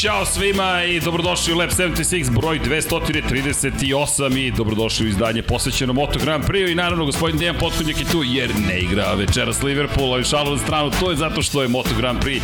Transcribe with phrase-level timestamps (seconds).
[0.00, 6.18] Ćao svima i dobrodošli u Lab 76 broj 238 i dobrodošli u izdanje posvećeno Moto
[6.18, 10.24] Grand Prix i naravno gospodin Dejan Potkonjak je tu jer ne igra večeras Liverpool, ali
[10.24, 12.40] šalu na stranu, to je zato što je Moto Grand Prix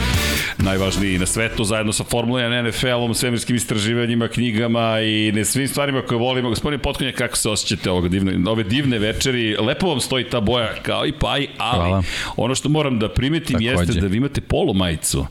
[0.58, 6.02] najvažniji na svetu zajedno sa Formula 1, NFL-om, svemirskim istraživanjima, knjigama i ne svim stvarima
[6.02, 6.48] koje volimo.
[6.48, 9.56] Gospodin Potkonjak, kako se osjećate ovog divne, ove divne večeri?
[9.56, 12.02] Lepo vam stoji ta boja kao i paj, ali Hvala.
[12.36, 13.70] ono što moram da primetim Takođe.
[13.70, 15.26] jeste da vi imate polo majicu,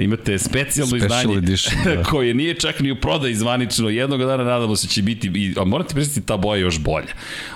[0.00, 2.02] imate specijalno Special izdanje edition, da.
[2.02, 3.88] koje nije čak ni u prodaj zvanično.
[3.88, 7.12] Jednog dana nadamo se će biti, i, a morate priznati ta boja još bolja.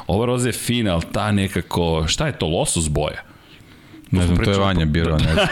[0.06, 3.31] Ova roza je fina, ali ta nekako, šta je to, losos boja?
[4.12, 5.46] Ne znam, to je Vanja birao, ne znam,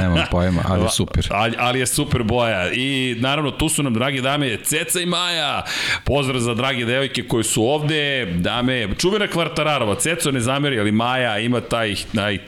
[0.00, 1.28] nemam pojma, ali je super.
[1.30, 5.64] Ali, ali je super boja i naravno tu su nam, dragi dame, Ceca i Maja.
[6.04, 11.38] Pozdrav za drage devojke koji su ovde, dame, čuvena Kvartararova, Ceco ne zameri, ali Maja
[11.38, 12.38] ima taj, taj,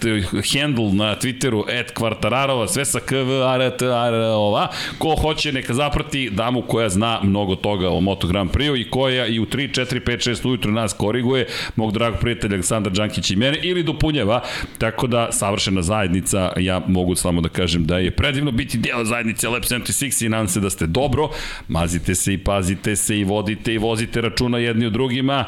[0.53, 4.69] handle na Twitteru, et Kvartararova, sve sa KV, R, T, R, ova.
[4.99, 9.27] Ko hoće, neka zaprati damu koja zna mnogo toga o Moto Grand Prix i koja
[9.27, 13.37] i u 3, 4, 5, 6 ujutru nas koriguje, mog dragog prijatelja Aleksandar Đankić i
[13.37, 14.41] mene, ili dopunjeva,
[14.79, 19.49] tako da savršena zajednica, ja mogu samo da kažem da je predivno biti deo zajednice
[19.49, 21.29] Lab 76 i nadam se da ste dobro,
[21.69, 25.45] mazite se i pazite se i vodite i vozite računa jedni u drugima,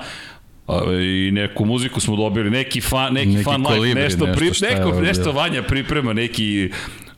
[1.03, 5.01] i neku muziku smo dobili, neki fan, neki, neki fan like, nešto, nešto, pri, neko,
[5.01, 6.71] nešto Vanja priprema, neki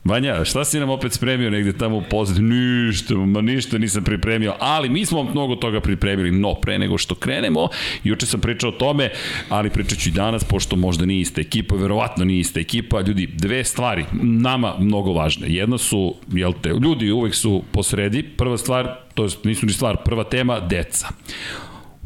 [0.04, 2.42] Vanja, šta si nam opet spremio negde tamo u pozadnju?
[2.42, 7.14] Ništa, ma ništa nisam pripremio, ali mi smo mnogo toga pripremili, no pre nego što
[7.14, 7.68] krenemo,
[8.04, 9.10] juče sam pričao o tome,
[9.48, 13.26] ali pričat ću i danas, pošto možda nije ista ekipa, verovatno nije ista ekipa, ljudi,
[13.26, 15.46] dve stvari, nama mnogo važne.
[15.48, 19.96] Jedna su, jel te, ljudi uvek su posredi, prva stvar, to je, nisu ni stvar,
[20.04, 21.08] prva tema, deca.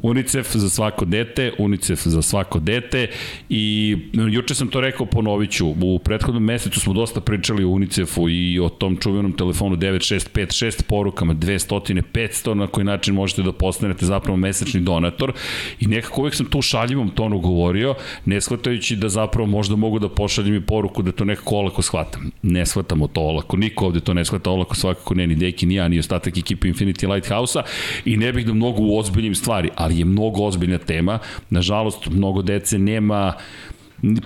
[0.03, 3.09] UNICEF za svako dete, UNICEF za svako dete
[3.49, 3.97] i
[4.31, 8.69] juče sam to rekao, ponoviću, u prethodnom mesecu smo dosta pričali o UNICEF-u i o
[8.69, 14.81] tom čuvenom telefonu 9656 porukama 200, 500 na koji način možete da postanete zapravo mesečni
[14.81, 15.33] donator
[15.81, 17.95] i nekako uvek sam tu u šaljivom tonu govorio,
[18.25, 22.31] ne shvatajući da zapravo možda mogu da pošaljem i poruku da to nekako olako shvatam.
[22.43, 25.75] Ne shvatamo to olako, niko ovde to ne shvata olako, svakako ne, ni Deki, ni
[25.75, 27.63] ja, ni ostatak ekipe Infinity Lighthouse-a
[28.05, 31.19] i ne bih da mnogo ozbiljnim stvari, ali ali je mnogo ozbiljna tema.
[31.51, 33.33] Nažalost, mnogo dece nema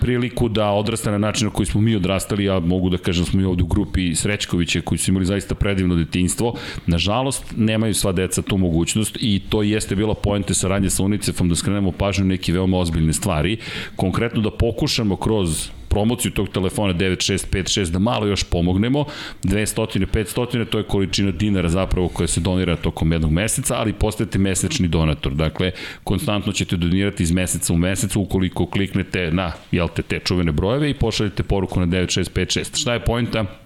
[0.00, 3.30] priliku da odrasta na način na koji smo mi odrastali, ja mogu da kažem da
[3.30, 6.54] smo i ovde u grupi Srećkovića koji su imali zaista predivno detinjstvo.
[6.86, 11.54] Nažalost, nemaju sva deca tu mogućnost i to jeste bila poente saradnje sa UNICEF-om da
[11.54, 13.58] skrenemo pažnju neke veoma ozbiljne stvari.
[13.96, 19.04] Konkretno da pokušamo kroz promociju tog telefona 9656 da malo još pomognemo.
[19.42, 24.38] 200, 500, to je količina dinara zapravo koja se donira tokom jednog meseca, ali postajete
[24.38, 25.34] mesečni donator.
[25.34, 25.72] Dakle,
[26.04, 30.90] konstantno ćete donirati iz meseca u mesec ukoliko kliknete na jel te, te čuvene brojeve
[30.90, 32.80] i pošaljete poruku na 9656.
[32.80, 33.65] Šta je pojenta?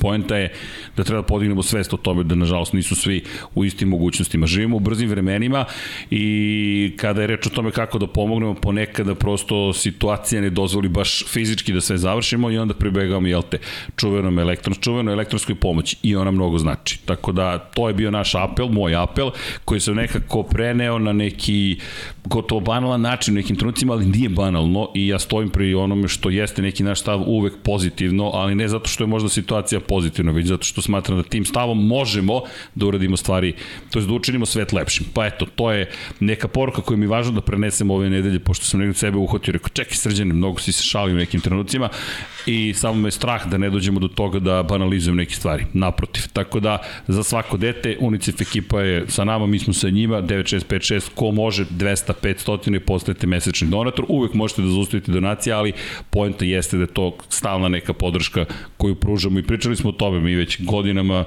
[0.00, 0.52] Poenta je
[0.96, 3.22] da treba da podignemo svest o tome da nažalost nisu svi
[3.54, 4.46] u istim mogućnostima.
[4.46, 5.64] Živimo u brzim vremenima
[6.10, 11.24] i kada je reč o tome kako da pomognemo, ponekada prosto situacija ne dozvoli baš
[11.28, 13.58] fizički da sve završimo i onda pribegamo, jel te,
[13.96, 16.98] čuvenom elektrons, čuvenoj elektronskoj pomoći i ona mnogo znači.
[17.04, 19.30] Tako da to je bio naš apel, moj apel,
[19.64, 21.78] koji se nekako preneo na neki
[22.26, 26.30] gotovo banalan način u nekim trenucima, ali nije banalno i ja stojim pri onome što
[26.30, 30.46] jeste neki naš stav uvek pozitivno, ali ne zato što je možda situacija pozitivna, već
[30.46, 32.40] zato što smatram da tim stavom možemo
[32.74, 33.54] da uradimo stvari,
[33.90, 35.06] to je da učinimo svet lepšim.
[35.14, 38.64] Pa eto, to je neka poruka koja mi je važno da prenesem ove nedelje, pošto
[38.64, 41.88] sam negde sebe uhotio, rekao, čekaj srđane, mnogo si se šalio u nekim trenucima
[42.46, 46.22] i samo me strah da ne dođemo do toga da banalizujem neke stvari, naprotiv.
[46.32, 51.08] Tako da, za svako dete, UNICEF ekipa je sa nama, mi smo sa njima, 9656,
[51.14, 55.72] ko može, 200, 500 i postajete mesečni donator, uvek možete da zaustavite donacije, ali
[56.10, 58.44] poenta jeste da je to stalna neka podrška
[58.76, 61.24] koju pružamo i pričali smo o tome, mi već godinama.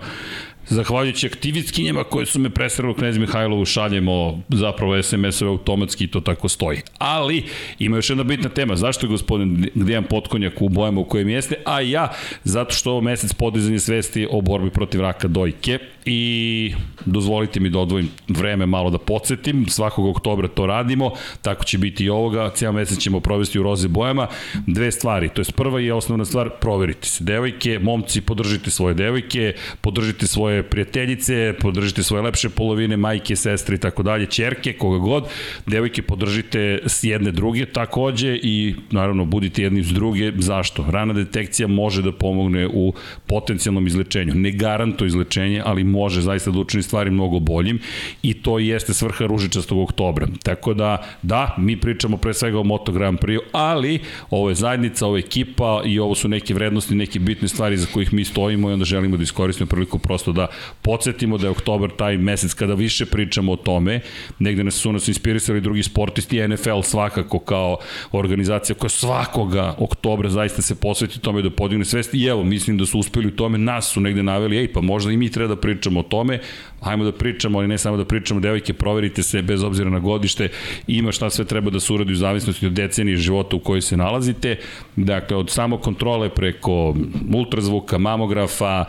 [0.69, 6.49] Zahvaljujući aktivistkinjama koje su me presrelo knjez Mihajlovu šaljemo zapravo SMS-ove automatski i to tako
[6.49, 6.81] stoji.
[6.97, 7.43] Ali
[7.79, 11.55] ima još jedna bitna tema, zašto je gospodin Dejan Potkonjak u bojama u kojem jeste,
[11.65, 12.11] a ja
[12.43, 15.79] zato što ovo mesec podizanje svesti o borbi protiv raka dojke
[16.11, 16.73] i
[17.05, 21.11] dozvolite mi da odvojim vreme malo da podsjetim, svakog oktobra to radimo,
[21.41, 24.27] tako će biti i ovoga, cijel mesec ćemo provesti u roze bojama.
[24.67, 27.23] Dve stvari, to je prva i osnovna stvar, proverite se.
[27.23, 33.79] Devojke, momci, podržite svoje devojke, podržite svoje prijateljice, podržite svoje lepše polovine, majke, sestre i
[33.79, 35.27] tako dalje, čerke, koga god.
[35.65, 40.31] Devojke, podržite s jedne druge takođe i naravno budite jedni uz druge.
[40.37, 40.85] Zašto?
[40.89, 42.93] Rana detekcija može da pomogne u
[43.27, 44.35] potencijalnom izlečenju.
[44.35, 47.79] Ne garantuje izlečenje, ali može može zaista da učini stvari mnogo boljim
[48.23, 50.27] i to jeste svrha ružičastog oktobra.
[50.43, 53.99] Tako da, da, mi pričamo pre svega o Moto Grand Prix, ali
[54.29, 57.87] ovo je zajednica, ovo je ekipa i ovo su neke vrednosti, neke bitne stvari za
[57.93, 60.47] kojih mi stojimo i onda želimo da iskoristimo priliku prosto da
[60.81, 63.99] podsjetimo da je oktobar taj mesec kada više pričamo o tome,
[64.39, 67.77] negde nas su nas inspirisali drugi sportisti, NFL svakako kao
[68.11, 72.85] organizacija koja svakoga oktobra zaista se posveti tome da podigne svest i evo, mislim da
[72.85, 75.61] su uspeli u tome, nas su negde naveli, ej, pa možda i mi treba da
[75.61, 76.39] pričamo o tome,
[76.81, 80.49] ajmo da pričamo, ali ne samo da pričamo, devojke, proverite se bez obzira na godište,
[80.87, 83.97] ima šta sve treba da se uradi u zavisnosti od decenije života u kojoj se
[83.97, 84.55] nalazite,
[84.95, 86.95] dakle, od samo kontrole preko
[87.33, 88.85] ultrazvuka, mamografa,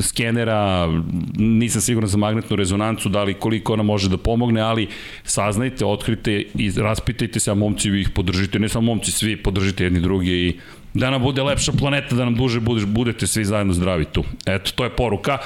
[0.00, 0.88] skenera,
[1.36, 4.88] nisam siguran za magnetnu rezonancu, da li koliko ona može da pomogne, ali
[5.24, 9.84] saznajte, otkrite i raspitajte se, a momci vi ih podržite, ne samo momci, svi podržite
[9.84, 10.54] jedni drugi i
[10.94, 14.24] da nam bude lepša planeta, da nam duže budete svi zajedno zdravi tu.
[14.46, 15.38] Eto, to je poruka.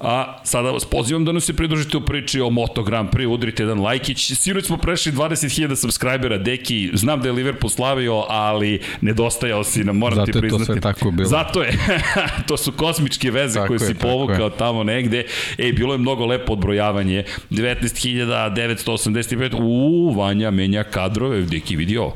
[0.00, 3.62] A sada vas pozivam da nam se pridružite u priči o Moto Grand Prix, udrite
[3.62, 4.32] jedan lajkić.
[4.34, 9.96] Sinoć smo prešli 20.000 subscribera, Deki, znam da je Liverpool slavio, ali nedostajao si nam,
[9.96, 10.64] moram Zato ti priznati.
[10.64, 11.28] Zato je to sve tako bilo.
[11.28, 11.78] Zato je,
[12.48, 15.24] to su kosmičke veze tako koje je, si povukao tamo negde.
[15.58, 17.24] Ej, bilo je mnogo lepo odbrojavanje.
[17.50, 22.12] 19.985, uuu, Vanja menja kadrove, Deki vidio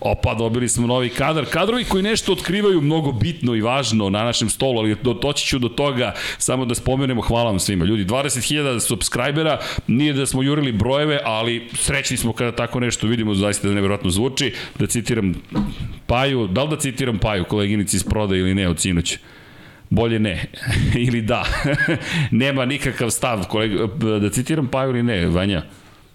[0.00, 1.46] Opa, dobili smo novi kadar.
[1.50, 5.58] Kadrovi koji nešto otkrivaju mnogo bitno i važno na našem stolu, ali do, doći ću
[5.58, 7.84] do toga, samo da spomenemo, hvala vam svima.
[7.84, 13.34] Ljudi, 20.000 subscribera, nije da smo jurili brojeve, ali srećni smo kada tako nešto vidimo,
[13.34, 14.54] zaista da nevjerojatno zvuči.
[14.78, 15.34] Da citiram
[16.06, 19.18] Paju, da li da citiram Paju, koleginici iz proda ili ne od sinoća?
[19.90, 20.44] Bolje ne.
[21.08, 21.44] ili da.
[22.30, 23.86] Nema nikakav stav, kolega,
[24.20, 25.62] da citiram Paju ili ne, Vanja?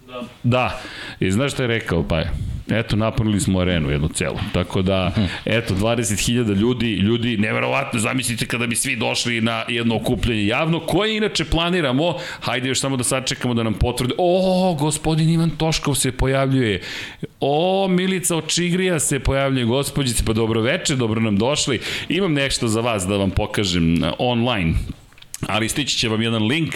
[0.07, 0.23] Da.
[0.43, 0.81] Da.
[1.19, 2.52] I znaš šta je rekao Paja?
[2.69, 4.39] Eto, napunili smo arenu jednu celu.
[4.53, 5.11] Tako da,
[5.45, 11.17] eto, 20.000 ljudi, ljudi, neverovatno, zamislite kada bi svi došli na jedno okupljanje javno, koje
[11.17, 16.11] inače planiramo, hajde još samo da sačekamo da nam potvrde, o, gospodin Ivan Toškov se
[16.11, 16.81] pojavljuje,
[17.39, 22.81] o, Milica Očigrija se pojavljuje, gospođice, pa dobro veče, dobro nam došli, imam nešto za
[22.81, 24.73] vas da vam pokažem online,
[25.47, 26.75] ali stići će vam jedan link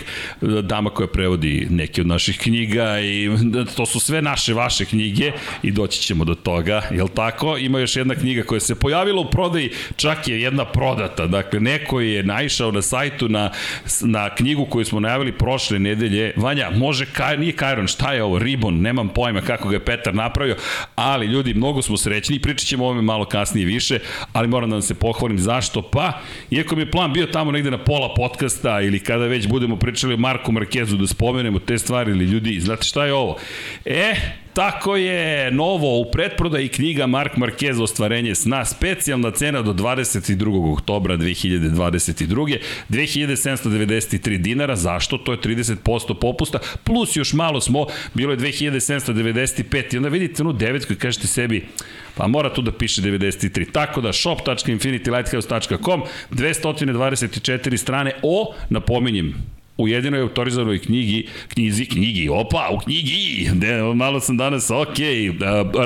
[0.61, 3.29] dama koja prevodi neke od naših knjiga i
[3.75, 5.31] to su sve naše vaše knjige
[5.63, 7.57] i doći ćemo do toga, jel tako?
[7.57, 12.01] Ima još jedna knjiga koja se pojavila u prodaji, čak je jedna prodata, dakle neko
[12.01, 13.51] je naišao na sajtu na,
[14.01, 18.39] na knjigu koju smo najavili prošle nedelje, Vanja, može, kaj, nije Kajron, šta je ovo,
[18.39, 20.55] Ribon, nemam pojma kako ga je Petar napravio,
[20.95, 23.99] ali ljudi, mnogo smo srećni, pričat ćemo o ovome malo kasnije više,
[24.33, 26.21] ali moram da vam se pohvalim zašto, pa,
[26.51, 29.75] iako mi je plan bio tamo negde na pola podcast, podcasta ili kada već budemo
[29.75, 33.37] pričali o Marku Markezu da spomenemo te stvari ili ljudi, znate šta je ovo?
[33.85, 34.15] E,
[34.57, 40.73] Tako je, novo u pretprodaji knjiga Mark Marquez Ostvarenje sna, specijalna cena do 22.
[40.73, 42.57] oktobra 2022.
[42.89, 45.17] 2793 dinara, zašto?
[45.17, 50.53] To je 30% popusta, plus još malo smo, bilo je 2795 i onda vidite onu
[50.53, 51.67] devetku i kažete sebi,
[52.17, 53.71] pa mora tu da piše 93.
[53.71, 59.33] Tako da shop.infinitylighthouse.com 224 strane o, napominjem,
[59.77, 64.97] u jedinoj autorizovanoj knjigi, knjizi, knjigi, opa, u knjigi, de, malo sam danas, ok,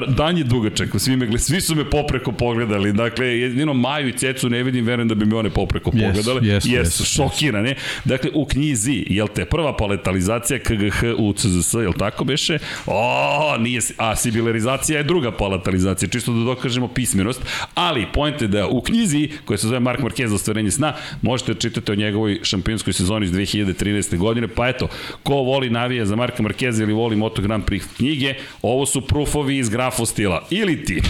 [0.08, 4.50] dan je dugačak, svi, me, svi su me popreko pogledali, dakle, jedino Maju i Cecu
[4.50, 7.76] ne vidim, verujem da bi me one popreko yes, pogledali, yes, jesu yes, šokirane,
[8.06, 12.60] dakle, u knjizi, jel te, prva paletalizacija KGH u CZS, jel tako beše?
[12.86, 17.42] O, nije, a sibilarizacija je druga paletalizacija, čisto da dokažemo pismenost,
[17.74, 21.60] ali point je da u knjizi, koja se zove Mark Marquez ostvarenje sna, možete da
[21.60, 24.18] čitate o njegovoj šampionskoj sezoni iz 2000 2013.
[24.18, 24.88] godine, pa eto,
[25.24, 29.58] ko voli navija za Marka Markeza ili voli Moto Grand Prix knjige, ovo su proofovi
[29.58, 30.48] iz grafostila.
[30.50, 31.02] Ili ti,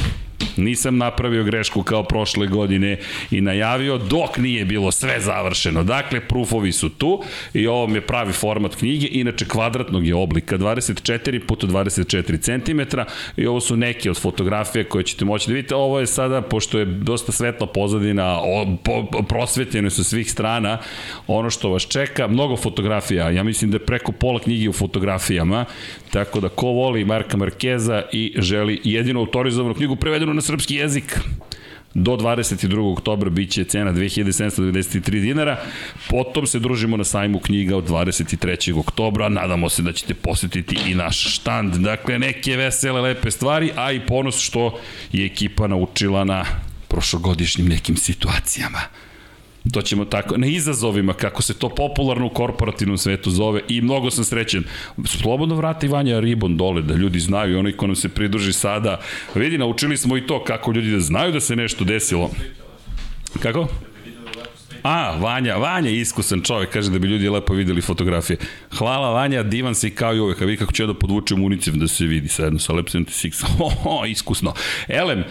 [0.58, 2.98] Nisam napravio grešku kao prošle godine
[3.32, 5.84] i najavio dok nije bilo sve završeno.
[5.84, 10.58] Dakle, proofovi su tu i ovo mi je pravi format knjige, inače kvadratnog je oblika,
[10.58, 13.00] 24 puta 24 cm
[13.38, 15.76] i ovo su neke od fotografija koje ćete moći da vidite.
[15.76, 18.40] Ovo je sada, pošto je dosta svetla pozadina,
[19.28, 20.78] prosvetljeno su svih strana,
[21.28, 25.66] ono što vas čeka, mnogo fotografija, ja mislim da je preko pola knjige u fotografijama,
[26.12, 31.20] tako da ko voli Marka Markeza i želi jedinu autorizovanu knjigu prevedenu na srpski jezik,
[31.94, 32.94] do 22.
[32.94, 35.58] oktobra biće cena 2793 dinara.
[36.10, 38.80] Potom se družimo na sajmu knjiga od 23.
[38.80, 39.30] oktobra.
[39.30, 41.76] Nadamo se da ćete posetiti i naš štand.
[41.76, 44.80] Dakle, neke vesele, lepe stvari, a i ponos što
[45.12, 46.46] je ekipa naučila na
[46.88, 48.80] prošlogodišnjim nekim situacijama.
[49.74, 54.12] To ćemo tako, na izazovima, kako se to popularno u korporativnom svetu zove i mnogo
[54.12, 54.64] sam srećen.
[55.06, 59.00] Slobodno vrati Vanja Ribon dole, da ljudi znaju onaj ko nam se pridruži sada.
[59.36, 62.32] Vidi, naučili smo i to kako ljudi da znaju da se nešto desilo.
[63.40, 63.68] Kako?
[64.84, 68.38] A, Vanja, Vanja iskusan čovjek, kaže da bi ljudi lepo videli fotografije.
[68.78, 71.74] Hvala Vanja, divan si kao i uvek, a vi kako ću ja da podvučem unicef
[71.74, 73.46] da se vidi sa jedno sa Lab 76.
[73.84, 74.54] Ho, iskusno.
[74.88, 75.24] Elem,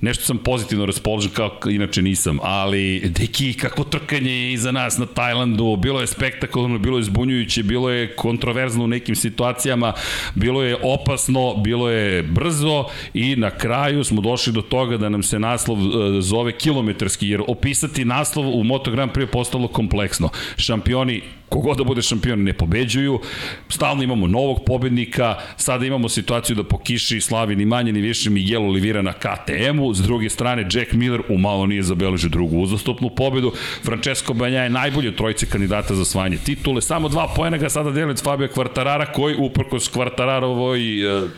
[0.00, 5.06] nešto sam pozitivno raspoložen kao inače nisam, ali deki, kako trkanje je iza nas na
[5.06, 9.92] Tajlandu, bilo je spektakularno, bilo je zbunjujuće, bilo je kontroverzno u nekim situacijama,
[10.34, 12.84] bilo je opasno, bilo je brzo
[13.14, 17.42] i na kraju smo došli do toga da nam se naslov e, zove kilometarski, jer
[17.48, 20.28] opisati naslov u Moto Grand Prix je postalo kompleksno.
[20.56, 23.20] Šampioni kogod da bude šampion ne pobeđuju,
[23.68, 28.30] stalno imamo novog pobednika, sada imamo situaciju da po kiši slavi ni manje ni više
[28.30, 33.52] Miguel Olivira na KTM-u, s druge strane Jack Miller umalo nije zabeležio drugu uzastopnu pobedu,
[33.84, 37.90] Francesco Banja je najbolji od trojice kandidata za svanje titule, samo dva pojena ga sada
[37.90, 41.30] deli od Fabio Kvartarara koji uprkos Kvartararovoj uh,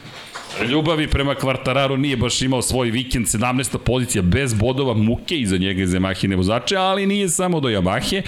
[0.62, 3.78] Ljubavi prema Kvartararu nije baš imao svoj vikend, 17.
[3.78, 8.22] pozicija bez bodova, muke iza njega iz Yamahine vozače, ali nije samo do Yamahe.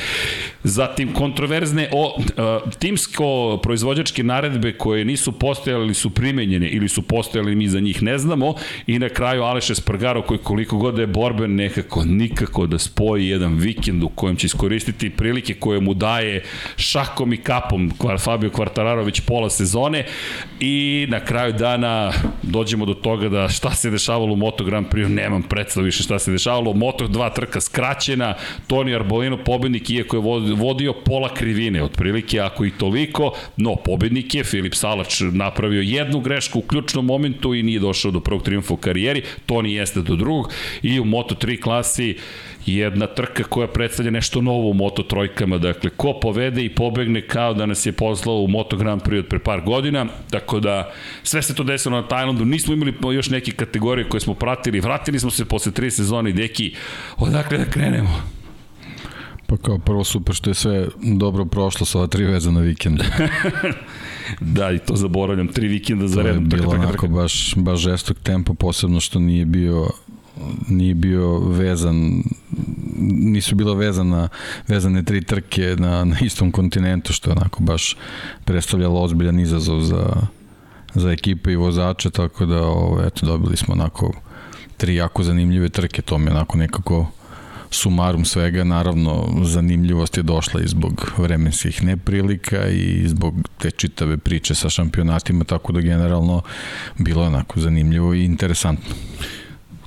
[0.65, 7.03] Zatim kontroverzne o uh, timsko proizvođačke naredbe koje nisu postojale ili su primenjene ili su
[7.03, 8.55] postojale mi za njih ne znamo
[8.87, 13.29] i na kraju Aleš Espargaro koji koliko god da je borben nekako nikako da spoji
[13.29, 16.43] jedan vikend u kojem će iskoristiti prilike koje mu daje
[16.77, 20.05] šakom i kapom Fabio Kvartararović pola sezone
[20.61, 22.13] i na kraju dana
[22.43, 26.19] dođemo do toga da šta se dešavalo u Moto Grand Prix, nemam predstav više šta
[26.19, 28.35] se dešavalo, Moto 2 trka skraćena,
[28.67, 34.45] Toni Arbolino pobednik, iako je vodio pola krivine, otprilike ako i toliko, no pobednik je,
[34.45, 38.77] Filip Salač napravio jednu grešku u ključnom momentu i nije došao do prvog triumfa u
[38.77, 42.17] karijeri, Toni jeste do drugog i u Moto 3 klasi
[42.67, 47.55] jedna trka koja predstavlja nešto novo u Moto trojkama, dakle, ko povede i pobegne kao
[47.55, 50.93] da nas je poslao u Moto Grand Prix od pre par godina, tako da
[51.23, 55.19] sve se to desilo na Tajlandu, nismo imali još neke kategorije koje smo pratili, vratili
[55.19, 56.75] smo se posle tri sezone i deki,
[57.17, 58.37] odakle da krenemo?
[59.47, 63.01] Pa kao prvo super što je sve dobro prošlo sa ova tri veza na vikend.
[64.57, 66.51] da, i to zaboravljam, tri vikenda za redom.
[66.51, 69.89] To je bilo onako baš, baš žestok tempo, posebno što nije bio
[70.69, 72.23] nije bio vezan
[73.09, 74.29] nisu bilo vezana,
[74.69, 77.97] vezane tri trke na, na istom kontinentu, što onako baš
[78.45, 80.13] predstavljalo ozbiljan izazov za,
[80.95, 84.13] za ekipe i vozače, tako da ovo, eto, dobili smo onako
[84.77, 87.07] tri jako zanimljive trke, to mi onako nekako
[87.71, 94.55] sumarum svega, naravno zanimljivost je došla i zbog vremenskih neprilika i zbog te čitave priče
[94.55, 96.43] sa šampionatima, tako da generalno
[96.99, 98.95] bilo onako zanimljivo i interesantno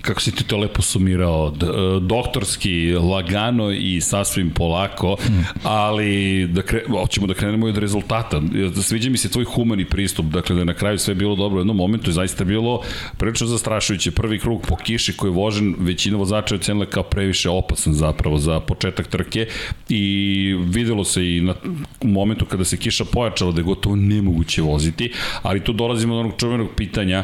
[0.01, 1.65] kako si ti to lepo sumirao, e,
[2.01, 5.18] doktorski, lagano i sasvim polako,
[5.63, 8.41] ali da kre, hoćemo da krenemo od rezultata.
[8.82, 11.58] Sviđa mi se tvoj humani pristup, dakle da je na kraju sve bilo dobro.
[11.58, 12.82] U jednom momentu je zaista bilo
[13.18, 14.12] prilično zastrašujuće.
[14.12, 18.38] Prvi krug po kiši koji je vožen, većina vozača je ocenila kao previše opasan zapravo
[18.38, 19.48] za početak trke
[19.89, 21.53] i videlo se i na
[22.03, 26.34] momentu kada se kiša pojačala da je gotovo nemoguće voziti, ali tu dolazimo do onog
[26.38, 27.24] čuvenog pitanja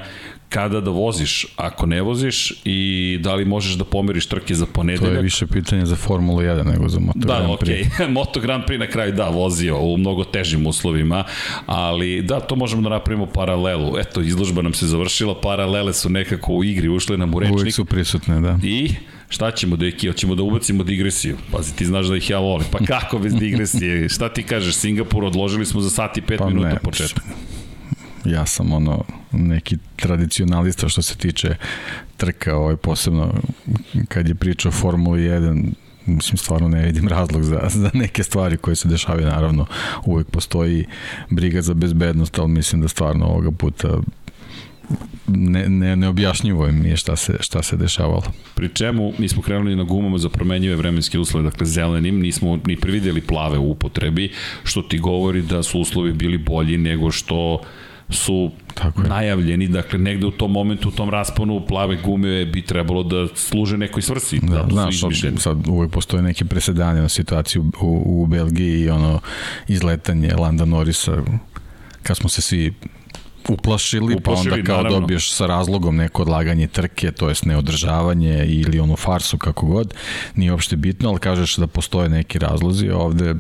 [0.50, 5.12] kada da voziš, ako ne voziš i da li možeš da pomeriš trke za ponedeljak.
[5.12, 7.98] To je više pitanje za Formulu 1 nego za Moto da, Grand Prix.
[7.98, 8.12] Da, okay.
[8.20, 11.24] Moto Grand Prix na kraju da, vozio u mnogo težim uslovima,
[11.66, 13.98] ali da, to možemo da napravimo paralelu.
[14.00, 17.60] Eto, izložba nam se završila, paralele su nekako u igri ušle na murečnik.
[17.60, 18.60] Uvijek su prisutne, da.
[18.64, 18.92] I
[19.30, 20.08] Šta ćemo, deki?
[20.08, 21.38] Hoćemo da ubacimo digresiju.
[21.52, 22.68] Pazi, ti znaš da ih ja volim.
[22.72, 24.10] Pa kako bez digresije?
[24.10, 24.76] Šta ti kažeš?
[24.76, 27.22] Singapur odložili smo za sat i pet pa minuta ne, početka
[28.26, 31.56] ja sam ono neki tradicionalista što se tiče
[32.18, 33.34] trka, ovaj, posebno
[34.08, 35.72] kad je priča o Formuli 1,
[36.06, 39.66] mislim stvarno ne vidim razlog za, za neke stvari koje se dešavaju, naravno
[40.06, 40.86] uvek postoji
[41.30, 44.00] briga za bezbednost, ali mislim da stvarno ovoga puta
[45.28, 48.24] ne, ne, neobjašnjivo mi je šta se, šta se dešavalo.
[48.56, 52.76] Pri čemu mi smo krenuli na gumama za promenjive vremenske uslove, dakle zelenim, nismo ni
[52.76, 54.32] prevideli plave u upotrebi,
[54.64, 57.62] što ti govori da su uslovi bili bolji nego što
[58.10, 59.10] su Tako je.
[59.10, 63.78] najavljeni, dakle negde u tom momentu, u tom rasponu plave gume bi trebalo da služe
[63.78, 64.40] nekoj svrsi.
[64.40, 68.90] Da, da znaš, sad, sad uvek postoje neke presedanje na situaciju u, u Belgiji i
[68.90, 69.20] ono
[69.68, 71.24] izletanje Landa Norisa
[72.04, 72.74] kad smo se svi
[73.50, 75.00] uplašili, uplašili pa onda kao naravno.
[75.00, 79.94] dobiješ sa razlogom neko odlaganje trke, to jest neodržavanje ili onu farsu kako god,
[80.36, 83.36] nije uopšte bitno, ali kažeš da postoje neki razlozi, ovde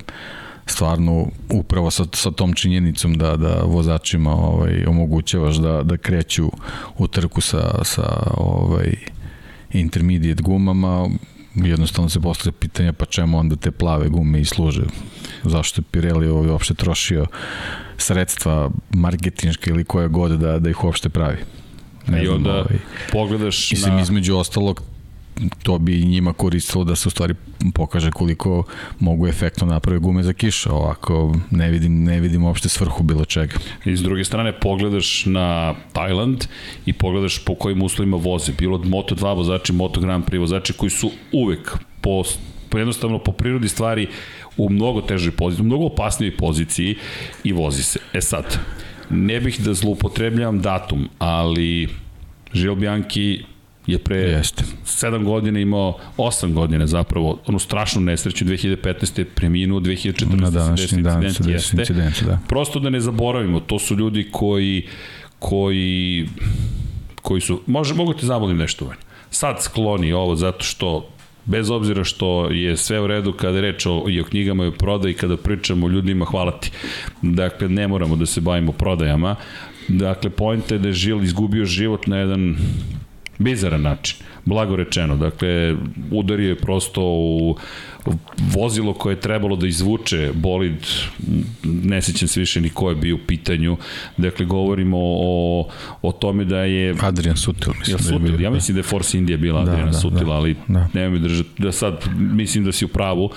[0.66, 6.52] stvarno upravo sa, sa tom činjenicom da, da vozačima ovaj, omogućavaš da, da kreću
[6.98, 8.96] u trku sa, sa ovaj,
[9.74, 11.10] intermediate gumama,
[11.56, 14.84] jednostavno se postavlja pitanje pa čemu onda te plave gume i služe.
[15.44, 17.26] Zašto je Pirelli ovaj uopšte trošio
[17.98, 21.38] sredstva marketinške ili koje god da, da ih uopšte pravi.
[22.08, 22.80] Ne I znam, onda ovaj,
[23.12, 24.02] pogledaš mislim, na...
[24.02, 24.82] između ostalog
[25.63, 27.36] to bi njima koristilo da se u stvari
[27.74, 28.63] pokaže koliko
[29.00, 30.74] mogu efektno napraviti gume za kiša.
[30.74, 33.56] Ovako ne vidim, ne vidim uopšte svrhu bilo čega.
[33.86, 36.46] I s druge strane pogledaš na Tajland
[36.86, 38.51] i pogledaš po kojim uslovima voze.
[38.58, 42.24] Bilo od Moto2 vozači, Moto Grand Prix vozači koji su uvek po,
[42.70, 44.08] po jednostavno po prirodi stvari
[44.58, 46.96] u mnogo težoj poziciji, u mnogo opasnijoj poziciji
[47.44, 48.00] i vozi se.
[48.13, 48.60] E sad,
[49.10, 51.88] ne bih da zloupotrebljam datum, ali
[52.54, 53.44] Žil Bianchi
[53.88, 54.63] je pre Jeste.
[54.86, 59.24] 7 godina imao 8 godina zapravo onu strašnu nesreću 2015.
[59.36, 60.42] preminuo 2014.
[60.42, 61.77] Na današnji dan se jeste.
[61.80, 62.39] Incident, da.
[62.48, 64.88] Prosto da ne zaboravimo, to su ljudi koji
[65.39, 66.27] koji
[67.22, 69.01] koji su, može, mogu te zamolim nešto vanje.
[69.30, 71.10] Sad skloni ovo zato što
[71.46, 74.68] bez obzira što je sve u redu kada je reč o, i o knjigama i
[74.68, 76.72] o prodaji, kada pričamo o ljudima, hvala ti.
[77.22, 79.36] Dakle, ne moramo da se bavimo prodajama.
[79.88, 82.58] Dakle, pojenta je da je Žil izgubio život na jedan
[83.38, 85.15] bizaran način, blago rečeno.
[85.15, 85.75] Dakle,
[86.12, 87.58] udario je prosto u
[88.38, 90.88] vozilo koje je trebalo da izvuče bolid,
[91.63, 93.77] ne sećam se više ni ko je bio u pitanju.
[94.18, 95.68] Dakle, govorimo o,
[96.01, 96.96] o tome da je...
[97.01, 97.98] Adrian Sutil, mislim.
[97.98, 99.98] Ja, Sutil, da je bio, ja mislim da je Force India bila da, Adriana da,
[99.98, 100.88] Sutil, da, ali da.
[100.94, 103.30] nema mi držati, da sad mislim da si u pravu,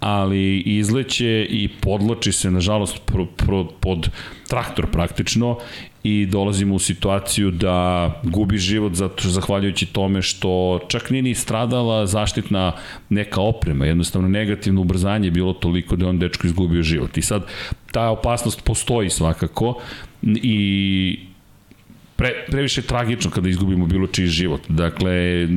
[0.00, 4.08] ali izleće i podloči se, nažalost, pro, pro, pod
[4.48, 5.58] traktor praktično
[6.02, 12.06] i dolazimo u situaciju da gubi život zato zahvaljujući tome što čak nije ni stradala
[12.06, 12.72] zaštitna
[13.08, 17.18] neka oprema, jednostavno negativno ubrzanje je bilo toliko da je on dečko izgubio život.
[17.18, 17.46] I sad
[17.92, 19.80] ta opasnost postoji svakako
[20.22, 21.18] i
[22.20, 24.60] pre, previše tragično kada izgubimo bilo čiji život.
[24.68, 25.12] Dakle,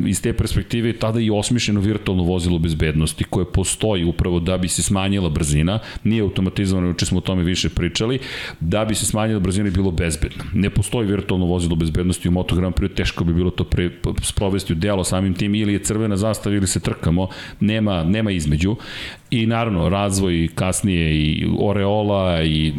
[0.08, 4.68] iz te perspektive je tada i osmišljeno virtualno vozilo bezbednosti koje postoji upravo da bi
[4.68, 8.20] se smanjila brzina, nije automatizovano, uče smo o tome više pričali,
[8.60, 10.44] da bi se smanjila brzina i bilo bezbedno.
[10.54, 13.90] Ne postoji virtualno vozilo bezbednosti u Moto Grand Prix, teško bi bilo to pre,
[14.22, 17.28] sprovesti u delo samim tim, ili je crvena zastava ili se trkamo,
[17.60, 18.76] nema, nema između.
[19.32, 22.74] I naravno, razvoj kasnije i Oreola i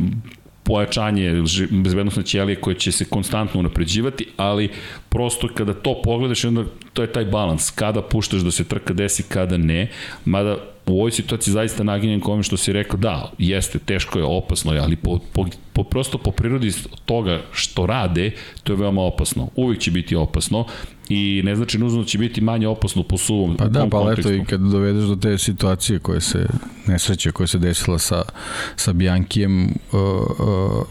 [0.65, 4.71] pojačanje bezbednostne ćelije koje će se konstantno unapređivati, ali
[5.09, 9.23] prosto kada to pogledaš, onda to je taj balans, kada puštaš da se trka desi,
[9.23, 9.91] kada ne,
[10.25, 14.73] mada u ovoj situaciji zaista naginjem kome što si rekao, da, jeste, teško je, opasno
[14.73, 16.73] je, ali po, po, po, prosto po prirodi
[17.04, 18.30] toga što rade,
[18.62, 19.49] to je veoma opasno.
[19.56, 20.66] Uvijek će biti opasno
[21.08, 24.32] i ne znači nužno da će biti manje opasno po suvom Pa da, pa eto
[24.32, 26.47] i kad dovedeš do te situacije koje se,
[26.86, 28.23] nesreće koje se desila sa,
[28.76, 30.49] sa Bjankijem, uh, uh,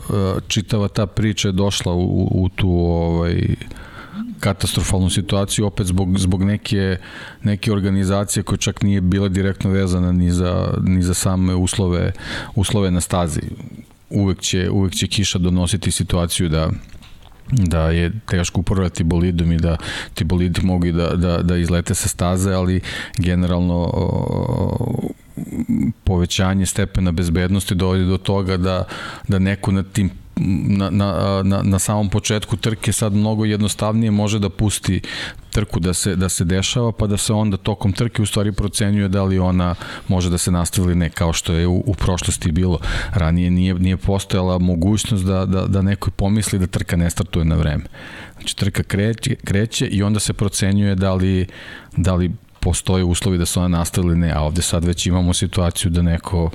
[0.10, 3.56] uh, čitava ta priča je došla u, u tu ovaj,
[4.44, 6.98] katastrofalnu situaciju opet zbog, zbog neke,
[7.44, 12.12] neke organizacije koja čak nije bila direktno vezana ni za, ni za same uslove,
[12.56, 13.42] uslove na stazi.
[14.10, 16.70] Uvek će, uvek će kiša donositi situaciju da
[17.52, 19.78] da je teško uporadati bolidom i da
[20.14, 22.82] ti bolidi mogu da, da, da izlete sa staze, ali
[23.18, 23.92] generalno
[26.04, 28.84] povećanje stepena bezbednosti dovodi do toga da,
[29.28, 34.40] da neko na tim na, na, na, na samom početku trke sad mnogo jednostavnije može
[34.40, 35.02] da pusti
[35.50, 39.08] trku da se, da se dešava, pa da se onda tokom trke u stvari procenjuje
[39.08, 39.76] da li ona
[40.08, 42.80] može da se nastavi ili ne, kao što je u, u prošlosti bilo.
[43.14, 47.56] Ranije nije, nije postojala mogućnost da, da, da neko pomisli da trka ne startuje na
[47.56, 47.84] vreme.
[48.34, 51.48] Znači trka kreće, kreće i onda se procenjuje da li,
[51.98, 55.34] da li postoje uslovi da se ona nastavi ili ne, a ovde sad već imamo
[55.34, 56.50] situaciju da neko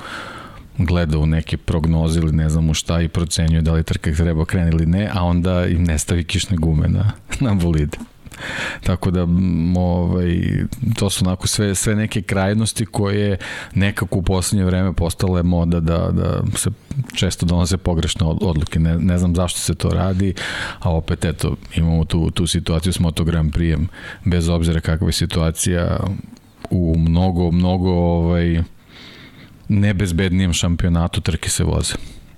[0.79, 4.45] gleda u neke prognoze ili ne znam u šta i procenjuje da li trka treba
[4.45, 7.99] krene ili ne, a onda im ne stavi kišne gume na, na bolide.
[8.83, 9.27] Tako da
[9.77, 10.41] ovaj,
[10.99, 13.37] to su onako sve, sve neke krajnosti koje
[13.75, 16.71] nekako u poslednje vreme postale moda da, da se
[17.15, 18.79] često donose pogrešne odluke.
[18.79, 20.35] Ne, ne znam zašto se to radi,
[20.79, 23.87] a opet eto, imamo tu, tu situaciju s Moto Grand Prix
[24.25, 26.01] bez obzira kakva je situacija
[26.71, 28.63] u mnogo, mnogo ovaj,
[29.69, 31.95] nebezbednijem šampionatu trke se voze.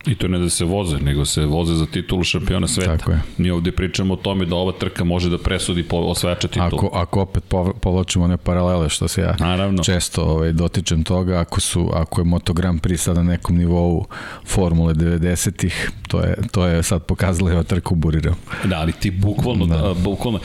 [0.07, 2.97] I to ne da se voze, nego se voze za titulu šampiona sveta.
[2.97, 3.21] Tako je.
[3.39, 6.67] Mi ovde pričamo o tome da ova trka može da presudi po osvajača titulu.
[6.67, 7.45] Ako, ako opet
[7.81, 9.83] povlačimo one paralele, što se ja Naravno.
[9.83, 14.05] često ovaj, dotičem toga, ako, su, ako je Moto Grand Prix sada na nekom nivou
[14.47, 18.35] Formule 90-ih, to je, to je sad pokazala ova trka u Buriram.
[18.65, 19.77] Da, ali ti bukvalno, da.
[19.77, 19.95] da.
[19.95, 20.41] bukvalno,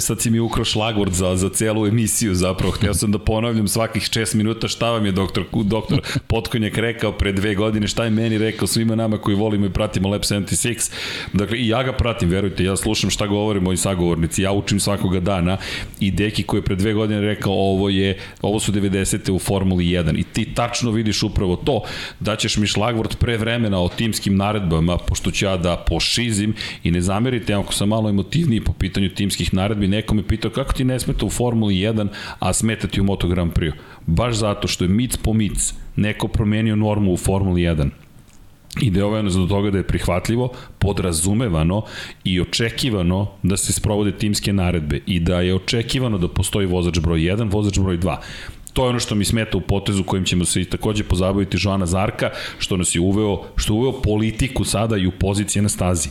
[0.00, 2.72] sad si mi ukro šlagvord za, za celu emisiju zapravo.
[2.72, 7.32] Htio sam da ponavljam svakih 6 minuta šta vam je doktor, doktor Potkonjak rekao pre
[7.32, 10.92] dve godine, šta je meni rekao svima nama koji volimo i pratimo Lab 76.
[11.32, 15.20] Dakle, i ja ga pratim, verujte, ja slušam šta govore moji sagovornici, ja učim svakoga
[15.20, 15.56] dana
[16.00, 19.30] i Deki koji je pre dve godine rekao ovo je, ovo su 90.
[19.32, 21.82] u Formuli 1 i ti tačno vidiš upravo to
[22.20, 26.90] da ćeš mi šlagvort pre vremena o timskim naredbama pošto ću ja da pošizim i
[26.90, 30.84] ne zamerite, ako sam malo emotivniji po pitanju timskih naredbi, neko me pitao kako ti
[30.84, 33.72] ne smeta u Formuli 1, a smeta ti u Moto Grand Prix.
[34.06, 37.90] Baš zato što je mic po mic neko promenio normu u Formuli 1
[38.80, 41.82] Ideovano za toga da je prihvatljivo, podrazumevano
[42.24, 47.20] i očekivano da se sprovode timske naredbe i da je očekivano da postoji vozač broj
[47.20, 48.16] 1, vozač broj 2
[48.72, 51.86] to je ono što mi smeta u potezu kojim ćemo se i takođe pozabaviti Joana
[51.86, 56.08] Zarka, što nas je uveo, što je uveo politiku sada i u pozicije na stazi.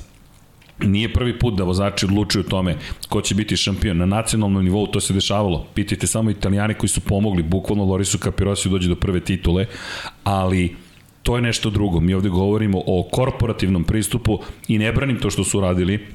[0.80, 2.76] Nije prvi put da vozači odlučuju o tome
[3.10, 3.98] ko će biti šampion.
[3.98, 5.66] Na nacionalnom nivou to se dešavalo.
[5.74, 9.66] Pitajte samo italijani koji su pomogli, bukvalno Lorisu Capirosiju dođe do prve titule,
[10.24, 10.76] ali
[11.24, 12.00] to je nešto drugo.
[12.00, 16.08] Mi ovde govorimo o korporativnom pristupu i ne branim to što su radili,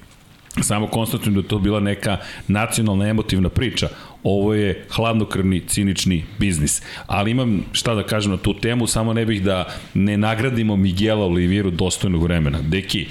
[0.61, 2.17] samo konstatujem da to bila neka
[2.49, 3.89] nacionalna emotivna priča.
[4.23, 6.83] Ovo je hladnokrvni, cinični biznis.
[7.07, 11.25] Ali imam šta da kažem na tu temu, samo ne bih da ne nagradimo Miguela
[11.25, 12.59] Oliviru dostojnog vremena.
[12.63, 13.07] Deki,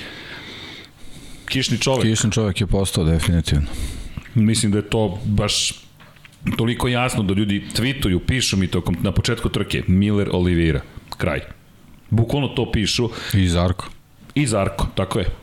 [1.45, 2.01] kišni čovek.
[2.01, 3.67] Kišni čovek je postao definitivno.
[4.35, 5.73] Mislim da je to baš
[6.57, 10.81] toliko jasno da ljudi tweetuju, pišu mi tokom na početku trke Miller Oliveira.
[11.17, 11.39] Kraj.
[12.09, 13.09] Bukvalno to pišu.
[13.33, 13.85] I Zarko.
[14.35, 15.40] I Zarko, tako je.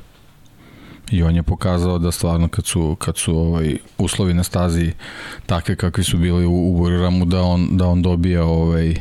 [1.10, 4.92] I on je pokazao da stvarno kad su, kad su ovaj, uslovi na stazi
[5.46, 8.94] takve kakvi su bili u, u Buriramu, da on, da on dobija ovaj,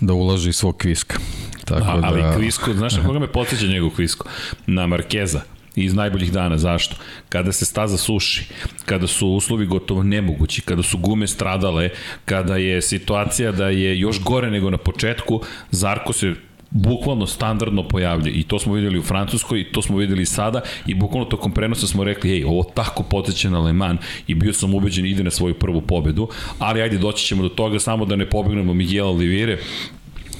[0.00, 1.18] da ulaži svog kviska.
[1.64, 2.34] Tako A, ali da...
[2.36, 4.28] kvisko, znaš na koga me podsjeća njegov kvisko?
[4.66, 5.40] Na Markeza
[5.84, 6.58] iz najboljih dana.
[6.58, 6.96] Zašto?
[7.28, 8.48] Kada se staza suši,
[8.86, 11.90] kada su uslovi gotovo nemogući, kada su gume stradale,
[12.24, 15.40] kada je situacija da je još gore nego na početku,
[15.70, 16.34] Zarko se
[16.70, 20.60] bukvalno standardno pojavlja i to smo videli u Francuskoj i to smo videli i sada
[20.86, 24.00] i bukvalno tokom prenosa smo rekli ej, ovo tako poteće na Le Mans.
[24.26, 26.28] I bio sam ubeđen ide na svoju prvu pobedu,
[26.58, 29.58] ali ajde doći ćemo do toga samo da ne pobegnemo Miguel Olivire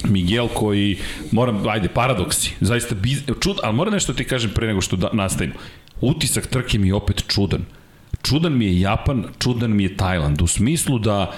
[0.03, 0.97] Miguel koji,
[1.31, 5.09] moram, ajde, paradoksi, zaista, biz, čud, ali moram nešto ti kažem pre nego što da,
[5.13, 5.55] nastavimo.
[6.01, 7.65] Utisak trke mi je opet čudan.
[8.23, 11.31] Čudan mi je Japan, čudan mi je Tajland, u smislu da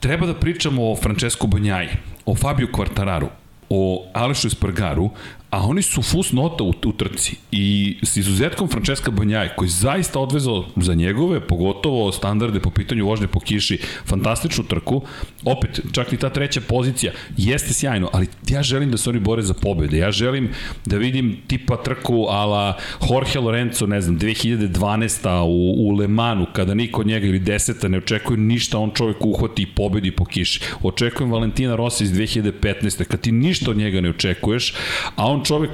[0.00, 1.88] treba da pričamo o Francesco Banjaji,
[2.26, 3.28] o Fabio Quartararu,
[3.70, 5.10] o Alešu Espargaru,
[5.50, 10.20] a oni su fus nota u, u trci i s izuzetkom Francesca Banjaj koji zaista
[10.20, 15.02] odvezao za njegove, pogotovo standarde po pitanju vožnje po kiši, fantastičnu trku,
[15.44, 19.42] opet čak i ta treća pozicija jeste sjajno, ali ja želim da se oni bore
[19.42, 20.48] za pobede, ja želim
[20.86, 22.76] da vidim tipa trku ala
[23.10, 25.40] Jorge Lorenzo, ne znam, 2012.
[25.42, 29.24] u, u Le Manu, kada niko od njega ili deseta ne očekuje ništa, on čovjek
[29.24, 30.60] uhvati i pobedi po kiši.
[30.82, 33.04] Očekujem Valentina Rossi iz 2015.
[33.04, 34.74] kad ti ništa od njega ne očekuješ,
[35.16, 35.70] a on čovek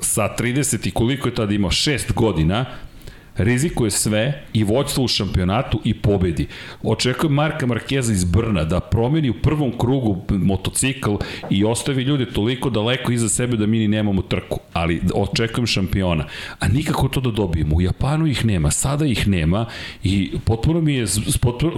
[0.00, 2.64] sa 30 i koliko je tada imao, 6 godina,
[3.36, 6.46] rizikuje sve i vođstvo u šampionatu i pobedi.
[6.82, 11.14] Očekujem Marka Markeza iz Brna da promeni u prvom krugu motocikl
[11.50, 16.24] i ostavi ljude toliko daleko iza sebe da mi ni nemamo trku, ali očekujem šampiona.
[16.58, 17.76] A nikako to da dobijemo.
[17.76, 19.66] U Japanu ih nema, sada ih nema
[20.02, 21.06] i potpuno mi je
[21.40, 21.72] potpuno,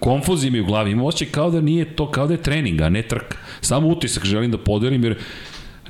[0.00, 0.90] konfuzija mi u glavi.
[0.90, 3.34] Ima osjećaj kao da nije to, kao da je trening, a ne trk.
[3.60, 5.16] Samo utisak želim da podelim jer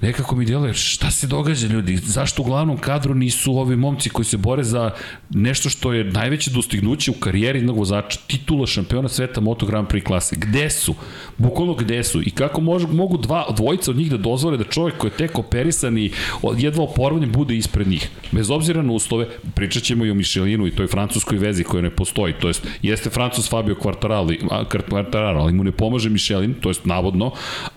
[0.01, 4.25] nekako mi djeluje šta se događa ljudi, zašto u glavnom kadru nisu ovi momci koji
[4.25, 4.91] se bore za
[5.31, 10.05] nešto što je najveće dostignuće u karijeri jednog vozača, titula šampiona sveta Moto Grand Prix
[10.05, 10.37] klase.
[10.39, 10.95] Gde su?
[11.39, 12.23] Bukvalno gde su?
[12.23, 15.39] I kako mogu, mogu dva, dvojica od njih da dozvole da čovjek koji je tek
[15.39, 16.11] operisan i
[16.59, 18.09] jedva oporavljen bude ispred njih.
[18.33, 21.91] Bez obzira na uslove, pričat ćemo i o Michelinu i toj francuskoj vezi koja ne
[21.91, 26.85] postoji, to jest jeste Francus Fabio Quartararo, Quartararo ali mu ne pomaže Michelin, to jest
[26.85, 27.33] navodno,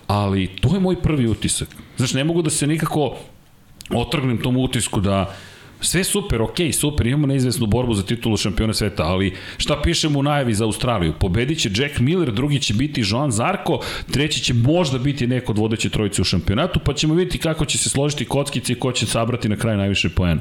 [0.06, 1.68] ali to je moj prvi utisak.
[1.98, 3.16] Znaš, ne mogu da se nikako
[3.90, 5.34] otrgnem tom utisku da
[5.80, 10.22] sve super, ok, super, imamo neizvesnu borbu za titulu šampiona sveta, ali šta pišemo u
[10.22, 11.14] najavi za Australiju?
[11.20, 13.80] Pobedit će Jack Miller, drugi će biti Joan Zarko,
[14.12, 17.78] treći će možda biti neko od vodeće trojice u šampionatu, pa ćemo vidjeti kako će
[17.78, 20.40] se složiti kockice i ko će sabrati na kraju najviše poena.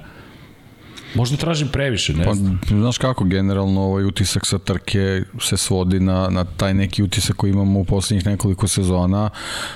[1.17, 2.59] Možda tražim previše, ne pa, znam.
[2.67, 7.51] Znaš kako, generalno ovaj utisak sa trke se svodi na, na taj neki utisak koji
[7.51, 9.29] imamo u poslednjih nekoliko sezona,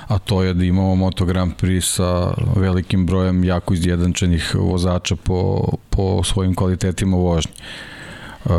[0.08, 5.68] a to je da imamo Moto Grand Prix sa velikim brojem jako izjedančenih vozača po,
[5.90, 7.52] po svojim kvalitetima vožnje.
[8.46, 8.52] Uh,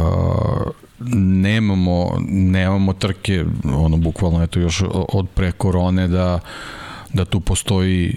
[1.17, 6.41] nemamo, nemamo trke, ono, bukvalno, eto, još od pre korone da,
[7.13, 8.17] da tu postoji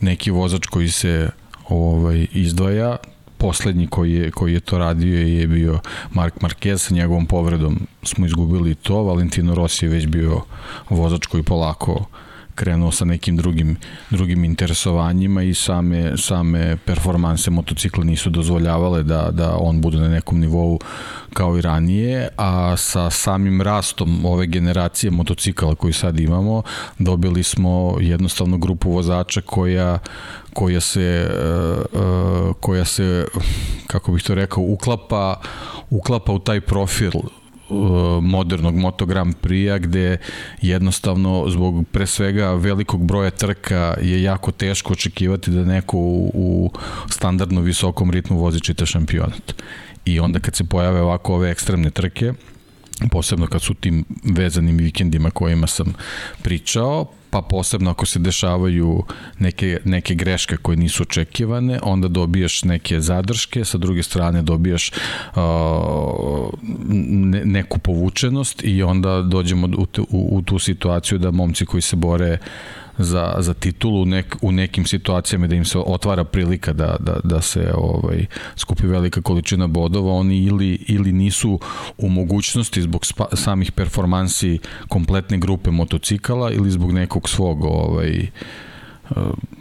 [0.00, 1.30] neki vozač koji se
[1.68, 2.96] ovaj, izdvaja,
[3.38, 8.26] poslednji koji je, koji je to radio je bio Mark Marquez sa njegovom povredom smo
[8.26, 10.40] izgubili to, Valentino Rossi je već bio
[10.90, 12.04] vozač koji polako
[12.56, 13.76] krenuo sa nekim drugim,
[14.10, 20.40] drugim interesovanjima i same, same performanse motocikla nisu dozvoljavale da, da on bude na nekom
[20.40, 20.78] nivou
[21.32, 26.62] kao i ranije, a sa samim rastom ove generacije motocikala koji sad imamo,
[26.98, 29.98] dobili smo jednostavno grupu vozača koja
[30.54, 33.26] koja se e, e, koja se
[33.86, 35.40] kako bih to rekao uklapa
[35.90, 37.12] uklapa u taj profil
[38.22, 40.16] modernog Moto Grand Prix-a gde
[40.62, 46.70] jednostavno zbog pre svega velikog broja trka je jako teško očekivati da neko u, u
[47.10, 49.54] standardno visokom ritmu vozi čita šampionat.
[50.04, 52.32] I onda kad se pojave ovako ove ekstremne trke,
[53.10, 55.94] posebno kad su tim vezanim vikendima kojima sam
[56.42, 59.02] pričao, pa posebno ako se dešavaju
[59.38, 65.42] neke, neke greške koje nisu očekivane, onda dobijaš neke zadrške, sa druge strane dobijaš uh,
[66.88, 71.96] ne, neku povučenost i onda dođemo u, u, u tu situaciju da momci koji se
[71.96, 76.96] bore uh, za, za titulu nek, u nekim situacijama da im se otvara prilika da,
[77.00, 81.60] da, da se ovaj, skupi velika količina bodova, oni ili, ili nisu
[81.98, 88.26] u mogućnosti zbog spa, samih performansi kompletne grupe motocikala ili zbog nekog svog ovaj,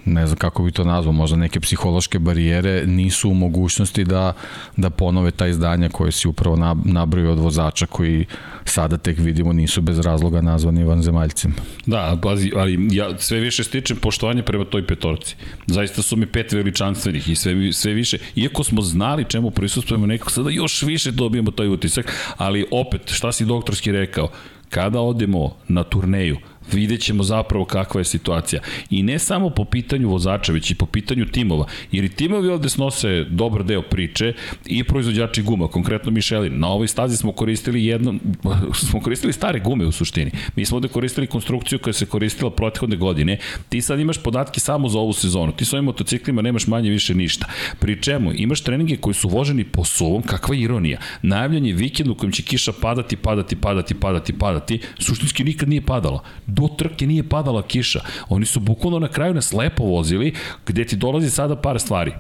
[0.06, 4.34] ne znam kako bi to nazvao, možda neke psihološke barijere nisu u mogućnosti da,
[4.78, 8.26] da ponove ta izdanja koje si upravo nabraju od vozača koji
[8.66, 11.54] sada tek vidimo nisu bez razloga nazvani vanzemaljcima.
[11.86, 15.36] Da, pazi, ali ja sve više stičem poštovanje prema toj petorci.
[15.68, 20.32] Zaista su mi pet veličanstvenih i sve, sve više, iako smo znali čemu prisustujemo nekako,
[20.32, 24.30] sada još više dobijemo taj utisak, ali opet, šta si doktorski rekao,
[24.70, 26.38] kada odemo na turneju,
[26.72, 28.62] vidjet ćemo zapravo kakva je situacija.
[28.90, 31.66] I ne samo po pitanju vozača, već i po pitanju timova.
[31.92, 34.34] Jer i timovi ovde snose dobar deo priče
[34.66, 36.60] i proizvođači guma, konkretno Michelin.
[36.60, 38.16] Na ovoj stazi smo koristili jedno,
[38.90, 40.32] smo koristili stare gume u suštini.
[40.56, 43.38] Mi smo ovde koristili konstrukciju koja se koristila prethodne godine.
[43.70, 45.52] Ti sad imaš podatke samo za ovu sezonu.
[45.52, 47.48] Ti s ovim motociklima nemaš manje više ništa.
[47.80, 51.00] Pri čemu imaš treninge koji su voženi po suvom, kakva ironija.
[51.22, 54.80] Najavljen je vikend u kojem će kiša padati, padati, padati, padati, padati.
[55.00, 56.24] Suštinski nikad nije padala
[56.56, 58.00] do trke nije padala kiša.
[58.30, 60.34] Oni su bukvalno na kraju nas lepo vozili,
[60.66, 62.14] gde ti dolazi sada par stvari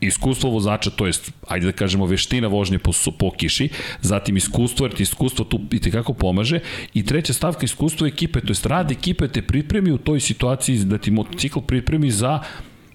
[0.00, 3.68] iskustvo vozača, to jest, ajde da kažemo, veština vožnje po, po kiši,
[4.00, 6.60] zatim iskustvo, jer ti iskustvo tu i tekako pomaže,
[6.94, 10.98] i treća stavka iskustvo ekipe, to jest rad ekipe te pripremi u toj situaciji da
[10.98, 12.40] ti motocikl pripremi za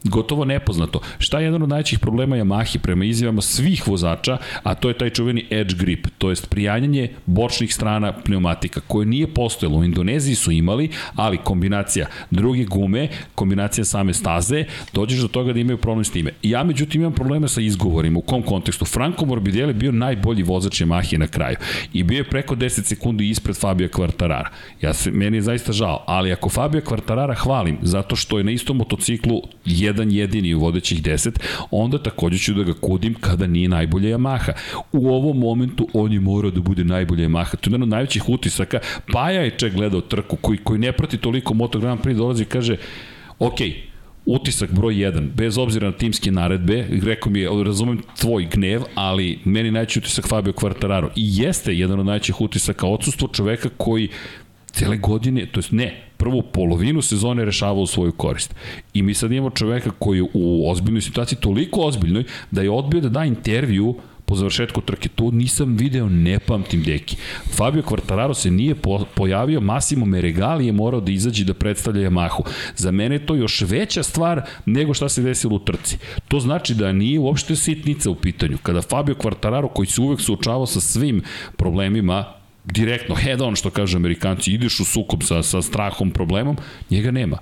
[0.03, 0.99] gotovo nepoznato.
[1.19, 5.09] Šta je jedan od najvećih problema Yamahi prema izjavama svih vozača, a to je taj
[5.09, 9.77] čuveni edge grip, to jest prijanjanje bočnih strana pneumatika, koje nije postojalo.
[9.77, 15.59] U Indoneziji su imali, ali kombinacija druge gume, kombinacija same staze, dođeš do toga da
[15.59, 16.31] imaju problem s time.
[16.43, 18.19] Ja međutim imam problema sa izgovorima.
[18.19, 18.85] U kom kontekstu?
[18.85, 21.57] Franco Morbidelli bio najbolji vozač Yamahi na kraju
[21.93, 24.47] i bio je preko 10 sekundi ispred Fabio Quartarara.
[24.81, 28.51] Ja se, meni je zaista žao, ali ako Fabio Quartarara hvalim zato što je na
[28.51, 31.39] istom motociklu jedan jedini u vodećih 10,
[31.71, 34.51] onda takođe ću da ga kudim kada nije najbolja Yamaha.
[34.91, 37.55] U ovom momentu on je morao da bude najbolja Yamaha.
[37.55, 38.79] To je jedan od najvećih utisaka.
[39.11, 42.45] Paja je čak gledao trku koji, koji ne prati toliko Moto Grand Prix, dolazi i
[42.45, 42.77] kaže,
[43.39, 43.59] ok,
[44.25, 49.39] utisak broj 1, bez obzira na timske naredbe, rekao mi je, razumem tvoj gnev, ali
[49.45, 51.09] meni najveći utisak Fabio Quartararo.
[51.15, 54.09] I jeste jedan od najvećih utisaka odsustvo čoveka koji
[54.73, 58.55] cele godine, to jest ne, prvu polovinu sezone rešavao u svoju korist.
[58.93, 63.01] I mi sad imamo čoveka koji je u ozbiljnoj situaciji, toliko ozbiljnoj, da je odbio
[63.01, 65.09] da da intervju po završetku trke.
[65.09, 67.17] To nisam video, ne pamtim deki.
[67.55, 72.43] Fabio Quartararo se nije po, pojavio, Massimo Meregali je morao da izađe da predstavlja Yamahu.
[72.75, 75.97] Za mene je to još veća stvar nego šta se desilo u trci.
[76.27, 78.57] To znači da nije uopšte sitnica u pitanju.
[78.63, 81.21] Kada Fabio Quartararo, koji se uvek suočavao sa svim
[81.57, 86.57] problemima, direktno, head on, što kažu amerikanci, ideš u sukob sa, sa strahom, problemom,
[86.89, 87.37] njega nema.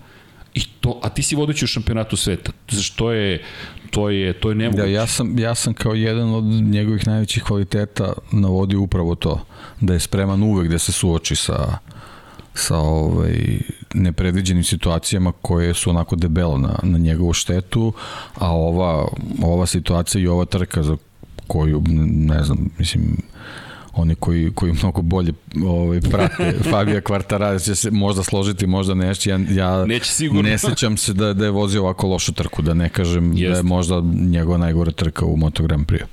[0.54, 2.52] I to, a ti si vodeći u šampionatu sveta.
[2.82, 3.44] Što je,
[3.92, 4.82] to je, to je nemoguće.
[4.82, 9.46] Da, ja sam, ja sam kao jedan od njegovih najvećih kvaliteta navodio upravo to.
[9.82, 11.78] Da je spreman uvek da se suoči sa,
[12.54, 13.60] sa ovaj,
[13.94, 17.94] nepredviđenim situacijama koje su onako debelo na, na njegovu štetu,
[18.36, 19.08] a ova,
[19.44, 20.98] ova situacija i ova trka za
[21.48, 21.84] koju,
[22.28, 23.18] ne znam, mislim,
[23.94, 25.34] oni koji, koji mnogo bolje
[25.66, 29.30] ovaj, prate Fabija Kvartara će se možda složiti, možda neće.
[29.30, 30.50] Ja, ja Neće sigurno.
[30.50, 33.52] ne sećam se da, da je vozio ovako lošu trku, da ne kažem Jest.
[33.52, 36.04] da je možda njegova najgore trka u Moto Grand Prix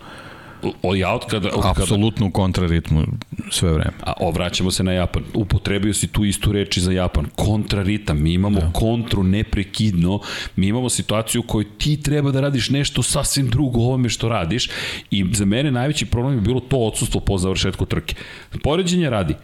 [0.82, 1.48] o, ja od kada...
[1.48, 1.82] Od kada...
[1.82, 3.04] Apsolutno u kontraritmu
[3.50, 3.92] sve vreme.
[4.02, 5.22] A ovraćamo se na Japan.
[5.34, 7.26] Upotrebio si tu istu reči za Japan.
[7.36, 8.22] Kontraritam.
[8.22, 8.72] Mi imamo da.
[8.72, 10.20] kontru neprekidno.
[10.56, 14.70] Mi imamo situaciju u kojoj ti treba da radiš nešto sasvim drugo ovome što radiš.
[15.10, 18.14] I za mene najveći problem je bilo to odsustvo po završetku trke.
[18.62, 19.34] Poređenje radi.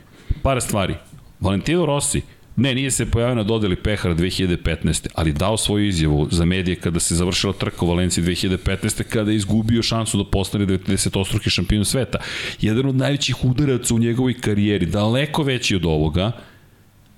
[0.43, 0.95] Par stvari.
[1.41, 2.23] Valentino Rossi,
[2.57, 5.09] Ne, nije se pojavio na dodeli Pehara 2015.
[5.15, 9.03] ali dao svoju izjavu za medije kada se završila trka u Valenciji 2015.
[9.03, 12.19] kada je izgubio šansu da postane 90-ostruki šampion sveta.
[12.61, 16.33] Jedan od najvećih udaraca u njegovoj karijeri, daleko veći od ovoga,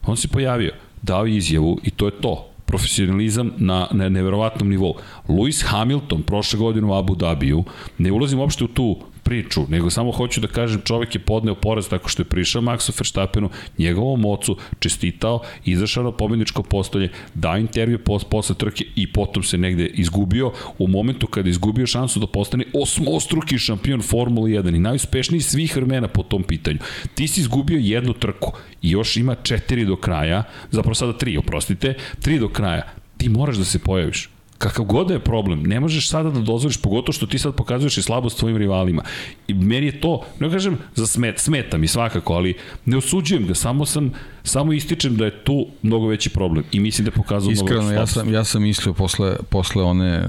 [0.07, 0.72] on se pojavio,
[1.03, 4.94] dao izjavu i to je to profesionalizam na, na neverovatnom nivou.
[5.29, 7.64] Lewis Hamilton prošle godine u Abu Dhabiju,
[7.99, 11.89] ne ulazim uopšte u tu priču, nego samo hoću da kažem čovek je podneo poraz
[11.89, 17.99] tako što je prišao Maxu Verstappenu, njegovom ocu, čestitao, izašao na pobedničko postolje, dao intervju
[17.99, 22.27] pos, posle trke i potom se negde izgubio u momentu kada je izgubio šansu da
[22.27, 26.79] postane osmostruki šampion Formule 1 i najuspešniji svih vremena po tom pitanju.
[27.15, 31.95] Ti si izgubio jednu trku i još ima četiri do kraja, zapravo sada tri, oprostite,
[32.23, 32.83] tri do kraja.
[33.17, 36.77] Ti moraš da se pojaviš kakav god da je problem, ne možeš sada da dozvoliš,
[36.77, 39.03] pogotovo što ti sad pokazuješ i slabost tvojim rivalima.
[39.49, 43.55] I meni je to, ne kažem za smet, smeta mi svakako, ali ne osuđujem ga,
[43.55, 47.51] samo sam, samo ističem da je tu mnogo veći problem i mislim da je pokazao
[47.51, 50.29] Iskreno, mnogo ja sam, ja sam mislio posle, posle one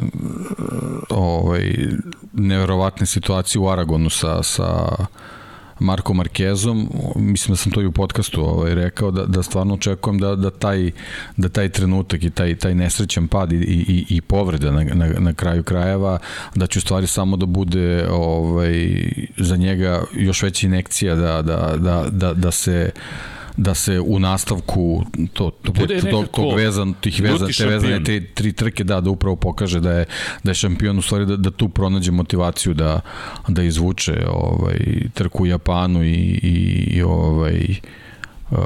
[1.09, 1.73] ovaj,
[2.33, 4.89] neverovatne situacije u Aragonu sa, sa
[5.79, 10.19] Marko Markezom, mislim da sam to i u podcastu ovaj, rekao, da, da stvarno očekujem
[10.19, 10.91] da, da, taj,
[11.37, 15.33] da taj trenutak i taj, taj nesrećan pad i, i, i povreda na, na, na
[15.33, 16.19] kraju krajeva,
[16.55, 18.87] da će u stvari samo da bude ovaj,
[19.37, 22.91] za njega još veća inekcija da, da, da, da, da se
[23.57, 28.25] da se u nastavku to, to, Bude to, tog vezan, tih vezan, te vezane te
[28.33, 30.05] tri trke da, da upravo pokaže da je,
[30.43, 33.01] da je šampion u stvari da, da tu pronađe motivaciju da,
[33.47, 34.79] da izvuče ovaj,
[35.13, 37.75] trku u Japanu i, i, i ovaj,
[38.51, 38.57] Uh,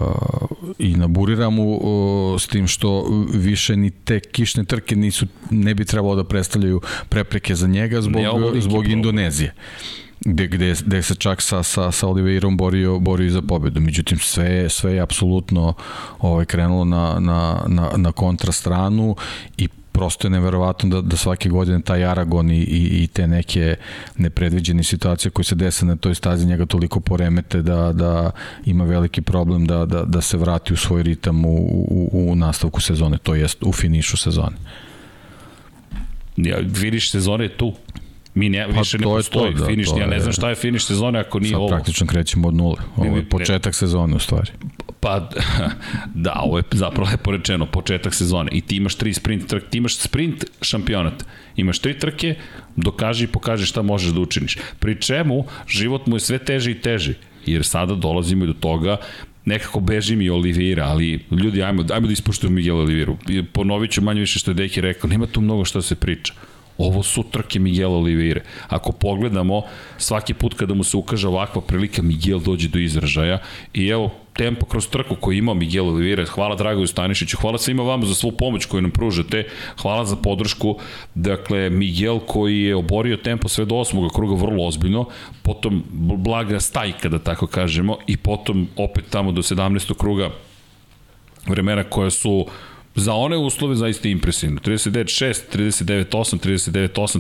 [0.79, 5.85] i na Buriramu uh, s tim što više ni te kišne trke nisu ne bi
[5.85, 8.21] trebalo da predstavljaju prepreke za njega zbog
[8.59, 9.53] zbog Indonezije
[10.25, 13.81] gde, gde, gde se čak sa, sa, sa Oliveirom borio, borio za pobedu.
[13.81, 15.73] Međutim, sve, sve je apsolutno
[16.19, 19.15] ovaj, krenulo na, na, na, na kontrastranu
[19.57, 23.75] i prosto je neverovatno da, da svake godine taj Aragon i, i, i te neke
[24.17, 28.31] nepredviđene situacije koje se dese na toj stazi njega toliko poremete da, da
[28.65, 31.55] ima veliki problem da, da, da se vrati u svoj ritam u,
[31.89, 34.57] u, u nastavku sezone, to jest u finišu sezone.
[36.37, 37.73] Ja, vidiš, sezone je tu.
[38.35, 40.85] Mi ne, pa više ne postoji to, da, finiš, ja ne znam šta je finiš
[40.85, 41.67] sezone ako nije ovo.
[41.67, 44.51] Sad praktično krećemo od nule, ovo je početak sezone u stvari.
[44.99, 45.29] Pa,
[46.25, 48.51] da, ovo je zapravo lepo rečeno, početak sezone.
[48.51, 51.25] I ti imaš tri sprint trke, ti imaš sprint šampionat.
[51.55, 52.35] Imaš tri trke,
[52.75, 54.57] dokaži i pokaži šta možeš da učiniš.
[54.79, 57.13] Pri čemu, život mu je sve teži i teži.
[57.45, 58.97] Jer sada dolazimo i do toga
[59.45, 63.17] nekako beži mi Olivira, ali ljudi, ajmo, ajmo da ispuštujemo Miguel Oliviru.
[63.53, 66.33] Ponovit ću manje više što je Deki rekao, nema tu mnogo što se priča.
[66.77, 68.41] Ovo su trke Miguel Oliveira.
[68.67, 69.61] Ako pogledamo,
[69.97, 73.39] svaki put kada mu se ukaže ovakva prilika, Miguel dođe do izražaja
[73.73, 76.25] i evo, tempo kroz trku koji ima Miguel Oliveira.
[76.25, 79.43] Hvala Dragoju Stanišiću, hvala svima vama za svu pomoć koju nam pružate,
[79.81, 80.77] hvala za podršku.
[81.15, 85.05] Dakle, Miguel koji je oborio tempo sve do osmoga kruga vrlo ozbiljno,
[85.41, 85.83] potom
[86.17, 89.93] blaga stajka, da tako kažemo, i potom opet tamo do 17.
[89.97, 90.29] kruga
[91.47, 92.45] vremena koja su
[92.95, 94.59] za one uslove zaista impresivno.
[94.59, 97.19] 39-6, 39-8, 39-8,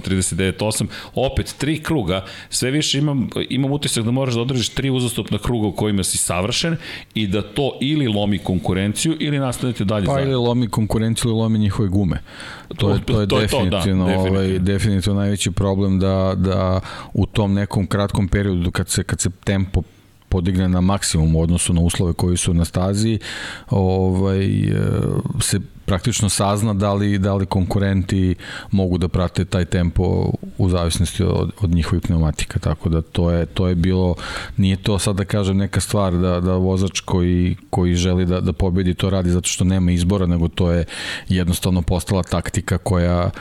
[0.57, 5.37] 39-8, opet tri kruga, sve više imam, imam utisak da moraš da održiš tri uzastopna
[5.37, 6.77] kruga u kojima si savršen
[7.13, 10.33] i da to ili lomi konkurenciju ili nastavite dalje pa zajedno.
[10.33, 12.21] ili lomi konkurenciju ili lomi njihove gume.
[12.77, 14.29] To je, to je, to definitivno, je to, da, definitivno.
[14.29, 16.81] Ovaj, definitivno najveći problem da, da
[17.13, 19.83] u tom nekom kratkom periodu kad se, kad se tempo
[20.31, 23.19] podigne na maksimum u odnosu na uslove koji su na stazi,
[23.69, 24.47] ovaj,
[25.39, 28.35] se praktično sazna da li, da li konkurenti
[28.71, 33.45] mogu da prate taj tempo u zavisnosti od, od njihovih pneumatika, tako da to je,
[33.45, 34.15] to je bilo,
[34.57, 38.53] nije to sad da kažem neka stvar da, da vozač koji, koji želi da, da
[38.53, 40.85] pobedi to radi zato što nema izbora, nego to je
[41.29, 43.31] jednostavno postala taktika koja,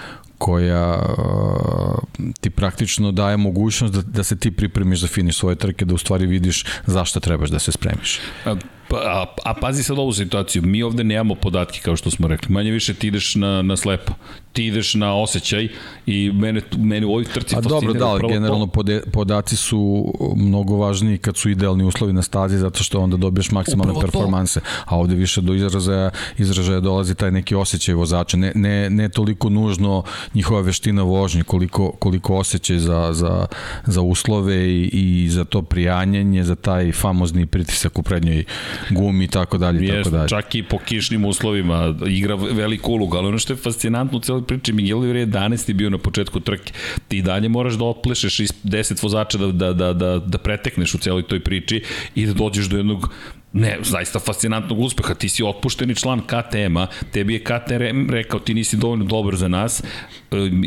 [0.40, 5.84] koja uh, ti praktično daje mogućnost da, da se ti pripremiš za finiš svoje trke,
[5.84, 8.18] da u stvari vidiš zašto trebaš da se spremiš.
[8.44, 8.54] A,
[8.88, 12.52] pa, a, a pazi sad ovu situaciju, mi ovde nemamo podatke kao što smo rekli,
[12.52, 14.12] manje više ti ideš na, na slepo.
[14.52, 15.68] Ti ideš na osjećaj
[16.06, 19.10] i mene, mene u ovih trci A dobro, da, ali generalno to...
[19.12, 23.92] podaci su mnogo važniji kad su idealni uslovi na stazi zato što onda dobiješ maksimalne
[23.92, 24.66] Upravo performanse, to.
[24.86, 29.48] a ovde više do izražaja, izražaja dolazi taj neki osjećaj vozača, ne, ne, ne toliko
[29.48, 30.02] nužno
[30.34, 33.46] njihova veština vožnje, koliko, koliko osjećaj za, za,
[33.86, 38.44] za uslove i, i za to prijanjenje, za taj famozni pritisak u prednjoj
[38.90, 39.86] gumi i tako dalje.
[39.86, 40.28] Jest, tako dalje.
[40.28, 44.46] čak i po kišnim uslovima igra veliku ulogu, ali ono što je fascinantno u celoj
[44.46, 45.72] priči, Miguel Oliveira je 11.
[45.72, 46.72] bio na početku trke.
[47.08, 50.98] Ti dalje moraš da otplešeš iz 10 vozača da, da, da, da, da pretekneš u
[50.98, 51.82] celoj toj priči
[52.14, 53.10] i da dođeš do jednog
[53.52, 55.14] Ne, zaista fascinantnog uspeha.
[55.14, 59.80] Ti si otpušteni član KTM-a, tebi je KTM rekao ti nisi dovoljno dobar za nas,
[59.80, 59.84] e,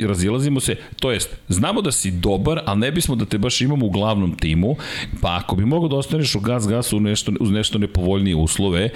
[0.08, 3.86] razilazimo se, to jest, znamo da si dobar, ali ne bismo da te baš imamo
[3.86, 4.76] u glavnom timu,
[5.22, 8.90] pa ako bi mogo da ostaneš u gas gasu nešto, uz nešto nepovoljnije uslove,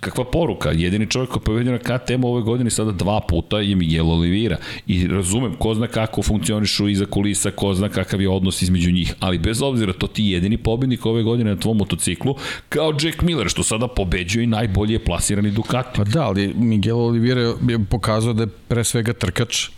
[0.00, 3.76] kakva poruka, jedini čovjek koji je pobedio na KTM ove godine sada dva puta je
[3.76, 4.56] Miguel Oliveira
[4.86, 9.14] i razumem, ko zna kako funkcionišu iza kulisa, ko zna kakav je odnos između njih,
[9.20, 12.36] ali bez obzira to ti jedini pobednik ove godine na tvom motociklu,
[12.68, 15.96] kao Jack Miller, što sada pobeđuje i najbolje je plasirani Ducati.
[15.96, 19.68] Pa da, ali Miguel Oliveira je pokazao da je pre svega trkač,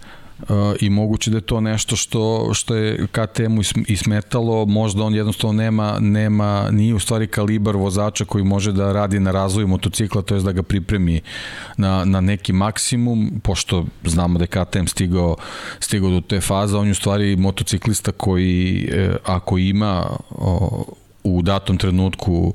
[0.80, 5.96] i moguće da je to nešto što što je KTM-u ismetalo, možda on jednostavno nema
[6.00, 10.46] nema nije u stvari kalibar vozača koji može da radi na razvoju motocikla, to jest
[10.46, 11.20] da ga pripremi
[11.76, 15.36] na, na neki maksimum, pošto znamo da je KTM stigao
[15.80, 20.06] stigao do te faze, on je u stvari motociklista koji e, ako ima
[21.24, 22.54] u datom trenutku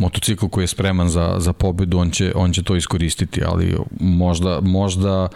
[0.00, 4.60] motocikl koji je spreman za, za pobedu, on će, on će to iskoristiti, ali možda,
[4.60, 5.28] možda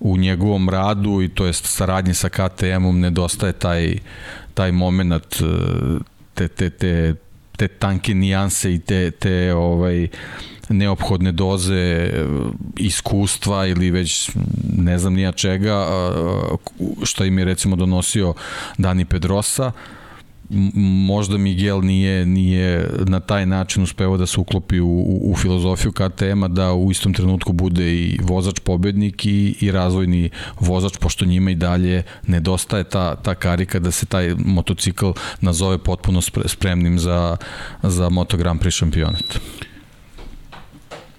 [0.00, 3.98] u njegovom radu i to jest saradnji sa KTM-om nedostaje taj,
[4.54, 5.44] taj moment e,
[6.34, 7.14] te, te, te,
[7.56, 10.08] te tanke nijanse i te, te ovaj,
[10.68, 12.24] neophodne doze e,
[12.76, 14.30] iskustva ili već
[14.78, 15.86] ne znam nija čega
[17.02, 18.34] što im je recimo donosio
[18.78, 19.72] Dani Pedrosa
[21.06, 25.92] možda Miguel nije, nije na taj način uspeo da se uklopi u, u, u filozofiju
[25.92, 30.30] KTM-a da u istom trenutku bude i vozač pobednik i, i razvojni
[30.60, 36.20] vozač, pošto njima i dalje nedostaje ta, ta karika da se taj motocikl nazove potpuno
[36.46, 37.36] spremnim za,
[37.82, 39.38] za Moto Grand Prix šampionat.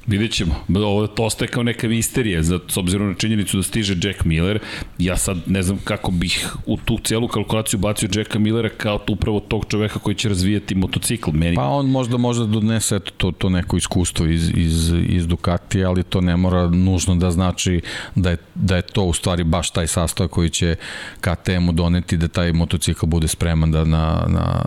[0.07, 0.55] Vidjet ćemo.
[0.75, 4.59] Ovo to ostaje kao neka misterija, za, s obzirom na činjenicu da stiže Jack Miller.
[4.97, 9.39] Ja sad ne znam kako bih u tu celu kalkulaciju bacio Jacka Millera kao upravo
[9.39, 11.31] tog čoveka koji će razvijati motocikl.
[11.31, 11.55] Meni...
[11.55, 16.21] Pa on možda možda donese to, to neko iskustvo iz, iz, iz Ducati, ali to
[16.21, 17.81] ne mora nužno da znači
[18.15, 20.75] da je, da je to u stvari baš taj sastav koji će
[21.21, 24.65] KTM-u doneti da taj motocikl bude spreman da na, na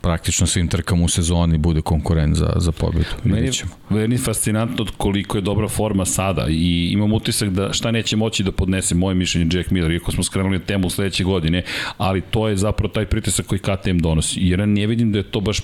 [0.00, 3.04] praktično svim trkama u sezoni bude konkurent za, za pobedu.
[3.24, 3.50] Meni,
[3.90, 8.42] meni je fascinantno koliko je dobra forma sada i imam utisak da šta neće moći
[8.42, 11.62] da podnese moje mišljenje Jack Miller, iako smo skrenuli temu sledeće godine,
[11.98, 14.40] ali to je zapravo taj pritisak koji KTM donosi.
[14.42, 15.60] Jer ja ne vidim da je to baš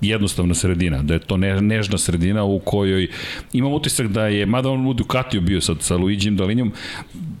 [0.00, 3.08] jednostavna sredina, da je to ne, nežna sredina u kojoj
[3.52, 6.72] imam utisak da je, mada on u Ducatiju bio sad sa Luigijem Dalinjom,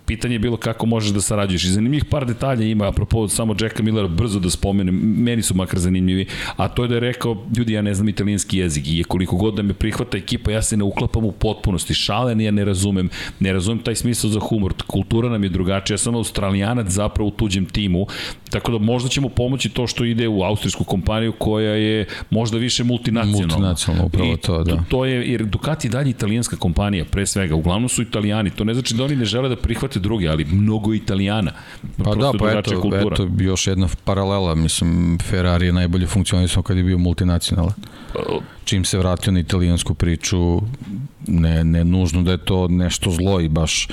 [0.06, 1.64] pitanje je bilo kako možeš da sarađuješ.
[1.64, 5.78] I zanimljivih par detalja ima, apropo samo Jacka Millera, brzo da spomenem, meni su makar
[5.78, 6.26] zanimljivi,
[6.56, 9.54] a to je da je rekao, ljudi, ja ne znam italijanski jezik i koliko god
[9.54, 11.94] da me prihvata ekipa, ja se ne uklapam u potpunosti.
[11.94, 13.08] Šalen ja ne razumem,
[13.40, 14.74] ne razumem taj smisao za humor.
[14.86, 18.06] Kultura nam je drugačija, ja sam australijanac zapravo u tuđem timu,
[18.50, 22.84] tako da možda ćemo pomoći to što ide u austrijsku kompaniju koja je možda više
[22.84, 23.46] multinacionalna.
[23.46, 24.82] Multinacionalna, upravo I to, da.
[24.88, 28.74] To je, jer Ducati je dalje italijanska kompanija, pre svega, uglavnom su italijani, to ne
[28.74, 31.52] znači da oni ne žele da prihvate te druge, ali mnogo italijana.
[32.04, 33.14] Pa da, pa eto, kultura.
[33.14, 37.74] eto, još jedna paralela, mislim, Ferrari je najbolje funkcionisao kad je bio multinacionalan.
[38.64, 40.60] Čim se vratio na italijansku priču,
[41.26, 43.88] ne, ne nužno da je to nešto zlo i baš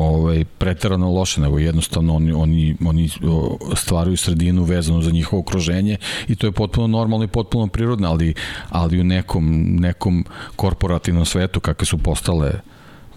[0.00, 3.08] ovaj preterano loše, nego jednostavno oni, oni, oni
[3.76, 5.96] stvaraju sredinu vezanu za njihovo okruženje
[6.28, 8.34] i to je potpuno normalno i potpuno prirodno, ali,
[8.68, 10.24] ali u nekom, nekom
[10.56, 12.60] korporativnom svetu kakve su postale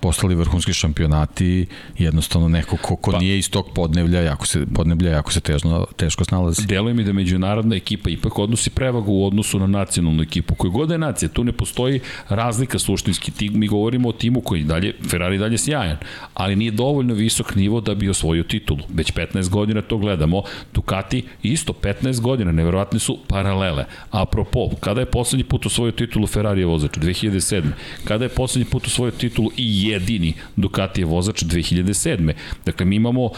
[0.04, 1.66] postali vrhunski šampionati,
[1.98, 5.86] jednostavno neko ko, ko pa, nije iz tog podneblja, jako se, podneblja jako se težno,
[5.96, 6.66] teško snalazi.
[6.68, 10.56] Deluje mi da međunarodna ekipa ipak odnosi prevagu u odnosu na nacionalnu ekipu.
[10.56, 12.00] Koji god je nacija, tu ne postoji
[12.30, 13.32] razlika suštinski.
[13.32, 15.98] Ti, mi govorimo o timu koji dalje, Ferrari dalje sjajan,
[16.34, 18.80] ali nije dovoljno visok nivo da bi osvojio titulu.
[18.94, 20.44] Već 15 godina to gledamo.
[20.74, 23.86] Ducati isto 15 godina, neverovatne su paralele.
[24.12, 26.92] Apropo, kada je poslednji put osvojio titulu Ferrari je vozač?
[26.98, 27.64] 2007.
[28.04, 32.34] Kada je poslednji put osvojio titulu i jedini Ducati je vozač 2007.
[32.66, 33.30] Dakle, mi imamo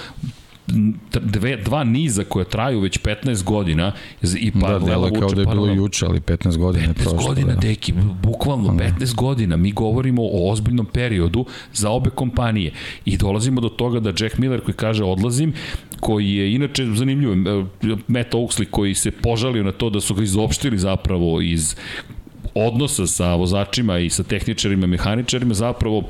[1.13, 3.91] dve, dva niza koje traju već 15 godina
[4.39, 7.53] i pa da, delo kao da je bilo juče, ali 15 godina 15 prosto, godina,
[7.53, 7.59] da.
[7.59, 7.93] deki,
[8.23, 9.57] bukvalno 15 godina.
[9.57, 12.71] Mi govorimo o ozbiljnom periodu za obe kompanije
[13.05, 15.53] i dolazimo do toga da Jack Miller koji kaže odlazim,
[15.99, 17.29] koji je inače zanimljiv,
[18.07, 21.75] Matt Oaksley koji se požalio na to da su ga izopštili zapravo iz
[22.53, 26.03] odnosa sa vozačima i sa tehničarima, mehaničarima, zapravo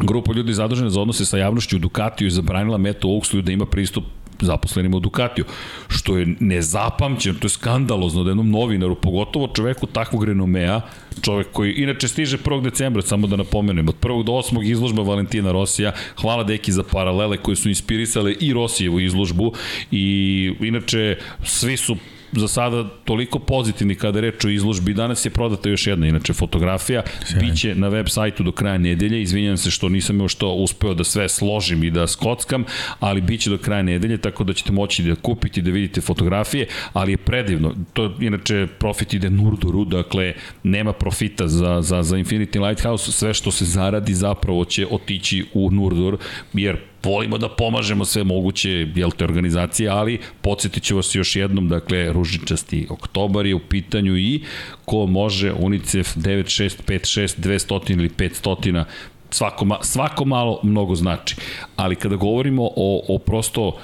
[0.00, 3.66] grupa ljudi zadužena za odnose sa javnošću u Ducatiju je zabranila Meto Oaksley da ima
[3.66, 4.04] pristup
[4.40, 5.44] zaposlenima u Ducatiju,
[5.88, 10.80] što je nezapamćeno, to je skandalozno da jednom novinaru, pogotovo čoveku takvog renomea,
[11.22, 12.62] čovek koji inače stiže 1.
[12.62, 14.24] decembra, samo da napomenem, od 1.
[14.24, 14.70] do 8.
[14.70, 19.52] izložba Valentina Rosija, hvala deki za paralele koje su inspirisale i Rosijevu izložbu
[19.90, 21.96] i inače svi su
[22.32, 24.94] za sada toliko pozitivni kada je reč o izložbi.
[24.94, 27.02] Danas je prodata još jedna, inače, fotografija.
[27.26, 27.48] Sjajno.
[27.48, 29.22] Biće na web sajtu do kraja nedelje.
[29.22, 32.64] Izvinjam se što nisam još to uspeo da sve složim i da skockam,
[33.00, 37.12] ali biće do kraja nedelje, tako da ćete moći da kupiti, da vidite fotografije, ali
[37.12, 37.74] je predivno.
[37.92, 43.50] To, inače, profit ide Nurdoru, dakle, nema profita za, za, za Infinity Lighthouse, sve što
[43.50, 46.18] se zaradi zapravo će otići u Nurdur,
[46.52, 51.68] jer volimo da pomažemo sve moguće jel te organizacije, ali podsjetit ću vas još jednom,
[51.68, 54.42] dakle, ružičasti oktobar je u pitanju i
[54.84, 58.84] ko može UNICEF 9656 200 ili 500
[59.30, 61.36] svako, svako malo mnogo znači.
[61.76, 63.78] Ali kada govorimo o, o prosto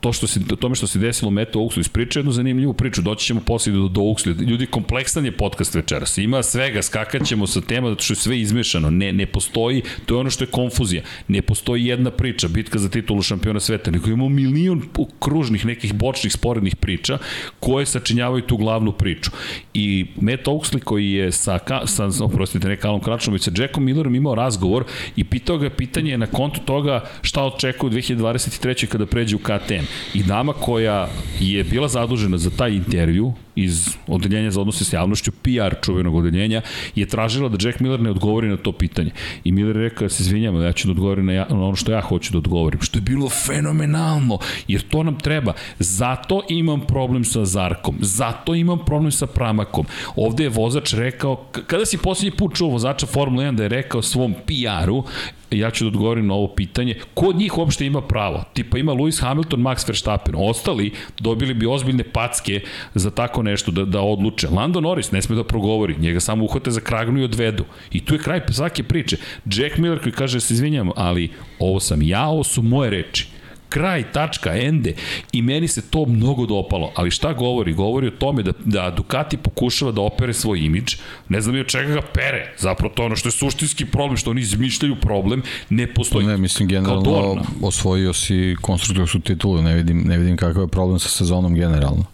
[0.00, 3.26] to što se, tome što se desilo u Meto Uxley, ispriča jednu zanimljivu priču, doći
[3.26, 4.48] ćemo posle do, do Uxley.
[4.48, 6.18] Ljudi, kompleksan je podcast večeras.
[6.18, 8.90] Ima svega, skakaćemo sa tema zato što je sve izmešano.
[8.90, 11.02] Ne, ne postoji, to je ono što je konfuzija.
[11.28, 14.82] Ne postoji jedna priča, bitka za titulu šampiona sveta, nego imamo milion
[15.18, 17.18] kružnih nekih bočnih sporednih priča
[17.60, 19.30] koje sačinjavaju tu glavnu priču.
[19.74, 24.14] I Meto Uxley koji je sa, sa oprostite, ne Kalom Kračnom, već sa Jackom Millerom
[24.14, 24.84] imao razgovor
[25.16, 28.86] i pitao ga pitanje na kontu toga šta očekuje u 2023.
[28.86, 29.79] kada pređe u KTM.
[30.14, 31.08] I dama koja
[31.40, 36.62] je bila zadužena za taj intervju iz odeljenja za odnose s javnošću, PR čuvenog odeljenja,
[36.94, 39.10] je tražila da Jack Miller ne odgovori na to pitanje.
[39.44, 41.76] I Miller je rekao, ja se izvinjam, ja ću da odgovorim na, ja, na ono
[41.76, 42.80] što ja hoću da odgovorim.
[42.80, 44.38] Što je bilo fenomenalno,
[44.68, 45.52] jer to nam treba.
[45.78, 49.86] Zato imam problem sa Zarkom, zato imam problem sa Pramakom.
[50.16, 51.36] Ovde je vozač rekao,
[51.66, 55.04] kada si poslednji put čuo vozača Formula 1 da je rekao svom PR-u,
[55.50, 58.44] ja ću da odgovorim na ovo pitanje, ko od njih uopšte ima pravo?
[58.52, 60.34] Tipa ima Lewis Hamilton, Max Verstappen.
[60.38, 62.60] Ostali dobili bi ozbiljne packe
[62.94, 64.48] za tako nešto da, da odluče.
[64.48, 67.64] Lando Norris ne sme da progovori, njega samo uhvate za kragnu i odvedu.
[67.92, 69.16] I tu je kraj svake priče.
[69.44, 73.26] Jack Miller koji kaže se izvinjam, ali ovo sam ja, ovo su moje reči
[73.70, 74.94] kraj, tačka, ende.
[75.32, 76.92] I meni se to mnogo dopalo.
[76.94, 77.72] Ali šta govori?
[77.72, 80.94] Govori o tome da, da Ducati pokušava da opere svoj imidž.
[81.28, 82.54] Ne znam i od čega ga pere.
[82.58, 86.26] Zapravo to ono što je suštinski problem, što oni izmišljaju problem, ne postoji.
[86.26, 89.62] Ne, mislim, generalno osvojio si konstruktorsku titulu.
[89.62, 92.04] Ne vidim, ne vidim kakav je problem sa sezonom generalno.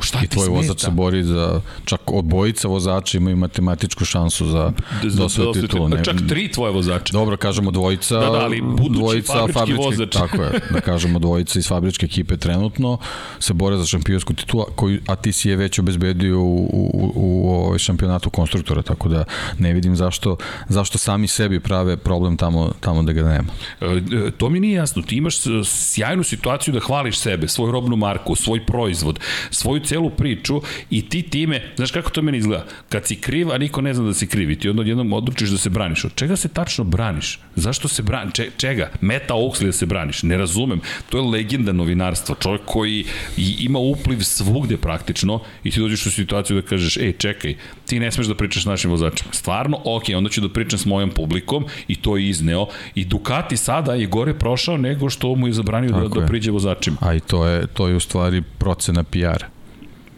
[0.00, 4.72] Šta I tvoj vozač se bori za, čak od bojica vozača imaju matematičku šansu za
[5.02, 5.88] dosvet titulu.
[5.88, 7.12] Ne, čak tri tvoje vozača.
[7.12, 10.12] Dobro, kažemo dvojica, da, da, ali dvojica fabrički, vozač.
[10.12, 12.98] Tako je, da kažemo dvojica iz fabričke ekipe trenutno
[13.38, 17.12] se bore za šampionsku titulu, koju, a ti si je već obezbedio u, u, u,
[17.14, 19.24] u ovaj šampionatu konstruktora, tako da
[19.58, 20.36] ne vidim zašto,
[20.68, 23.52] zašto sami sebi prave problem tamo, tamo da ga nema.
[23.80, 23.86] E,
[24.26, 25.02] e to mi nije jasno.
[25.02, 29.20] Ti imaš sjajnu situaciju da hvališ sebe, svoju robnu marku, svoj proizvod,
[29.50, 30.60] svoju celu priču
[30.90, 34.04] i ti time, znaš kako to meni izgleda, kad si kriv, a niko ne zna
[34.04, 36.04] da si kriv i ti onda jednom odlučiš da se braniš.
[36.04, 37.38] Od čega se tačno braniš?
[37.56, 38.34] Zašto se braniš?
[38.34, 38.90] Če, čega?
[39.00, 40.22] Meta Oxley da se braniš?
[40.22, 40.80] Ne razumem.
[41.10, 42.36] To je legenda novinarstva.
[42.40, 43.04] Čovjek koji
[43.36, 47.54] ima upliv svugde praktično i ti dođeš u situaciju da kažeš, ej, čekaj,
[47.86, 49.32] ti ne smeš da pričaš s našim vozačima.
[49.32, 52.66] Stvarno, ok, onda ću da pričam s mojom publikom i to je izneo.
[52.94, 56.96] I Ducati sada je gore prošao nego što mu je zabranio da, da priđe vozačima.
[57.00, 59.55] A i to je, to je u stvari procena PR-a.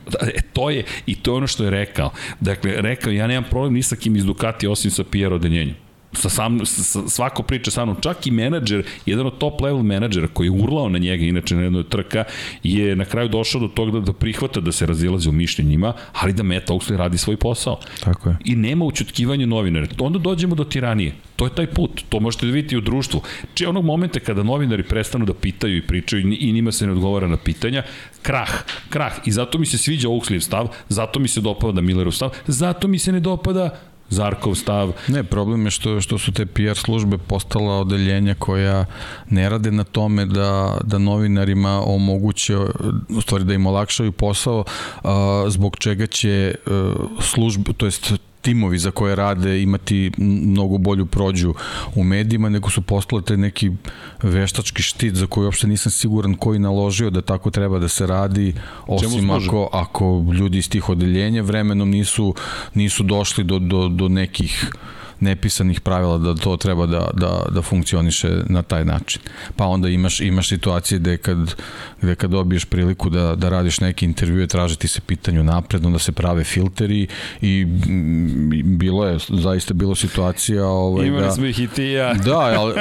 [0.09, 2.11] Da, e, to je, i to je ono što je rekao.
[2.41, 6.29] Dakle, rekao, ja nemam problem ni sa kim iz Ducati osim sa Pierre odeljenjem sa
[6.29, 10.47] sam, sa, svako priča sa mnom, čak i menadžer, jedan od top level menadžera koji
[10.47, 12.25] je urlao na njega, inače na jednoj trka,
[12.63, 16.33] je na kraju došao do toga da, da prihvata da se razilazi u mišljenjima, ali
[16.33, 17.81] da Meta Oxley radi svoj posao.
[18.01, 18.37] Tako je.
[18.45, 19.87] I nema učutkivanja novinara.
[19.99, 21.13] Onda dođemo do tiranije.
[21.37, 22.03] To je taj put.
[22.09, 23.23] To možete da vidite i u društvu.
[23.55, 27.29] Či onog momenta kada novinari prestanu da pitaju i pričaju i njima se ne odgovara
[27.29, 27.83] na pitanja,
[28.23, 28.51] krah,
[28.91, 29.13] krah.
[29.25, 32.99] I zato mi se sviđa Oxley stav, zato mi se dopada Millerov stav, zato mi
[32.99, 33.79] se ne dopada
[34.11, 34.93] Zarkov stav.
[35.09, 38.85] Ne, problem je što, što su te PR službe postala odeljenja koja
[39.31, 42.57] ne rade na tome da, da novinarima omoguće,
[43.09, 44.65] u stvari da im olakšaju posao,
[45.05, 48.13] a, zbog čega će a, službe, to jest
[48.43, 51.55] timovi za koje rade imati mnogo bolju prođu
[51.95, 53.71] u medijima, nego su postale te neki
[54.23, 58.55] veštački štit za koji uopšte nisam siguran koji naložio da tako treba da se radi,
[58.87, 62.35] osim ako, ako ljudi iz tih odeljenja vremenom nisu,
[62.75, 64.71] nisu došli do, do, do nekih
[65.21, 69.23] nepisanih pravila da to treba da, da, da funkcioniše na taj način.
[69.57, 71.55] Pa onda imaš, imaš situacije gde kad,
[72.03, 76.13] gde kad dobiješ priliku da, da radiš neki intervju, tražiti se pitanju napred, onda se
[76.13, 77.07] prave filteri
[77.41, 77.65] i
[78.65, 82.15] bilo je, zaista bilo situacija ovaj, Imali da, smo ih i ti ja.
[82.29, 82.75] Da, ali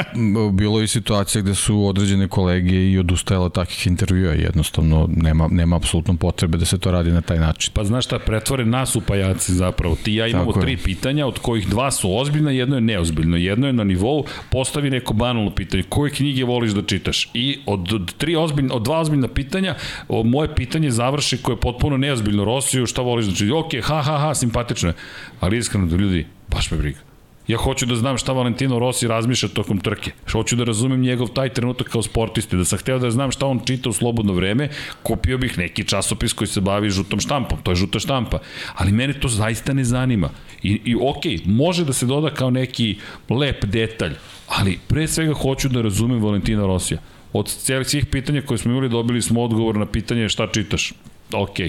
[0.51, 5.75] bilo je situacija gde su određene kolege i odustajalo od takvih intervjua jednostavno nema, nema
[5.75, 7.71] apsolutno potrebe da se to radi na taj način.
[7.73, 9.95] Pa znaš šta, pretvore nas u pajaci zapravo.
[10.03, 10.77] Ti ja imamo Tako tri je.
[10.77, 13.37] pitanja, od kojih dva su ozbiljna, jedno je neozbiljno.
[13.37, 17.29] Jedno je na nivou, postavi neko banalno pitanje, koje knjige voliš da čitaš?
[17.33, 19.75] I od, od, tri ozbiljna, od dva ozbiljna pitanja,
[20.07, 23.53] o, moje pitanje završi koje je potpuno neozbiljno Rosiju, šta voliš da čitaš?
[23.53, 24.95] Ok, ha, ha, ha, simpatično je.
[25.39, 27.06] Ali iskreno ljudi, baš me briga.
[27.47, 30.11] Ja hoću da znam šta Valentino Rossi razmišlja tokom trke.
[30.31, 32.57] Hoću da razumem njegov taj trenutak kao sportiste.
[32.57, 34.69] Da sam hteo da znam šta on čita u slobodno vreme,
[35.03, 37.59] kupio bih neki časopis koji se bavi žutom štampom.
[37.63, 38.39] To je žuta štampa.
[38.75, 40.29] Ali mene to zaista ne zanima.
[40.63, 42.97] I, i ok, može da se doda kao neki
[43.29, 44.13] lep detalj,
[44.47, 46.99] ali pre svega hoću da razumem Valentina Rosija.
[47.33, 50.93] Od celih svih pitanja koje smo imali dobili smo odgovor na pitanje šta čitaš.
[51.33, 51.59] Ok,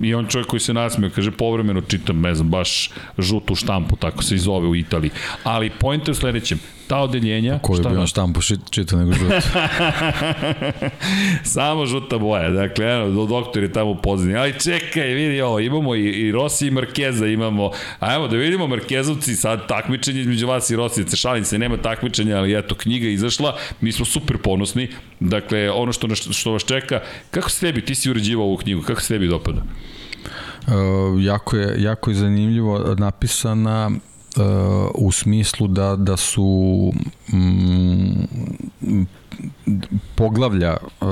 [0.00, 4.22] I on čovjek koji se nasmio, kaže, povremeno čitam, ne znam, baš žutu štampu, tako
[4.22, 5.10] se i zove u Italiji.
[5.44, 7.58] Ali pojent je u sledećem, ta odeljenja...
[7.62, 9.34] Koji bi on štampu čitao nego žutu?
[11.54, 14.36] Samo žuta boja, dakle, eno, doktor je tamo pozadnji.
[14.36, 17.70] Ali čekaj, vidi ovo, imamo i, i Rossi i Markeza, imamo...
[18.00, 21.76] A evo, da vidimo Markezovci, sad takmičenje između vas i Rossi, se šalim se, nema
[21.76, 24.88] takmičenja, ali eto, knjiga izašla, mi smo super ponosni.
[25.20, 29.00] Dakle, ono što, što vas čeka, kako se tebi, ti si uređivao ovu knjigu, kako
[29.00, 29.62] se tebi dopada?
[30.66, 33.90] Uh, jako, je, jako je zanimljivo napisana
[34.94, 36.92] u smislu da, da su
[37.32, 39.04] mm,
[40.14, 41.08] poglavlja uh,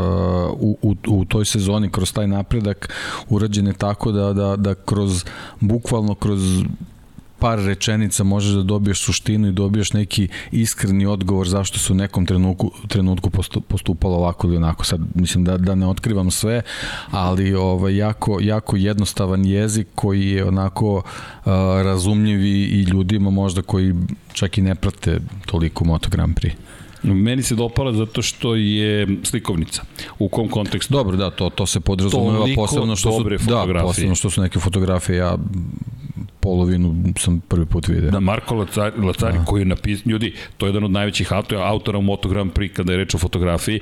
[0.52, 2.94] u, u, u toj sezoni kroz taj napredak
[3.28, 5.24] urađene tako da, da, da kroz
[5.60, 6.62] bukvalno kroz
[7.43, 12.26] par rečenica možeš da dobiješ suštinu i dobiješ neki iskreni odgovor zašto se u nekom
[12.26, 13.30] trenutku, trenutku
[13.68, 14.84] postupalo ovako ili onako.
[14.84, 16.62] Sad mislim da, da ne otkrivam sve,
[17.11, 21.03] ali ovaj, jako, jako jednostavan jezik koji je onako uh,
[21.82, 23.95] razumljiv i ljudima možda koji
[24.32, 26.53] čak i ne prate toliko Moto Grand Prix.
[27.03, 29.82] Meni se dopala zato što je slikovnica.
[30.18, 30.95] U kom kontekstu?
[30.95, 35.16] Dobro, da, to, to se podrazumeva posebno što su, da, posebno što su neke fotografije,
[35.16, 35.36] ja
[36.43, 38.11] polovinu sam prvi put vidio.
[38.11, 39.45] Da, Marko Lacari, Lacari da.
[39.45, 42.72] koji je napisao, ljudi, to je jedan od najvećih autora, autora u Moto Grand Prix
[42.72, 43.80] kada je reč o fotografiji,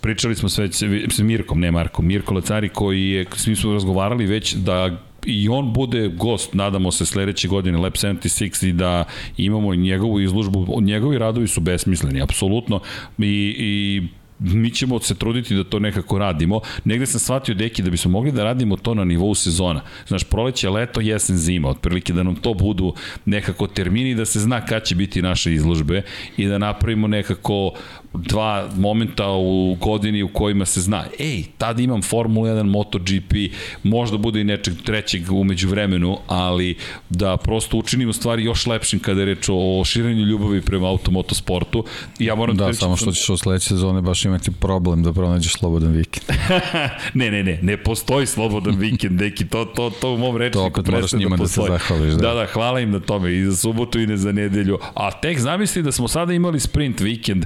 [0.00, 4.54] pričali smo sve sa Mirkom, ne Marko, Mirko Lacari koji je, svi smo razgovarali već
[4.54, 4.96] da
[5.26, 9.04] i on bude gost, nadamo se sledeće godine Lab 76 i da
[9.36, 12.80] imamo njegovu izložbu, njegovi radovi su besmisleni, apsolutno
[13.18, 14.02] i, i
[14.40, 16.60] mi ćemo se truditi da to nekako radimo.
[16.84, 19.80] Negde sam shvatio, deki, da bismo mogli da radimo to na nivou sezona.
[20.06, 24.64] Znaš, proleće, leto, jesen, zima, otprilike da nam to budu nekako termini, da se zna
[24.66, 26.02] kad će biti naše izložbe
[26.36, 27.72] i da napravimo nekako
[28.14, 34.18] dva momenta u godini u kojima se zna, ej, tad imam Formula 1, MotoGP, možda
[34.18, 36.76] bude i nečeg trećeg umeđu vremenu, ali
[37.08, 41.84] da prosto učinimo stvari još lepšim kada je reč o širenju ljubavi prema automotosportu.
[42.18, 45.52] Ja moram da, da samo što ćeš u sledeće sezone baš imati problem da pronađeš
[45.52, 46.38] slobodan vikend.
[47.14, 50.66] ne, ne, ne, ne postoji slobodan vikend, neki, to, to, to u mom rečniku To
[50.66, 52.14] opet moraš njima da, da se zahvališ.
[52.14, 52.28] Da.
[52.28, 54.78] da, da, hvala im na tome i za subotu i ne za nedelju.
[54.94, 57.44] A tek zamisli da smo sada imali sprint vikend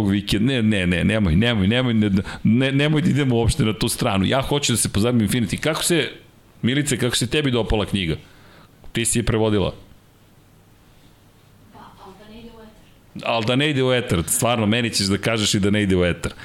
[0.00, 0.52] ovog vikenda.
[0.52, 2.10] Ne, ne, ne, nemoj, nemoj, nemoj, ne,
[2.44, 4.24] ne, nemoj da idemo uopšte na tu stranu.
[4.24, 5.60] Ja hoću da se pozabim Infinity.
[5.60, 6.10] Kako se,
[6.62, 8.16] Milice, kako se tebi dopala knjiga?
[8.92, 9.74] Ti si je prevodila.
[13.24, 15.96] Ali da ne ide u eter, stvarno, meni ćeš da kažeš i da ne ide
[15.96, 16.32] u eter.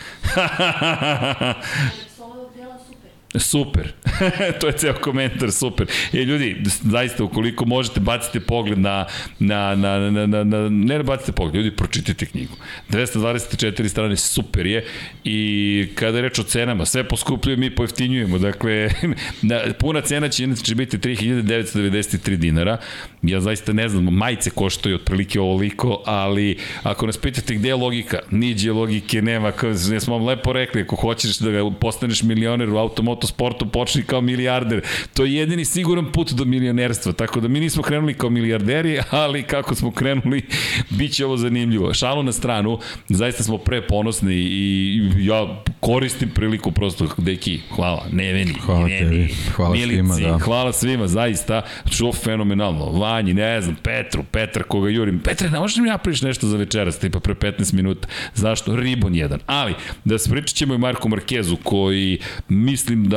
[3.40, 3.94] Super.
[4.60, 5.88] to je ceo komentar, super.
[6.14, 9.06] E, ljudi, zaista, ukoliko možete, bacite pogled na,
[9.40, 12.54] na, na, na, na, na ne bacite pogled, ljudi, pročitajte knjigu.
[12.90, 14.86] 224 strane, super je.
[15.24, 18.38] I kada je reč o cenama, sve poskupljuje, mi pojeftinjujemo.
[18.38, 18.90] Dakle,
[19.42, 22.78] na, puna cena će inače biti 3993 dinara.
[23.22, 28.20] Ja zaista ne znam, majice koštaju otprilike ovoliko, ali ako nas pitate gde je logika,
[28.32, 32.70] niđe logike nema, kao, ne smo vam lepo rekli, ako hoćeš da ga postaneš milioner
[32.70, 32.78] u
[33.26, 34.82] automotosportu, počni kao milijarder.
[35.14, 39.44] To je jedini siguran put do milionerstva, tako da mi nismo krenuli kao milijarderi, ali
[39.44, 40.42] kako smo krenuli,
[40.98, 41.94] bit će ovo zanimljivo.
[41.94, 48.88] Šalo na stranu, zaista smo preponosni i ja koristim priliku prosto, deki, hvala, Neveni, hvala
[48.88, 50.40] Neveni, tebi, hvala Milici, svima, da.
[50.40, 51.62] hvala svima, zaista,
[51.92, 56.48] što fenomenalno, Vanji, ne znam, Petru, Petra koga jurim, Petre, ne možeš mi napraviš nešto
[56.48, 58.76] za večeras, tipa pre 15 minuta, zašto?
[58.76, 59.74] Ribon jedan, ali
[60.06, 62.20] da se pričat ćemo i Marku Markezu, koji
[62.50, 63.15] mislim da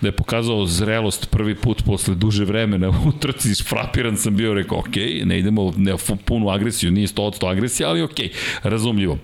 [0.00, 4.78] da je pokazao zrelost prvi put posle duže vremena u trci, frapiran sam bio, rekao,
[4.78, 5.94] ok, ne idemo ne,
[6.24, 8.18] punu agresiju, nije 100% agresija, ali ok,
[8.62, 9.18] razumljivo.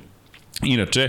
[0.64, 1.08] Inače,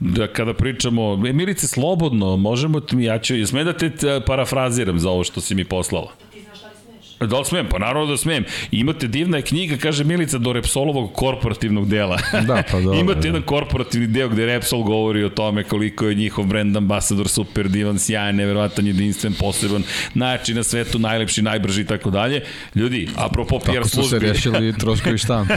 [0.00, 3.90] da kada pričamo, Milice, slobodno, možemo, ja ću, sme da te
[4.26, 6.12] parafraziram za ovo što si mi poslala.
[6.32, 7.05] Ti znaš šta li smeš?
[7.20, 7.66] Da li smem?
[7.70, 8.44] Pa naravno da smem.
[8.70, 12.18] Imate divna je knjiga, kaže Milica, do Repsolovog korporativnog dela.
[12.46, 12.98] Da, pa dobro.
[12.98, 13.28] Imate da.
[13.28, 17.98] jedan korporativni deo gde Repsol govori o tome koliko je njihov brand ambasador super divan,
[17.98, 19.82] sjajan, neverovatan, jedinstven, poseban,
[20.14, 22.42] najjači na svetu, najlepši, najbrži i tako dalje.
[22.74, 23.90] Ljudi, apropo PR službi.
[23.90, 25.50] Tako su se rešili troškovi štamp.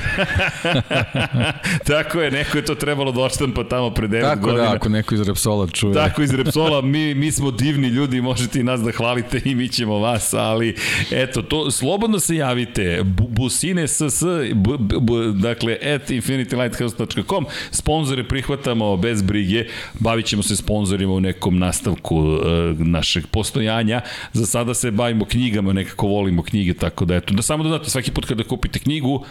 [1.87, 4.63] tako je, neko je to trebalo da pa tamo pre 9 tako godina.
[4.63, 5.93] Tako da, ako neko iz Repsola čuje.
[5.93, 9.67] Tako iz Repsola, mi, mi smo divni ljudi, možete i nas da hvalite i mi
[9.67, 10.75] ćemo vas, ali
[11.11, 14.23] eto, to, slobodno se javite, busine ss,
[14.53, 19.65] bu, bu, dakle, at infinitylighthouse.com, sponzore prihvatamo bez brige,
[19.99, 22.39] bavit ćemo se sponzorima u nekom nastavku uh,
[22.79, 24.01] našeg postojanja,
[24.33, 27.89] za sada se bavimo knjigama, nekako volimo knjige, tako da eto, da samo da date
[27.89, 29.25] svaki put kada kupite knjigu,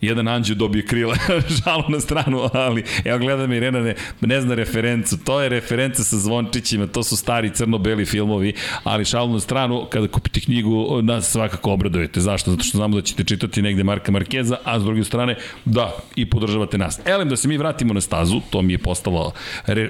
[0.00, 1.16] jedan anđeo dobije krila,
[1.64, 6.16] žalo na stranu, ali evo gledam Irena ne, ne zna referencu, to je referenca sa
[6.16, 8.52] zvončićima, to su stari crno-beli filmovi,
[8.84, 12.20] ali šalo na stranu, kada kupite knjigu, nas svakako obradujete.
[12.20, 12.50] Zašto?
[12.50, 16.30] Zato što znamo da ćete čitati negde Marka Markeza, a s druge strane, da, i
[16.30, 17.00] podržavate nas.
[17.04, 19.32] Elem, da se mi vratimo na stazu, to mi je postalo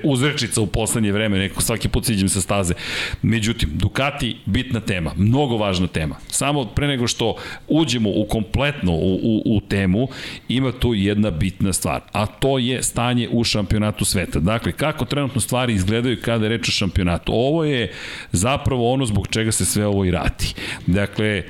[0.03, 2.75] uzrečica u poslednje vreme, neko svaki put siđem sa staze.
[3.23, 6.17] Međutim, Ducati, bitna tema, mnogo važna tema.
[6.29, 7.35] Samo pre nego što
[7.69, 10.09] uđemo u kompletno u, u, u temu, temu,
[10.49, 14.41] ima tu jedna bitna stvar, a to je stanje u šampionatu sveta.
[14.41, 17.33] Dakle, kako trenutno stvari izgledaju kada je reč o šampionatu.
[17.33, 17.93] Ovo je
[18.33, 20.55] zapravo ono zbog čega se sve ovo i rati.
[20.87, 21.43] Dakle,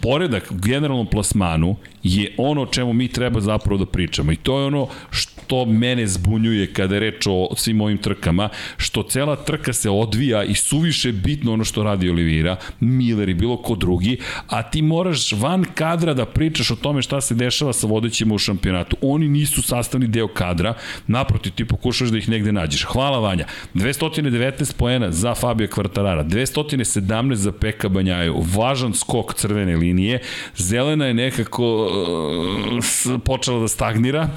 [0.00, 4.58] poredak u generalnom plasmanu je ono o čemu mi treba zapravo da pričamo i to
[4.58, 5.33] je ono što
[5.66, 10.54] mene zbunjuje kada je reč o svim ovim trkama, što cela trka se odvija i
[10.54, 14.18] suviše bitno ono što radi Olivira, Miller i bilo ko drugi,
[14.48, 18.38] a ti moraš van kadra da pričaš o tome šta se dešava sa vodećima u
[18.38, 18.96] šampionatu.
[19.02, 20.74] Oni nisu sastavni deo kadra,
[21.06, 22.84] naproti ti pokušaš da ih negde nađeš.
[22.84, 23.46] Hvala Vanja.
[23.74, 30.20] 219 poena za Fabio Kvartarara, 217 za Peka Banjaju, važan skok crvene linije,
[30.56, 34.28] zelena je nekako uh, počela da stagnira,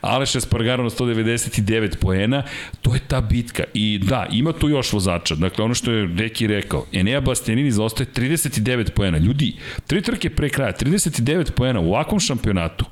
[0.00, 2.42] Aleš Espargaro na 199 poena,
[2.82, 3.64] to je ta bitka.
[3.74, 5.34] I da, ima tu još vozača.
[5.34, 9.18] Dakle, ono što je Reki rekao, Enea Bastianini zaostaje 39 poena.
[9.18, 9.54] Ljudi,
[9.86, 12.84] tri trke pre kraja, 39 poena u ovakvom šampionatu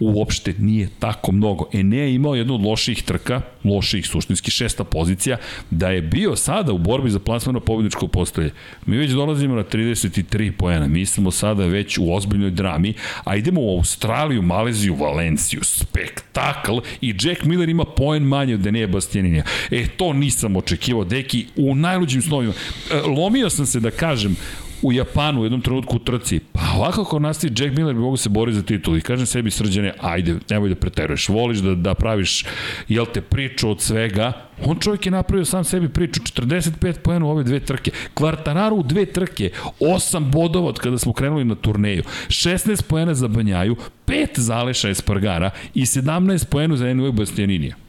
[0.00, 1.64] uopšte nije tako mnogo.
[1.72, 5.36] Enea je imao jednu od loših trka, loših suštinski, šesta pozicija,
[5.70, 8.50] da je bio sada u borbi za plasmano pobjedičko postoje.
[8.86, 12.94] Mi već dolazimo na 33 poena, mi smo sada već u ozbiljnoj drami,
[13.24, 18.86] a idemo u Australiju, Maleziju, Valenciju, spektakl i Jack Miller ima poen manje od Denea
[18.86, 19.44] Bastianinija.
[19.70, 22.52] E, to nisam očekivao, deki, u najluđim snovima.
[22.90, 24.36] E, lomio sam se da kažem,
[24.82, 28.16] u Japanu u jednom trenutku u trci, pa ovako kao nastavi Jack Miller bi mogu
[28.16, 28.96] se boriti za titul.
[28.96, 32.44] I kažem sebi srđane, ajde, nemoj da preteruješ, voliš da, da praviš,
[32.88, 34.32] jel te, priču od svega,
[34.64, 38.82] on čovjek je napravio sam sebi priču, 45 pojena u ove dve trke, Kvartararu u
[38.82, 39.50] dve trke,
[39.80, 44.88] 8 bodova od kada smo krenuli na turneju, 16 pojena za Banjaju, 5 za Aleša
[44.88, 47.85] Espargara i 17 pojena za Enue Bastianinija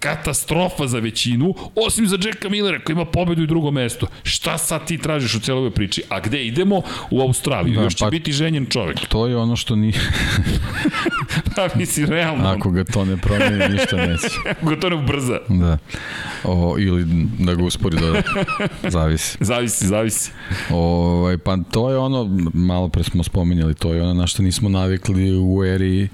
[0.00, 4.06] katastrofa za većinu, osim za Jacka Millera koji ima pobedu i drugo mesto.
[4.22, 6.02] Šta sad ti tražiš u celoj ovoj priči?
[6.08, 6.82] A gde idemo?
[7.10, 7.74] U Australiju.
[7.74, 8.98] Da, Još će pa, biti ženjen čovek.
[9.08, 9.92] To je ono što ni...
[11.56, 12.48] pa misli, realno.
[12.48, 14.26] Ako ga to ne promeni, ništa neće.
[14.50, 15.38] Ako ga to ne ubrza.
[15.48, 15.78] Da.
[16.44, 17.04] O, ili
[17.38, 18.22] da ga uspori da
[18.96, 19.38] zavisi.
[19.40, 20.30] zavisi, zavisi.
[20.70, 22.24] O, ovaj, pa to je ono,
[22.54, 26.08] malo pre smo spominjali, to je ono na što nismo navikli u eri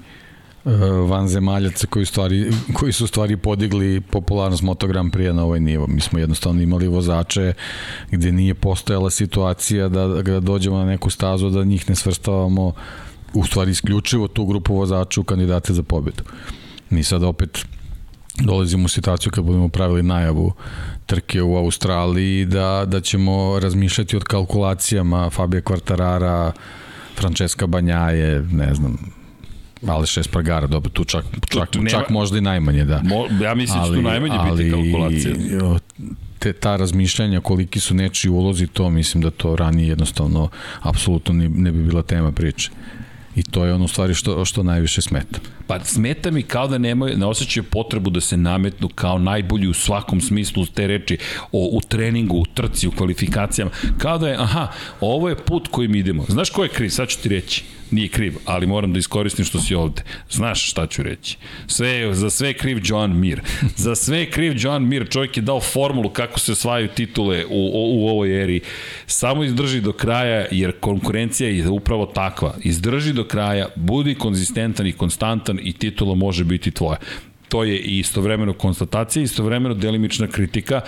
[1.07, 5.87] vanzemaljaca koji, stvari, koji su stvari podigli popularnost motogram prije na ovaj nivo.
[5.87, 7.53] Mi smo jednostavno imali vozače
[8.11, 12.73] gde nije postojala situacija da, da dođemo na neku stazu da njih ne svrstavamo
[13.33, 16.23] u stvari isključivo tu grupu vozača u kandidate za pobedu.
[16.89, 17.65] Mi sad opet
[18.39, 20.53] dolazimo u situaciju kad budemo pravili najavu
[21.05, 26.51] trke u Australiji da, da ćemo razmišljati od kalkulacijama Fabio Quartarara,
[27.15, 29.16] Francesca Banjaje, ne znam,
[29.87, 33.01] Aleš Espargara, dobro, tu čak, čak, tu, nema, čak možda i najmanje, da.
[33.03, 35.35] Mo, ja mislim ali, da će tu najmanje ali, biti kalkulacija.
[36.39, 40.49] Te, ta razmišljanja koliki su nečiji ulozi, to mislim da to ranije jednostavno
[40.81, 42.69] apsolutno ne, ne bi bila tema priče.
[43.35, 45.39] I to je ono u stvari što, što najviše smeta.
[45.67, 49.73] Pa smeta mi kao da nemaju, ne osjećaju potrebu da se nametnu kao najbolji u
[49.73, 51.17] svakom smislu te reči,
[51.51, 53.71] o, u treningu, u trci, u kvalifikacijama.
[53.97, 54.67] Kao da je, aha,
[55.01, 56.25] ovo je put kojim idemo.
[56.27, 56.89] Znaš ko je kriv?
[56.89, 60.01] Sad ću ti reći nije kriv, ali moram da iskoristim što si ovde.
[60.29, 61.37] Znaš šta ću reći.
[61.67, 63.41] Sve, za sve je kriv Joan Mir.
[63.85, 65.07] Za sve je kriv Joan Mir.
[65.09, 68.61] Čovjek je dao formulu kako se osvajaju titule u, u, u ovoj eri.
[69.05, 72.55] Samo izdrži do kraja, jer konkurencija je upravo takva.
[72.63, 76.97] Izdrži do kraja, budi konzistentan i konstantan i titula može biti tvoja.
[77.49, 80.81] To je i istovremeno konstatacija, istovremeno delimična kritika,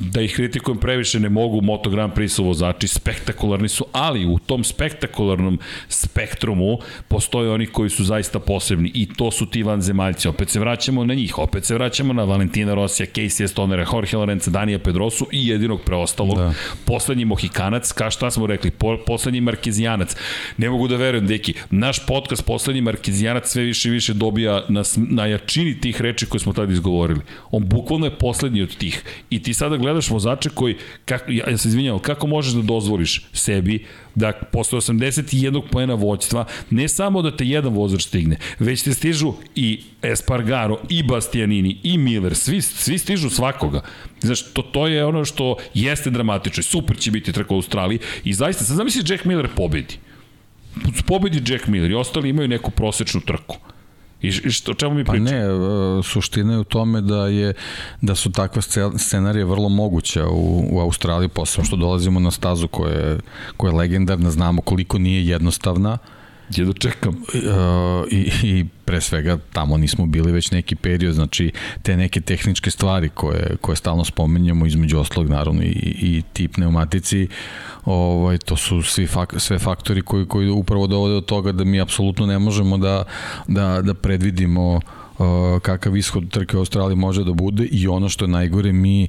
[0.00, 4.38] da ih kritikujem previše ne mogu, Moto Grand Prix su vozači, spektakularni su, ali u
[4.38, 6.78] tom spektakularnom spektrumu
[7.08, 10.28] postoje oni koji su zaista posebni i to su ti vanzemaljci.
[10.28, 14.50] Opet se vraćamo na njih, opet se vraćamo na Valentina Rosija, Casey Stonera, Jorge Lorenza,
[14.50, 16.38] Danija Pedrosu i jedinog preostalog.
[16.38, 16.52] Da.
[16.84, 20.16] Poslednji Mohikanac, ka šta smo rekli, po, poslednji Markezijanac.
[20.56, 24.82] Ne mogu da verujem, deki, naš podcast poslednji Markezijanac sve više i više dobija na,
[24.96, 27.20] na jačini tih reči koje smo tada izgovorili.
[27.50, 29.02] On bukvalno je poslednji od tih.
[29.30, 33.84] I ti sada gledaš vozače koji, kako, ja, se izvinjavam, kako možeš da dozvoliš sebi
[34.14, 39.32] da posle 81 poena vođstva ne samo da te jedan vozač stigne, već te stižu
[39.54, 43.82] i Espargaro, i Bastianini, i Miller, svi, svi stižu svakoga.
[44.20, 46.62] Znaš, to, to je ono što jeste dramatično.
[46.62, 49.98] Super će biti trka u Australiji i zaista, sad zamisli Jack Miller pobedi.
[51.06, 53.56] Pobedi Jack Miller i ostali imaju neku prosečnu trku.
[54.22, 55.26] I, što, čemu mi pričamo?
[55.26, 57.54] Pa ne, e, suština je u tome da je
[58.00, 58.62] da su takve
[58.98, 63.18] scenarije vrlo moguće u, u Australiji, posebno što dolazimo na stazu koja je,
[63.56, 65.98] koja je legendarna, znamo koliko nije jednostavna,
[66.56, 67.14] Jedno čekam.
[67.14, 72.70] Uh, i, I pre svega tamo nismo bili već neki period, znači te neke tehničke
[72.70, 77.28] stvari koje, koje stalno spomenjamo, između oslog naravno i, i ti pneumatici,
[77.84, 81.80] ovaj, to su svi fak, sve faktori koji, koji upravo dovode do toga da mi
[81.80, 83.04] apsolutno ne možemo da,
[83.48, 88.24] da, da predvidimo uh, kakav ishod trke u Australiji može da bude i ono što
[88.24, 89.08] je najgore mi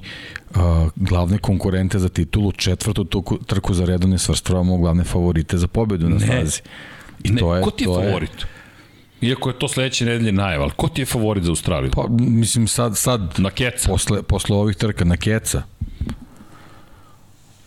[0.50, 0.56] uh,
[0.96, 6.08] glavne konkurente za titulu četvrtu trku, trku za redom ne svrstavamo glavne favorite za pobedu
[6.08, 6.60] na stazi.
[7.24, 8.46] I ne, to je, ko ti je to favorit?
[9.20, 9.28] Je...
[9.28, 11.90] Iako je to sledeće nedelje najava, ali ko ti je favorit za Australiju?
[11.90, 13.88] Pa, mislim, sad, sad na Keca.
[13.88, 15.62] Posle, posle ovih trka na Keca.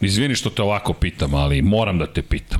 [0.01, 2.59] Izvini što te ovako pitam, ali moram da te pitam.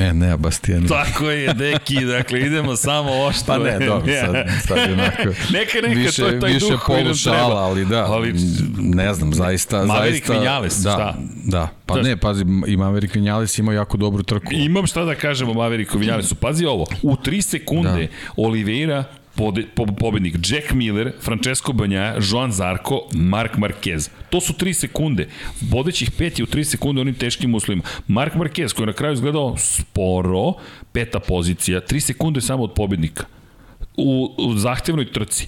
[0.00, 0.86] E, ne, Bastian.
[0.88, 3.44] Tako je, deki, dakle, idemo samo ošto.
[3.46, 5.22] Pa ne, dobro, sad, sad je onako...
[5.52, 7.56] neka, neka, više, to je taj više duh koji nam treba.
[7.56, 8.34] ali da, ali,
[8.78, 9.84] ne znam, zaista...
[9.84, 11.14] Maverick zaista, Vinales, da, šta?
[11.44, 12.02] Da, pa da.
[12.02, 14.52] ne, pazi, i Maverick Vinales ima jako dobru trku.
[14.52, 16.34] Imam šta da kažem o Mavericku Vinalesu.
[16.34, 18.32] Pazi ovo, u 3 sekunde da.
[18.36, 19.04] Oliveira
[19.34, 24.10] po, pobednik Jack Miller, Francesco Banja, Joan Zarko, Mark Marquez.
[24.30, 25.28] To su 3 sekunde.
[25.60, 27.82] Vodećih pet je u 3 sekunde onim teškim uslovima.
[28.08, 30.52] Mark Marquez koji je na kraju izgledao sporo,
[30.92, 33.24] peta pozicija, 3 sekunde samo od pobednika
[33.96, 35.46] u, u zahtevnoj trci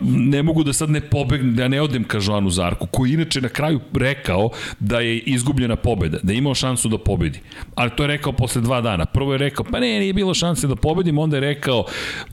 [0.00, 3.48] ne mogu da sad ne pobegnem, da ne odem ka Joanu Zarku, koji inače na
[3.48, 7.40] kraju rekao da je izgubljena pobeda, da je imao šansu da pobedi.
[7.74, 9.06] Ali to je rekao posle dva dana.
[9.06, 11.84] Prvo je rekao, pa ne, nije bilo šanse da pobedim, onda je rekao,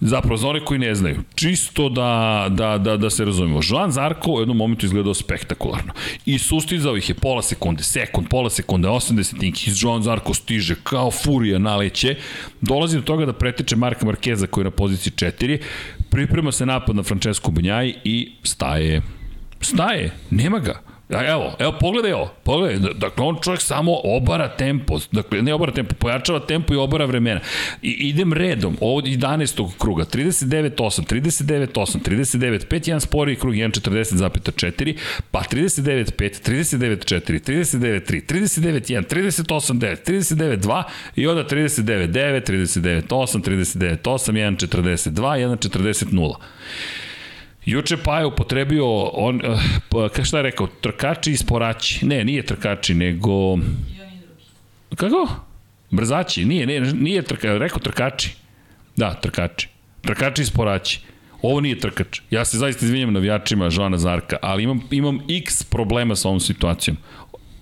[0.01, 3.59] zapravo za one koji ne znaju, čisto da, da, da, da se razumemo.
[3.63, 5.93] Joan Zarko u jednom momentu izgledao spektakularno.
[6.26, 9.72] I sustizao ih je pola sekunde, sekund, pola sekunde, 80 tinki.
[9.76, 12.15] Joan Zarko stiže kao furija naleće.
[12.61, 15.59] Dolazi do toga da preteče Marka Markeza koji je na poziciji 4
[16.10, 19.01] priprema se napad na Francesco Bunjaj i staje.
[19.62, 20.82] Staje, nema ga.
[21.10, 25.95] Evo, evo, pogledaj ovo, pogledaj, dakle, on čovjek samo obara tempo, dakle, ne obara tempo,
[25.95, 27.39] pojačava tempo i obara vremena.
[27.82, 29.72] I idem redom, od 11.
[29.78, 34.97] kruga, 39.8, 39.8, 39.5, jedan sporiji krug, 1.40,4,
[35.32, 40.84] pa 39.5, 39.4, 39.3, 39.1, 38.9, 39.2
[41.16, 47.07] i onda 39.9, 39.8, 39.8, 1.42, 1.40.0.
[47.68, 49.41] Juče pa je upotrebio, on,
[49.95, 52.05] uh, šta je rekao, trkači i sporaći.
[52.05, 53.57] Ne, nije trkači, nego...
[54.95, 55.28] Kako?
[55.91, 58.36] Brzaći, nije, nije, nije trka, rekao trkači.
[58.95, 59.70] Da, trkači.
[60.01, 60.99] Trkači i sporaći.
[61.41, 62.22] Ovo nije trkač.
[62.32, 66.97] Ja se zaista izvinjam navijačima Joana Zarka, ali imam, imam x problema sa ovom situacijom.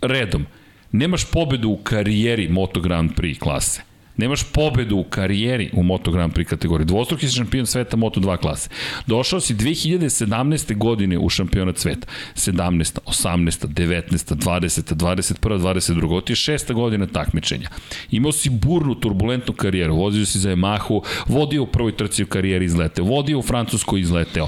[0.02, 0.46] Redom.
[0.92, 6.34] Nemaš pobedu u karijeri Moto Grand Prix klase Nemaš pobedu u karijeri u Moto Grand
[6.34, 6.86] Prix kategoriji.
[6.86, 8.70] Dvostruki si šampion sveta Moto 2 klase.
[9.08, 10.78] Došao si 2017.
[10.78, 12.08] godine u šampionat sveta.
[12.36, 12.98] 17.
[13.06, 13.68] 18.
[13.68, 14.36] 19.
[14.36, 14.96] 20.
[14.96, 15.60] 21.
[15.60, 16.04] 22.
[16.04, 17.70] Ovo ti je šesta godina takmičenja.
[18.12, 19.96] Imao si burnu, turbulentnu karijeru.
[19.96, 24.48] Vozio si za Yamahu, vodio u prvoj trci u karijeri izleteo, vodio u Francuskoj izleteo.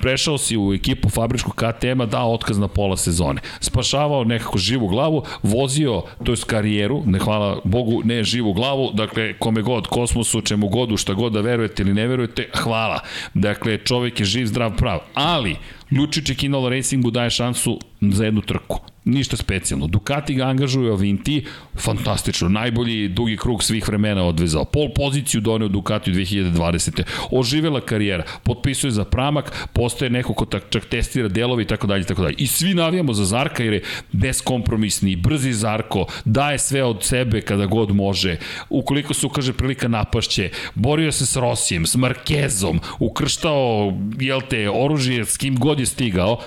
[0.00, 3.40] Prešao si u ekipu fabričku KTM-a, dao otkaz na pola sezone.
[3.60, 9.32] Spašavao nekako živu glavu, vozio, to je karijeru, ne hvala Bogu, ne živu glavu, dakle,
[9.38, 13.00] kome god, kosmosu, čemu godu, šta god da verujete ili ne verujete, hvala.
[13.34, 14.98] Dakle, čovek je živ, zdrav, prav.
[15.14, 15.56] Ali,
[15.90, 17.78] Ljučić i Kinolo Racingu daje šansu
[18.12, 19.86] za jednu trku ništa specijalno.
[19.86, 21.44] Ducati ga angažuje Avinti,
[21.76, 24.64] fantastično, najbolji dugi krug svih vremena odvezao.
[24.64, 27.02] Pol poziciju doneo Ducati u 2020.
[27.30, 32.22] Oživela karijera, potpisuje za pramak, postaje neko ko čak testira delovi i tako dalje, tako
[32.22, 32.34] dalje.
[32.38, 33.82] I svi navijamo za Zarka jer je
[34.12, 38.36] beskompromisni, brzi Zarko, daje sve od sebe kada god može.
[38.70, 45.24] Ukoliko se ukaže prilika napašće, borio se s Rosijem, s Markezom, ukrštao, jel te, oružje
[45.24, 46.40] s kim god je stigao,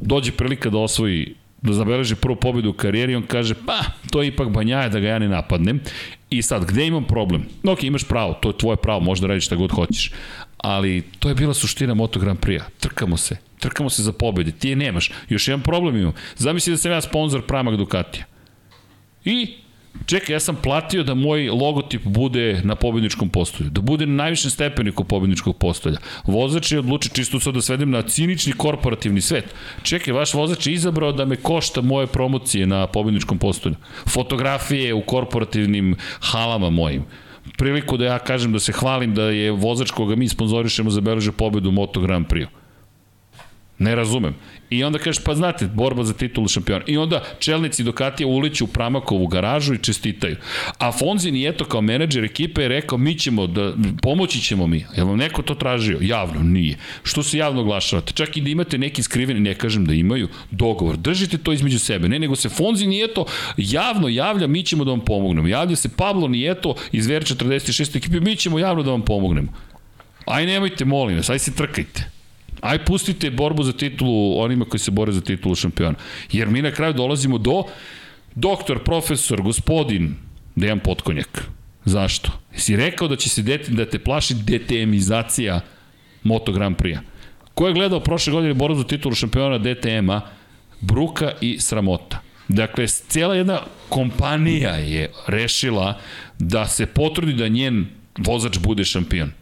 [0.00, 3.80] dođe prilika da osvoji da zabeleži prvu pobedu u karijeri, on kaže, pa,
[4.10, 5.80] to je ipak banjaje da ga ja ne napadnem.
[6.30, 7.44] I sad, gde imam problem?
[7.64, 10.12] Ok, imaš pravo, to je tvoje pravo, možda radiš šta god hoćeš.
[10.58, 12.64] Ali to je bila suština Moto Grand Prix-a.
[12.80, 13.36] Trkamo se.
[13.58, 14.52] Trkamo se za pobede.
[14.52, 15.10] Ti je nemaš.
[15.28, 16.12] Još jedan problem imam.
[16.36, 18.24] Zamisli da sam ja sponsor Pramak Ducatija.
[19.24, 19.54] I
[20.06, 24.50] Čekaj, ja sam platio da moj logotip bude na pobedničkom postolju, da bude na najvišem
[24.50, 25.98] stepeniku pobedničkog postolja.
[26.26, 29.54] Vozač je odlučio čisto sad da svedem na cinični korporativni svet.
[29.82, 33.76] Čekaj, vaš vozač je izabrao da me košta moje promocije na pobedničkom postolju.
[34.08, 37.04] Fotografije u korporativnim halama mojim
[37.58, 41.68] priliku da ja kažem da se hvalim da je vozač koga mi sponzorišemo zabeležio pobedu
[41.68, 42.59] u Moto Grand Prix.
[43.80, 44.34] Ne razumem.
[44.70, 46.84] I onda kažeš, pa znate, borba za titulu šampiona.
[46.86, 50.36] I onda čelnici Ducatija uliću u Pramakovu garažu i čestitaju.
[50.78, 53.72] A Fonzi Nijeto kao menadžer ekipe je rekao, mi ćemo da,
[54.02, 54.84] pomoći ćemo mi.
[54.96, 55.98] Je vam neko to tražio?
[56.00, 56.76] Javno, nije.
[57.02, 58.12] Što se javno oglašavate?
[58.12, 60.96] Čak i da imate neki skriveni, ne kažem da imaju, dogovor.
[60.96, 62.08] Držite to između sebe.
[62.08, 63.24] Ne, nego se Fonzi Nijeto
[63.56, 65.48] javno javlja, mi ćemo da vam pomognemo.
[65.48, 69.52] Javlja se Pablo Nijeto iz VR46 ekipe, mi ćemo javno da vam pomognemo.
[70.26, 72.19] Aj nemojte, molim vas, aj se trkajte.
[72.60, 75.94] Aj pustite borbu za titulu onima koji se bore za titulu šampiona.
[76.32, 77.62] Jer mi na kraju dolazimo do
[78.34, 80.14] doktor, profesor, gospodin
[80.56, 81.48] Dejan Potkonjak.
[81.84, 82.32] Zašto?
[82.54, 85.60] Si rekao da će se dete, da te plaši DTM-izacija
[86.22, 87.00] Moto Grand Prix-a.
[87.54, 90.20] Ko je gledao prošle godine borbu za titulu šampiona DTM-a?
[90.80, 92.20] Bruka i sramota.
[92.48, 95.98] Dakle, cijela jedna kompanija je rešila
[96.38, 97.86] da se potrudi da njen
[98.18, 99.32] vozač bude šampion.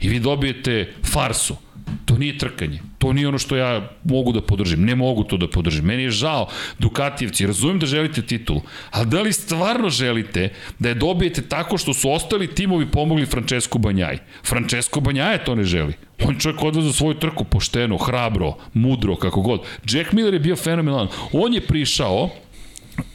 [0.00, 1.56] I vi dobijete farsu
[2.04, 2.80] To nije trkanje.
[2.98, 4.84] To nije ono što ja mogu da podržim.
[4.84, 5.84] Ne mogu to da podržim.
[5.84, 10.94] Meni je žao, Dukatijevci, razumijem da želite titulu, ali da li stvarno želite da je
[10.94, 14.18] dobijete tako što su ostali timovi pomogli Francesco Banjaj?
[14.44, 15.94] Francesco Banjaj to ne želi.
[16.24, 19.60] On čovjek odvezao svoju trku pošteno, hrabro, mudro, kako god.
[19.90, 21.08] Jack Miller je bio fenomenalan.
[21.32, 22.30] On je prišao,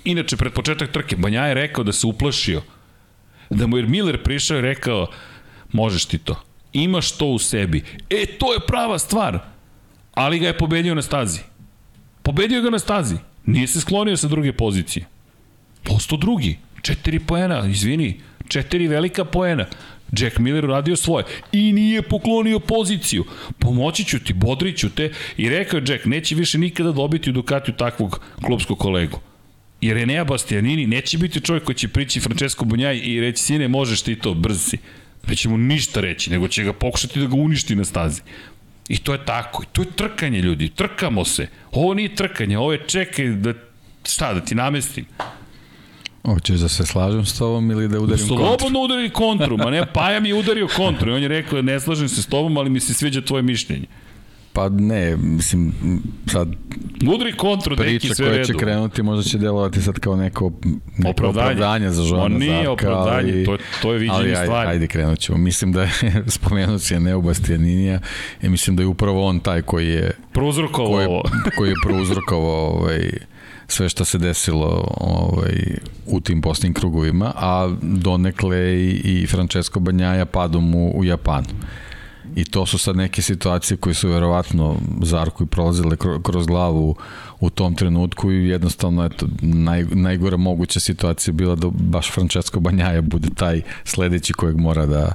[0.04, 2.62] inače pred početak trke, Banjaj je rekao da se uplašio.
[3.50, 5.08] Da mu je Miller prišao i rekao,
[5.72, 7.84] možeš ti to imaš to u sebi.
[8.10, 9.40] E, to je prava stvar.
[10.14, 11.40] Ali ga je pobedio na stazi.
[12.24, 13.16] Pobedio ga na stazi.
[13.46, 15.06] Nije se sklonio sa druge pozicije.
[15.84, 16.58] Posto drugi.
[16.82, 18.20] Četiri poena, izvini.
[18.48, 19.66] Četiri velika poena.
[20.18, 21.26] Jack Miller radio svoje.
[21.52, 23.26] I nije poklonio poziciju.
[23.60, 25.12] Pomoći ću ti, bodriću te.
[25.38, 29.20] I rekao je Jack, neće više nikada dobiti u Ducatiju takvog klubskog kolegu.
[29.82, 34.02] Jer Enea Bastianini neće biti čovjek koji će prići Francesco Bunjaj i reći, sine, možeš
[34.02, 34.78] ti to, brz si.
[35.28, 38.22] Neće mu ništa reći, nego će ga pokušati da ga uništi na stazi.
[38.88, 39.64] I to je tako.
[39.64, 40.70] I to je trkanje, ljudi.
[40.70, 41.48] Trkamo se.
[41.72, 43.54] Ovo nije trkanje, ovo je čekaj da,
[44.04, 45.06] šta, da ti namestim.
[46.26, 48.60] Hoćeš da se slažem s tobom ili da udarim Slobodno kontru?
[48.60, 51.80] Slobodno udari kontru, ma ne, Paja mi je udario kontru i on je rekao ne
[51.80, 53.86] slažem se s tobom, ali mi se sviđa tvoje mišljenje.
[54.54, 55.74] Pa ne, mislim,
[56.28, 56.48] sad...
[57.14, 60.52] Udri kontru, priča sve koja će krenuti možda će delovati sad kao neko,
[60.98, 64.46] neko opravdanje, opravdanje za Žona On nije Zarka, opravdanje, ali, to, to je viđenje ali,
[64.46, 64.70] stvari.
[64.70, 65.38] Ajde, krenut ćemo.
[65.38, 65.92] Mislim da je
[66.38, 68.00] spomenut se Neo Bastianinija
[68.42, 70.12] i mislim da je upravo on taj koji je...
[70.34, 73.10] Prouzrokovao koji, je, koji je prouzrokovao ovaj,
[73.68, 80.26] sve što se desilo ovaj, u tim postnim krugovima, a donekle i, i Francesco Banjaja
[80.26, 81.48] padom u, u Japanu.
[82.40, 86.96] I to su sad neke situacije koje su verovatno Zarku i prolazile kroz glavu
[87.40, 93.02] u tom trenutku i jednostavno eto, naj, najgora moguća situacija bila da baš Francesco Banjaja
[93.02, 95.14] bude taj sledeći kojeg mora da,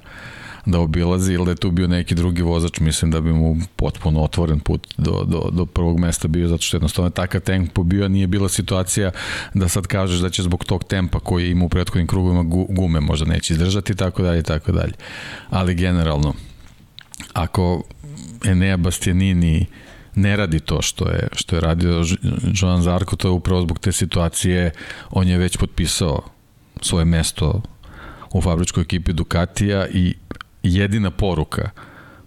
[0.66, 4.22] da obilazi ili da je tu bio neki drugi vozač, mislim da bi mu potpuno
[4.22, 8.08] otvoren put do, do, do prvog mesta bio, zato što jednostavno je takav tempo bio,
[8.08, 9.10] nije bila situacija
[9.54, 13.26] da sad kažeš da će zbog tog tempa koji ima u prethodnim krugovima gume možda
[13.26, 14.92] neće izdržati, tako dalje, tako dalje.
[15.50, 16.34] Ali generalno,
[17.32, 17.82] ako
[18.44, 19.66] Enea Bastianini
[20.14, 22.04] ne radi to što je, što je radio
[22.54, 24.70] Joan Zarko, to je upravo zbog te situacije,
[25.10, 26.22] on je već potpisao
[26.82, 27.62] svoje mesto
[28.32, 30.14] u fabričkoj ekipi Ducatija i
[30.62, 31.70] jedina poruka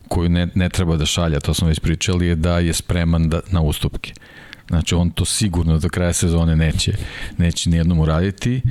[0.07, 3.39] koju ne, ne treba da šalja, to smo već pričali, je da je spreman da,
[3.51, 4.13] na ustupke.
[4.67, 6.93] Znači on to sigurno do kraja sezone neće,
[7.37, 8.61] neće nijednom uraditi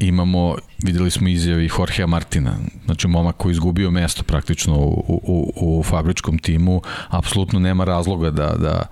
[0.00, 5.82] imamo, videli smo izjavi Jorgea Martina, znači momak koji izgubio mesto praktično u, u, u
[5.82, 8.82] fabričkom timu, apsolutno nema razloga da, da,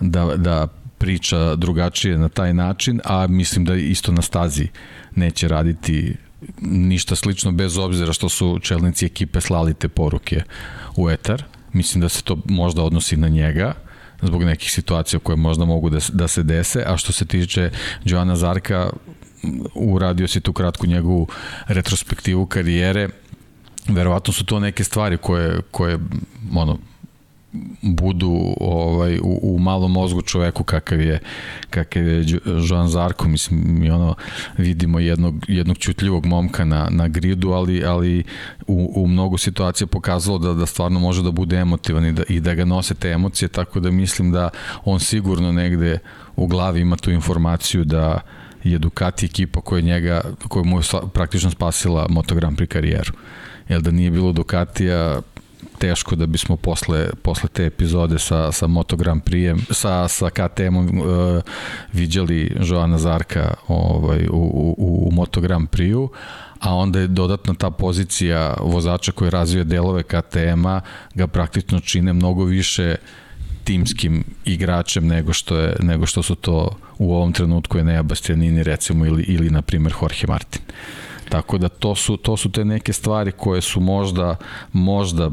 [0.00, 0.66] da, da
[0.98, 4.68] priča drugačije na taj način, a mislim da isto na stazi
[5.14, 6.16] neće raditi
[6.60, 10.42] ništa slično bez obzira što su čelnici ekipe slali te poruke
[10.96, 11.44] u etar.
[11.72, 13.72] Mislim da se to možda odnosi na njega
[14.22, 17.70] zbog nekih situacija koje možda mogu da, da se dese, a što se tiče
[18.04, 18.90] Joana Zarka,
[19.74, 21.28] uradio si tu kratku njegovu
[21.66, 23.08] retrospektivu karijere,
[23.88, 25.98] verovatno su to neke stvari koje, koje
[26.54, 26.78] ono,
[27.82, 31.20] budu ovaj u, u malom mozgu čoveku kakav je
[31.70, 32.24] kakav je
[32.68, 33.28] Joan Zarko.
[33.28, 34.14] Mislim mi ono
[34.58, 38.24] vidimo jednog jednog ćutljivog momka na na gridu ali ali
[38.66, 42.40] u, u mnogo situacija pokazalo da da stvarno može da bude emotivan i da i
[42.40, 44.50] da ga nose te emocije tako da mislim da
[44.84, 45.98] on sigurno negde
[46.36, 48.20] u glavi ima tu informaciju da
[48.64, 50.82] je Ducati ekipa koja njega koja mu je
[51.14, 53.12] praktično spasila Moto Grand Prix karijeru.
[53.68, 55.20] Jel da nije bilo Ducatija
[55.78, 61.00] teško da bismo posle, posle te epizode sa, sa Moto Grand Prix, sa, sa KTM-om
[61.00, 61.42] uh,
[61.92, 66.10] viđali Joana Zarka ovaj, u, u, u Moto Grand Prix-u,
[66.60, 70.80] a onda je dodatna ta pozicija vozača koji razvija delove KTM-a
[71.14, 72.96] ga praktično čine mnogo više
[73.64, 78.62] timskim igračem nego što je nego što su to u ovom trenutku je Nea Bastianini
[78.62, 80.62] recimo ili ili na primer Jorge Martin.
[81.28, 84.36] Tako da to su to su te neke stvari koje su možda
[84.72, 85.30] možda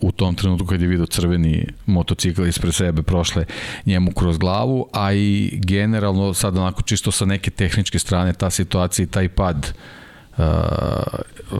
[0.00, 3.44] u tom trenutku kad je vidio crveni motocikl ispred sebe prošle
[3.86, 9.04] njemu kroz glavu, a i generalno sad onako čisto sa neke tehničke strane ta situacija
[9.04, 9.99] i taj pad uh,
[10.40, 11.56] uh,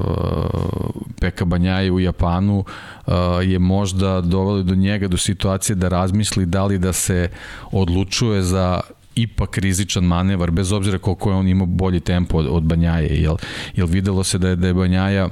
[1.20, 2.59] Peka Banjaje u Japanu
[3.07, 7.28] uh, je možda doveli do njega do situacije da razmisli da li da se
[7.72, 8.81] odlučuje za
[9.14, 13.37] ipak rizičan manevar, bez obzira koliko je on ima bolji tempo od, od Banjaje, jel,
[13.74, 15.28] jel videlo se da je, da je Banjaja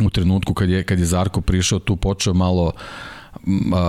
[0.00, 2.72] u trenutku kad je, kad je Zarko prišao tu počeo malo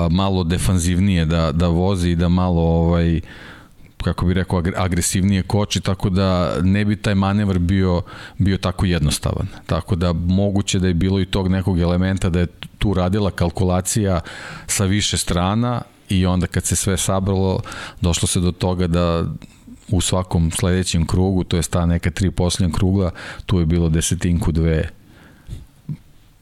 [0.10, 3.22] malo defanzivnije da, da vozi i da malo ovaj
[4.04, 8.01] kako bi rekao agresivnije koči tako da ne bi taj manevar bio
[8.38, 9.47] bio tako jednostavan.
[9.66, 12.47] Tako da moguće da je bilo i tog nekog elementa da je
[12.78, 14.20] tu radila kalkulacija
[14.68, 17.60] sa više strana i onda kad se sve sabralo
[18.01, 19.26] došlo se do toga da
[19.89, 23.12] u svakom sledećem krugu, to je ta neka tri posljednja krugla,
[23.45, 24.89] tu je bilo desetinku dve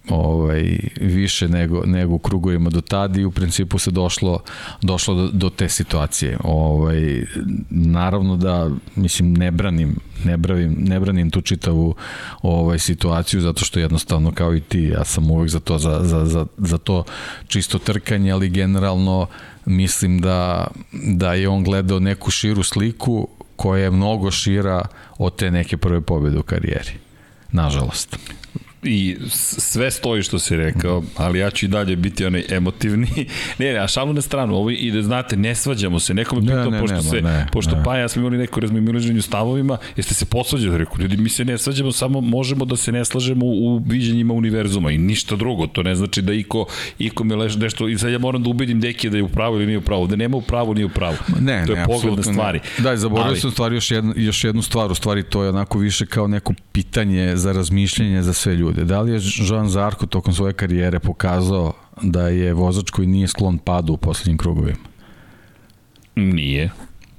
[0.10, 4.40] ovaj više nego nego u krugovima do tada i u principu se došlo
[4.82, 6.38] došlo do, do te situacije.
[6.44, 7.26] Ovaj
[7.70, 9.96] naravno da mislim ne branim
[10.26, 11.96] ne branim ne branim tu čitavu
[12.42, 16.26] ovaj situaciju zato što jednostavno kao i ti ja sam uvek za to za, za,
[16.26, 17.04] za, za to
[17.48, 19.28] čisto trkanje, ali generalno
[19.66, 24.86] mislim da da je on gledao neku širu sliku koja je mnogo šira
[25.18, 26.92] od te neke prve pobede u karijeri.
[27.52, 28.18] Nažalost
[28.84, 33.08] i sve stoji što si rekao, ali ja ću i dalje biti onaj emotivni.
[33.60, 36.14] ne, ne, a šalu na stranu, ovo ide, znate, ne svađamo se.
[36.14, 37.84] Neko me pitao, ne, ne, pošto, nema, se, ne, pošto ne.
[37.84, 40.78] pa ja smo imali neko razmimilaženju stavovima, jeste se posvađali?
[40.78, 44.92] Rekao, ljudi, mi se ne svađamo, samo možemo da se ne slažemo u viđenjima univerzuma
[44.92, 45.68] i ništa drugo.
[45.68, 46.66] To ne znači da iko,
[47.00, 49.56] iko me leže nešto, i sad ja moram da ubedim deke da je u pravu
[49.56, 50.08] ili nije u pravu.
[50.08, 51.16] Da nema u pravu, nije u pravu.
[51.40, 52.60] Ne, to je ne, pogled na stvari.
[52.78, 52.84] Ne.
[52.84, 56.06] Da, zaboravio sam stvari još jednu, još jednu stvar, u stvari to je onako više
[56.06, 58.71] kao neko pitanje za razmišljanje za sve ljude.
[58.74, 59.20] Da li je
[59.50, 64.38] Jean Zarko tokom svoje karijere pokazao da je vozač koji nije sklon padu u poslednjim
[64.38, 64.78] krugovima?
[66.16, 66.72] Nije.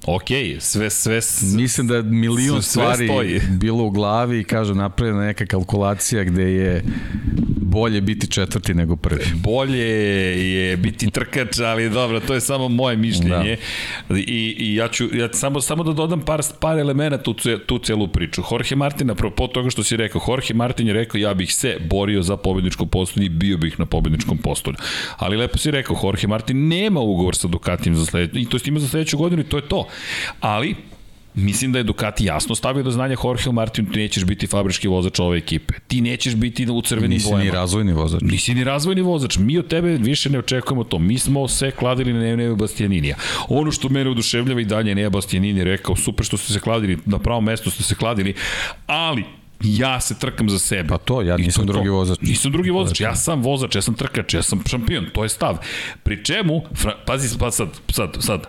[0.07, 0.29] Ok,
[0.59, 1.21] sve, sve...
[1.57, 3.41] Mislim da je milion sve stvari stoji.
[3.61, 6.85] bilo u glavi i kaže napravljena neka kalkulacija gde je
[7.73, 9.25] bolje biti četvrti nego prvi.
[9.35, 9.87] Bolje
[10.53, 13.57] je biti trkač, ali dobro, to je samo moje mišljenje.
[14.09, 14.19] Da.
[14.19, 17.35] I, I ja ću ja samo, samo da dodam par, par elemenata u
[17.67, 18.43] tu celu priču.
[18.51, 22.23] Jorge Martin, apropo toga što si rekao, Jorge Martin je rekao ja bih se borio
[22.23, 24.77] za pobedničko postolje i bio bih na pobedničkom postolju.
[25.17, 28.81] Ali lepo si rekao, Jorge Martin nema ugovor sa Ducatijem za sledeću, i to ima
[28.81, 29.89] za sledeću godinu i to je to.
[30.41, 30.75] Ali,
[31.35, 35.21] Mislim da je Ducati jasno stavio do znanja Jorge Martin, ti nećeš biti fabrički vozač
[35.21, 35.75] ove ekipe.
[35.89, 37.45] Ti nećeš biti u crvenim Nisi bojama.
[37.45, 38.23] Nisi ni razvojni vozač.
[38.23, 39.37] Nisi ni razvojni vozač.
[39.37, 40.99] Mi od tebe više ne očekujemo to.
[40.99, 43.17] Mi smo se kladili na Neo Bastianinija.
[43.49, 47.19] Ono što mene oduševljava i dalje Neo Bastianini rekao, super što ste se kladili, na
[47.19, 48.35] pravom mestu ste se kladili,
[48.87, 49.25] ali
[49.63, 50.89] ja se trkam za sebe.
[50.89, 52.21] Pa to, ja nisam to drugi vozač.
[52.21, 55.59] Nisam drugi vozač, ja sam vozač, ja sam trkač, ja sam šampion, to je stav.
[56.03, 56.63] Pri čemu,
[57.07, 58.47] pazi, pa sad, sad, sad,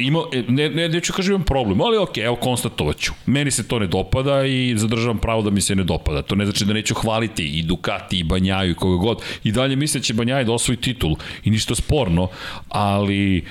[0.00, 0.18] ima,
[0.48, 3.12] ne, ne, neću kažem imam problem, ali ok, evo konstatovaću.
[3.26, 6.22] Meni se to ne dopada i zadržavam pravo da mi se ne dopada.
[6.22, 9.22] To ne znači da neću hvaliti i Ducati i Banjaju i koga god.
[9.44, 12.28] I dalje mislim da će da osvoji titul i ništa sporno,
[12.68, 13.44] ali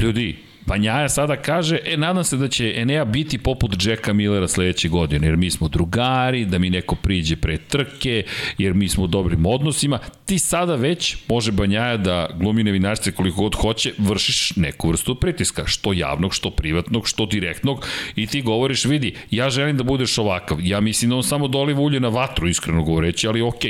[0.00, 0.36] ljudi,
[0.66, 5.26] Banjaja sada kaže, e, nadam se da će Enea biti poput Jacka Millera sledeće godine,
[5.26, 8.24] jer mi smo drugari, da mi neko priđe pre trke,
[8.58, 9.98] jer mi smo u dobrim odnosima.
[10.24, 15.66] Ti sada već, može Banjaja da glumi nevinarstvo koliko god hoće, vršiš neku vrstu pritiska,
[15.66, 17.86] što javnog, što privatnog, što direktnog,
[18.16, 20.58] i ti govoriš, vidi, ja želim da budeš ovakav.
[20.62, 23.62] Ja mislim da on samo doliva ulje na vatru, iskreno govoreći, ali ok,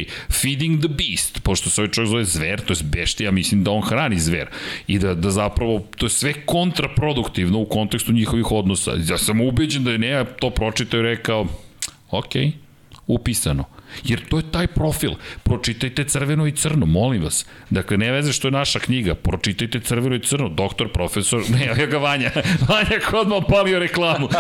[0.43, 3.83] feeding the beast, pošto se ovaj čovjek zove zver, to je beštija, mislim da on
[3.83, 4.49] hrani zver.
[4.87, 8.93] I da, da zapravo, to je sve kontra kontraproduktivno u kontekstu njihovih odnosa.
[9.09, 11.47] Ja sam ubeđen da je Neja to pročitao i rekao,
[12.11, 12.33] ok,
[13.07, 13.65] upisano.
[14.05, 15.11] Jer to je taj profil.
[15.43, 17.47] Pročitajte crveno i crno, molim vas.
[17.71, 20.49] Dakle, ne veze što je naša knjiga, pročitajte crveno i crno.
[20.49, 22.31] Doktor, profesor, ne, ja ga Vanja.
[22.69, 24.29] Vanja kod odmah palio reklamu.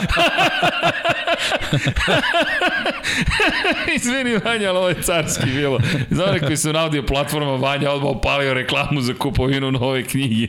[3.96, 5.78] Izvini Vanja, ali ovo je carski bilo.
[6.10, 10.48] Za one koji su na audio platforma, Vanja odmah palio reklamu za kupovinu nove knjige.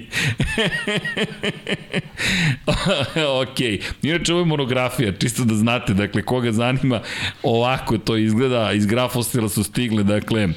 [3.42, 3.60] ok.
[4.02, 7.02] Inače, ovo je monografija, čisto da znate, dakle, koga zanima,
[7.44, 10.49] ovako to izgleda, iz grafostila su stigle, dakle,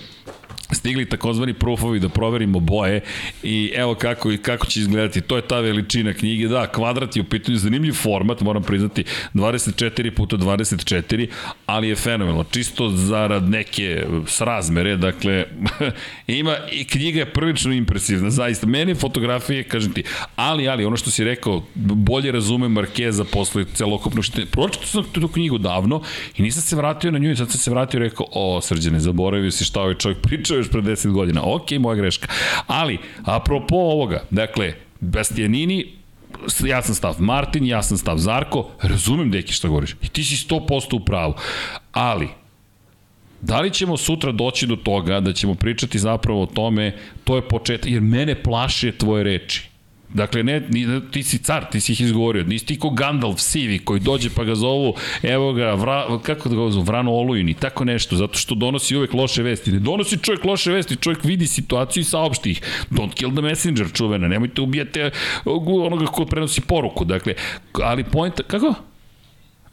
[0.72, 3.00] stigli takozvani proofovi da proverimo boje
[3.42, 5.20] i evo kako, kako će izgledati.
[5.20, 6.48] To je ta veličina knjige.
[6.48, 11.28] Da, kvadrat je u pitanju zanimljiv format, moram priznati, 24 puta 24,
[11.66, 12.44] ali je fenomenalno.
[12.50, 15.44] Čisto zarad neke srazmere, dakle,
[16.26, 18.66] ima i knjiga je prilično impresivna, zaista.
[18.66, 20.02] Mene fotografije, kažem ti,
[20.36, 24.40] ali, ali, ono što si rekao, bolje razume Markeza posle celokupno što...
[24.50, 26.02] Pročito sam tu knjigu davno
[26.36, 29.00] i nisam se vratio na nju i sad sam se vratio i rekao, o, srđane,
[29.00, 31.42] zaboravio si šta ovaj čovjek pričao još pre 10 godina.
[31.44, 32.28] Ok, moja greška.
[32.66, 35.86] Ali, apropo ovoga, dakle, Bastianini,
[36.66, 39.96] jasan stav Martin, jasan stav Zarko, razumem deki šta govoriš.
[40.02, 41.34] I ti si 100% u pravu.
[41.92, 42.28] Ali,
[43.40, 47.48] Da li ćemo sutra doći do toga da ćemo pričati zapravo o tome, to je
[47.48, 49.69] početak, jer mene plaše tvoje reči.
[50.14, 50.62] Dakle, ne,
[51.10, 52.44] ti si car, ti si ih izgovorio.
[52.44, 56.54] Nisi ti ko Gandalf sivi koji dođe pa ga zovu, evo ga, vra, kako da
[56.54, 59.72] ga zovu, Vrano Olujin i tako nešto, zato što donosi uvek loše vesti.
[59.72, 62.60] Ne donosi čovjek loše vesti, čovjek vidi situaciju i saopšti ih.
[62.90, 65.10] Don't kill the messenger, čuvena, nemojte ubijate
[65.44, 67.04] onoga ko prenosi poruku.
[67.04, 67.34] Dakle,
[67.82, 68.74] ali point, kako?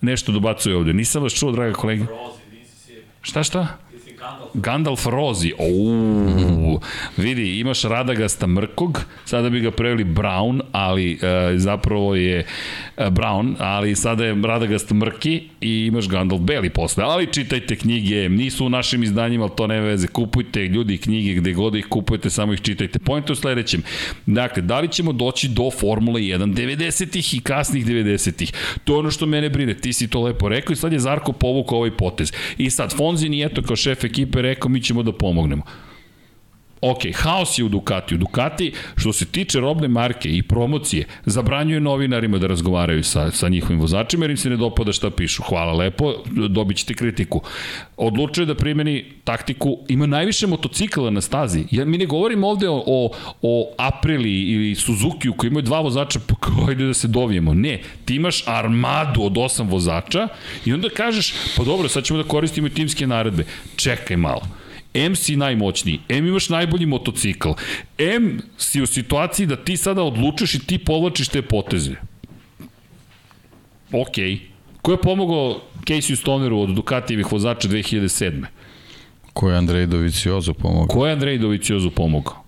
[0.02, 2.06] Nešto dobacuje ovde, nisam vas čuo, draga kolega.
[3.22, 3.78] Šta, šta?
[4.54, 5.54] Gandalf Rozi.
[5.60, 6.82] Uuu,
[7.18, 12.46] vidi, imaš Radagasta Mrkog, sada bi ga preveli Brown, ali e, zapravo je
[12.98, 17.04] e, Brown, ali sada je Radagast Mrki i imaš Gandalf Beli posle.
[17.04, 20.08] Ali čitajte knjige, nisu u našim izdanjima, ali to ne veze.
[20.08, 23.00] Kupujte ljudi knjige gde god ih kupujete, samo ih čitajte.
[23.00, 23.84] Point u sledećem.
[24.26, 28.52] Dakle, da li ćemo doći do Formule 1 90-ih i kasnih 90-ih?
[28.84, 29.74] To je ono što mene brine.
[29.74, 32.34] Ti si to lepo rekao i sad je Zarko povukao ovaj potez.
[32.58, 35.64] I sad, Fonzi nije to kao šef ekipe rekao mi ćemo da pomognemo.
[36.82, 38.18] Ok, haos je u Ducatiju.
[38.18, 43.80] Ducati, što se tiče robne marke i promocije, zabranjuje novinarima da razgovaraju sa, sa njihovim
[43.80, 45.44] vozačima jer im se ne dopada šta pišu.
[45.44, 46.14] Hvala lepo,
[46.50, 47.42] dobit ćete kritiku.
[47.98, 51.64] Odlučuje da primeni taktiku, ima najviše motocikla na stazi.
[51.72, 56.20] Ja, mi ne govorimo ovde o, o, o Aprili ili Suzuki koji imaju dva vozača,
[56.28, 57.54] pa kao da se dovijemo.
[57.54, 60.28] Ne, ti imaš armadu od osam vozača
[60.66, 63.46] i onda kažeš, pa dobro, sad ćemo da koristimo timske naredbe.
[63.76, 64.67] Čekaj malo
[64.98, 67.50] M si najmoćniji, M imaš najbolji motocikl,
[67.98, 71.96] M si u situaciji da ti sada odlučiš i ti povlačiš te poteze.
[73.92, 74.16] Ok.
[74.82, 78.46] Ko je pomogao Casey Stoneru od Ducatijevih vozača 2007.
[79.34, 80.88] Ko je Andrej Doviciozo pomogao?
[80.88, 82.44] Ko je Andrej Doviciozo pomogao?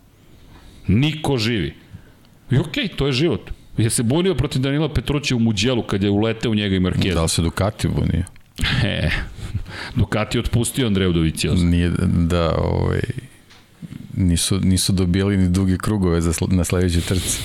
[0.87, 1.73] Niko živi.
[2.51, 3.51] I okej, okay, to je život.
[3.77, 7.13] Je se bunio protiv Danila Petruća u Muđelu kad je uleteo u njega i Marquez.
[7.13, 8.23] Da li se Ducati bunio?
[8.83, 9.09] E,
[9.95, 11.65] Ducati otpustio Andreju Dovicioza.
[11.65, 13.01] Nije da, ovaj,
[14.17, 17.39] nisu, nisu dobijali ni duge krugove za, na sledećoj trci.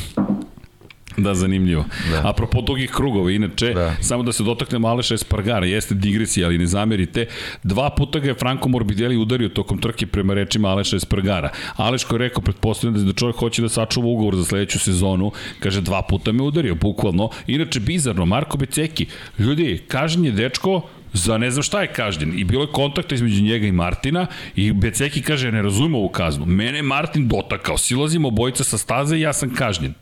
[1.16, 1.85] Da, zanimljivo.
[2.10, 2.28] Da.
[2.28, 3.97] Apropo dugih krugova, inače, da.
[4.01, 7.26] samo da se dotaknemo Aleša Espargara, jeste digresija, ali ne zamerite,
[7.62, 11.51] dva puta ga je Franco Morbidelli udario tokom trke prema rečima Aleša Espargara.
[11.76, 15.81] Aleš koji je rekao, pretpostavljam da čovjek hoće da sačuva ugovor za sledeću sezonu, kaže,
[15.81, 17.31] dva puta me udario, bukvalno.
[17.47, 19.06] Inače, bizarno, Marko Beceki,
[19.39, 20.82] ljudi, kažen je dečko
[21.14, 22.38] za ne znam šta je kažnjen.
[22.38, 24.26] I bilo je kontakta između njega i Martina
[24.56, 26.46] i Beceki kaže, ne razumem ovu kaznu.
[26.46, 29.94] Mene Martin dotakao, silazimo obojica sa staze i ja sam kažnjen.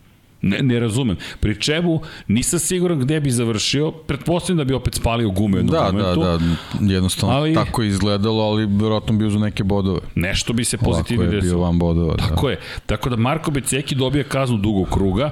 [0.43, 1.17] Ne, ne razumem.
[1.41, 5.71] Pri čemu nisam siguran gde bi završio, pretpostavljam da bi opet spalio gume u da,
[5.71, 6.21] da, momentu.
[6.21, 6.39] Da,
[6.81, 10.01] da, jednostavno ali, tako je izgledalo, ali vjerojatno bi uzao neke bodove.
[10.15, 11.37] Nešto bi se pozitivno desilo.
[11.37, 12.15] Ovako je bio van bodova.
[12.17, 12.29] Da.
[12.29, 12.53] Tako da.
[12.53, 12.61] je.
[12.87, 15.31] Tako da Marko Beceki dobija kaznu dugog kruga.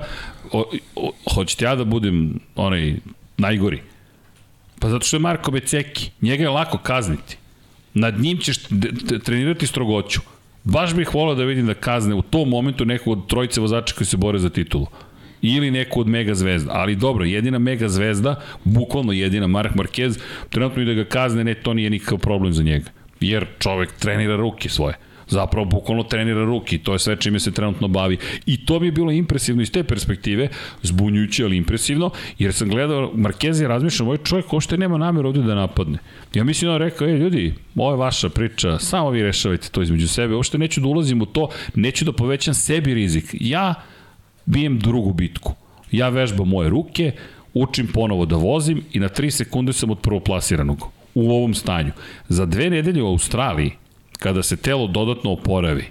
[0.52, 0.64] O,
[0.96, 2.94] o, hoćete ja da budem onaj
[3.36, 3.80] najgori?
[4.80, 6.10] Pa zato što je Marko Beceki.
[6.22, 7.36] Njega je lako kazniti.
[7.94, 8.56] Nad njim ćeš
[9.24, 10.20] trenirati strogoću.
[10.64, 14.06] Baš bih volao da vidim da kazne u tom momentu nekog od trojice vozača koji
[14.06, 14.86] se bore za titulu.
[15.42, 16.72] Ili neku od mega zvezda.
[16.74, 20.18] Ali dobro, jedina mega zvezda, bukvalno jedina, Mark Marquez,
[20.50, 22.90] trenutno i da ga kazne, ne, to nije nikakav problem za njega.
[23.20, 24.94] Jer čovek trenira ruke svoje
[25.30, 28.18] zapravo bukvalno trenira ruki, to je sve čime se trenutno bavi.
[28.46, 30.48] I to mi je bilo impresivno iz te perspektive,
[30.82, 35.42] zbunjujuće, ali impresivno, jer sam gledao, Marquez je razmišljao, ovaj čovjek ošte nema namjer ovde
[35.42, 35.98] da napadne.
[36.34, 39.82] Ja mislim da on rekao, ej ljudi, ovo je vaša priča, samo vi rešavajte to
[39.82, 43.34] između sebe, uopšte neću da ulazim u to, neću da povećam sebi rizik.
[43.40, 43.74] Ja
[44.46, 45.54] bijem drugu bitku.
[45.90, 47.12] Ja vežbam moje ruke,
[47.54, 51.92] učim ponovo da vozim i na 3 sekunde sam od prvoplasiranog u ovom stanju.
[52.28, 53.72] Za dve nedelje u Australiji,
[54.20, 55.84] kada se telo dodatno oporavi,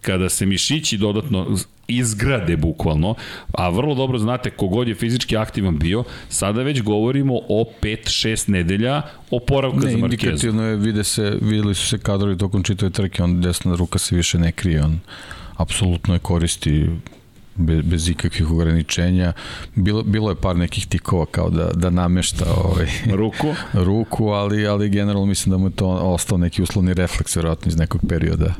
[0.00, 1.56] kada se mišići dodatno
[1.88, 3.14] izgrade bukvalno,
[3.52, 9.02] a vrlo dobro znate kogod je fizički aktivan bio, sada već govorimo o 5-6 nedelja
[9.30, 10.26] oporavka ne, za Markezu.
[10.26, 14.16] Indikativno je, vide se, videli su se kadrovi tokom čitave trke, on desna ruka se
[14.16, 15.00] više ne krije, on
[15.56, 16.86] apsolutno je koristi
[17.56, 19.32] bez, bez ikakvih ograničenja.
[19.74, 22.86] Bilo, bilo je par nekih tikova kao da, da namešta ovaj,
[23.20, 27.68] ruku, ruku ali, ali generalno mislim da mu je to ostao neki uslovni refleks verovatno
[27.68, 28.54] iz nekog perioda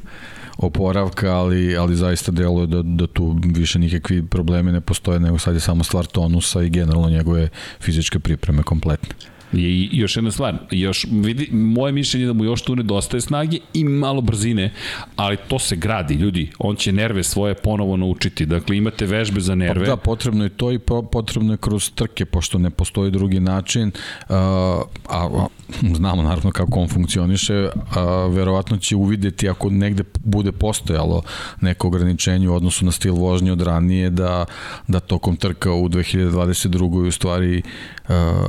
[0.59, 5.55] oporavka, ali, ali zaista deluje da, da tu više nikakvi problemi ne postoje, nego sad
[5.55, 7.48] je samo stvar tonusa i generalno njegove
[7.81, 9.14] fizičke pripreme kompletne.
[9.52, 13.59] I još jedna stvar, još, vidi, moje mišljenje je da mu još tu nedostaje snage
[13.74, 14.73] i malo brzine,
[15.16, 16.51] ali to se gradi, ljudi.
[16.59, 18.47] On će nerve svoje ponovo naučiti.
[18.47, 19.85] Dakle, imate vežbe za nerve.
[19.85, 20.78] Pa da, potrebno je to i
[21.12, 23.93] potrebno je kroz trke, pošto ne postoji drugi način,
[24.28, 25.47] a, a,
[25.94, 31.23] znamo naravno kako on funkcioniše, a, verovatno će uvideti ako negde bude postojalo
[31.60, 34.44] neko ograničenje u odnosu na stil vožnje od ranije, da,
[34.89, 37.09] da tokom trka u 2022.
[37.09, 37.62] u stvari
[38.09, 38.48] a,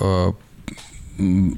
[0.00, 0.30] a,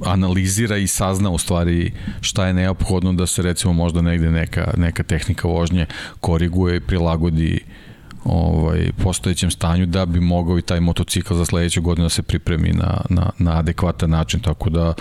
[0.05, 5.03] analizira i sazna u stvari šta je neophodno da se recimo možda negde neka, neka
[5.03, 5.87] tehnika vožnje
[6.21, 7.61] koriguje i prilagodi
[8.25, 12.73] ovaj, postojećem stanju da bi mogao i taj motocikl za sledeću godinu da se pripremi
[12.73, 14.95] na, na, na adekvatan način, tako da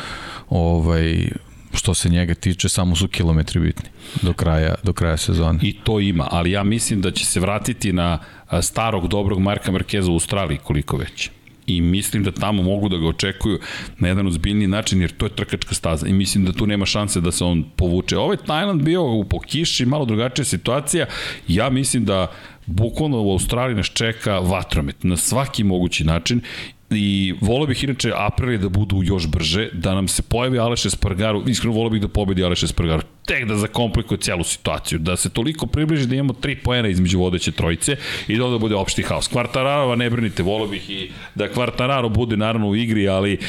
[0.50, 1.30] ovaj,
[1.74, 3.90] što se njega tiče, samo su kilometri bitni
[4.22, 5.60] do kraja, do kraja sezone.
[5.62, 8.20] I to ima, ali ja mislim da će se vratiti na
[8.62, 11.30] starog dobrog Marka Markeza u Australiji koliko već
[11.68, 13.60] i mislim da tamo mogu da ga očekuju
[14.00, 17.22] na jedan ozbiljni način jer to je trkačka staza i mislim da tu nema šanse
[17.22, 18.18] da se on povuče.
[18.18, 21.06] Ovaj Tajland bio u po kiši, malo drugačija situacija.
[21.48, 22.32] Ja mislim da
[22.66, 26.42] bukvalno u Australiji nas čeka vatromet na svaki mogući način
[26.90, 31.44] i volio bih inače Aprilije da budu još brže, da nam se pojavi Aleš Espargaru,
[31.48, 35.68] iskreno volio bih da pobedi Aleš Espargaru, tek da zakomplikuje celu situaciju, da se toliko
[35.68, 37.96] približi da imamo tri poena između vodeće trojice
[38.28, 39.28] i da onda bude opšti haos.
[39.28, 43.40] Kvartararova ne brinite, volio bih i da Kvartararo bude naravno u igri, ali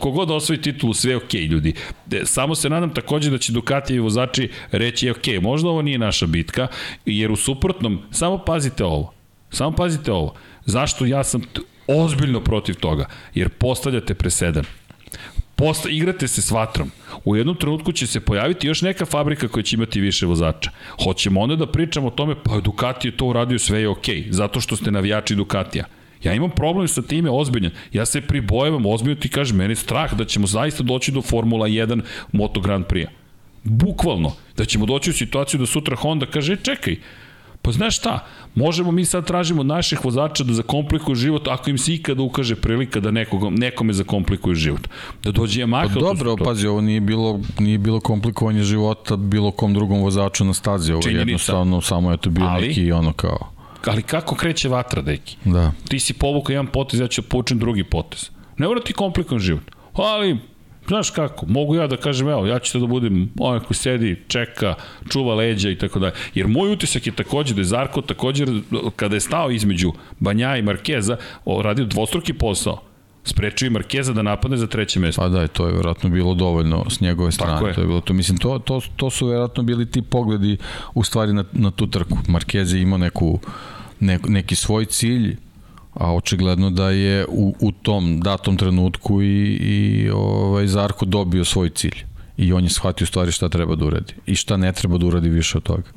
[0.00, 1.74] kogod osvoji titulu, sve je okej okay, ljudi.
[2.24, 6.66] Samo se nadam takođe da će Ducatijevi vozači reći, ok, možda ovo nije naša bitka,
[7.06, 9.12] jer u suprotnom, samo pazite ovo,
[9.50, 10.34] samo pazite ovo,
[10.64, 11.42] zašto ja sam
[11.86, 14.64] ozbiljno protiv toga, jer postavljate presedan.
[15.56, 16.90] Posta, igrate se s vatrom.
[17.24, 20.70] U jednom trenutku će se pojaviti još neka fabrika koja će imati više vozača.
[21.04, 24.30] Hoćemo onda da pričamo o tome, pa Ducati je to uradio, sve je okej, okay,
[24.30, 25.84] zato što ste navijači Ducatija.
[26.22, 27.72] Ja imam problem sa time ozbiljan.
[27.92, 31.68] Ja se pribojevam, ozbiljno ti kažem, meni je strah da ćemo zaista doći do Formula
[31.68, 32.00] 1
[32.32, 33.06] Moto Grand Prix.
[33.62, 34.32] Bukvalno.
[34.56, 36.96] Da ćemo doći u situaciju da sutra Honda kaže, e, čekaj,
[37.64, 41.78] Pa znaš šta, možemo mi sad tražimo od naših vozača da zakomplikuju život ako im
[41.78, 44.88] se ikada ukaže prilika da nekog, nekome zakomplikuju život.
[45.22, 45.94] Da dođe Yamaha.
[45.94, 50.54] Pa dobro, pazi, ovo nije bilo, nije bilo komplikovanje života bilo kom drugom vozaču na
[50.54, 50.92] stazi.
[50.92, 51.20] Ovo Činjenica.
[51.20, 53.38] jednostavno samo je to bio ali, neki ono kao...
[53.86, 55.36] Ali kako kreće vatra, deki?
[55.44, 55.72] Da.
[55.88, 58.30] Ti si povukao jedan potez, ja ću da povučem drugi potez.
[58.58, 59.62] Ne mora ti komplikovan život.
[59.94, 60.38] Ali
[60.86, 64.74] Znaš kako, mogu ja da kažem, evo, ja ću da budem onaj ko sedi, čeka,
[65.08, 66.12] čuva leđa i tako dalje.
[66.34, 68.46] Jer moj utisak je takođe da je Zarko takođe,
[68.96, 71.16] kada je stao između Banja i Markeza,
[71.62, 72.80] radio dvostruki posao
[73.24, 75.22] sprečio i Markeza da napadne za treće mesto.
[75.22, 77.68] Pa da, to je verovatno bilo dovoljno s njegove strane.
[77.68, 77.74] je.
[77.74, 78.12] To je bilo to.
[78.12, 80.56] Mislim, to, to, to su verovatno bili ti pogledi
[80.94, 82.18] u stvari na, na tu trku.
[82.28, 83.38] Markeza imao neku,
[84.00, 85.36] ne, neki svoj cilj,
[85.94, 91.70] a očigledno da je u, u tom datom trenutku i, i ovaj, Zarko dobio svoj
[91.70, 92.04] cilj
[92.36, 95.28] i on je shvatio stvari šta treba da uradi i šta ne treba da uradi
[95.28, 95.90] više od toga.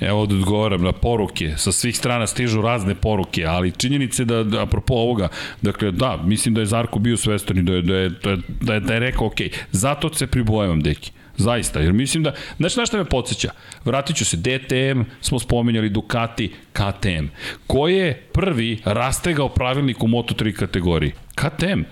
[0.00, 4.62] Evo ovde odgovaram na poruke, sa svih strana stižu razne poruke, ali činjenice da, da
[4.62, 5.28] apropo ovoga,
[5.62, 8.38] dakle da, mislim da je Zarko bio svestan i da je, da je, da je,
[8.60, 9.40] da je, da rekao ok,
[9.72, 11.12] zato se pribojavam deki.
[11.36, 13.50] Zaista, jer mislim da, znači na šta me podsjeća?
[13.84, 17.26] Vratit ću se, DTM, smo spominjali Ducati, KTM.
[17.66, 21.12] Ko je prvi rastegao pravilnik u Moto3 kategoriji?
[21.34, 21.82] KTM.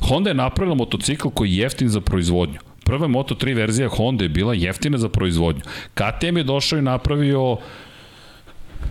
[0.00, 2.58] Honda je napravila motocikl koji je jeftin za proizvodnju.
[2.84, 5.62] Prva Moto3 verzija Honda je bila jeftina za proizvodnju.
[5.94, 7.56] KTM je došao i napravio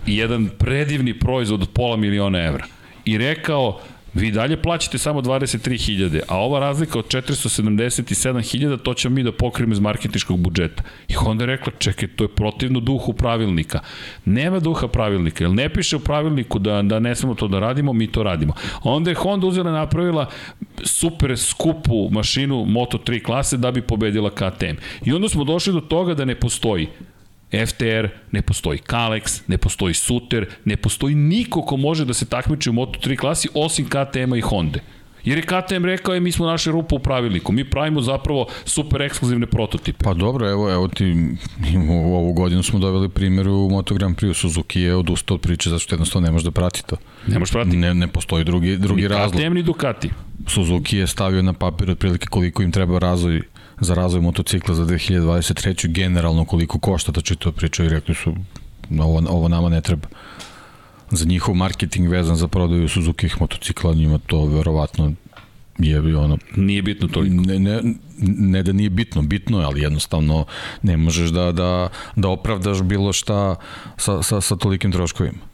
[0.06, 2.64] jedan predivni proizvod od pola miliona evra.
[3.04, 3.80] I rekao,
[4.14, 9.72] Vi dalje plaćate samo 23.000, a ova razlika od 477.000 to ćemo mi da pokrijemo
[9.72, 10.82] iz marketinškog budžeta.
[11.08, 13.80] I Honda je rekla, čekaj, to je protivno duhu pravilnika.
[14.24, 17.92] Nema duha pravilnika, jer ne piše u pravilniku da, da ne smemo to da radimo,
[17.92, 18.54] mi to radimo.
[18.82, 20.26] Onda je Honda uzela napravila
[20.84, 24.76] super skupu mašinu Moto3 klase da bi pobedila KTM.
[25.04, 26.88] I onda smo došli do toga da ne postoji
[27.66, 32.70] FTR, ne postoji Kalex, ne postoji Suter, ne postoji niko ko može da se takmiči
[32.70, 34.80] u Moto3 klasi osim KTM-a i Honda.
[35.24, 39.02] Jer je KTM rekao je mi smo našli rupu u pravilniku, mi pravimo zapravo super
[39.02, 40.04] ekskluzivne prototipe.
[40.04, 41.14] Pa dobro, evo, evo ti,
[41.88, 45.70] u ovu godinu smo doveli primjer u Moto Grand Prix, Suzuki je odustao od priče
[45.70, 46.96] zato što jednostavno ne može da prati to.
[47.26, 47.76] Ne može pratiti.
[47.76, 49.40] Ne, ne postoji drugi, drugi ni razlog.
[49.40, 50.10] KTM ni Ducati.
[50.46, 53.42] Suzuki je stavio na papir otprilike koliko im treba razvoj
[53.80, 55.92] za razvoj motocikla za 2023.
[55.92, 58.34] generalno koliko košta da će to priča i rekli su
[59.00, 60.08] ovo, ovo nama ne treba
[61.10, 65.12] za njihov marketing vezan za prodaju Suzuki motocikla, njima to verovatno
[65.78, 66.38] je ono...
[66.56, 67.34] Nije bitno toliko.
[67.34, 67.80] Ne, ne,
[68.18, 70.44] ne da nije bitno, bitno je, ali jednostavno
[70.82, 73.56] ne možeš da, da, da opravdaš bilo šta
[73.96, 75.51] sa, sa, sa tolikim troškovima.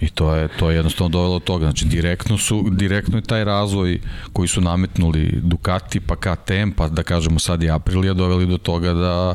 [0.00, 3.44] I to je to je jednostavno dovelo do toga, znači direktno su direktno je taj
[3.44, 4.00] razvoj
[4.32, 8.92] koji su nametnuli Ducati pa KTM pa da kažemo sad i Aprilia doveli do toga
[8.92, 9.34] da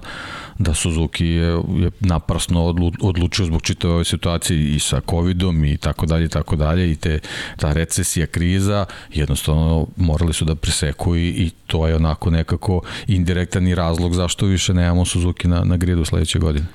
[0.57, 5.77] da Suzuki je, je naprasno odlu, odlučio zbog čitave ove situacije i sa covidom i
[5.77, 7.19] tako dalje i tako dalje i te
[7.57, 13.68] ta recesija, kriza jednostavno morali su da preseku i, i to je onako nekako indirektan
[13.68, 16.65] i razlog zašto više nemamo Suzuki na, na gridu sledeće godine.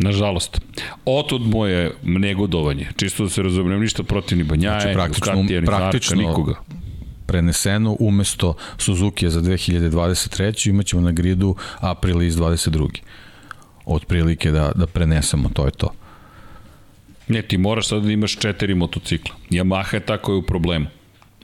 [0.00, 0.60] Nažalost.
[1.04, 2.88] Otud moje negodovanje.
[2.96, 6.54] Čisto da se razumem, ništa protiv ni Banjaje, znači, praktično, Ducatija, ni praktično, Zarka, nikoga
[7.30, 10.68] preneseno umesto Suzuki za 2023.
[10.70, 12.88] imaćemo na gridu april iz 22.
[13.86, 15.92] Otprilike da, da prenesemo, to je to.
[17.28, 19.34] Ne, ti moraš sad da imaš četiri motocikla.
[19.50, 20.86] Yamaha je tako je u problemu.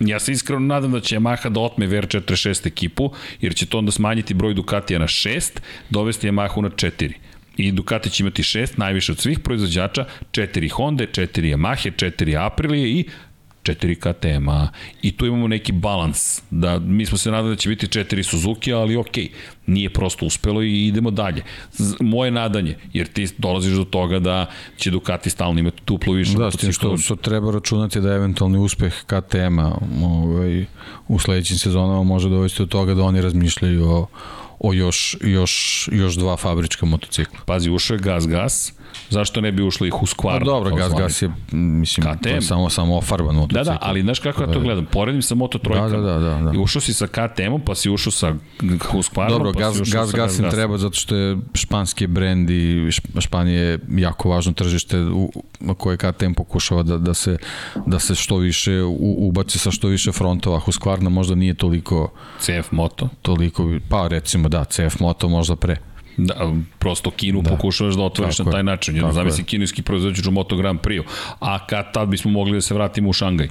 [0.00, 3.10] Ja se iskreno nadam da će Yamaha da otme VR46 ekipu,
[3.40, 5.60] jer će to onda smanjiti broj Ducatija na 6,
[5.90, 7.12] dovesti Yamahu na 4.
[7.56, 12.90] I Ducati će imati šest, najviše od svih proizvođača, četiri Honda, četiri Yamahe, četiri Aprilije
[12.90, 13.04] i
[13.66, 14.68] 4 KTM-a
[15.02, 16.42] i tu imamo neki balans.
[16.50, 19.16] Da, mi smo se nadali da će biti 4 Suzuki, ali ok,
[19.66, 21.42] nije prosto uspelo i idemo dalje.
[21.72, 24.46] Z, moje nadanje, jer ti dolaziš do toga da
[24.76, 26.38] će Ducati stalno imati tuplo više.
[26.38, 30.64] Da, s tim što, što treba računati da eventualni uspeh KTM-a ovaj,
[31.08, 34.06] u sledećim sezonama može dovesti do toga da oni razmišljaju o,
[34.58, 37.38] o još, još, još dva fabrička motocikla.
[37.46, 38.72] Pazi, ušao je gas, gas,
[39.10, 40.38] Zašto ne bi ušli ih u skvar?
[40.38, 42.40] Pa dobro, Gas Gas je, mislim, KTM.
[42.40, 43.64] samo, samo ofarban motocikl.
[43.64, 44.86] Da, da, ali znaš kako ja to gledam?
[44.86, 45.88] Poredim sa Moto trojkama.
[45.88, 46.52] Da, da, da, da.
[46.54, 50.00] I ušao si sa KTM-om, pa si ušao sa Husqvarnom, Dobro, pa gas, si ušao
[50.00, 54.52] gas, sa Gas im treba zato što je španski brend i Španija je jako važno
[54.52, 55.32] tržište u,
[55.78, 57.36] koje KTM pokušava da, da, se,
[57.86, 60.60] da se što više u, ubaci sa što više frontova.
[60.60, 62.12] Husqvarna možda nije toliko...
[62.40, 63.08] CF Moto?
[63.22, 65.76] Toliko, pa recimo da, CF Moto možda pre.
[66.16, 67.50] Da, prosto Kinu da.
[67.50, 68.96] pokušavaš da otvoriš Tako na taj način.
[68.96, 71.02] Jedno zamisli kineski proizvođač u Moto Grand Prix.
[71.40, 73.48] A kad tad bismo mogli da se vratimo u Šangaj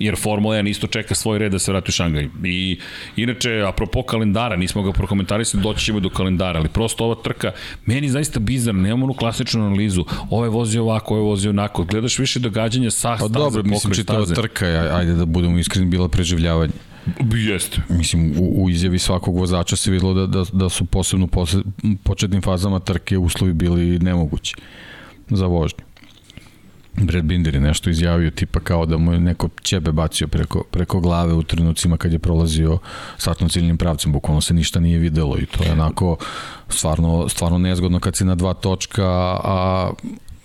[0.00, 2.28] jer Formula 1 isto čeka svoj red da se vrati u Šangaj.
[2.44, 2.78] I
[3.16, 7.52] inače, apropo kalendara, nismo ga prokomentarisali, doći ćemo do kalendara, ali prosto ova trka,
[7.86, 11.84] meni zaista bizarna, nemamo onu klasičnu analizu, ovo je vozio ovako, ovo je vozio onako,
[11.84, 16.72] gledaš više događanja sa pa, dobro, mislim, čitava trka, ajde da budemo iskreni, bila preživljavanje.
[17.34, 17.82] Jeste.
[17.88, 22.42] Mislim, u, u izjavi svakog vozača se videlo da, da, da su posebno u početnim
[22.42, 24.54] fazama trke uslovi bili nemogući
[25.30, 25.84] za vožnju.
[26.96, 31.00] Brad Binder je nešto izjavio tipa kao da mu je neko ćebe bacio preko, preko
[31.00, 32.78] glave u trenucima kad je prolazio
[33.16, 36.16] satno ciljnim pravcem, bukvalno se ništa nije videlo i to je onako
[36.68, 39.06] stvarno, stvarno nezgodno kad si na dva točka,
[39.44, 39.90] a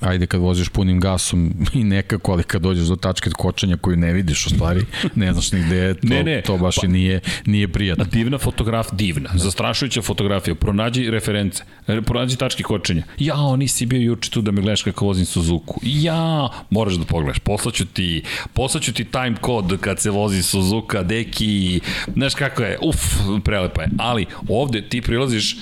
[0.06, 4.14] ajde kad voziš punim gasom i nekako, ali kad dođeš do tačke kočenja koju ne
[4.14, 6.90] vidiš u stvari, ne znaš ni gde je, to, ne, ne, to baš pa, i
[6.90, 8.06] nije, nije prijatno.
[8.06, 11.64] Divna fotograf, divna, zastrašujuća fotografija, pronađi reference,
[12.06, 13.04] pronađi tačke kočenja.
[13.20, 15.80] Ja, nisi bio juče tu da me gledaš kako vozim Suzuku.
[15.84, 18.24] Ja, moraš da pogledaš, poslaću ti,
[18.54, 21.80] poslaću ti time kod kad se vozi Suzuka, deki,
[22.16, 22.98] znaš kako je, uf,
[23.44, 23.90] prelepa je.
[23.98, 25.58] Ali ovde ti prilaziš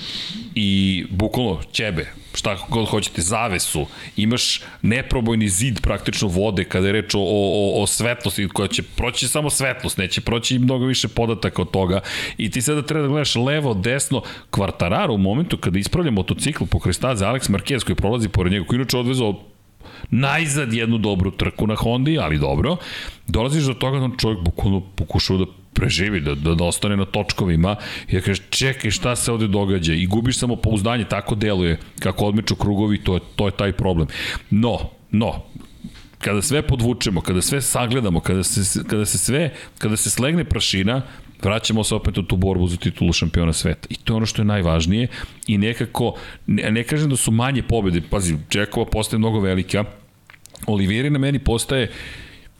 [0.54, 3.86] i bukvalno ćebe, šta god hoćete, zavesu,
[4.16, 9.28] imaš neprobojni zid praktično vode kada je reč o, o, o svetlosti koja će proći
[9.28, 12.00] samo svetlost, neće proći mnogo više podataka od toga.
[12.38, 16.78] I ti sada treba da gledaš levo, desno, kvartararo u momentu kada ispravlja motocikl po
[16.78, 19.40] Kristaze, Alex Marquez koji prolazi pored njega, koji inače odvezao
[20.10, 22.76] najzad jednu dobru trku na Hondi, ali dobro,
[23.26, 25.44] dolaziš do toga da čovjek bukvalno pokušao da
[25.74, 27.76] preživi, da, da, da ostane na točkovima
[28.08, 32.26] i da kažeš čekaj šta se ovde događa i gubiš samo pouzdanje, tako deluje kako
[32.26, 34.08] odmeču krugovi, to je, to je taj problem.
[34.50, 34.78] No,
[35.10, 35.42] no,
[36.18, 41.02] kada sve podvučemo, kada sve sagledamo, kada se, kada se sve, kada se slegne prašina,
[41.42, 43.88] vraćamo se opet u tu borbu za titulu šampiona sveta.
[43.90, 45.08] I to je ono što je najvažnije
[45.46, 46.14] i nekako,
[46.46, 49.84] ne, ne kažem da su manje pobede, pazi, Čekova postaje mnogo velika,
[50.66, 51.90] Oliveri na meni postaje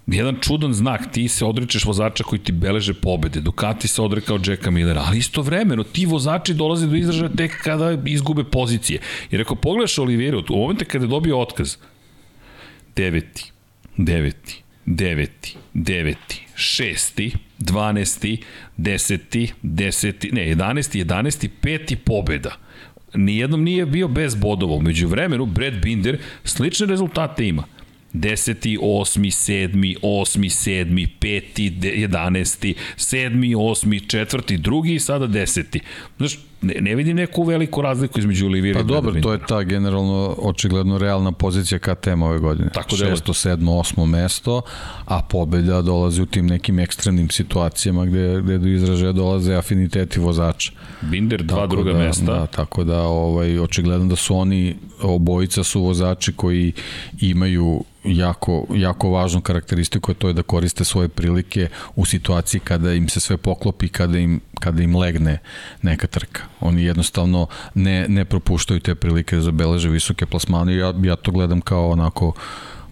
[0.06, 4.70] jedan čudan znak, ti se odričeš vozača koji ti beleže pobede, Ducati se odrekao Jacka
[4.70, 9.01] Millera, ali istovremeno ti vozači dolaze do izražaja tek kada izgube pozicije.
[9.31, 11.76] Jer ako pogledaš Oliveira, u momente kada je dobio otkaz,
[12.97, 13.52] deveti,
[13.97, 18.36] deveti, deveti, deveti, šesti, 12.
[18.78, 19.52] 10.
[19.62, 20.32] 10.
[20.32, 21.05] ne, 11.
[21.05, 21.48] 11.
[21.60, 22.56] peti pobeda.
[23.14, 24.82] Nijednom nije bio bez bodova.
[24.82, 27.64] Među vremenu, Brad Binder slične rezultate ima.
[28.14, 28.78] 10.
[28.80, 29.30] 8.
[29.30, 29.96] 7.
[30.02, 30.50] 8.
[30.50, 31.06] 7.
[31.20, 31.58] 5.
[31.84, 32.74] 11.
[32.96, 33.54] 7.
[33.56, 34.00] 8.
[34.08, 34.58] 4.
[34.58, 34.94] 2.
[34.94, 35.80] i sada 10.
[36.16, 39.38] Znaš, ne, ne vidim neku veliku razliku između Olivira pa i Pa dobro, to je
[39.48, 42.70] ta generalno očigledno realna pozicija KTM ove godine.
[42.74, 43.48] Tako da 6.
[43.48, 43.56] 7.
[43.56, 44.06] 8.
[44.06, 44.62] mesto,
[45.04, 50.72] a pobeda dolazi u tim nekim ekstremnim situacijama gde, gde do izražaja dolaze afiniteti vozača.
[51.00, 52.24] Binder dva tako druga da, mesta.
[52.24, 56.72] Da, tako da ovaj, očigledno da su oni, obojica su vozači koji
[57.20, 62.92] imaju jako, jako važnu karakteristiku, a to je da koriste svoje prilike u situaciji kada
[62.92, 65.38] im se sve poklopi, kada im, kada im legne
[65.82, 66.42] neka trka.
[66.64, 71.30] Oni jednostavno ne, ne propuštaju te prilike da zabeleže visoke plasmane i ja, ja to
[71.30, 72.32] gledam kao onako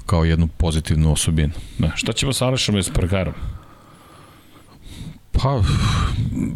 [0.07, 1.53] kao jednu pozitivnu osobinu.
[1.79, 3.35] Da, šta ćemo sa Alešom i Spargarom?
[5.33, 5.63] Pa,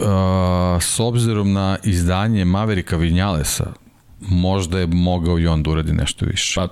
[0.06, 3.72] a, s obzirom na izdanje Maverika Vinjalesa,
[4.20, 6.60] možda je mogao i on da uradi nešto više.
[6.60, 6.68] Pa,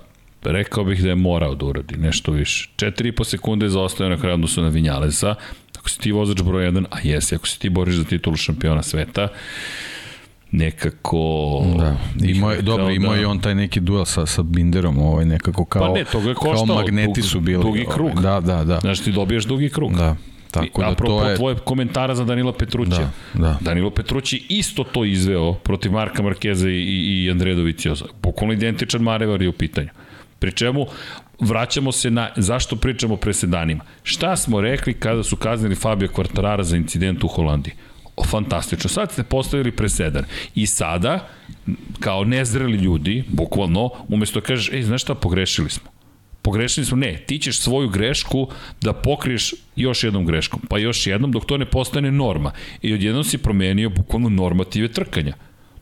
[0.53, 2.71] rekao bih da je morao da uradi nešto više.
[2.77, 5.35] 4,5 sekunde zaostaje na kraju odnosu na Vinjalesa.
[5.79, 8.83] Ako si ti vozač broj 1, a jesi, ako si ti boriš za titulu šampiona
[8.83, 9.29] sveta,
[10.57, 11.63] nekako...
[11.79, 13.15] Da, imao je, dobro, da...
[13.15, 16.35] je on taj neki duel sa, sa Binderom, ovaj, nekako kao, pa ne, to je
[16.35, 17.63] koštalo, kao magneti dug, su bili.
[17.63, 18.21] Dugi krug.
[18.21, 18.81] Da, da, da.
[18.81, 19.97] Znaš, ti dobijaš dugi krug.
[19.97, 20.17] Da.
[20.51, 21.37] Tako da to je...
[21.37, 23.11] tvoje komentara za Danila Petruća.
[23.35, 23.59] Da, da.
[23.61, 28.05] Danilo Petrući isto to izveo protiv Marka Markeza i, i Andreja Dovicioza.
[28.21, 29.89] Pokolno identičan marevar je u pitanju.
[30.39, 30.87] Pri čemu
[31.41, 33.85] vraćamo se na zašto pričamo presedanima.
[34.03, 37.75] Šta smo rekli kada su kaznili Fabio Quartarara za incident u Holandiji?
[38.23, 38.91] Fantastično.
[38.91, 40.25] Sad ste postavili presedan.
[40.55, 41.29] I sada,
[42.01, 45.91] kao nezreli ljudi, bukvalno, umesto da kažeš, ej, znaš šta, pogrešili smo.
[46.43, 48.49] Pogrešili smo, ne, ti ćeš svoju grešku
[48.81, 52.53] da pokriješ još jednom greškom, pa još jednom dok to ne postane norma.
[52.83, 55.35] I odjednom si promenio bukvalno normative trkanja.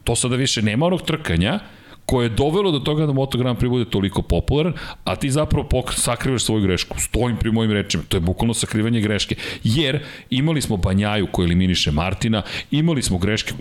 [0.05, 1.61] To sada više nema onog trkanja,
[2.07, 4.73] koje je dovelo do toga da Moto Grand Prix bude toliko popularan,
[5.05, 7.01] a ti zapravo sakrivaš svoju grešku.
[7.01, 8.03] Stojim pri mojim rečima.
[8.09, 9.35] To je bukvalno sakrivanje greške.
[9.65, 10.01] Jer
[10.31, 13.55] imali smo Banjaju koji eliminiše Martina, imali smo greške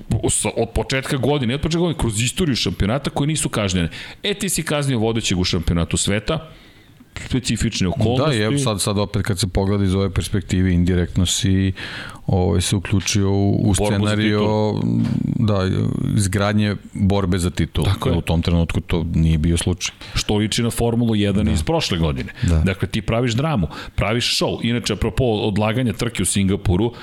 [0.55, 3.89] od početka godine, od početka godine, kroz istoriju šampionata koje nisu kažnjene.
[4.23, 6.49] E ti si kaznio vodećeg u šampionatu sveta,
[7.26, 8.39] specifične okolnosti.
[8.39, 11.73] Da, je, sad, sad opet kad se pogleda iz ove perspektive, indirektno si
[12.27, 14.41] ovaj, se uključio u, u scenariju
[15.23, 15.69] da,
[16.15, 17.85] izgradnje borbe za titul.
[17.85, 18.18] Tako je.
[18.18, 19.95] U tom trenutku to nije bio slučaj.
[20.14, 21.52] Što liči na Formulu 1 da.
[21.52, 22.34] iz prošle godine.
[22.43, 22.57] Da.
[22.57, 24.60] Dakle, ti praviš dramu, praviš show.
[24.64, 26.93] Inače, apropo odlaganja trke u Singapuru,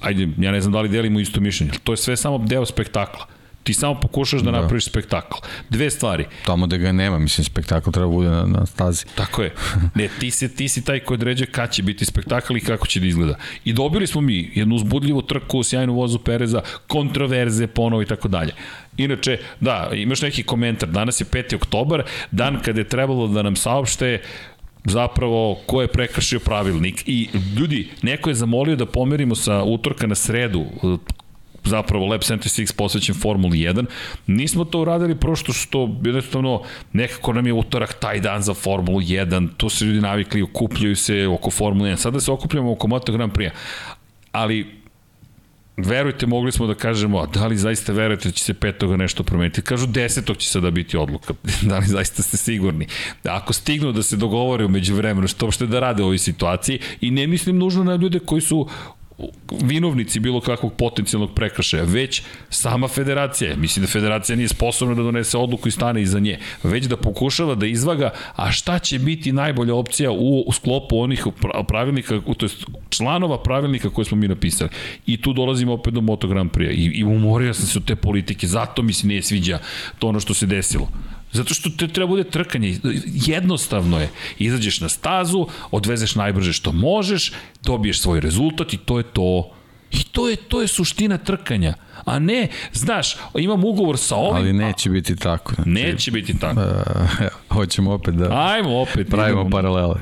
[0.00, 3.35] ajde, ja ne znam da li delimo isto mišljenje, to je sve samo deo spektakla
[3.66, 4.60] Ti samo pokušaš da, da.
[4.60, 5.36] napraviš spektakl.
[5.70, 6.26] Dve stvari.
[6.44, 9.04] Tamo da ga nema, mislim, spektakl treba bude na, na stazi.
[9.14, 9.54] Tako je.
[9.94, 13.00] Ne, ti, si, ti si taj koji određuje kad će biti spektakl i kako će
[13.00, 13.38] da izgleda.
[13.64, 18.52] I dobili smo mi jednu uzbudljivu trku, sjajnu vozu Pereza, kontroverze, ponovo i tako dalje.
[18.96, 21.54] Inače, da, imaš neki komentar, danas je 5.
[21.54, 24.20] oktobar, dan kada je trebalo da nam saopšte
[24.84, 27.28] zapravo ko je prekršio pravilnik i
[27.58, 30.64] ljudi, neko je zamolio da pomerimo sa utorka na sredu
[31.66, 33.84] zapravo Lab 76 posvećen Formuli 1.
[34.26, 36.62] Nismo to uradili prošto što jednostavno
[36.92, 41.26] nekako nam je utorak taj dan za Formulu 1, tu se ljudi navikli, okupljaju se
[41.26, 41.96] oko Formule 1.
[41.96, 43.50] Sada se okupljamo oko Moto Grand Prix.
[44.32, 44.76] Ali
[45.76, 49.22] verujte, mogli smo da kažemo, a da li zaista verujete da će se petoga nešto
[49.22, 49.62] promeniti?
[49.62, 51.34] Kažu desetog će sada biti odluka.
[51.68, 52.86] da li zaista ste sigurni?
[53.24, 57.10] Ako stignu da se dogovore umeđu vremenu, što uopšte da rade u ovoj situaciji i
[57.10, 58.68] ne mislim nužno na ljude koji su
[59.62, 65.38] vinovnici bilo kakvog potencijalnog prekršaja, već sama federacija, mislim da federacija nije sposobna da donese
[65.38, 69.74] odluku i stane iza nje, već da pokušava da izvaga, a šta će biti najbolja
[69.74, 71.26] opcija u, sklopu onih
[71.68, 72.50] pravilnika, to je
[72.88, 74.70] članova pravilnika koje smo mi napisali.
[75.06, 76.70] I tu dolazimo opet do Moto Grand Prix.
[76.70, 79.58] I, i umorio sam se od te politike, zato mi se nije sviđa
[79.98, 80.88] to ono što se desilo.
[81.36, 82.78] Zato što te treba bude trkanje.
[83.06, 84.08] Jednostavno je.
[84.38, 87.32] Izađeš na stazu, odvezeš najbrže što možeš,
[87.62, 89.52] dobiješ svoj rezultat i to je to.
[89.90, 91.74] I to je to je suština trkanja.
[92.04, 94.36] A ne, znaš, imam ugovor sa ovim...
[94.36, 95.54] Ali neće biti tako.
[95.54, 96.60] Znači, neće biti tako.
[96.66, 98.48] Uh, hoćemo opet da...
[98.48, 99.08] Ajmo opet.
[99.10, 99.50] Pravimo idemo.
[99.50, 100.00] paralele.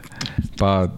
[0.59, 0.89] Pa,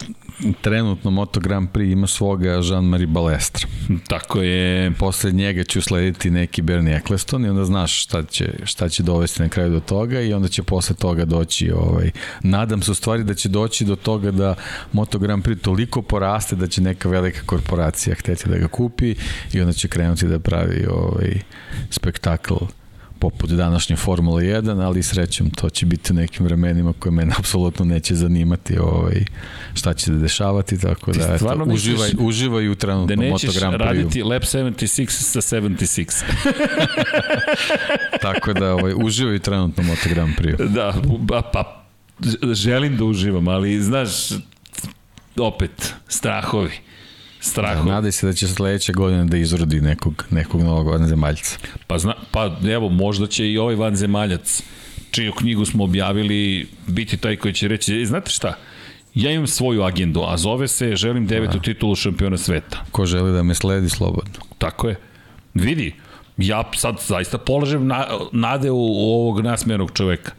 [0.60, 3.68] trenutno Moto Grand Prix ima svoga Jean-Marie Balestra.
[4.08, 4.92] Tako je.
[4.98, 9.42] Posle njega ću slediti neki Bernie Eccleston i onda znaš šta će, šta će dovesti
[9.42, 12.10] na kraju do toga i onda će posle toga doći ovaj,
[12.42, 14.54] nadam se u stvari da će doći do toga da
[14.92, 19.14] Moto Grand Prix toliko poraste da će neka velika korporacija hteti da ga kupi
[19.52, 21.40] i onda će krenuti da pravi ovaj,
[21.90, 22.54] spektakl
[23.18, 27.84] poput današnje Formula 1, ali srećom to će biti u nekim vremenima koje mene apsolutno
[27.84, 29.24] neće zanimati ovaj,
[29.74, 33.78] šta će se dešavati, tako da eto, uživaj, uživaj u trenutnom da Moto Grand Prix.
[33.78, 36.22] Da nećeš raditi lap 76 sa 76.
[38.22, 40.68] tako da ovaj, uživaj trenutno Moto Grand Prix.
[40.68, 40.94] Da,
[41.28, 41.86] pa, pa
[42.54, 44.10] želim da uživam, ali znaš,
[45.36, 46.86] opet, strahovi
[47.46, 47.84] strahu.
[47.84, 51.58] Da, nadaj se da će sledeće godine da izrodi nekog, nekog novog vanzemaljca.
[51.86, 54.62] Pa, zna, pa evo, možda će i ovaj vanzemaljac,
[55.10, 58.54] čiju knjigu smo objavili, biti taj koji će reći, e, znate šta,
[59.14, 61.62] ja imam svoju agendu, a zove se želim devetu da.
[61.62, 62.84] titulu šampiona sveta.
[62.90, 64.40] Ko želi da me sledi slobodno.
[64.58, 64.96] Tako je.
[65.54, 65.94] Vidi,
[66.36, 70.32] ja sad zaista polažem na, nade u, u ovog nasmejanog čoveka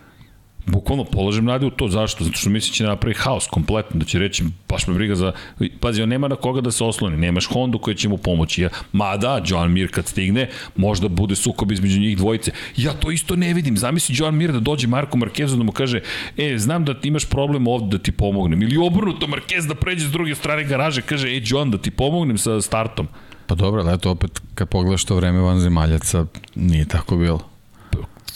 [0.67, 1.87] bukvalno položem nade u to.
[1.87, 2.23] Zašto?
[2.23, 5.31] Zato što misli da će napravi haos kompletno, da će reći baš me briga za...
[5.79, 8.61] Pazi, on nema na koga da se osloni, nemaš Hondu koja će mu pomoći.
[8.61, 12.51] Ja, mada, Joan Mir kad stigne, možda bude sukob između njih dvojice.
[12.77, 13.77] Ja to isto ne vidim.
[13.77, 16.01] Zamisli Joan Mir da dođe Marko Markezu da mu kaže
[16.37, 18.61] e, znam da ti imaš problem ovde da ti pomognem.
[18.61, 22.37] Ili obrnuto Markez da pređe s druge strane garaže, kaže, e, Joan, da ti pomognem
[22.37, 23.07] sa startom.
[23.47, 26.25] Pa dobro, ali eto opet kad pogledaš to vreme vanzemaljaca,
[26.55, 27.56] nije tako bilo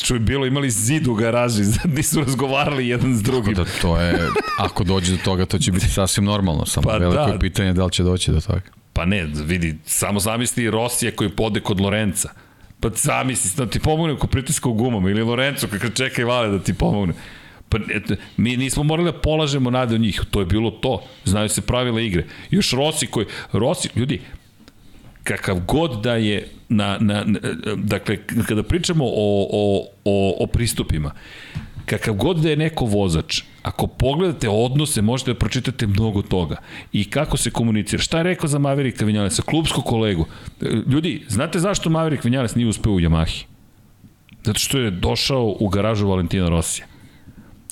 [0.04, 1.64] što je bilo imali zid u garaži,
[1.96, 3.56] nisu razgovarali jedan s drugim.
[3.56, 4.30] Tako da to je,
[4.60, 7.40] ako dođe do toga, to će biti sasvim normalno, samo pa veliko da.
[7.40, 8.62] pitanje da li će doći do toga.
[8.94, 12.30] Pa ne, vidi, samo zamisli Rosija koji pode kod Lorenca.
[12.80, 16.50] Pa zamisli, da ti pomogne ko pritiska u gumama, ili Lorenzo koji čeka i vale
[16.50, 17.14] da ti pomogne.
[17.70, 21.04] Pa, et, mi nismo morali da polažemo nade u njih, to je bilo to.
[21.26, 22.26] Znaju se pravila igre.
[22.50, 24.22] Još Rossi koji, Rossi, ljudi,
[25.24, 27.40] kakav god da je na, na, na
[27.76, 28.18] dakle
[28.48, 31.12] kada pričamo o, o, o, o pristupima
[31.86, 36.56] kakav god da je neko vozač ako pogledate odnose možete da pročitate mnogo toga.
[36.94, 38.02] I kako se komunicira.
[38.02, 40.26] Šta je rekao za Maverika Vinjalesa klubsku kolegu.
[40.88, 43.44] Ljudi znate zašto Maverick Vinjales nije uspeo u Yamahi?
[44.44, 46.88] Zato što je došao u garažu Valentina Rosija.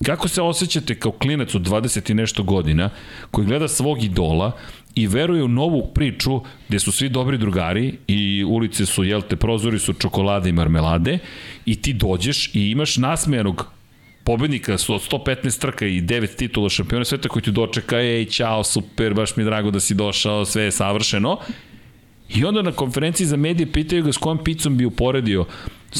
[0.05, 2.89] Kako se osjećate kao klinac od 20 i nešto godina
[3.31, 4.51] koji gleda svog idola
[4.95, 9.35] i veruje u novu priču gde su svi dobri drugari i ulice su, jel te,
[9.35, 11.19] prozori su čokolade i marmelade
[11.65, 13.71] i ti dođeš i imaš nasmejanog
[14.23, 18.63] pobednika su od 115 trka i 9 titula šampiona sveta koji ti dočeka, ej, čao,
[18.63, 21.37] super, baš mi je drago da si došao, sve je savršeno.
[22.29, 25.45] I onda na konferenciji za medije pitaju ga s kojom picom bi uporedio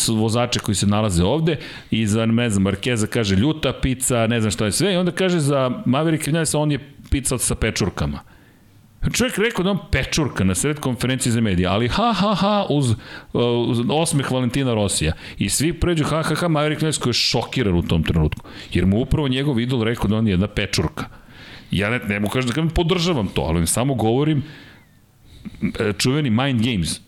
[0.07, 1.57] vozače koji se nalaze ovde
[1.91, 5.11] i za, ne znam, Markeza kaže ljuta pizza, ne znam šta je sve i onda
[5.11, 6.79] kaže za Maverick Vinales on je
[7.09, 8.19] pizza sa pečurkama.
[9.13, 12.95] Čovjek rekao da on pečurka na sred konferencije za medije, ali ha ha ha uz,
[13.67, 15.13] uz osmeh Valentina Rosija.
[15.37, 18.41] I svi pređu ha ha ha, Maverick Vinales koji je šokiran u tom trenutku.
[18.73, 21.05] Jer mu upravo njegov idol rekao da on je jedna pečurka.
[21.71, 24.43] Ja ne, ne mu kažem da kažem podržavam to, ali samo govorim
[25.61, 26.99] e, čuveni mind games.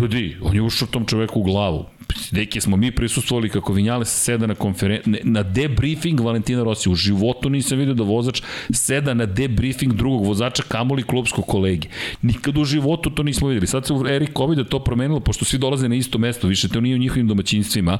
[0.00, 1.86] Ljudi, on je ušao tom čoveku u glavu.
[2.30, 5.00] Deki smo mi prisustvovali kako Vinjales seda na konferen...
[5.22, 6.88] na debriefing Valentina Rossi.
[6.90, 11.88] U životu nisam vidio da vozač seda na debriefing drugog vozača kamoli klubskog kolege.
[12.22, 13.66] Nikad u životu to nismo videli.
[13.66, 16.80] Sad se u Erik Covid to promenilo, pošto svi dolaze na isto mesto, više to
[16.80, 17.98] nije u njihovim domaćinstvima,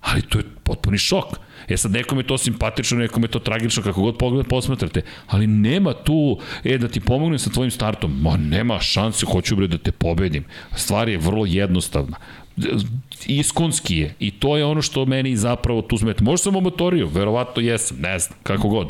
[0.00, 1.24] ali to je potpuni šok.
[1.68, 5.46] E sad, nekom je to simpatično, nekom je to tragično, kako god pogled posmatrate, ali
[5.46, 9.78] nema tu, e, da ti pomognem sa tvojim startom, ma nema šanse, hoću bre da
[9.78, 10.44] te pobedim.
[10.74, 12.16] Stvar je vrlo jednostavna
[13.26, 16.24] iskonski je i to je ono što meni zapravo tu smeta.
[16.24, 18.88] Možda sam motorio, verovatno jesam, ne znam, kako god.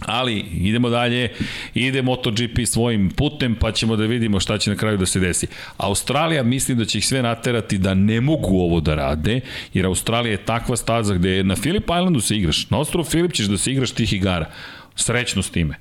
[0.00, 1.32] Ali idemo dalje,
[1.74, 5.46] ide MotoGP svojim putem pa ćemo da vidimo šta će na kraju da se desi.
[5.76, 9.40] Australija mislim da će ih sve naterati da ne mogu ovo da rade,
[9.74, 13.46] jer Australija je takva staza gde na Philip Islandu se igraš, na ostrovu Filip ćeš
[13.46, 14.50] da se igraš tih igara.
[14.94, 15.78] Srećno s time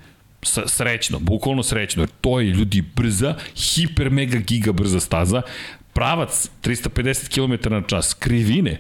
[0.66, 5.42] srećno, bukvalno srećno, jer to je ljudi brza, hiper mega giga brza staza,
[5.98, 8.78] pravac 350 km na čas, krivine,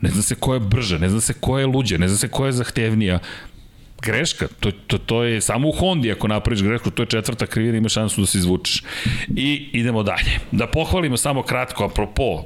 [0.00, 2.28] ne zna se ko je brže, ne zna se ko je luđe, ne zna se
[2.28, 3.18] ko je zahtevnija,
[4.02, 7.78] greška, to, to, to je samo u Hondi ako napraviš grešku, to je četvrta krivina,
[7.78, 8.82] ima šansu da se izvučeš.
[9.36, 10.40] I idemo dalje.
[10.50, 12.44] Da pohvalimo samo kratko, apropo,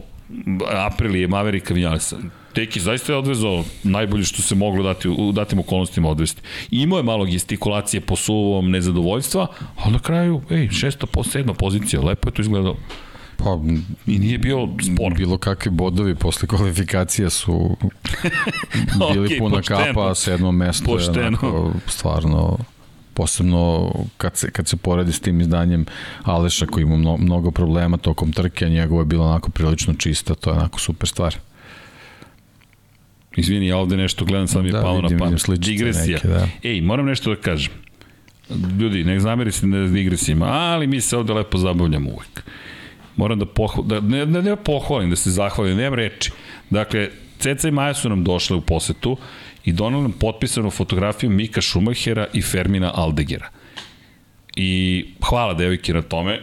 [0.86, 2.16] Aprilije Maverika Vinjalesa.
[2.54, 6.42] Teki zaista je odvezao najbolje što se moglo dati u datim okolnostima odvesti.
[6.70, 9.46] Imao je malo gestikulacije po suvom nezadovoljstva,
[9.76, 12.76] ali na kraju, ej, šesta po sedma pozicija, lepo je to izgledalo.
[13.36, 13.58] Pa,
[14.06, 15.14] I nije bio spor.
[15.14, 17.76] Bilo kakvi bodovi posle kvalifikacija su
[19.12, 19.80] bili okay, puna pošteno.
[19.84, 21.20] kapa, sedmo mesto pošteno.
[21.20, 22.58] je onako, stvarno
[23.16, 25.86] posebno kad se, kad se poredi s tim izdanjem
[26.22, 30.50] Aleša koji ima mno, mnogo problema tokom trke, njegovo je bilo onako prilično čista, to
[30.50, 31.36] je onako super stvar.
[33.36, 35.42] Izvini, ja ovde nešto gledam, sam mi da, je palo na pamet.
[35.58, 36.16] Digresija.
[36.16, 36.48] Neke, da.
[36.62, 37.72] Ej, moram nešto da kažem.
[38.80, 42.44] Ljudi, nek zameri se na digresijama, ali mi se ovde lepo zabavljamo uvek
[43.16, 46.30] moram da, pohval, da ne, ne, ne pohvalim, da se zahvalim, nemam reči.
[46.70, 49.16] Dakle, Ceca i Maja su nam došle u posetu
[49.64, 53.48] i donali nam potpisanu fotografiju Mika Šumahera i Fermina Aldegera.
[54.56, 56.40] I hvala devojke na tome,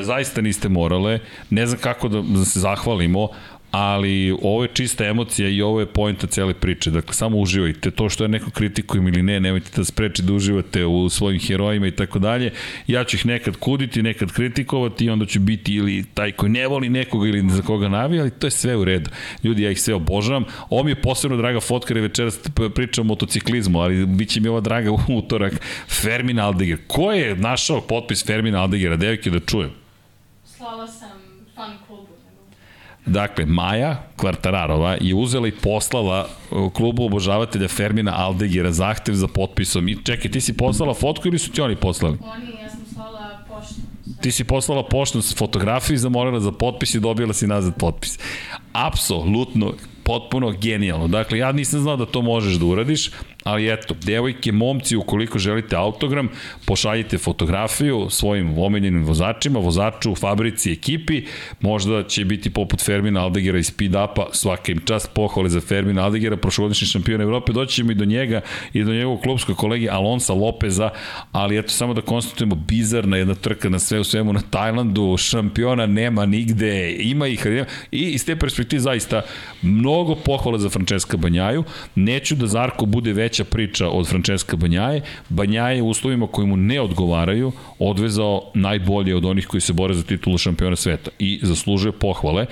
[0.00, 1.18] zaista niste morale,
[1.50, 3.28] ne znam kako da se zahvalimo,
[3.76, 6.90] ali ovo je čista emocija i ovo je pojenta cele priče.
[6.90, 7.90] Dakle, samo uživajte.
[7.90, 11.86] To što je neko kritikujem ili ne, nemojte da spreči da uživate u svojim herojima
[11.86, 12.52] i tako dalje.
[12.86, 16.66] Ja ću ih nekad kuditi, nekad kritikovati i onda ću biti ili taj koji ne
[16.66, 19.10] voli nekoga ili za koga navija, ali to je sve u redu.
[19.44, 20.44] Ljudi, ja ih sve obožavam.
[20.70, 22.40] Ovo mi je posebno draga fotka, jer večeras
[22.74, 26.78] pričam o motociklizmu, ali bit će mi ova draga utorak Fermin Aldeger.
[26.86, 28.96] Ko je našao potpis Fermin Aldegera?
[28.96, 29.70] Devike da čujem.
[30.44, 31.23] Slala sam.
[33.06, 36.28] Dakle, Maja Kvartararova je uzela i poslala
[36.72, 39.88] klubu obožavatelja Fermina Aldegera zahtev za potpisom.
[39.88, 42.18] I čekaj, ti si poslala fotku ili su ti oni poslali?
[42.20, 43.74] Oni, ja sam slala poštu.
[44.20, 48.18] Ti si poslala poštu s fotografiju i zamolila za potpis i dobila si nazad potpis.
[48.72, 49.72] Apsolutno,
[50.04, 51.08] potpuno genijalno.
[51.08, 53.10] Dakle, ja nisam znao da to možeš da uradiš,
[53.44, 56.28] Ali eto, devojke, momci, ukoliko želite autogram,
[56.66, 61.22] pošaljite fotografiju svojim omiljenim vozačima, vozaču fabrici, ekipi,
[61.60, 66.04] možda će biti poput Fermina Aldegera iz Speed Upa, svaka im čast pohvale za Fermina
[66.04, 68.40] Aldegera, prošlogodišnji šampion Evrope, doći ćemo i do njega
[68.72, 70.90] i do njegovog klubskog kolegi Alonsa Lopeza,
[71.32, 75.86] ali eto, samo da konstatujemo, bizarna jedna trka na sve u svemu na Tajlandu, šampiona
[75.86, 77.46] nema nigde, ima ih,
[77.90, 79.22] i iz te perspektive zaista
[79.62, 81.64] mnogo pohvala za Francesca Banjaju,
[81.94, 85.00] neću da Zarko bude veća priča od Francesca Banjaje.
[85.28, 90.02] Banjaje u uslovima koji mu ne odgovaraju odvezao najbolje od onih koji se bore za
[90.02, 92.46] titulu šampiona sveta i zaslužuje pohvale.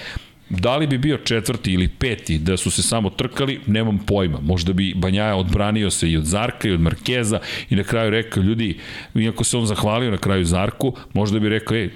[0.50, 4.40] Da li bi bio četvrti ili peti da su se samo trkali, nemam pojma.
[4.40, 7.38] Možda bi Banjaja odbranio se i od Zarka i od Markeza
[7.70, 8.78] i na kraju rekao, ljudi,
[9.14, 11.90] iako se on zahvalio na kraju Zarku, možda bi rekao, ej,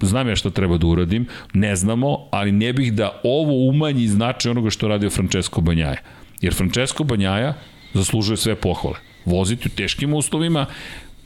[0.00, 4.50] znam ja šta treba da uradim, ne znamo, ali ne bih da ovo umanji značaj
[4.50, 6.02] onoga što radio Francesco Banjaja.
[6.40, 7.54] Jer Francesco Banjaja
[7.94, 8.96] zaslužuje sve pohvale.
[9.24, 10.66] Voziti u teškim uslovima,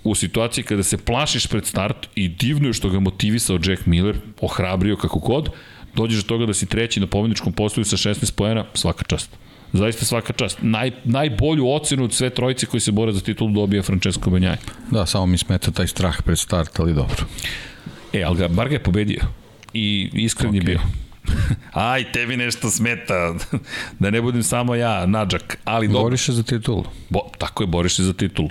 [0.04, 4.16] u situaciji kada se plašiš pred start i divno je što ga motivisao Jack Miller,
[4.40, 5.48] ohrabrio kako god,
[5.94, 9.30] dođeš do toga da si treći na pobedničkom postoju sa 16 pojena, svaka čast.
[9.72, 10.58] Zaista svaka čast.
[10.62, 14.56] Naj, najbolju ocenu od sve trojice koji se bore za titulu dobija Francesco Banjaj.
[14.90, 17.26] Da, samo mi smeta taj strah pred start, ali dobro.
[18.12, 19.20] E, ali ga, bar ga je pobedio.
[19.74, 20.54] I iskren okay.
[20.54, 20.80] je bio.
[21.72, 23.34] Aj, tebi nešto smeta.
[24.00, 25.58] da ne budem samo ja, nađak.
[25.64, 26.02] Ali dobro.
[26.02, 26.84] Boriš se za titulu.
[27.08, 28.48] Bo, tako je, boriš se za titulu.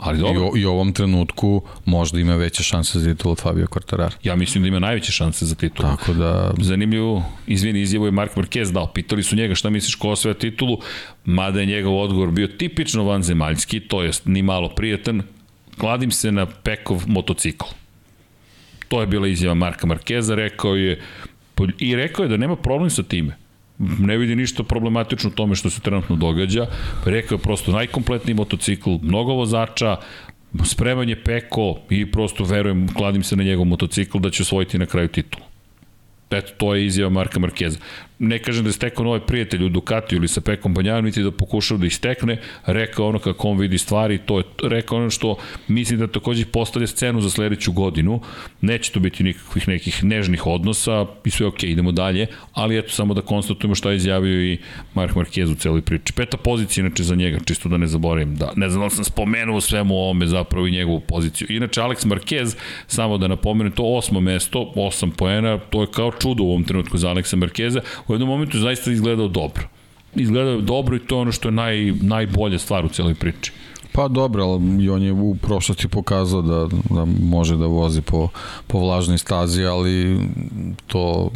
[0.00, 0.50] Ali dobro.
[0.56, 4.12] I, I u ovom trenutku možda ima veće šanse za titulu od Fabio Quartararo.
[4.22, 5.88] Ja mislim da ima najveće šanse za titulu.
[5.88, 6.54] Tako da...
[6.60, 8.86] Zanimljivo, izvini, izjavu je Mark Marquez dao.
[8.86, 10.78] Pitali su njega šta misliš ko osvaja titulu,
[11.24, 15.22] mada je njegov odgovor bio tipično vanzemaljski, to jest ni malo prijatan.
[15.78, 17.66] Kladim se na Pekov motocikl.
[18.88, 21.00] To je bila izjava Marka Markeza, rekao je,
[21.78, 23.36] I rekao je da nema problem sa time.
[23.78, 26.66] Ne vidi ništa problematično u tome što se trenutno događa.
[27.04, 29.96] Rekao je prosto najkompletniji motocikl, mnogo vozača,
[30.64, 34.86] spreman je peko i prosto verujem, kladim se na njegov motocikl da će osvojiti na
[34.86, 35.44] kraju titulu.
[36.30, 37.78] Eto, to je izjava Marka Markeza
[38.20, 41.30] ne kažem da je stekao novaj prijatelj u Ducatiju ili sa Pekom Banjanom, niti da
[41.30, 42.36] pokušao da ih stekne,
[42.66, 45.36] rekao ono kako on vidi stvari, to je rekao ono što
[45.68, 48.20] mislim da takođe postavlja scenu za sledeću godinu,
[48.60, 53.14] neće to biti nikakvih nekih nežnih odnosa i sve ok, idemo dalje, ali eto samo
[53.14, 54.58] da konstatujemo šta je izjavio i
[54.94, 56.12] Mark Marquez u celoj priči.
[56.12, 59.60] Peta pozicija inače za njega, čisto da ne zaboravim, da ne znam da sam spomenuo
[59.60, 61.46] svemu ovome zapravo i njegovu poziciju.
[61.50, 62.56] Inače Alex Marquez,
[62.86, 66.98] samo da napomenem, to osmo mesto, osam poena, to je kao čudo u ovom trenutku
[66.98, 67.80] za Alexa Marqueza,
[68.10, 69.68] u jednom momentu zaista izgledao dobro.
[70.14, 73.52] Izgledao dobro i to je ono što je naj, najbolja stvar u celoj priči.
[73.92, 78.28] Pa dobro, ali on je u prošlosti pokazao da, da može da vozi po,
[78.66, 80.18] po vlažnoj stazi, ali
[80.86, 81.30] to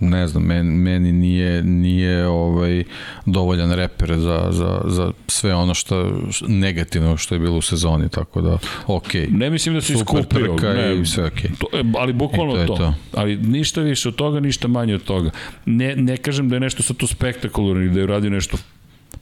[0.00, 2.84] ne znam, meni, meni nije, nije ovaj
[3.26, 8.40] dovoljan reper za, za, za sve ono što negativno što je bilo u sezoni, tako
[8.40, 9.14] da ok.
[9.30, 11.40] Ne mislim da se iskupio, ne, i sve ok.
[11.58, 11.66] To,
[11.98, 12.76] ali bukvalno to, to.
[12.76, 12.94] to.
[13.12, 15.30] Ali ništa više od toga, ništa manje od toga.
[15.66, 18.56] Ne, ne kažem da je nešto sad tu spektakularno i da je radio nešto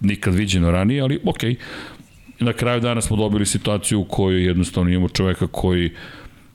[0.01, 1.41] nikad viđeno ranije, ali ok.
[2.41, 5.91] Na kraju dana smo dobili situaciju u kojoj jednostavno imamo čoveka koji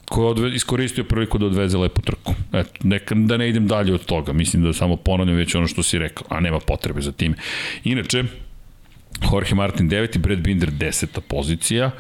[0.10, 2.34] ko je odve, iskoristio priliku da odveze lepu trku.
[2.54, 5.84] Eto, neka, da ne idem dalje od toga, mislim da samo ponavljam već ono što
[5.84, 7.36] si rekao, a nema potrebe za time.
[7.84, 8.24] Inače,
[9.34, 10.18] Jorge Martin 9.
[10.18, 11.20] Brad Binder 10.
[11.28, 11.92] pozicija,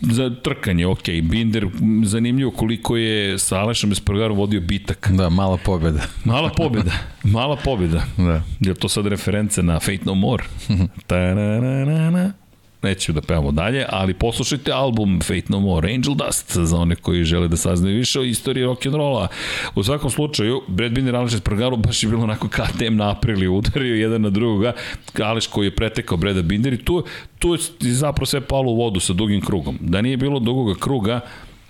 [0.00, 1.08] za trkanje, ok.
[1.22, 1.66] Binder,
[2.04, 5.10] zanimljivo koliko je sa Alešom Espargarom vodio bitak.
[5.12, 6.00] Da, mala pobjeda.
[6.24, 6.92] Mala pobjeda,
[7.22, 8.04] mala pobjeda.
[8.16, 8.42] Da.
[8.60, 10.44] Je to sad reference na Fate No More?
[11.06, 12.43] Ta -na -na -na -na.
[12.84, 17.24] Neću da pevamo dalje, ali poslušajte album Fate No More, Angel Dust, za one koji
[17.24, 19.26] žele da saznaju više o istoriji rock'n'rolla.
[19.74, 23.94] U svakom slučaju, Brad Binder Aleš Espargaro baš je bilo onako KTM na aprili, udario
[23.94, 24.72] jedan na drugoga,
[25.22, 27.04] Aleš koji je pretekao Breda Binder i tu,
[27.38, 29.78] tu je zapravo sve palo u vodu sa dugim krugom.
[29.80, 31.20] Da nije bilo dugog kruga,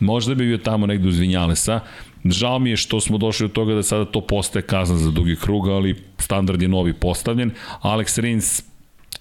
[0.01, 1.81] možda bi bio tamo negde uz Vinjalesa,
[2.25, 5.37] Žao mi je što smo došli do toga da sada to postaje kazna za dugi
[5.37, 7.51] krug, ali standard je novi postavljen.
[7.83, 8.63] Alex Rins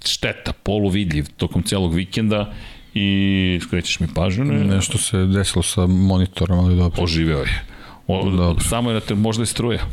[0.04, 2.54] šteta, poluvidljiv tokom celog vikenda
[2.94, 4.46] i skrećeš mi pažnju.
[4.46, 4.64] Ne?
[4.64, 7.04] Nešto se desilo sa monitorom, ali dobro.
[7.04, 7.64] Oživeo je.
[8.08, 8.64] O, dobro.
[8.64, 9.86] Samo je da te možda i struja.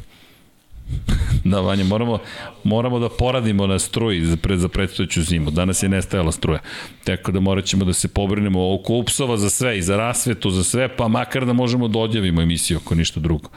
[1.45, 2.19] da, Vanja, moramo,
[2.65, 5.51] moramo da poradimo na struji za, pred, za predstojeću zimu.
[5.51, 6.61] Danas je nestajala struja.
[7.05, 10.65] Tako da morat ćemo da se pobrinemo oko upsova za sve i za rasvetu, za
[10.65, 13.51] sve, pa makar da možemo da odjavimo emisiju ako ništa drugo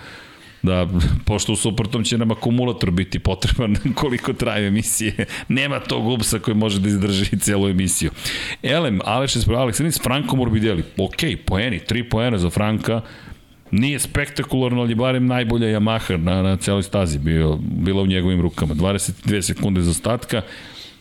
[0.63, 0.87] da,
[1.25, 5.25] pošto u suprotnom će nam akumulator biti potreban koliko traje emisije.
[5.47, 8.11] Nema tog upsa koji može da izdrži celu emisiju.
[8.63, 13.01] Elem, Aleš Espro, Aleksanic, Franko Morbidelli, ok, poeni, tri poena za Franka,
[13.71, 18.75] nije spektakularno, ali barem najbolja Yamaha na, na celoj stazi bio, bila u njegovim rukama.
[18.75, 20.41] 22 sekunde za statka,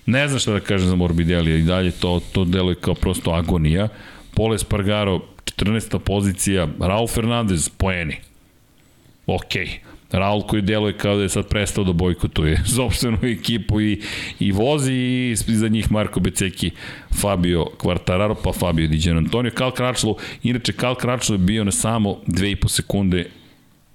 [0.06, 3.88] ne znam šta da kažem za Morbidelli, i dalje to, to deluje kao prosto agonija.
[4.34, 5.98] Pole Spargaro, 14.
[5.98, 8.16] pozicija, Raul Fernandez, poeni,
[9.26, 9.54] ok.
[10.12, 14.00] Raul koji deluje kao da je sad prestao da bojkotuje sobstvenu ekipu i,
[14.40, 16.70] i vozi i za njih Marko Beceki,
[17.20, 19.52] Fabio Quartararo, pa Fabio Di Antonio.
[19.54, 23.26] Kal Kračlo, inače Kal Kračlo je bio na samo 2,5 sekunde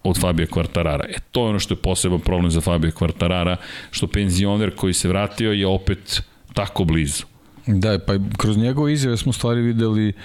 [0.03, 1.05] od Fabio Quartarara.
[1.09, 3.55] E, to je ono što je poseban problem za Fabio Quartarara,
[3.91, 6.21] što penzioner koji se vratio je opet
[6.53, 7.23] tako blizu.
[7.67, 10.15] Da, pa kroz njegove izjave smo stvari videli uh,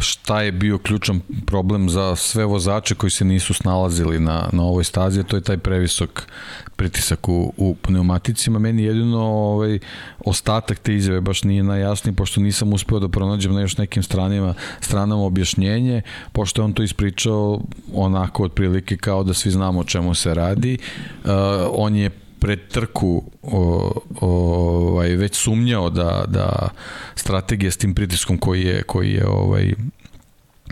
[0.00, 4.84] šta je bio ključan problem za sve vozače koji se nisu snalazili na, na ovoj
[4.84, 6.22] stazi, to je taj previsok
[6.76, 8.58] pritisak u, u pneumaticima.
[8.58, 9.78] Meni jedino ovaj,
[10.24, 14.54] ostatak te izjave baš nije najjasniji, pošto nisam uspeo da pronađem na još nekim stranima,
[14.80, 17.60] stranama objašnjenje, pošto je on to ispričao
[17.94, 20.78] onako otprilike kao da svi znamo o čemu se radi.
[21.24, 21.30] Uh,
[21.72, 24.28] on je pred trku o, o,
[24.88, 26.68] ovaj, već sumnjao da, da
[27.14, 29.74] strategija s tim pritiskom koji je, koji je ovaj,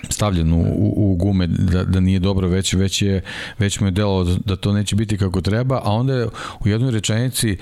[0.08, 3.22] stavljen u, u, gume da, da nije dobro već već je
[3.58, 6.26] već mu je delalo da to neće biti kako treba a onda je
[6.60, 7.56] u jednoj rečenici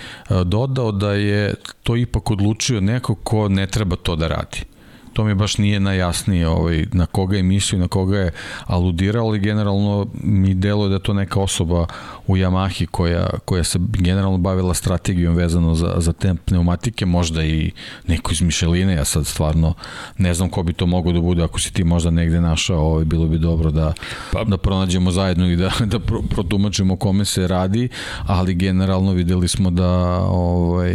[0.44, 4.73] dodao da je to ipak odlučio neko ko ne treba to da radi
[5.14, 8.32] to mi baš nije najjasnije ovaj, na koga je mislio, na koga je
[8.66, 11.86] aludirao, ali generalno mi deluje da to neka osoba
[12.26, 17.70] u Yamahi koja, koja se generalno bavila strategijom vezano za, za te pneumatike, možda i
[18.06, 19.74] neko iz Mišeline, ja sad stvarno
[20.18, 23.04] ne znam ko bi to mogo da bude, ako si ti možda negde našao, ovaj,
[23.04, 23.92] bilo bi dobro da,
[24.32, 27.88] pa, da pronađemo zajedno i da, da pro, protumačimo kome se radi,
[28.26, 29.90] ali generalno videli smo da,
[30.28, 30.94] ovaj,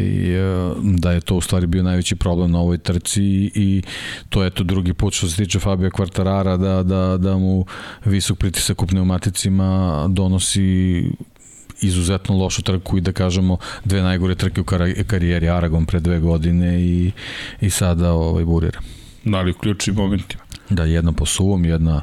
[0.81, 3.81] da je to u stvari bio najveći problem na ovoj trci i
[4.29, 7.65] to je to drugi put što se tiče Fabio Quartarara da, da, da mu
[8.05, 11.03] visok pritisak u pneumaticima donosi
[11.81, 14.65] izuzetno lošu trku i da kažemo dve najgore trke u
[15.07, 17.11] karijeri Aragon pre dve godine i,
[17.61, 18.79] i sada ovaj, burira.
[19.23, 20.43] Da li u ključnim momentima?
[20.69, 22.01] Da, jedna po suvom, jedna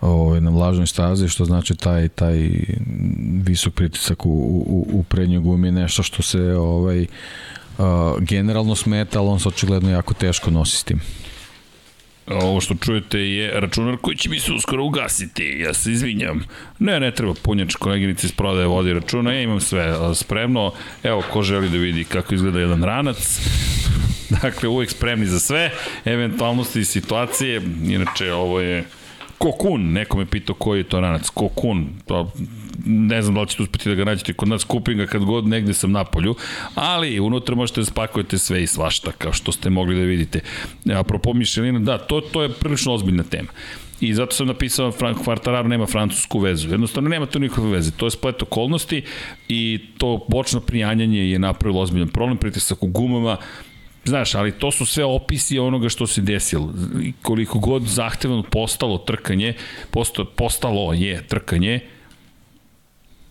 [0.00, 2.50] ovaj, na vlažnoj stazi, što znači taj, taj
[3.42, 7.06] visok pritisak u, u, u prednjoj gumi je nešto što se ovaj,
[7.80, 11.00] uh, generalno smeta, ali on se očigledno jako teško nosi s tim.
[12.26, 16.44] Ovo što čujete je računar koji će mi se uskoro ugasiti, ja se izvinjam.
[16.78, 20.72] Ne, ne treba punjač, koleginici iz prodaje vodi računa, ja imam sve spremno.
[21.02, 23.40] Evo, ko želi da vidi kako izgleda jedan ranac,
[24.42, 25.70] dakle, uvek spremni za sve,
[26.04, 28.84] eventualnosti i situacije, inače ovo je
[29.38, 31.28] Kokun, neko me pitao koji je to ranac.
[31.28, 32.26] Kokun, pa
[32.86, 35.46] ne znam da li ćete uspeti da ga nađete kod nas, kupim ga kad god
[35.46, 36.34] negde sam na polju,
[36.74, 40.40] ali unutra možete da spakujete sve i svašta, kao što ste mogli da vidite.
[40.94, 43.48] Apropo Mišelina, da, to, to je prilično ozbiljna tema.
[44.00, 46.68] I zato sam napisao Frank Quartararo nema francusku vezu.
[46.68, 47.90] Jednostavno nema to nikakve veze.
[47.90, 49.02] To je splet okolnosti
[49.48, 53.36] i to bočno prijanjanje je napravilo ozbiljan problem, pritisak u gumama,
[54.04, 56.72] Znaš, ali to su sve opisi onoga što se desilo.
[57.22, 59.54] Koliko god zahtevano postalo trkanje,
[59.90, 61.80] posto, postalo je trkanje,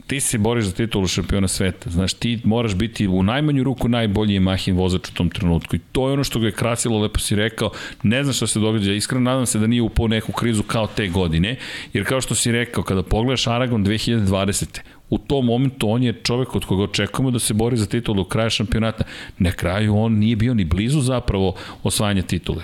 [0.09, 1.89] ti se boriš za titulu šampiona sveta.
[1.89, 5.75] Znaš, ti moraš biti u najmanju ruku najbolji Mahin vozač u tom trenutku.
[5.75, 7.71] I to je ono što ga je krasilo, lepo si rekao.
[8.03, 8.93] Ne znam šta se događa.
[8.93, 11.55] Iskreno nadam se da nije upao neku krizu kao te godine.
[11.93, 14.79] Jer kao što si rekao, kada pogledaš Aragon 2020
[15.09, 18.29] u tom momentu on je čovek od koga očekujemo da se bori za titulu do
[18.29, 19.03] kraja šampionata.
[19.37, 22.63] Na kraju on nije bio ni blizu zapravo osvajanja titule.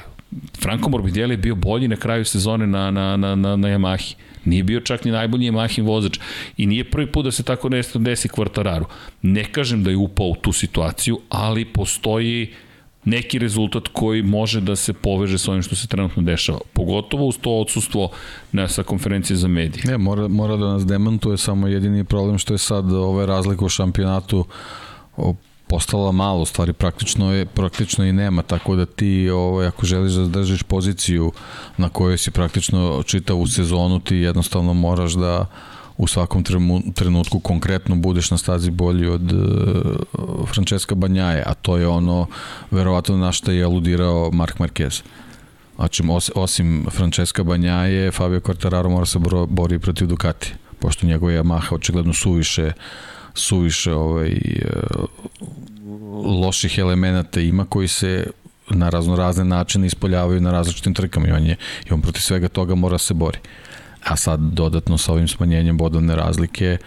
[0.62, 4.16] Franco Morbidelli je bio bolji na kraju sezone na, na, na, na, na Yamahi.
[4.46, 6.20] Nije bio čak ni najbolji Yamahin vozač.
[6.58, 8.86] I nije prvi put da se tako nešto desi Quartararu.
[9.22, 12.54] Ne kažem da je upao u tu situaciju, ali postoji
[13.06, 16.60] neki rezultat koji može da se poveže sa onim što se trenutno dešava.
[16.74, 18.10] Pogotovo uz to odsustvo
[18.52, 19.84] na, sa konferencije za medije.
[19.86, 23.70] Ne, mora, mora da nas demantuje samo jedini problem što je sad ove razlike u
[23.70, 24.46] šampionatu
[25.76, 30.24] postala malo, stvari praktično je praktično i nema, tako da ti ovaj ako želiš da
[30.24, 31.32] zadržiš poziciju
[31.78, 35.46] na kojoj si praktično čitavu sezonu, ti jednostavno moraš da
[35.98, 36.44] u svakom
[36.96, 42.28] trenutku konkretno budeš na stazi bolji od uh, Francesca Banjaje, a to je ono
[42.72, 45.04] verovatno na što je aludirao Mark Marquez.
[45.76, 49.20] Znači, os, osim Francesca Banjaje, Fabio Quartararo mora se
[49.50, 52.72] bori protiv Ducati, pošto njegova Yamaha očigledno suviše
[53.36, 55.06] suviše ovaj, uh,
[56.42, 58.28] loših elemenata ima koji se
[58.70, 61.56] na razno razne načine ispoljavaju na različitim trkama i on, je,
[61.90, 63.38] i on protiv svega toga mora se bori
[64.06, 66.78] a sad dodatno sa ovim smanjenjem bodovne razlike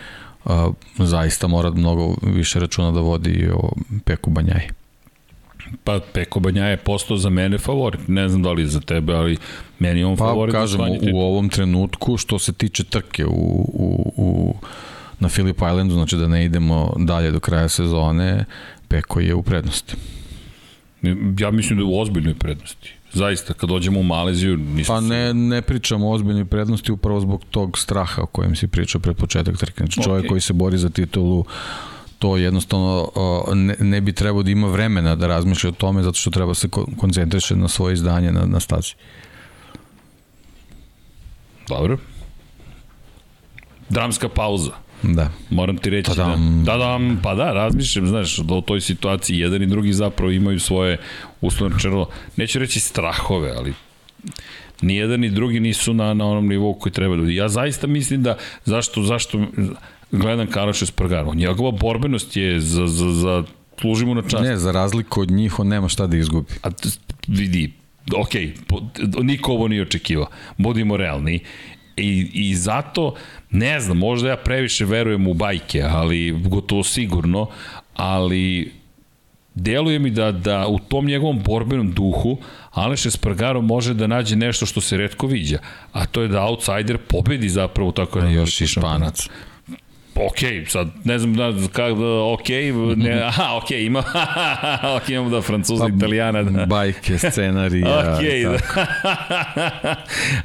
[0.44, 3.72] a, zaista mora mnogo više računa da vodi o
[4.04, 4.68] Peku Banjaji.
[5.84, 8.00] Pa Peko Banjaje je postao za mene favorit.
[8.08, 9.36] Ne znam da li za tebe, ali
[9.78, 10.54] meni je on pa, favorit.
[10.54, 10.80] Pa kažem,
[11.12, 13.30] u ovom trenutku što se tiče trke u,
[13.72, 14.54] u, u,
[15.20, 18.44] na Phillip Islandu, znači da ne idemo dalje do kraja sezone,
[18.88, 19.96] Peko je u prednosti.
[21.38, 22.94] Ja mislim da je u ozbiljnoj prednosti.
[23.12, 24.56] Zaista, kad dođemo u Maleziju...
[24.56, 28.66] Nisu pa ne, ne pričamo o ozbiljnoj prednosti upravo zbog tog straha o kojem si
[28.66, 29.76] pričao pred početak trke.
[29.76, 30.28] Znači, čovjek okay.
[30.28, 31.44] koji se bori za titulu,
[32.18, 33.08] to jednostavno
[33.54, 36.68] ne, ne bi trebao da ima vremena da razmišlja o tome zato što treba se
[36.96, 38.94] koncentriše na svoje izdanje na, na stazi.
[41.68, 41.98] Dobro.
[43.88, 44.87] Dramska pauza.
[45.02, 45.30] Da.
[45.50, 46.64] Moram ti reći Tadam.
[46.64, 50.32] da, da, da, pa da, razmišljam, znaš, da u toj situaciji jedan i drugi zapravo
[50.32, 50.98] imaju svoje
[51.40, 53.72] uslovno čerlo, neću reći strahove, ali
[54.82, 58.22] ni jedan ni drugi nisu na, na onom nivou koji treba da Ja zaista mislim
[58.22, 59.46] da, zašto, zašto
[60.10, 63.44] gledam Karoša Spargaro, njegova borbenost je za, za, za
[63.80, 64.42] služimo na čast.
[64.42, 66.52] Ne, za razliku od njih on nema šta da izgubi.
[66.62, 66.68] A
[67.28, 67.72] vidi,
[68.16, 68.32] ok,
[69.22, 70.26] niko ovo nije očekivao,
[70.56, 71.40] budimo realni.
[71.98, 73.14] I, I zato,
[73.50, 77.46] ne znam, možda ja previše verujem u bajke, ali gotovo sigurno,
[77.94, 78.72] ali
[79.54, 82.38] deluje mi da, da u tom njegovom borbenom duhu
[82.70, 85.58] Aleš Espargaro može da nađe nešto što se redko viđa,
[85.92, 89.28] a to je da outsider pobedi zapravo tako da još i španac
[90.26, 92.48] ok, sad ne znam da kako da, ok,
[92.96, 94.02] ne, aha, ok, ima,
[94.96, 96.66] ok, imamo da Francuza, pa, Italijana, da.
[96.66, 97.98] Bajke, scenarija.
[98.14, 98.22] ok,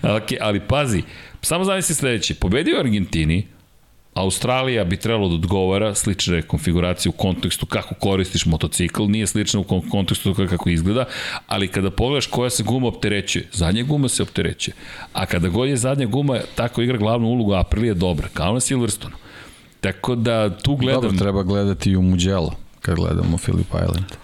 [0.01, 0.15] da.
[0.15, 1.03] ok, ali pazi,
[1.43, 3.47] samo zamisli sledeće, pobedio u Argentini,
[4.13, 9.81] Australija bi trebalo da odgovara slične konfiguracije u kontekstu kako koristiš motocikl, nije slična u
[9.91, 11.05] kontekstu kako izgleda,
[11.47, 14.75] ali kada pogledaš koja se guma opterećuje, zadnja guma se opterećuje.
[15.13, 18.59] A kada god je zadnja guma, tako igra glavnu ulogu, Aprilia je dobra, kao na
[18.59, 19.15] Silverstonu.
[19.81, 21.01] Tako da tu gledam...
[21.01, 24.23] Dobro, treba gledati i u Mugello, kad gledamo Philip Island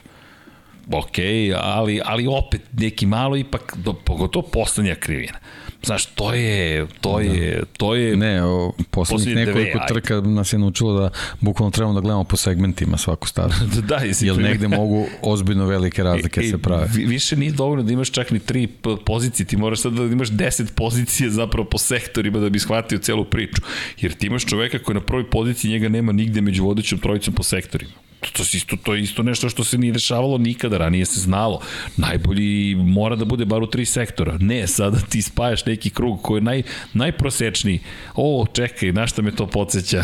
[0.91, 1.17] ok,
[1.61, 5.37] ali, ali opet neki malo ipak, do, pogotovo poslednja krivina.
[5.83, 7.23] Znaš, to je, to da.
[7.23, 8.17] je, to je...
[8.17, 10.27] Ne, o, poslednjih nekoliko dve, trka ajde.
[10.27, 13.49] nas je naučilo da bukvalno trebamo da gledamo po segmentima svaku stavu.
[13.75, 16.87] da, da, jesi Jer negde mogu ozbiljno velike razlike e, se prave.
[16.93, 18.67] Više nije dovoljno da imaš čak ni tri
[19.05, 23.25] pozicije, ti moraš sad da imaš deset pozicije zapravo po sektorima da bi shvatio celu
[23.25, 23.61] priču.
[24.01, 27.43] Jer ti imaš čoveka koji na prvoj poziciji njega nema nigde među vodećom trojicom po
[27.43, 28.08] sektorima.
[28.19, 31.61] To, to, isto, to je isto nešto što se nije dešavalo nikada, ranije se znalo.
[31.97, 34.37] Najbolji mora da bude bar u tri sektora.
[34.39, 36.63] Ne, sada ti spajaš neki krug koji je naj,
[36.93, 37.79] najprosečniji.
[38.15, 40.03] O, čekaj, na šta me to podsjeća?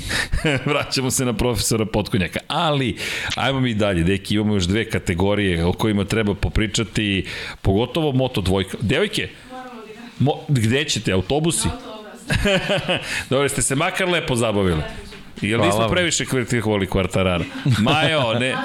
[0.70, 2.40] Vraćamo se na profesora Potkonjaka.
[2.48, 2.96] Ali,
[3.34, 7.26] ajmo mi dalje, deki, imamo još dve kategorije o kojima treba popričati,
[7.62, 8.76] pogotovo Moto dvojka.
[8.80, 9.28] Devojke,
[10.18, 11.68] Mo, gde ćete, autobusi?
[13.30, 14.82] Dobro, ste se makar lepo zabavili.
[15.40, 17.44] Jel nismo previše kritikovali Kvartarara?
[17.82, 18.56] Majo, ne...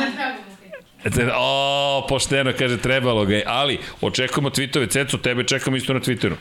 [1.37, 3.43] O, pošteno, kaže, trebalo ga je.
[3.47, 4.89] Ali, očekujemo tweetove.
[4.89, 6.35] Ceco, tebe čekamo isto na Twitteru.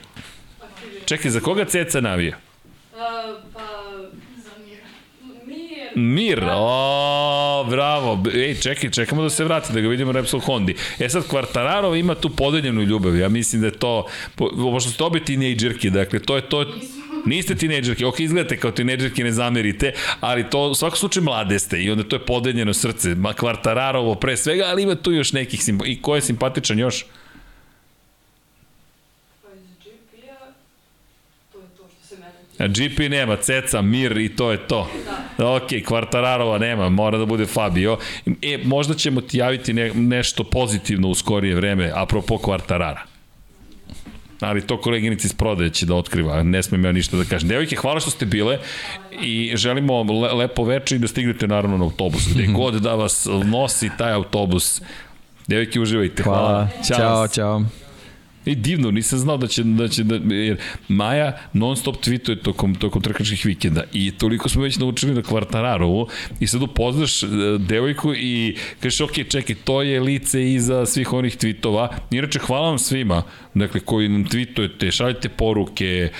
[1.04, 2.36] Čekaj, za koga Ceca navija?
[2.92, 3.00] Uh,
[3.54, 3.79] pa.
[5.96, 6.40] Mir.
[6.40, 8.22] Mir, o, bravo.
[8.34, 10.74] Ej, čekaj, čekamo da se vrati, da ga vidimo Repsol Hondi.
[10.98, 13.16] E sad, Kvartararo ima tu podeljenu ljubav.
[13.16, 14.06] Ja mislim da je to,
[14.36, 16.66] pošto ste obi tinejdžerki, dakle, to je to...
[17.26, 21.82] Niste tinejdžerke, ok, izgledate kao tinejdžerke, ne zamerite, ali to u svakom slučaju mlade ste
[21.82, 25.84] i onda to je podeljeno srce, Kvartararovo pre svega, ali ima tu još nekih simpa...
[25.86, 27.04] I ko je simpatičan još?
[32.68, 34.90] GP nema, Ceca, Mir i to je to.
[35.38, 35.48] Da.
[35.48, 37.98] Ok, Kvartararova nema, mora da bude Fabio.
[38.42, 43.10] E, možda ćemo ti javiti ne, nešto pozitivno u skorije vreme, apropo Kvartarara
[44.40, 47.48] ali to koleginici iz prodaje će da otkriva, ne smem ja ništa da kažem.
[47.48, 48.58] Devojke, hvala što ste bile
[49.22, 52.28] i želimo le, lepo veče i da stignete naravno na autobus.
[52.34, 54.82] Gde god da vas nosi taj autobus,
[55.46, 56.22] Devojke, uživajte.
[56.22, 56.48] Hvala.
[56.48, 56.68] Hvala.
[56.86, 57.28] Ćao, čao.
[57.28, 57.64] čao.
[58.44, 60.56] I divno, nisam znao da će, da će da, jer
[60.88, 66.08] Maja non stop tweetuje tokom, tokom trkačkih vikenda i toliko smo već naučili na Kvartararovu
[66.40, 67.26] i sad upoznaš e,
[67.58, 71.88] devojku i kažeš ok, čekaj, to je lice iza svih onih tweetova.
[72.10, 73.22] Inače, hvala vam svima,
[73.54, 76.10] dakle, koji nam tweetujete, šaljete poruke,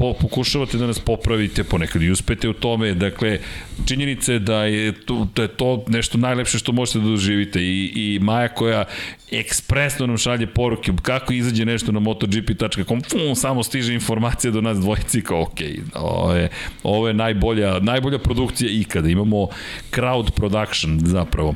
[0.00, 3.38] po, pokušavate da nas popravite, ponekad i uspete u tome, dakle,
[3.86, 7.92] činjenica je da je to, da je to nešto najlepše što možete da doživite i,
[7.94, 8.84] i Maja koja
[9.30, 14.78] ekspresno nam šalje poruke kako izađe nešto na motogp.com, fum, samo stiže informacija do nas
[14.78, 15.60] dvojici kao ok,
[15.94, 16.48] ovo je,
[16.82, 19.48] ovo je najbolja, najbolja produkcija ikada, imamo
[19.90, 21.54] crowd production zapravo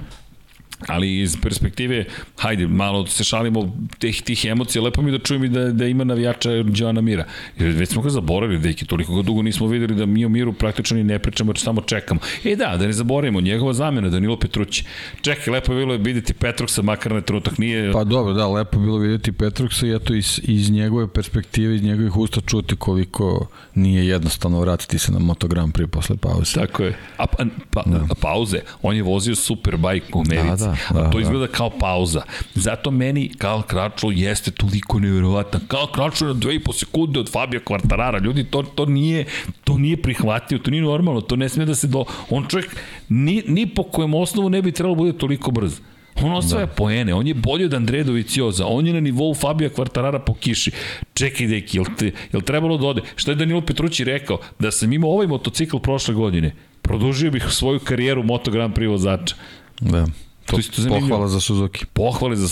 [0.86, 2.05] ali iz perspektive,
[2.38, 6.05] hajde, malo se šalimo tih, tih emocija, lepo mi da čujem i da, da ima
[6.05, 7.24] navijača Joana Mira.
[7.59, 10.52] Jer već smo ga zaboravili, deki, toliko ga dugo nismo videli da mi o Miru
[10.52, 12.20] praktično ni ne pričamo, jer samo čekamo.
[12.44, 14.84] E da, da ne zaboravimo, njegova zamena, Danilo Petrući.
[15.20, 17.92] Čekaj, lepo je bilo videti Petruksa, makar na trenutak nije...
[17.92, 21.82] Pa dobro, da, lepo je bilo videti Petruksa i eto iz, iz njegove perspektive, iz
[21.82, 26.55] njegovih usta čuti koliko nije jednostavno vratiti se na motogram pri posle pauze.
[26.55, 26.96] Tako je.
[27.16, 28.14] A, pa, pa, da.
[28.20, 30.63] pauze, on je vozio superbike u Americi.
[30.63, 31.22] Da, da da, to da.
[31.22, 32.22] izgleda kao pauza.
[32.54, 35.60] Zato meni Karl Kračlo jeste toliko nevjerovatan.
[35.68, 38.18] Karl Kračlo na 2,5 sekunde od Fabio Kvartarara.
[38.18, 39.24] Ljudi, to, to nije
[39.64, 42.04] to nije prihvatio, to nije normalno, to ne sme da se do...
[42.30, 42.76] On čovjek
[43.08, 45.80] ni, ni po kojem osnovu ne bi trebalo da bude toliko brzo.
[46.22, 46.72] On osvaja da.
[46.72, 50.70] poene, on je bolji od Andre Dovicioza, on je na nivou Fabija Kvartarara po kiši.
[51.14, 53.02] Čekaj, deki, jel, te, jel trebalo da ode?
[53.16, 54.38] Šta je Danilo Petrući rekao?
[54.58, 59.34] Da sam imao ovaj motocikl prošle godine, produžio bih svoju karijeru Moto Grand Prix vozača.
[59.80, 60.06] Da.
[60.46, 61.08] To, isto zanimljivo.
[61.08, 61.84] Pohvala za Suzuki.
[61.92, 62.48] Pohvale za,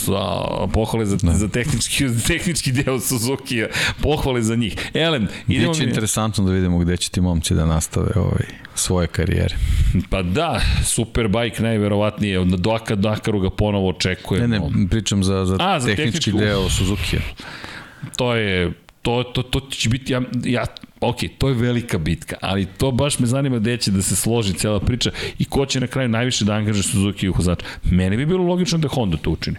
[0.73, 3.63] pohvale za, za, tehnički, za tehnički deo Suzuki,
[4.01, 4.75] pohvale za njih.
[4.93, 5.89] Elem, idemo Biće mi...
[5.89, 8.45] interesantno da vidimo gde će ti momci da nastave ovaj,
[8.75, 9.55] svoje karijere.
[10.09, 14.47] Pa da, Superbike najverovatnije, od Doaka Dakaru ga ponovo očekuje.
[14.47, 17.17] Ne, ne, pričam za, za, A, za tehnički, tehnički deo Suzuki.
[18.15, 20.65] To je, to, to, to će biti, ja, ja
[21.09, 24.53] ok, to je velika bitka, ali to baš me zanima gde će da se složi
[24.53, 27.65] cela priča i ko će na kraju najviše da angaže Suzuki u vozača.
[27.91, 29.57] Meni bi bilo logično da Honda to učini.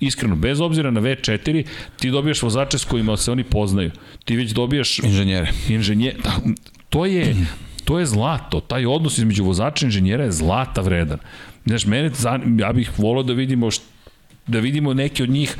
[0.00, 1.64] Iskreno, bez obzira na V4,
[1.98, 3.90] ti dobijaš vozače s kojima se oni poznaju.
[4.24, 4.98] Ti već dobijaš...
[4.98, 5.52] Inženjere.
[5.68, 6.16] Inženjere.
[6.24, 6.32] Da,
[6.88, 7.36] to je,
[7.84, 8.60] to je zlato.
[8.60, 11.18] Taj odnos između vozača i inženjera je zlata vredan.
[11.66, 12.10] Znaš, mene,
[12.58, 13.84] ja bih volao da vidimo što
[14.46, 15.56] da vidimo neke od njih,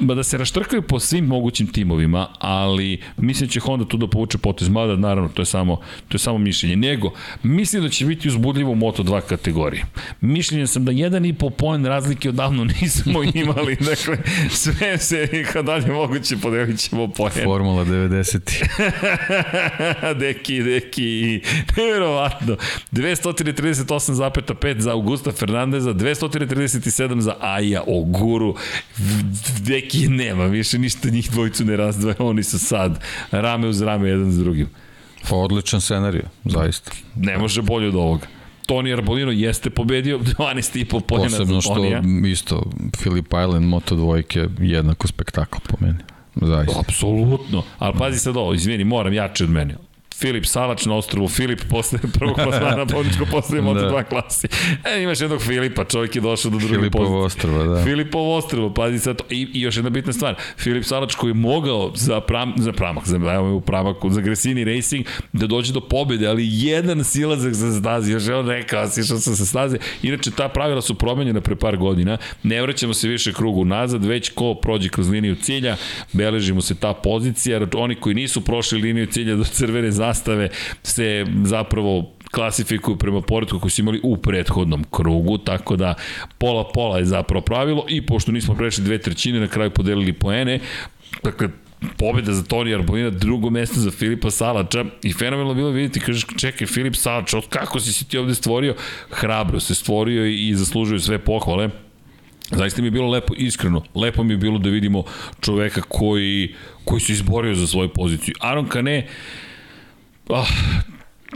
[0.00, 4.38] da se raštrkaju po svim mogućim timovima, ali mislim da će Honda tu da povuče
[4.38, 5.76] potez, mada naravno to je samo,
[6.08, 6.76] to je samo mišljenje.
[6.76, 7.12] Nego,
[7.42, 9.82] mislim da će biti uzbudljivo u Moto2 kategoriji.
[10.20, 14.18] Mišljenje sam da jedan i po poen razlike odavno nismo imali, dakle,
[14.50, 17.32] sve se kad dalje moguće podelit ćemo poen.
[17.44, 20.14] Formula 90.
[20.20, 21.40] deki, deki,
[21.76, 22.56] nevjerovatno.
[22.92, 28.54] 238,5 za Augusta Fernandeza, 237 za Aja Oguru,
[29.60, 34.32] Deki nema, više ništa njih dvojicu ne razdvaja, oni su sad rame uz rame jedan
[34.32, 34.68] s drugim.
[35.28, 36.90] Pa odličan scenarij, zaista.
[37.16, 38.26] Ne može bolje od ovoga.
[38.66, 41.98] Toni Arbolino jeste pobedio 12,5 pojena Posebno za Tonija.
[41.98, 45.98] Posebno što isto Philip Island Moto dvojke jednako spektakl po meni.
[46.36, 46.80] Zaista.
[46.80, 47.62] Apsolutno.
[47.78, 49.76] Ali pazi sad ovo, izvini, moram jače od mene.
[50.18, 52.86] Filip Salač na ostrovu, Filip posle prvog plasmana
[53.30, 54.02] posle Moto2 da.
[54.02, 54.48] klasi.
[54.84, 56.78] E, imaš jednog Filipa, čovjek je došao do pozicije.
[56.78, 57.84] Filipovo ostrvo, da.
[57.84, 59.24] Filipovo ostrvo, pazi sad to.
[59.30, 63.06] I, I još jedna bitna stvar, Filip Salač koji je mogao za, pram, za pramak,
[63.06, 67.80] za, evo u pramaku, za Gresini Racing, da dođe do pobede, ali jedan silazak za
[67.80, 69.78] stazi, još je on rekao, sišao sam sa staze.
[70.02, 74.30] Inače, ta pravila su promenjena pre par godina, ne vraćamo se više krugu nazad, već
[74.34, 75.76] ko prođe kroz liniju cilja,
[76.12, 80.48] beležimo se ta pozicija, oni koji nisu prošli liniju cilja do crvene zastave
[80.82, 85.94] se zapravo klasifikuju prema poredku koji su imali u prethodnom krugu, tako da
[86.38, 90.58] pola-pola je zapravo pravilo i pošto nismo prešli dve trećine, na kraju podelili poene,
[91.22, 91.48] dakle,
[91.98, 96.66] pobjeda za Toni Arbolina, drugo mesto za Filipa Salača i fenomenalno bilo vidjeti, kažeš, čekaj,
[96.66, 98.74] Filip Salač, od kako si se ti ovde stvorio?
[99.10, 101.70] Hrabro se stvorio i, zaslužuju sve pohvale.
[102.50, 105.04] Zaista mi je bilo lepo, iskreno, lepo mi je bilo da vidimo
[105.40, 106.54] čoveka koji,
[106.84, 108.34] koji se izborio za svoju poziciju.
[108.40, 109.06] Aron Kane,
[110.28, 110.48] Oh,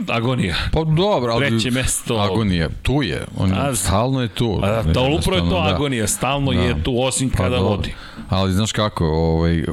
[0.07, 0.55] agonija.
[0.71, 1.47] Pa dobro, ali...
[1.47, 2.15] Treće mesto.
[2.15, 3.25] Agonija, tu je.
[3.37, 4.59] On a, stalno je tu.
[4.63, 5.73] A, da, upravo je to da.
[5.75, 6.59] agonija, stalno da.
[6.59, 7.69] je tu, osim pa, kada dobro.
[7.69, 7.93] vodi.
[8.29, 9.63] Ali znaš kako, ovaj,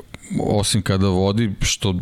[0.41, 1.95] osim kada vodi, što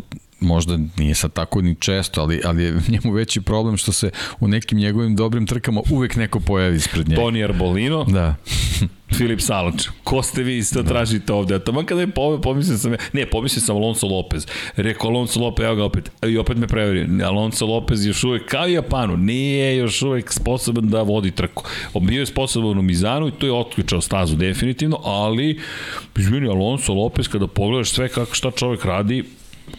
[0.43, 4.09] možda nije sad tako ni često, ali, ali je njemu veći problem što se
[4.39, 7.21] u nekim njegovim dobrim trkama uvek neko pojavi ispred njega.
[7.21, 8.03] Toni Arbolino.
[8.03, 8.35] Da.
[9.13, 9.87] Filip Salač.
[10.03, 10.89] Ko ste vi isto da.
[10.89, 11.55] tražite ovde?
[11.55, 12.07] A tamo kada je
[12.43, 14.47] pomislio sam, ne, pomislio sam Alonso Lopez.
[14.75, 16.11] Rekao Alonso Lopez, evo ga opet.
[16.27, 17.25] I opet me preverio.
[17.25, 21.63] Alonso Lopez još uvek, kao i Japanu, nije još uvek sposoban da vodi trku.
[22.01, 25.59] Bio je sposoban u Mizanu i to je otključao stazu definitivno, ali
[26.17, 29.23] izvini Alonso Lopez kada pogledaš sve kako šta čovek radi,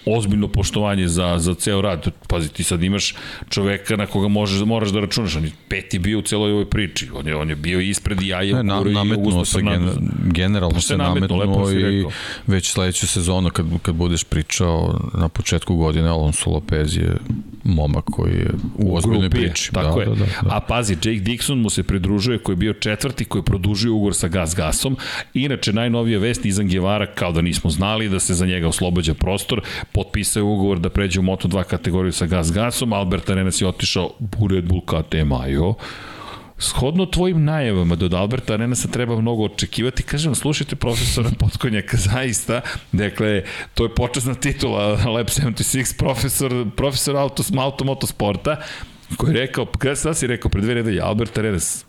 [0.06, 2.08] ozbiljno poštovanje za, za ceo rad.
[2.28, 3.14] Pazi, ti sad imaš
[3.50, 5.36] čoveka na koga možeš, moraš da računaš.
[5.36, 7.08] On je peti bio u celoj ovoj priči.
[7.14, 9.90] On je, on je bio ispred i Jaja ne, na, i Augusto se gen,
[10.24, 12.04] generalno pa se nametnuo i
[12.46, 17.16] već sledeću sezonu kad, kad budeš pričao na početku godine Alonso Lopez je
[17.64, 19.72] momak koji je u ozbiljnoj priči.
[19.72, 20.08] Tako da, je.
[20.08, 20.56] Da, da, da.
[20.56, 24.14] A pazi, Jake Dixon mu se pridružuje koji je bio četvrti, koji je produžio ugovor
[24.14, 24.96] sa Gas Gasom.
[25.34, 29.60] Inače, najnovija vest Izan Gevara, kao da nismo znali da se za njega oslobađa prostor,
[29.92, 34.48] potpisao ugovor da pređe u Moto2 kategoriju sa Gas Gasom, Albert Arenas je otišao u
[34.48, 35.74] Red Bull KTM Ajo,
[36.58, 42.60] Shodno tvojim najavama da od Alberta Arenasa treba mnogo očekivati, kažem, slušajte profesora Potkonjaka, zaista,
[42.92, 43.42] dakle,
[43.74, 48.56] to je počasna titula Lab 76, profesor, profesor autos, automotosporta,
[49.16, 51.86] koji je rekao, kada si rekao, pre dve nedelje, Albert Arenas,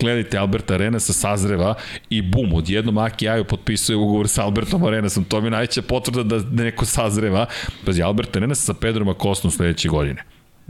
[0.00, 1.74] gledajte Alberta Arenasa sazreva
[2.10, 5.24] i bum, odjednom Aki Ajo potpisuje ugovor sa Albertom Arenasom.
[5.24, 7.46] To mi je najveća potvrda da neko sazreva.
[7.86, 10.24] Pazi, Albert Arenas sa Pedrom Akosnom sledeće godine.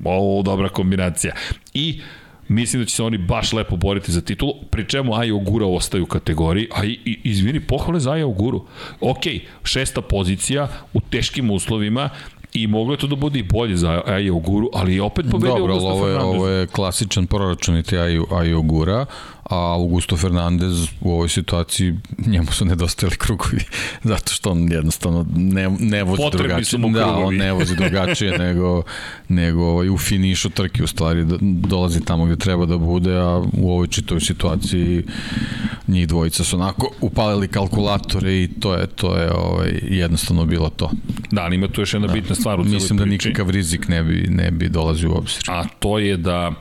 [0.04, 1.34] Ovo, dobra kombinacija.
[1.74, 2.00] I
[2.48, 6.02] Mislim da će se oni baš lepo boriti za titulu, pri čemu Aja Ogura ostaje
[6.02, 8.66] u kategoriji, a i, izvini, pohvale za Aja Oguru.
[9.00, 9.22] Ok,
[9.64, 12.08] šesta pozicija u teškim uslovima,
[12.52, 15.56] i moglo je to da bude i bolje za Aja Oguru, ali je opet pobedio
[15.56, 19.06] Dobro, ovo je, ovo je klasičan proračuniti Aja Ogura,
[19.50, 21.94] a Augusto Fernandez u ovoj situaciji
[22.26, 23.64] njemu su nedostajali krugovi
[24.12, 26.78] zato što on jednostavno ne, ne vozi Potrebi drugačije.
[26.92, 28.82] Da, on ne vozi drugačije nego,
[29.28, 33.70] nego ovaj, u finišu trke u stvari dolazi tamo gde treba da bude, a u
[33.70, 35.04] ovoj čitovoj situaciji
[35.88, 40.90] njih dvojica su onako upalili kalkulatore i to je to je ovaj, jednostavno bilo to.
[41.30, 42.12] Da, ali ima tu još jedna da.
[42.12, 45.42] bitna stvar u Mislim da nikakav rizik ne bi, ne bi dolazio u obzir.
[45.48, 46.52] A to je da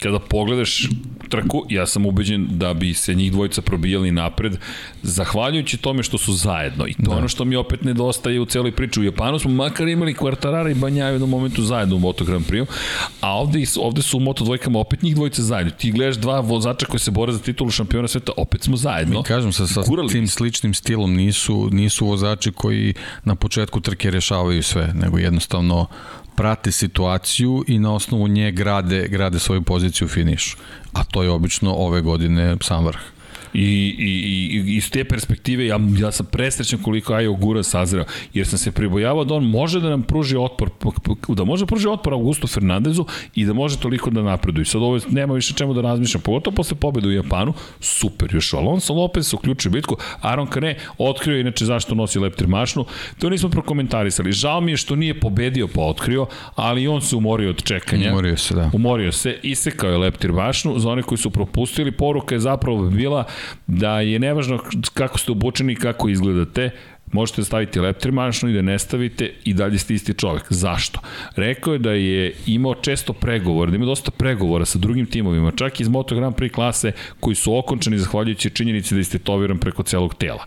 [0.00, 0.88] kada pogledaš
[1.28, 4.56] trku, ja sam ubeđen da bi se njih dvojica probijali napred,
[5.02, 6.86] zahvaljujući tome što su zajedno.
[6.86, 7.16] I to da.
[7.16, 9.00] ono što mi opet nedostaje u celoj priči.
[9.00, 12.46] U Japanu smo makar imali Quartarara i Banja u jednom momentu zajedno u Moto Grand
[12.46, 12.66] Prix,
[13.20, 15.72] a ovde, ovde su u Moto dvojkama opet njih dvojica zajedno.
[15.72, 19.18] Ti gledaš dva vozača koji se bore za titulu šampiona sveta, opet smo zajedno.
[19.18, 19.82] Mi kažem sa, sa
[20.12, 22.94] tim sličnim stilom nisu, nisu vozači koji
[23.24, 25.86] na početku trke rešavaju sve, nego jednostavno
[26.36, 30.56] prate situaciju i na osnovu nje grade, grade svoju poziciju u finišu.
[30.92, 33.00] A to je obično ove godine sam vrh.
[33.54, 34.10] I, i,
[34.68, 38.04] i iz te perspektive ja, ja sam presrećan koliko Ajo Gura sazreo,
[38.34, 40.70] jer sam se pribojavao da on može da nam pruži otpor,
[41.28, 44.64] da može da pruži otpor Augusto Fernandezu i da može toliko da napreduje.
[44.64, 48.94] Sad ovo nema više čemu da razmišljam, pogotovo posle pobede u Japanu, super, još Alonso
[48.94, 52.84] Lopez uključio bitku, Aaron Kane otkrio inače zašto nosi leptir mašnu,
[53.18, 54.32] to nismo prokomentarisali.
[54.32, 58.10] Žao mi je što nije pobedio pa otkrio, ali on se umorio od čekanja.
[58.10, 58.70] Umorio se, da.
[58.72, 63.24] Umorio se, isekao je leptir mašnu, za one koji su propustili, poruka je zapravo bila
[63.66, 64.58] da je nevažno
[64.94, 66.70] kako ste obučeni i kako izgledate,
[67.12, 70.42] možete staviti leptir mašnu i da ne stavite i dalje ste isti čovek.
[70.50, 71.00] Zašto?
[71.36, 75.80] Rekao je da je imao često pregovor, da ima dosta pregovora sa drugim timovima, čak
[75.80, 80.14] iz Moto Grand Prix klase koji su okončani zahvaljujući činjenici da je istetoviran preko celog
[80.14, 80.44] tela.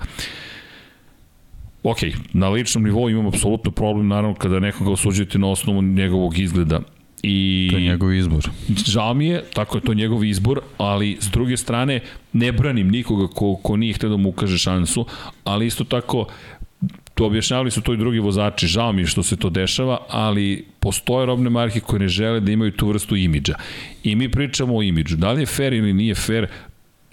[1.83, 1.97] Ok,
[2.33, 6.79] na ličnom nivou imam apsolutno problem, naravno, kada nekoga osuđujete na osnovu njegovog izgleda
[7.23, 8.49] I to je njegov izbor.
[8.87, 11.99] Žao mi je, tako je to njegov izbor, ali s druge strane
[12.33, 15.05] ne branim nikoga ko, ko nije htio da mu ukaže šansu,
[15.43, 16.27] ali isto tako
[17.13, 20.65] to objašnjavali su to i drugi vozači, žao mi je što se to dešava, ali
[20.79, 23.55] postoje robne marke koje ne žele da imaju tu vrstu imidža.
[24.03, 25.15] I mi pričamo o imidžu.
[25.15, 26.47] Da li je fair ili nije fair,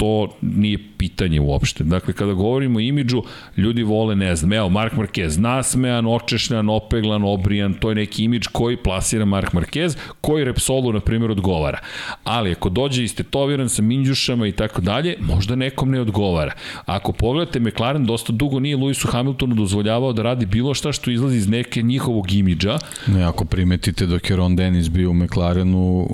[0.01, 1.85] to nije pitanje uopšte.
[1.85, 3.23] Dakle, kada govorimo o imidžu,
[3.57, 8.47] ljudi vole, ne znam, evo, Mark Marquez, nasmejan, očešljan, opeglan, obrijan, to je neki imidž
[8.53, 11.79] koji plasira Mark Marquez, koji Repsolu, na primjer, odgovara.
[12.25, 16.53] Ali ako dođe istetoviran sa minđušama i tako dalje, možda nekom ne odgovara.
[16.87, 21.37] Ako pogledate, McLaren dosta dugo nije Lewisu Hamiltonu dozvoljavao da radi bilo šta što izlazi
[21.37, 22.79] iz neke njihovog imidža.
[23.07, 26.09] Ne, ako primetite dok je Ron Dennis bio u McLarenu,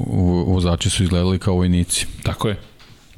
[0.46, 2.06] vozači su izgledali kao vojnici.
[2.22, 2.56] Tako je.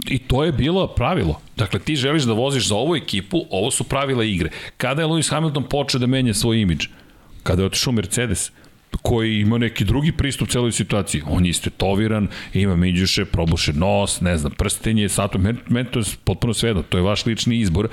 [0.06, 1.40] I to je bilo pravilo.
[1.56, 4.50] Dakle, ti želiš da voziš za ovu ekipu, ovo su pravila igre.
[4.76, 6.86] Kada je Lewis Hamilton počeo da menja svoj imidž?
[7.42, 8.50] Kada je otišao Mercedes?
[9.02, 11.22] koji ima neki drugi pristup celoj situaciji.
[11.26, 16.04] On je istetoviran, ima minđuše, probuše nos, ne znam, prstenje, sato, meni men to je
[16.24, 17.88] potpuno to je vaš lični izbor.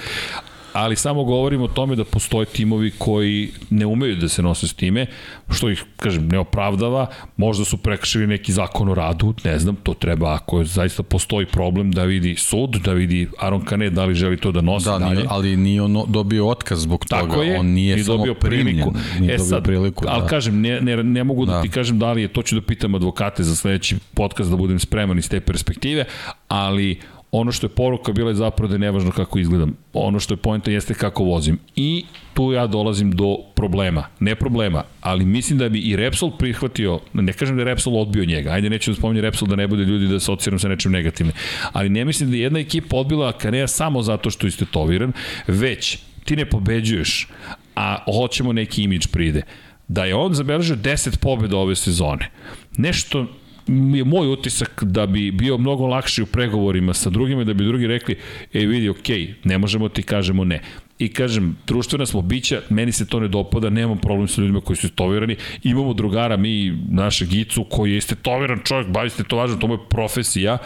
[0.75, 4.73] Ali samo govorimo o tome da postoje timovi koji ne umeju da se nose s
[4.73, 5.05] time,
[5.49, 7.07] što ih, kažem, ne opravdava,
[7.37, 11.91] možda su prekršili neki zakon o radu, ne znam, to treba, ako zaista postoji problem
[11.91, 15.15] da vidi sud, da vidi Aron Kane da li želi to da nosi da, dalje.
[15.15, 18.93] Nije, ali nije on dobio otkaz zbog Tako toga, je, on nije samo dobio priliku.
[19.19, 20.27] Nije e dobio sad, priliku, ali da.
[20.27, 21.53] kažem, ne, ne, ne mogu da.
[21.53, 24.55] da ti kažem da li je, to ću da pitam advokate za sledeći podcast da
[24.55, 26.05] budem spreman iz te perspektive,
[26.47, 26.99] ali
[27.39, 29.77] ono što je poruka bila je zapravo da je nevažno kako izgledam.
[29.93, 31.59] Ono što je pojenta jeste kako vozim.
[31.75, 34.03] I tu ja dolazim do problema.
[34.19, 38.25] Ne problema, ali mislim da bi i Repsol prihvatio, ne kažem da je Repsol odbio
[38.25, 41.35] njega, ajde neću da spominje Repsol da ne bude ljudi da asociram sa nečim negativnim,
[41.71, 45.11] ali ne mislim da je jedna ekipa odbila Kanea samo zato što je istetoviran,
[45.47, 47.27] već ti ne pobeđuješ,
[47.75, 49.41] a hoćemo neki imidž pride.
[49.87, 52.31] Da je on zabeležio 10 pobjeda ove sezone.
[52.77, 53.27] Nešto
[53.67, 57.87] je moj utisak da bi bio mnogo lakši u pregovorima sa drugima da bi drugi
[57.87, 58.17] rekli,
[58.53, 59.09] ej vidi, ok,
[59.43, 60.61] ne možemo ti kažemo ne.
[60.99, 64.77] I kažem, društvena smo bića, meni se to ne dopada, nemam problem sa ljudima koji
[64.77, 69.57] su istetovirani, imamo drugara, mi, našeg Gicu, koji je istetoviran čovjek, bavi se to važno,
[69.57, 70.57] to je profesija,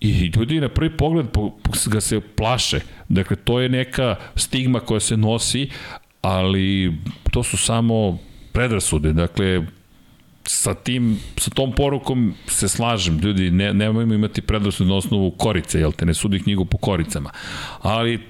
[0.00, 1.26] I ljudi na prvi pogled
[1.86, 2.80] ga se plaše.
[3.08, 5.70] Dakle, to je neka stigma koja se nosi,
[6.22, 6.92] ali
[7.30, 8.18] to su samo
[8.52, 9.12] predrasude.
[9.12, 9.66] Dakle,
[10.46, 15.80] sa tim, sa tom porukom se slažem, ljudi, ne, nemojmo imati predrasud na osnovu korice,
[15.80, 17.30] jel te, ne sudi knjigu po koricama.
[17.82, 18.20] Ali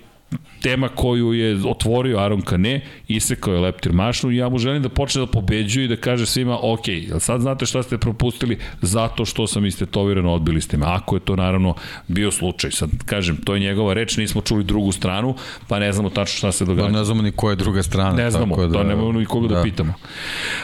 [0.63, 4.89] tema koju je otvorio Aron Kane, isekao je leptir mašnu i ja mu želim da
[4.89, 6.85] počne da pobeđuje i da kaže svima, ok,
[7.19, 10.87] sad znate šta ste propustili zato što sam istetovirano odbili ste me.
[10.89, 11.75] Ako je to naravno
[12.09, 15.35] bio slučaj, sad kažem, to je njegova reč, nismo čuli drugu stranu,
[15.69, 16.89] pa ne znamo tačno šta se događa.
[16.89, 18.13] Pa ne znamo ni koja je druga strana.
[18.13, 19.93] Ne znamo, tako da, to nemamo ni koga da, da pitamo.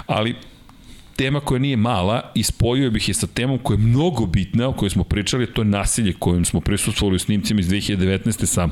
[0.07, 0.35] Ali
[1.23, 4.73] tema koja nije mala i spojio bih je sa temom koja je mnogo bitna, o
[4.73, 8.47] kojoj smo pričali, to je nasilje kojim smo prisustvovali u snimcima iz 2019.
[8.47, 8.69] sa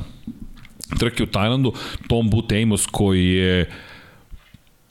[0.99, 1.73] trke u Tajlandu,
[2.07, 3.69] Tom Boot Amos koji je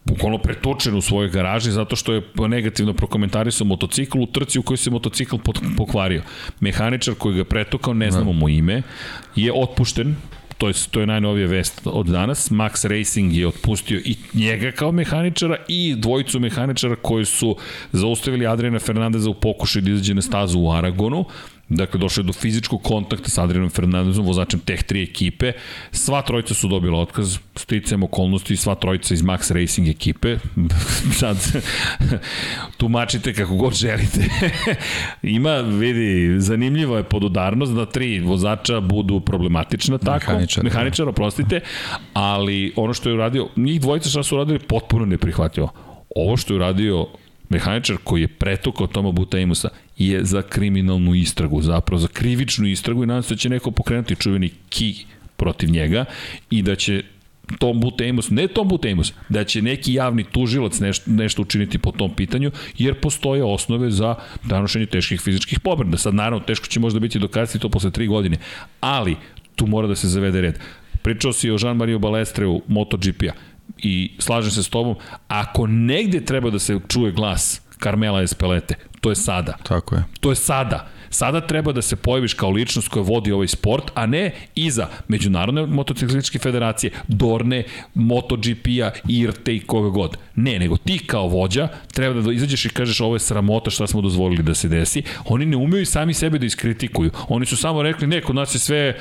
[0.05, 4.79] bukvalno pretočen u svojoj garaži zato što je negativno prokomentarisao motocikl u trci u kojoj
[4.79, 5.37] se motocikl
[5.77, 6.23] pokvario.
[6.61, 8.83] Mehaničar koji ga pretokao, ne znamo mu ime,
[9.37, 10.17] je otpušten
[10.61, 12.51] to je, to je najnovija vest od danas.
[12.51, 17.57] Max Racing je otpustio i njega kao mehaničara i dvojicu mehaničara koji su
[17.93, 21.25] zaustavili Adriana Fernandeza u pokušaju da izađe na stazu u Aragonu.
[21.71, 25.53] Dakle, došlo je do fizičkog kontakta sa Adrianom Fernandezom, vozačem teh tri ekipe.
[25.93, 30.37] Sva trojica su dobila otkaz, sticajem okolnosti, sva trojica iz Max Racing ekipe.
[31.21, 31.37] Sad,
[32.77, 34.27] tumačite kako god želite.
[35.39, 40.33] Ima, vidi, zanimljivo je podudarnost da tri vozača budu problematična, tako?
[40.33, 40.65] Mehaničar.
[40.65, 41.61] Mehaničar, oprostite,
[42.13, 45.73] ali ono što je uradio, njih dvojica šta su uradili, potpuno neprihvatljivo.
[46.17, 47.07] Ovo što je uradio
[47.51, 49.69] mehaničar koji je pretukao Toma Butaimusa
[49.99, 54.17] je za kriminalnu istragu, zapravo za krivičnu istragu i nadam se da će neko pokrenuti
[54.17, 55.05] čuveni ki
[55.37, 56.05] protiv njega
[56.51, 57.03] i da će
[57.59, 62.15] Tom Butemus, ne Tom Butemus, da će neki javni tužilac nešto, nešto učiniti po tom
[62.15, 64.15] pitanju, jer postoje osnove za
[64.45, 65.97] danošenje teških fizičkih povreda.
[65.97, 68.37] Sad, naravno, teško će možda biti dokazati to posle tri godine,
[68.81, 69.17] ali
[69.57, 70.59] tu mora da se zavede red.
[71.03, 73.33] Pričao si o Jean-Marie Balestreu MotoGP-a
[73.79, 74.97] i slažem se s tobom,
[75.29, 79.57] ako negde treba da se čuje glas Carmela Espelete, to je sada.
[79.63, 80.05] Tako je.
[80.21, 80.89] To je sada.
[81.11, 85.67] Sada treba da se pojaviš kao ličnost koja vodi ovaj sport, a ne iza Međunarodne
[85.67, 87.65] motociklističke federacije, Dorne,
[87.95, 90.17] MotoGP-a, IRT i koga god.
[90.35, 94.01] Ne, nego ti kao vođa treba da izađeš i kažeš ovo je sramota šta smo
[94.01, 95.03] dozvolili da se desi.
[95.25, 97.11] Oni ne umeju sami sebe da iskritikuju.
[97.29, 98.97] Oni su samo rekli, ne, kod nas je sve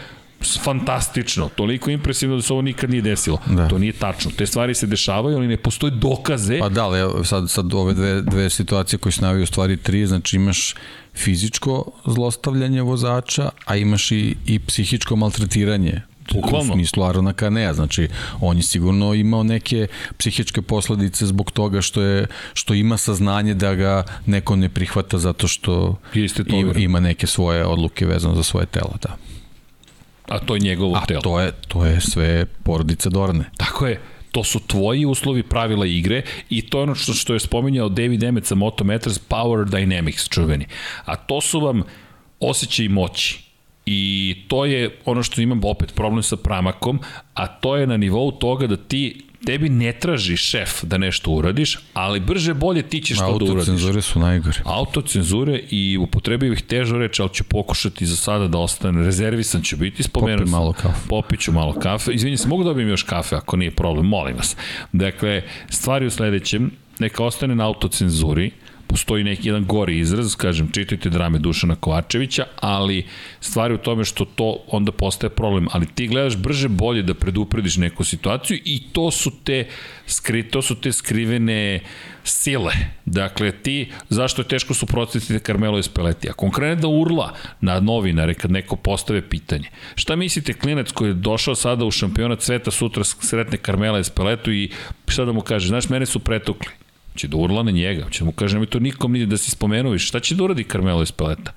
[0.64, 3.38] fantastično, toliko impresivno da se ovo nikad nije desilo.
[3.46, 3.68] Da.
[3.68, 4.32] To nije tačno.
[4.38, 6.60] Te stvari se dešavaju, ali ne postoje dokaze.
[6.60, 10.08] Pa da, ali sad, sad ove dve, dve situacije koje se naviju u stvari tri,
[10.08, 10.76] znači imaš
[11.16, 16.02] fizičko zlostavljanje vozača, a imaš i, i psihičko maltretiranje
[16.34, 16.74] Bukvalno.
[16.74, 18.08] u smislu Arona Kanea, znači
[18.42, 19.88] on je sigurno imao neke
[20.18, 25.48] psihičke posledice zbog toga što je što ima saznanje da ga neko ne prihvata zato
[25.48, 25.96] što
[26.78, 29.18] ima neke svoje odluke vezano za svoje telo, da.
[30.30, 31.22] A to je njegovo A telo.
[31.22, 33.44] to je, to je sve porodica Dorne.
[33.58, 34.02] Tako je.
[34.32, 38.24] To su tvoji uslovi pravila igre i to je ono što, što je spominjao David
[38.24, 40.66] Emmett sa Motometers Power Dynamics čuveni.
[41.06, 41.84] A to su vam
[42.40, 43.44] osjećaj moći.
[43.86, 47.00] I to je ono što imam opet problem sa pramakom,
[47.34, 51.78] a to je na nivou toga da ti tebi ne traži šef da nešto uradiš,
[51.94, 53.50] ali brže bolje ti ćeš to da uradiš.
[53.50, 54.60] Autocenzure su najgore.
[54.66, 59.06] Autocenzure i upotrebio ih težo reći, ali ću pokušati za sada da ostane.
[59.06, 61.08] Rezervisan ću biti, spomenuo Popi malo kafe.
[61.10, 62.12] Popit ću malo kafe.
[62.12, 64.56] Izvinite se, mogu da dobijem još kafe ako nije problem, molim vas.
[64.92, 68.52] Dakle, stvari u sledećem, neka ostane na autocenzuri,
[68.90, 73.06] postoji neki jedan gori izraz, kažem, čitajte drame Dušana Kovačevića, ali
[73.40, 77.78] stvari u tome što to onda postaje problem, ali ti gledaš brže bolje da preduprediš
[77.78, 79.68] neku situaciju i to su te
[80.08, 81.80] skri, to su te skrivene
[82.24, 82.74] sile.
[83.06, 86.30] Dakle, ti, zašto je teško suprotstaviti Carmelo Espeleti?
[86.30, 91.10] Ako on krene da urla na novinare kad neko postave pitanje, šta mislite klinac koji
[91.10, 94.72] je došao sada u šampionat sveta, sutra sretne Carmela Espeletu i
[95.08, 96.89] šta da mu kaže, znaš, mene su pretukli
[97.20, 100.08] će da urla na njega, će mu kaže, to nikom nije da si spomenuo više,
[100.08, 101.52] šta će da uradi Carmelo Espeleta?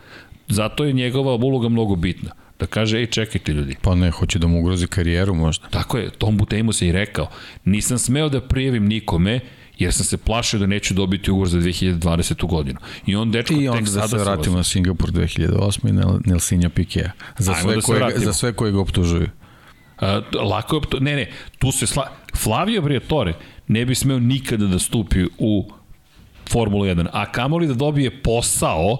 [0.48, 2.30] Zato je njegova uloga mnogo bitna
[2.62, 3.76] da kaže, ej, čekajte ljudi.
[3.82, 5.68] Pa ne, hoće da mu ugrozi karijeru možda.
[5.68, 7.26] Tako je, Tom Butejmu se i rekao,
[7.64, 9.40] nisam smeo da prijavim nikome,
[9.78, 12.46] jer sam se plašio da neću dobiti ugovor za 2020.
[12.46, 12.78] godinu.
[13.06, 15.88] I on dečko I onda da se vratimo na Singapur 2008.
[15.88, 17.10] i Nelsinja Piquea.
[17.38, 19.28] Za sve, da koje, za sve koje ga optužuju.
[20.02, 20.08] Uh,
[20.42, 21.00] lako je optu...
[21.00, 22.06] Ne, ne, tu se sla...
[22.36, 23.34] Flavio Briatore
[23.72, 25.70] ne bi smeo nikada da stupi u
[26.50, 28.98] Formulu 1, a kamoli da dobije posao,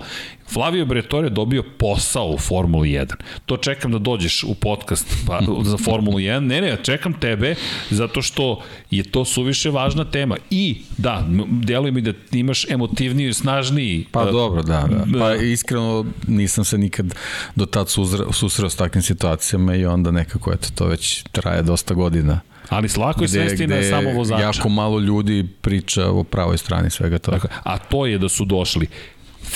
[0.52, 3.14] Flavio Briatore dobio posao u Formuli 1.
[3.46, 6.40] To čekam da dođeš u podcast pa, za Formulu 1.
[6.40, 7.54] Ne, ne, čekam tebe
[7.90, 10.36] zato što je to suviše važna tema.
[10.50, 14.06] I, da, deluje mi da imaš emotivniji i snažniji.
[14.10, 15.18] Pa dobro, da, da.
[15.18, 17.14] Pa iskreno nisam se nikad
[17.54, 17.88] do tad
[18.32, 22.40] susreo s takvim situacijama i onda nekako, eto, to već traje dosta godina.
[22.72, 24.42] Ali slako je svesti na samo vozača.
[24.42, 27.36] jako malo ljudi priča o pravoj strani svega toga.
[27.36, 28.86] Dakle, a to je da su došli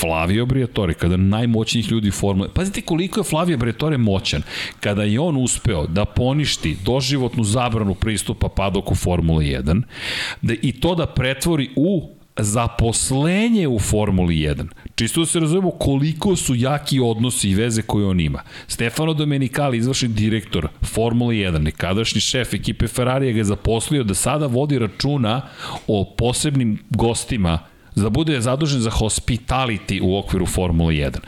[0.01, 2.49] Flavio Briatore, kada najmoćnijih ljudi Formule...
[2.55, 4.43] Pazite koliko je Flavio Briatore moćan.
[4.81, 9.83] Kada je on uspeo da poništi doživotnu zabranu pristupa padoku Formule 1,
[10.43, 14.67] da, i to da pretvori u zaposlenje u Formuli 1.
[14.95, 18.43] Čisto da se razumemo koliko su jaki odnosi i veze koje on ima.
[18.67, 24.47] Stefano Domenicali, izvršni direktor Formule 1, nekadašnji šef ekipe Ferrarija ga je zaposlio da sada
[24.47, 25.43] vodi računa
[25.87, 27.59] o posebnim gostima
[27.97, 31.19] da bude zadužen za hospitality u okviru Formule 1.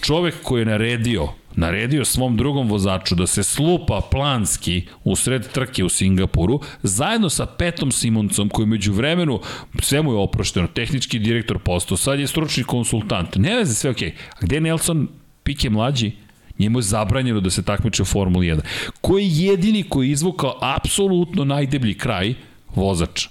[0.00, 1.28] Čovek koji je naredio
[1.60, 7.46] naredio svom drugom vozaču da se slupa planski u sred trke u Singapuru, zajedno sa
[7.46, 9.40] Petom Simoncom, koji među vremenu,
[9.82, 14.08] sve mu je oprošteno, tehnički direktor postao, sad je stručni konsultant, ne veze, sve okej.
[14.08, 14.12] Okay.
[14.34, 15.08] A gde je Nelson
[15.42, 16.12] Pike mlađi?
[16.58, 18.60] Njemu je zabranjeno da se takmiče u Formuli 1.
[19.00, 22.34] Ko je jedini koji je izvukao apsolutno najdeblji kraj?
[22.74, 23.28] Vozač.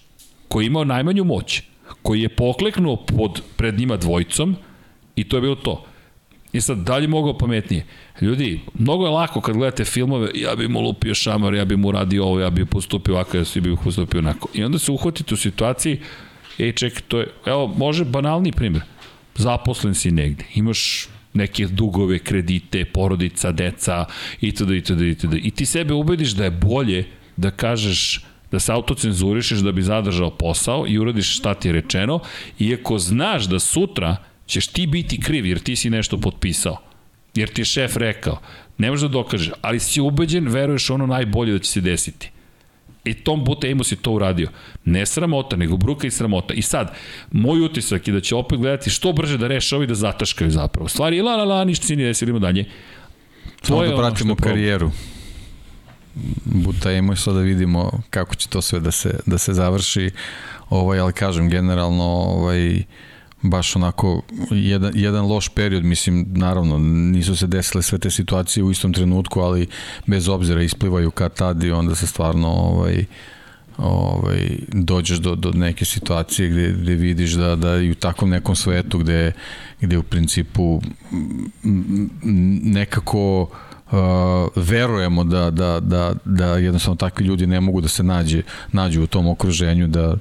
[0.48, 1.62] Koji je imao najmanju moć.
[2.02, 4.56] Koji je pokleknuo pod, pred njima dvojicom
[5.16, 5.86] i to je bilo to.
[6.54, 7.86] I sad, dalje mogao pametnije.
[8.22, 11.92] Ljudi, mnogo je lako kad gledate filmove, ja bi mu lupio šamar, ja bi mu
[11.92, 14.50] radio ovo, ja bi postupio ovako, ja bi postupio onako.
[14.54, 16.00] I onda se uhvatite u situaciji,
[16.58, 18.84] ej čekaj, to je, evo, može banalni primjer.
[19.36, 24.06] Zaposlen si negde, imaš neke dugove, kredite, porodica, deca,
[24.42, 25.34] itd., itd., itd.
[25.34, 27.06] I ti sebe ubediš da je bolje
[27.38, 28.22] da kažeš
[28.52, 32.20] da se autocenzurišeš da bi zadržao posao i uradiš šta ti je rečeno,
[32.60, 34.16] iako znaš da sutra
[34.50, 36.78] ćeš ti biti kriv jer ti si nešto potpisao.
[37.36, 38.40] Jer ti je šef rekao.
[38.78, 42.32] Ne možeš da dokažeš, ali si ubeđen, veruješ ono najbolje da će se desiti.
[43.04, 44.50] I Tom Butejmo si to uradio.
[44.86, 46.54] Ne sramota, nego bruka i sramota.
[46.54, 46.96] I sad,
[47.32, 50.90] moj utisak je da će opet gledati što brže da reše ovi da zataškaju zapravo.
[50.90, 52.64] Stvari je la la la, ništa si nije desi, idemo dalje.
[53.62, 54.92] To Samo da pratimo karijeru.
[56.46, 60.10] Butejmo i sad da vidimo kako će to sve da se, da se završi.
[60.70, 62.84] Ovaj, ali kažem, generalno ovaj,
[63.42, 64.22] baš onako
[64.52, 66.78] jedan, jedan loš period, mislim, naravno,
[67.12, 69.68] nisu se desile sve te situacije u istom trenutku, ali
[70.08, 73.06] bez obzira isplivaju kad tad i onda se stvarno ovaj,
[73.78, 78.56] ovaj, dođeš do, do neke situacije gde, gde vidiš da, da i u takvom nekom
[78.56, 79.32] svetu gde,
[79.82, 80.82] gde u principu
[82.64, 84.00] nekako uh,
[84.56, 88.42] verujemo da, da, da, da jednostavno takvi ljudi ne mogu da se nađe,
[88.72, 90.18] nađu u tom okruženju da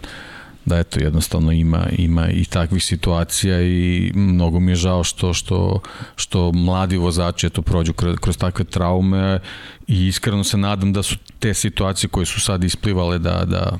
[0.69, 5.81] da eto jednostavno ima ima i takvih situacija i mnogo mi je žao što što
[6.17, 9.41] što mladi vozači eto prođu kroz, kroz takve traume
[9.87, 13.79] i iskreno se nadam da su te situacije koje su sad isplivale da da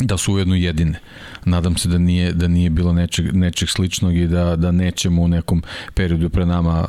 [0.00, 1.00] da su ujedno jedine.
[1.44, 5.28] Nadam se da nije da nije bilo nečeg nečeg sličnog i da da nećemo u
[5.28, 5.62] nekom
[5.94, 6.86] periodu pre nama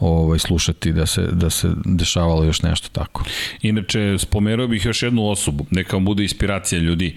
[0.00, 3.24] ovaj slušati da se da se dešavalo još nešto tako.
[3.62, 7.16] Inače spomenuo bih još jednu osobu, neka vam bude inspiracija ljudi.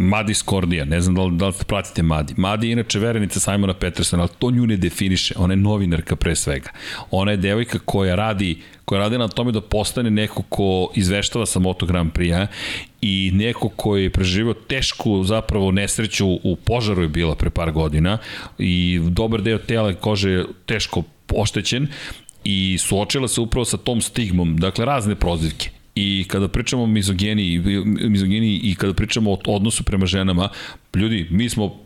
[0.00, 2.34] Madi Skordija, ne znam da li, da li pratite Madi.
[2.36, 5.34] Madi je inače verenica Simona Petersona, ali to nju ne definiše.
[5.38, 6.70] Ona je novinarka pre svega.
[7.10, 11.58] Ona je devojka koja radi, koja radi na tome da postane neko ko izveštava sa
[11.58, 12.46] Moto Grand Prix
[13.00, 18.18] i neko ko je preživio tešku zapravo nesreću u požaru je bila pre par godina
[18.58, 21.02] i dobar deo tela kože je teško
[21.34, 21.88] oštećen
[22.44, 27.58] i suočila se upravo sa tom stigmom, dakle razne prozivke I kada pričamo o mizogeni,
[27.86, 30.48] mizogeni i kada pričamo o odnosu prema ženama,
[30.94, 31.76] ljudi, mi smo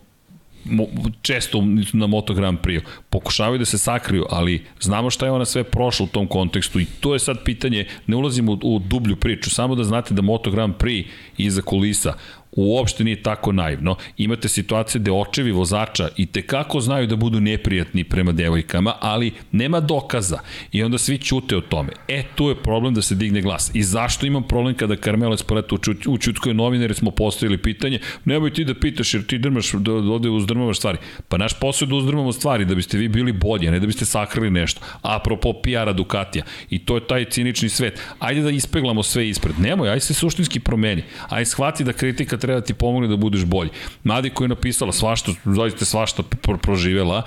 [1.22, 1.62] često
[1.92, 2.82] na Moto Grand Prix.
[3.10, 6.86] Pokušavaju da se sakriju, ali znamo šta je ona sve prošla u tom kontekstu i
[7.00, 10.50] to je sad pitanje, ne ulazimo u, u dublju priču, samo da znate da Moto
[10.50, 11.04] Grand Prix
[11.36, 12.14] iza kulisa
[12.56, 13.96] uopšte nije tako naivno.
[14.16, 19.32] Imate situacije gde očevi vozača i te kako znaju da budu neprijatni prema devojkama, ali
[19.52, 20.38] nema dokaza
[20.72, 21.92] i onda svi ćute o tome.
[22.08, 23.70] E, tu je problem da se digne glas.
[23.74, 25.78] I zašto imam problem kada Carmelo Espoleto
[26.08, 30.76] učutkuje novinare smo postavili pitanje, nemoj ti da pitaš jer ti drmaš, da ovde uzdrmavaš
[30.76, 30.98] stvari.
[31.28, 34.04] Pa naš posao je da uzdrmamo stvari, da biste vi bili bolji, ne da biste
[34.04, 34.80] sakrili nešto.
[35.02, 36.44] Apropo PR-a Ducatija.
[36.70, 38.00] I to je taj cinični svet.
[38.18, 39.54] Ajde da ispeglamo sve ispred.
[39.60, 41.02] Nemoj, ajde se suštinski promeni.
[41.28, 43.70] Ajde shvati da kritika treba da ti pomogne da budeš bolji.
[44.04, 46.22] Madi koja je napisala svašta, zaista svašta
[46.62, 47.22] proživela,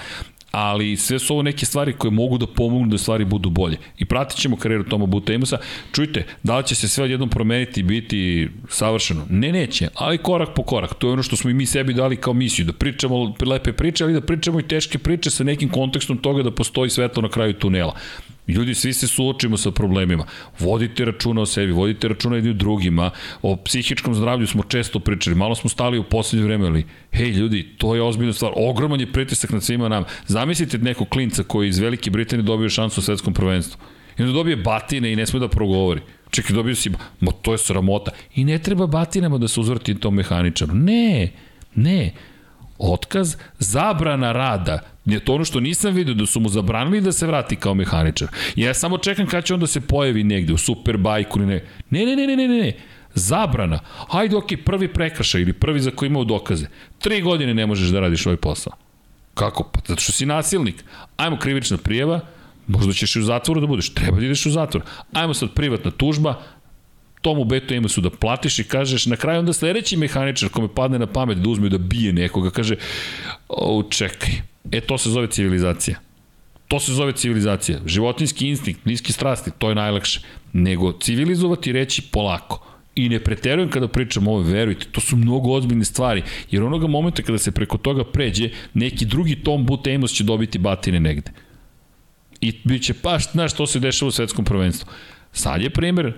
[0.51, 3.77] ali sve su ovo neke stvari koje mogu da pomognu da stvari budu bolje.
[3.97, 5.57] I pratit ćemo karijeru Toma Butemusa.
[5.91, 9.25] Čujte, da li će se sve odjednom promeniti i biti savršeno?
[9.29, 10.93] Ne, neće, ali korak po korak.
[10.93, 14.03] To je ono što smo i mi sebi dali kao misiju, da pričamo lepe priče,
[14.03, 17.53] ali da pričamo i teške priče sa nekim kontekstom toga da postoji svetlo na kraju
[17.53, 17.95] tunela.
[18.47, 20.25] Ljudi, svi se suočimo sa problemima.
[20.59, 23.09] Vodite računa o sebi, vodite računa jednim drugima.
[23.41, 27.75] O psihičkom zdravlju smo često pričali, malo smo stali u poslednje vreme, ali hej ljudi,
[27.77, 28.51] to je ozbiljna stvar.
[28.55, 30.03] Ogroman je pritisak na svima nam.
[30.27, 33.79] Zamislite nekog klinca koji iz Velike Britanije dobio šansu u svetskom prvenstvu.
[34.17, 36.01] I onda dobije batine i ne sme da progovori.
[36.29, 38.11] Čekaj, dobio si, ma to je sramota.
[38.35, 40.73] I ne treba batinama da se uzvrti tom mehaničaru.
[40.75, 41.31] Ne,
[41.75, 42.13] ne.
[42.77, 47.27] Otkaz, zabrana rada, Je to ono što nisam vidio, da su mu zabranili da se
[47.27, 48.27] vrati kao mehaničar.
[48.55, 51.63] Ja samo čekam kada će on da se pojavi negde u Superbajku ili ne.
[51.89, 52.73] Ne, ne, ne, ne, ne, ne.
[53.13, 53.79] Zabrana.
[54.09, 56.67] Hajde, ok, prvi prekršaj ili prvi za koji imao dokaze.
[56.99, 58.73] Tri godine ne možeš da radiš ovaj posao.
[59.33, 59.63] Kako?
[59.63, 60.83] Pa zato što si nasilnik.
[61.17, 62.19] Ajmo krivična prijeva,
[62.67, 63.93] možda ćeš i u zatvoru da budeš.
[63.93, 64.83] Treba da ideš u zatvor.
[65.13, 66.41] Ajmo sad privatna tužba,
[67.21, 71.07] tomu beto su da platiš i kažeš na kraju onda sledeći mehaničar kome padne na
[71.07, 72.75] pamet da uzme da bije nekoga kaže
[73.49, 74.31] o čekaj
[74.71, 75.99] E, to se zove civilizacija.
[76.67, 77.79] To se zove civilizacija.
[77.85, 80.21] Životinski instinkt, niski strasti, to je najlakše.
[80.53, 82.63] Nego civilizovati reći polako.
[82.95, 87.23] I ne preterujem kada pričam ovo, verujte, to su mnogo ozbiljne stvari, jer onoga momenta
[87.23, 91.31] kada se preko toga pređe, neki drugi Tom But će dobiti batine negde.
[92.41, 94.89] I bit će, pa, znaš, to se dešava u svetskom prvenstvu.
[95.31, 96.13] Sad je primer,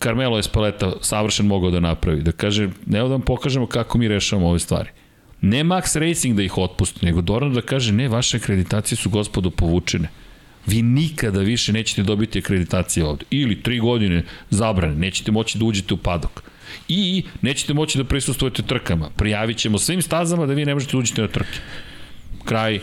[0.00, 4.48] Carmelo Espaleta savršen mogao da napravi, da kaže, ne da vam pokažemo kako mi rešavamo
[4.48, 4.90] ove stvari.
[5.40, 9.50] Ne Max Racing da ih otpusti, nego Doran da kaže ne, vaše akreditacije su gospodo
[9.50, 10.08] povučene.
[10.66, 13.24] Vi nikada više nećete dobiti akreditacije ovde.
[13.30, 16.42] Ili tri godine zabrane, nećete moći da uđete u padok.
[16.88, 19.10] I nećete moći da prisustujete trkama.
[19.16, 21.58] Prijavit ćemo svim stazama da vi ne možete da uđete na trke.
[22.44, 22.80] Kraj.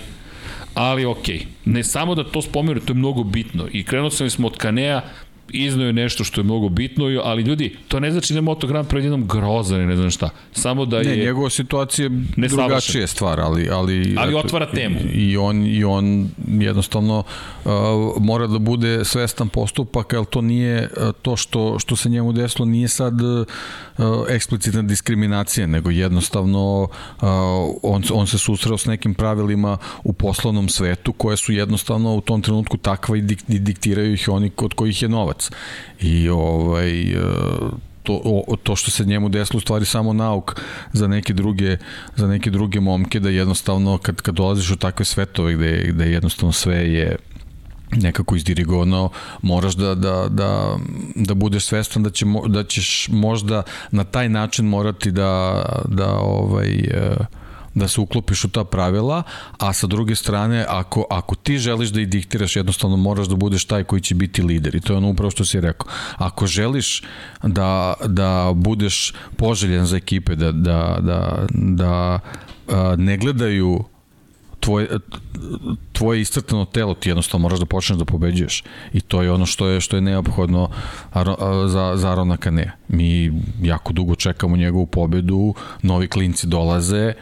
[0.74, 1.46] Ali okay.
[1.66, 3.68] ne samo da to spomenu, to je mnogo bitno.
[3.72, 5.02] I krenuo sam smo od Kanea,
[5.50, 8.68] iznao je nešto što je mnogo bitno, ali ljudi, to ne znači da je Moto
[8.68, 10.30] Grand pred jednom grozan ne znam šta.
[10.52, 11.04] Samo da je...
[11.04, 13.70] Ne, njegova situacija je drugačija stvar, ali...
[13.70, 15.00] Ali, ali otvara temu.
[15.14, 17.24] I on, I on jednostavno
[17.66, 17.72] uh,
[18.20, 22.66] mora da bude svestan postupak, ali to nije uh, to što, što se njemu desilo,
[22.66, 23.46] nije sad uh,
[24.30, 26.90] eksplicitna diskriminacija, nego jednostavno uh,
[27.84, 32.42] on, on se susreo s nekim pravilima u poslovnom svetu koje su jednostavno u tom
[32.42, 35.50] trenutku takva i, dik, i diktiraju ih oni kod kojih je novac.
[36.02, 37.16] I ovaj, e,
[38.04, 40.62] to, to što se njemu desilo u stvari samo nauk
[40.94, 41.78] za neke druge
[42.16, 46.52] za neke druge momke da jednostavno kad kad dolaziš u takve svetove gde gde jednostavno
[46.52, 47.18] sve je
[47.96, 49.10] nekako izdirigovano,
[49.42, 50.78] moraš da, da, da,
[51.16, 56.76] da budeš svestan da, će, da ćeš možda na taj način morati da, da ovaj,
[56.76, 57.26] uh,
[57.76, 59.24] da se uklopiš u ta pravila,
[59.60, 63.66] a sa druge strane, ako, ako ti želiš da ih diktiraš, jednostavno moraš da budeš
[63.66, 64.76] taj koji će biti lider.
[64.76, 65.88] I to je ono upravo što si rekao.
[66.18, 67.04] Ako želiš
[67.44, 72.20] da, da budeš poželjen za ekipe, da, da, da, da
[72.68, 73.84] a, ne gledaju
[74.66, 74.88] tvoje,
[75.92, 78.64] tvoje iscrtano telo ti jednostavno moraš da počneš da pobeđuješ
[78.94, 80.70] i to je ono što je što je neophodno
[81.68, 82.72] za, za Arona Kanea.
[82.88, 83.32] Mi
[83.62, 87.14] jako dugo čekamo njegovu pobedu, novi klinci dolaze,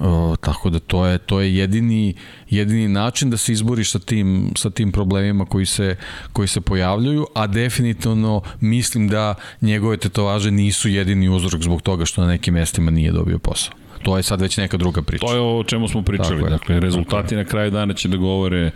[0.00, 2.14] Uh, tako da to je to je jedini
[2.50, 5.96] jedini način da se izboriš sa tim sa tim problemima koji se
[6.32, 12.20] koji se pojavljuju, a definitivno mislim da njegove tetovaže nisu jedini uzrok zbog toga što
[12.20, 13.79] na nekim mestima nije dobio posao.
[14.02, 15.26] To je sad već neka druga priča.
[15.26, 16.38] To je o čemu smo pričali.
[16.38, 18.70] Tako dakle, rezultati na kraju dana će da govore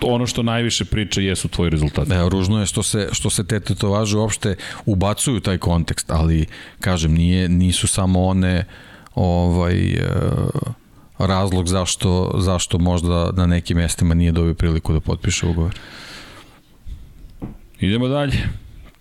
[0.00, 2.08] ono što najviše priča jesu tvoji rezultati.
[2.08, 4.56] Da, ružno je što se, što se te tetovaže uopšte
[4.86, 6.46] ubacuju taj kontekst, ali
[6.80, 8.64] kažem, nije, nisu samo one
[9.14, 10.00] ovaj, e,
[11.18, 15.74] razlog zašto, zašto možda na nekim mestima nije dobio priliku da potpiše ugovor.
[17.80, 18.38] Idemo dalje.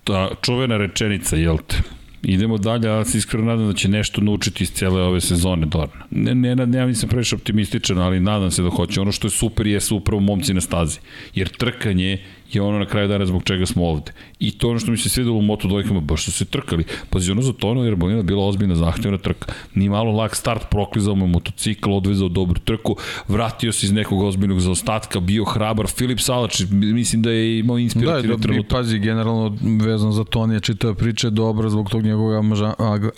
[0.04, 1.78] Ta čuvena rečenica, jel te?
[2.24, 6.06] Idemo dalje, ali se iskreno nadam da će nešto naučiti iz cele ove sezone Dorna.
[6.12, 9.02] Ne, ne, ne, ja nisam previše optimističan, ali nadam se da hoće.
[9.02, 11.00] Ono što je super je upravo momci na stazi.
[11.36, 12.18] Jer trkanje
[12.56, 14.12] je ono na kraju dana zbog čega smo ovde.
[14.40, 16.84] I to ono što mi se svidelo u Moto dvojkama, baš su se trkali.
[17.10, 19.54] Pazi, ono za Tono jer Bolina bila ozbiljna zahtevna trka.
[19.76, 22.96] Ni malo lak start, proklizao mu motocikl, odvezao dobru trku,
[23.28, 25.88] vratio se iz nekog ozbiljnog zaostatka, bio hrabar.
[25.88, 28.70] Filip Salač, mislim da je imao inspirativni da, trenutak.
[28.70, 32.46] Da, pazi, generalno vezan za Tonija čitava priča je dobra zbog tog njegovog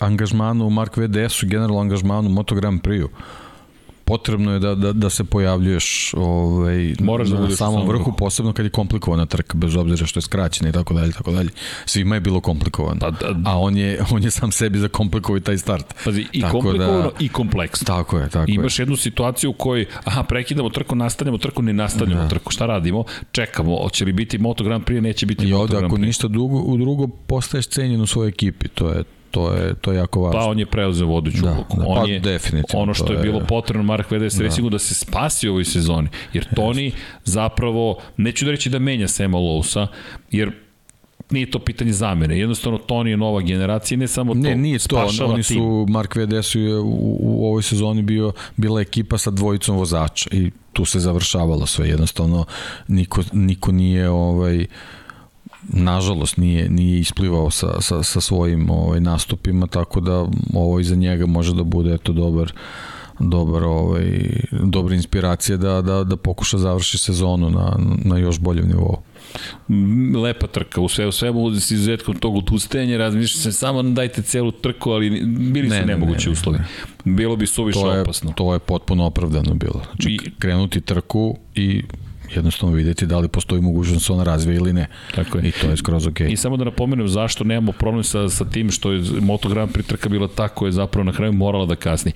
[0.00, 3.08] angažmana u Mark VDS-u, generalno angažmanu u Moto Grand Prix-u
[4.06, 8.52] potrebno je da, da, da se pojavljuješ ovaj, Moraš da na samom vrhu, vrhu, posebno
[8.52, 11.50] kad je komplikovana trka, bez obzira što je skraćena i tako dalje, tako dalje.
[11.86, 13.00] Svima je bilo komplikovano.
[13.00, 15.94] Pa, da, a on je, on je sam sebi zakomplikovao taj start.
[16.04, 17.84] Pazi, i tako komplikovano da, i kompleksno.
[17.84, 18.82] Tako je, tako Imaš je.
[18.82, 22.28] jednu situaciju u kojoj, aha, prekidamo trku, nastavljamo trku, ne nastavljamo da.
[22.28, 22.52] trku.
[22.52, 23.04] Šta radimo?
[23.32, 26.76] Čekamo, hoće li biti Moto Grand Prix, neće biti I ovde, ako ništa drugo, u
[26.76, 29.04] drugo postaješ cenjen u svojoj ekipi, to je
[29.36, 30.40] to je to je jako važno.
[30.40, 31.76] Pa on je preuzeo vodeću da, ulogu.
[31.76, 32.82] Da, on pa je definitivno.
[32.82, 34.44] Ono što je, je bilo potrebno Mark VDS da.
[34.44, 36.08] recimo da se spasi u ovoj sezoni.
[36.32, 36.92] Jer Toni
[37.24, 39.86] zapravo neću da reći da menja Sema Lowsa,
[40.30, 40.52] jer
[41.30, 42.38] nije to pitanje zamene.
[42.38, 44.40] Jednostavno, Toni je nova generacija, ne samo to.
[44.40, 45.08] Ne, nije to.
[45.26, 45.92] Oni su, tim.
[45.92, 50.84] Mark VDS je u, u ovoj sezoni bio, bila ekipa sa dvojicom vozača i tu
[50.84, 51.88] se završavalo sve.
[51.88, 52.44] Jednostavno,
[52.88, 54.66] niko, niko nije ovaj,
[55.68, 61.26] nažalost nije nije isplivao sa, sa, sa svojim ovaj nastupima tako da ovo iza njega
[61.26, 62.52] može da bude eto dobar
[63.18, 64.20] dobar ovaj
[64.62, 68.96] dobra inspiracija da da da pokuša završi sezonu na na još boljem nivou.
[70.22, 74.50] Lepa trka, u sve u svemu s izuzetkom tog odustajanja, razmišljam se samo dajte celu
[74.50, 76.58] trku, ali bili ne, su nemogući ne, ne, uslovi.
[77.04, 78.32] Bilo bi suviše opasno.
[78.36, 79.82] To je potpuno opravdano bilo.
[79.84, 81.82] Znači, I, krenuti trku i
[82.34, 84.86] jednostavno videti da li postoji mogućnost da se ona razvije ili ne.
[85.14, 85.48] Tako je.
[85.48, 86.20] I to je skroz ok.
[86.20, 89.86] I samo da napomenem zašto nemamo problem sa, sa tim što je Moto Grand Prix
[89.86, 92.12] trka bila tako je zapravo na kraju morala da kasni.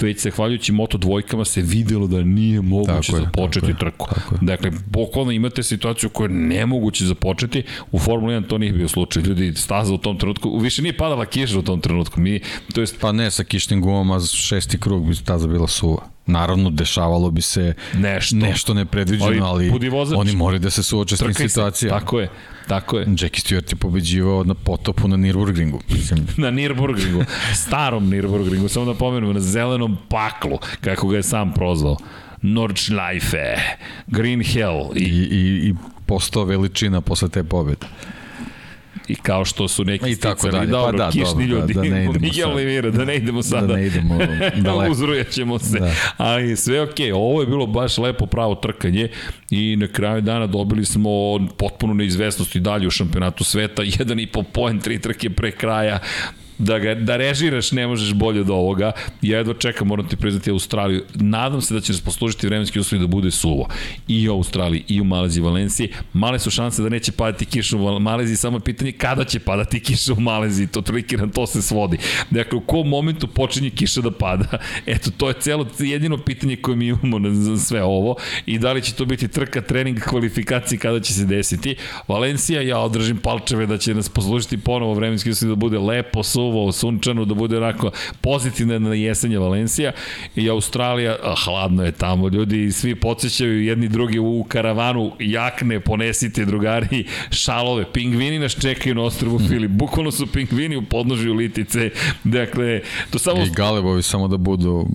[0.00, 4.06] Već se hvaljujući Moto dvojkama se videlo da nije moguće tako započeti tako trku.
[4.14, 4.38] Tako je.
[4.40, 7.62] Dakle, bukvalno imate situaciju koja je nemoguće započeti.
[7.92, 9.22] U Formula 1 to nije bio slučaj.
[9.22, 12.20] Ljudi, staza u tom trenutku, više nije padala kiša u tom trenutku.
[12.20, 12.40] Mi,
[12.74, 13.00] to jest...
[13.00, 16.19] Pa ne, sa kišnim gumama šesti krug bi staza bila suva.
[16.30, 21.20] Naravno, dešavalo bi se nešto, nešto nepredviđeno, ali, ali oni moraju da se suoče s
[21.20, 22.00] tim situacijama.
[22.00, 22.28] Tako je,
[22.68, 23.06] tako je.
[23.06, 25.80] Jackie Stewart je pobeđivao na potopu na Nürburgringu.
[26.42, 27.24] Na Nürburgringu,
[27.54, 31.96] starom Nürburgringu, samo da pomenemo, na zelenom paklu, kako ga je sam prozvao.
[32.42, 33.56] Nordschleife,
[34.06, 34.90] Green Hell.
[34.96, 35.74] I, I, i
[36.06, 37.86] postao veličina posle te pobede
[39.10, 40.66] i kao što su neki I tako dalje.
[40.66, 43.42] Dobro, pa da, kišni dobro, ljudi, da, da ne idemo Miguel Oliveira, da ne idemo
[43.42, 43.66] sada.
[43.66, 44.18] Da ne idemo
[44.64, 44.92] daleko.
[44.92, 45.78] Uzrujaćemo se.
[45.78, 45.92] Da.
[46.16, 49.08] Ali sve ok, ovo je bilo baš lepo pravo trkanje
[49.50, 51.10] i na kraju dana dobili smo
[51.56, 55.98] potpuno neizvesnost i dalje u šampionatu sveta, jedan i po poen, tri trke pre kraja,
[56.60, 58.92] da, ga, da režiraš ne možeš bolje od ovoga.
[59.22, 61.04] Ja jedva čekam, moram ti priznati Australiju.
[61.14, 63.68] Nadam se da će nas poslužiti vremenski uslovi da bude suvo.
[64.08, 65.88] I u Australiji, i u Maleziji, Valenciji.
[66.12, 69.80] Male su šanse da neće padati kiša u Maleziji, samo je pitanje kada će padati
[69.80, 70.66] kiša u Maleziji.
[70.66, 71.98] To toliki na to se svodi.
[72.30, 74.58] Dakle, u kom momentu počinje kiša da pada?
[74.86, 78.16] Eto, to je celo jedino pitanje koje mi imamo na sve ovo.
[78.46, 81.76] I da li će to biti trka, trening, kvalifikacije, kada će se desiti.
[82.08, 86.49] Valencija, ja održim palčeve da će nas poslužiti ponovo vremenski uslovi da bude lepo, suvo,
[86.50, 87.90] suvo, sunčano, da bude onako
[88.20, 89.92] pozitivna na jesenje Valencija
[90.36, 96.44] i Australija, a, hladno je tamo, ljudi svi podsjećaju jedni drugi u karavanu, jakne, ponesite
[96.44, 99.48] drugari, šalove, pingvini nas čekaju na ostrovu mm.
[99.48, 101.90] Filip, bukvalno su pingvini u podnožju litice,
[102.24, 103.42] dakle, to samo...
[103.42, 104.86] I galebovi samo da budu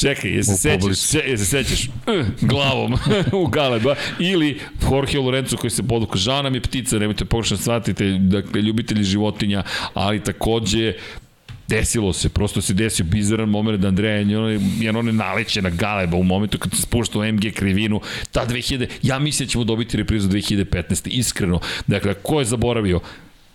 [0.00, 1.88] Čekaj, jesi se sećaš, jesi se sećaš?
[1.88, 2.94] Uh, glavom
[3.42, 4.58] u galeba, ili
[4.90, 9.62] Jorge Lorenzo koji se poduka, žao nam je ptica, nemojte da shvatite, dakle, ljubitelji životinja,
[9.94, 10.98] ali takođe je
[11.68, 14.16] desilo se, prosto se desio bizaran moment da Andreja
[14.80, 18.00] je one naleće na Galeba u momentu kad se spušta u MG krivinu,
[18.32, 21.08] ta 2000, ja mislim da ćemo dobiti reprizu 2015.
[21.08, 21.60] Iskreno.
[21.86, 23.00] Dakle, ko je zaboravio?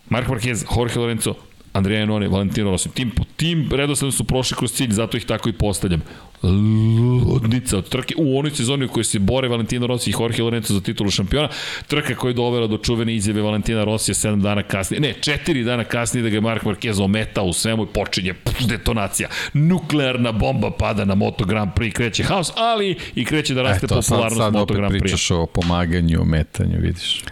[0.10, 1.34] Mark Marquez, Jorge Lorenzo,
[1.74, 2.90] Andreja Janone, Valentino Rossi.
[2.90, 6.02] Tim, tim redosledno su prošli kroz cilj, zato ih tako i postavljam
[6.44, 10.74] ludnica od trke u onoj sezoni u kojoj se bore Valentino Rossi i Jorge Lorenzo
[10.74, 11.50] za titulu šampiona.
[11.88, 15.84] Trka koja je dovela do čuvene izjave Valentina Rossi 7 dana kasnije, ne, 4 dana
[15.84, 19.30] kasnije da ga je Mark Marquez ometa u svemu i počinje pff, detonacija.
[19.54, 23.96] Nuklearna bomba pada na Moto Grand Prix, kreće haos, ali i kreće da raste Eto,
[23.96, 24.98] popularnost sad, sad Moto Grand Prix.
[24.98, 27.24] Sad opet pričaš o pomaganju, ometanju, vidiš.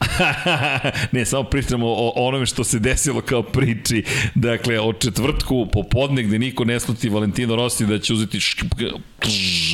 [1.12, 4.04] ne, samo pričamo o onome što se desilo kao priči.
[4.34, 8.38] Dakle, o četvrtku popodne gde niko ne sluti Valentino Rossi da će uzeti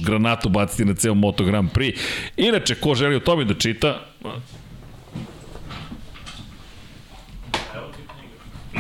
[0.03, 1.99] granatu baciti na ceo Moto Grand Prix.
[2.37, 4.07] Inače, ko želi o tome da čita,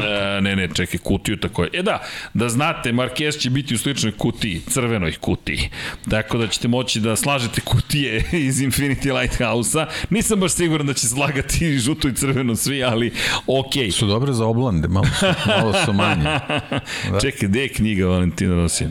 [0.03, 1.71] E, ne, ne, čekaj, kutiju tako je.
[1.73, 2.03] E da,
[2.35, 5.71] da znate, Marquez će biti u sličnoj kutiji, crvenoj kutiji.
[6.11, 9.87] Tako da ćete moći da slažete kutije iz Infinity Lighthouse-a.
[10.11, 13.13] Nisam baš siguran da će slagati žuto i crveno svi, ali
[13.47, 13.87] okej.
[13.87, 13.91] Okay.
[13.91, 16.25] Su dobre za oblande, malo su, malo su manje.
[16.25, 17.21] Da.
[17.23, 18.91] Čekaj, gde je knjiga Valentina Rosija?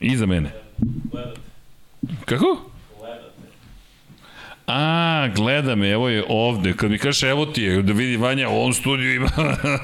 [0.00, 0.50] Iza mene.
[2.24, 2.70] Kako?
[4.68, 6.72] A, gleda me, evo je ovde.
[6.72, 9.30] Kad mi kaže evo ti je, da vidi Vanja, u ovom studiju ima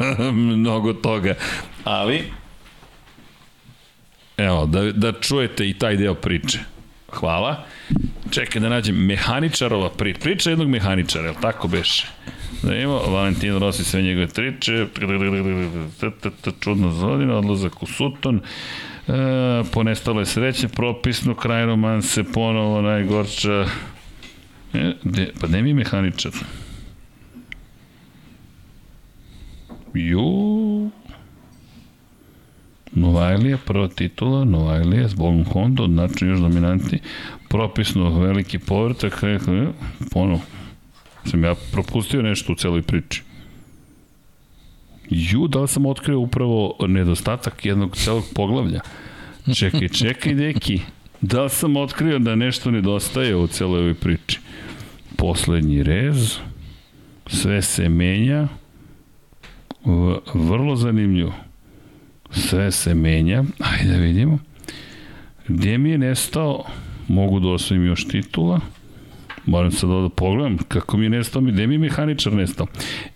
[0.56, 1.34] mnogo toga.
[1.84, 2.24] Ali,
[4.36, 6.58] evo, da, da čujete i taj deo priče.
[7.12, 7.64] Hvala.
[8.30, 10.20] Čekaj da nađem mehaničarova priča.
[10.20, 12.06] Priča jednog mehaničara, je tako beše?
[12.62, 14.86] Da imamo, Valentino Rossi sve njegove triče,
[16.60, 19.12] čudna zodina, odlazak u Sutton, e,
[19.72, 23.66] ponestalo je sreće, propisno, kraj romanse, ponovo najgorča,
[24.74, 26.32] E, de, pa ne mi mehaničar.
[29.94, 30.90] Ju...
[32.92, 36.98] Novajlija, prva titula, Novajlija, zbog Honda, znači još dominanti,
[37.48, 39.20] propisno veliki povrtak,
[40.10, 40.40] ponovo,
[41.24, 43.22] sam ja propustio nešto u celoj priči.
[45.10, 48.80] Ju, da li sam otkrio upravo nedostatak jednog celog poglavlja?
[49.54, 50.80] Čekaj, čekaj, deki,
[51.20, 54.38] da li sam otkrio da nešto nedostaje u celoj ovoj priči?
[55.16, 56.38] Poslednji rez,
[57.26, 58.48] sve se menja,
[60.34, 61.34] vrlo zanimljivo.
[62.30, 64.38] Sve se menja, ajde da vidimo.
[65.48, 66.64] Gde mi je nestao,
[67.08, 68.60] mogu da osvojim još titula,
[69.46, 72.66] moram sad da pogledam kako mi je nestao, gde mi je mehaničar nestao.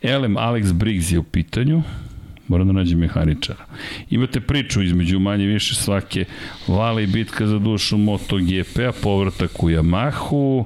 [0.02, 1.82] Elem Alex Briggs je u pitanju,
[2.48, 3.64] moram da nađem mehaničara.
[4.10, 6.24] Imate priču između manje više svake
[6.68, 10.64] vale i bitka za dušu MotoGP-a, povratak u Yamahu,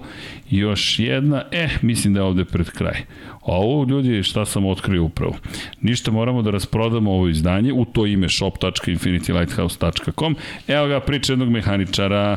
[0.51, 3.05] još jedna, e, mislim da je ovde pred kraj.
[3.43, 5.37] A ovo, ljudi, šta sam otkrio upravo?
[5.81, 10.37] Ništa, moramo da rasprodamo ovo izdanje u to ime shop.infinitylighthouse.com.
[10.69, 12.37] Evo ga priča jednog mehaničara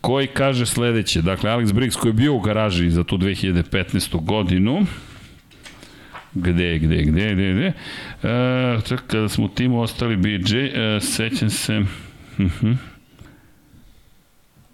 [0.00, 1.22] koji kaže sledeće.
[1.22, 4.24] Dakle, Alex Briggs koji je bio u garaži za tu 2015.
[4.24, 4.86] godinu,
[6.34, 7.72] gde, gde, gde, gde, gde.
[8.22, 11.84] E, kada smo u timu ostali BJ, e, sećam se, uh
[12.40, 12.66] mhm.
[12.66, 12.76] -huh.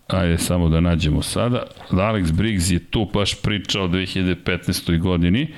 [0.07, 1.63] Ajde samo da nađemo sada.
[1.91, 4.99] Alex Briggs je tu baš pričao o 2015.
[4.99, 5.49] godini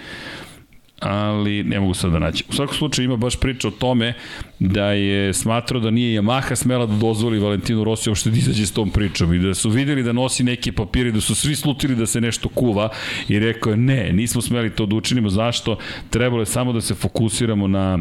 [1.03, 2.45] ali ne mogu sad da naći.
[2.49, 4.15] U svakom slučaju ima baš priča o tome
[4.59, 8.73] da je smatrao da nije Yamaha smela da dozvoli Valentinu Rossi uopšte da izađe s
[8.73, 12.07] tom pričom i da su videli da nosi neke papire, da su svi slutili da
[12.07, 12.89] se nešto kuva
[13.29, 15.79] i rekao je ne, nismo smeli to da učinimo, zašto?
[16.11, 17.99] Trebalo je samo da se fokusiramo na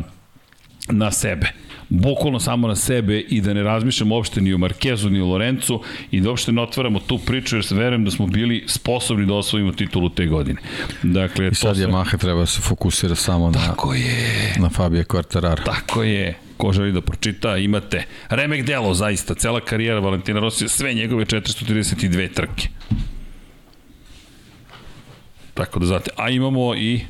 [0.90, 1.54] na sebe
[1.92, 5.82] bukvalno samo na sebe i da ne razmišljamo uopšte ni o Markezu ni o Lorencu
[6.12, 9.34] i da uopšte ne otvaramo tu priču jer se verujem da smo bili sposobni da
[9.34, 10.62] osvojimo titulu te godine.
[11.04, 11.86] Dakle, I sad sve...
[11.86, 14.56] Yamaha treba da se fokusira samo Tako na, je.
[14.60, 15.66] na Fabio Quartararo.
[15.66, 20.94] Tako je ko želi da pročita, imate remek delo zaista, cela karijera Valentina Rossi, sve
[20.94, 22.68] njegove 432 trke.
[25.54, 27.02] Tako da znate, a imamo i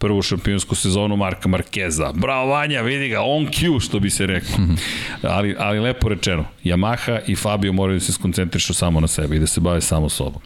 [0.00, 2.12] prvu šampionsku sezonu Marka Markeza.
[2.14, 4.58] Bravo Vanja, vidi ga, on Q, što bi se reklo.
[4.58, 4.74] Mhm.
[5.22, 9.38] ali, ali lepo rečeno, Yamaha i Fabio moraju da se skoncentrišu samo na sebe i
[9.38, 10.42] da se bave samo sobom.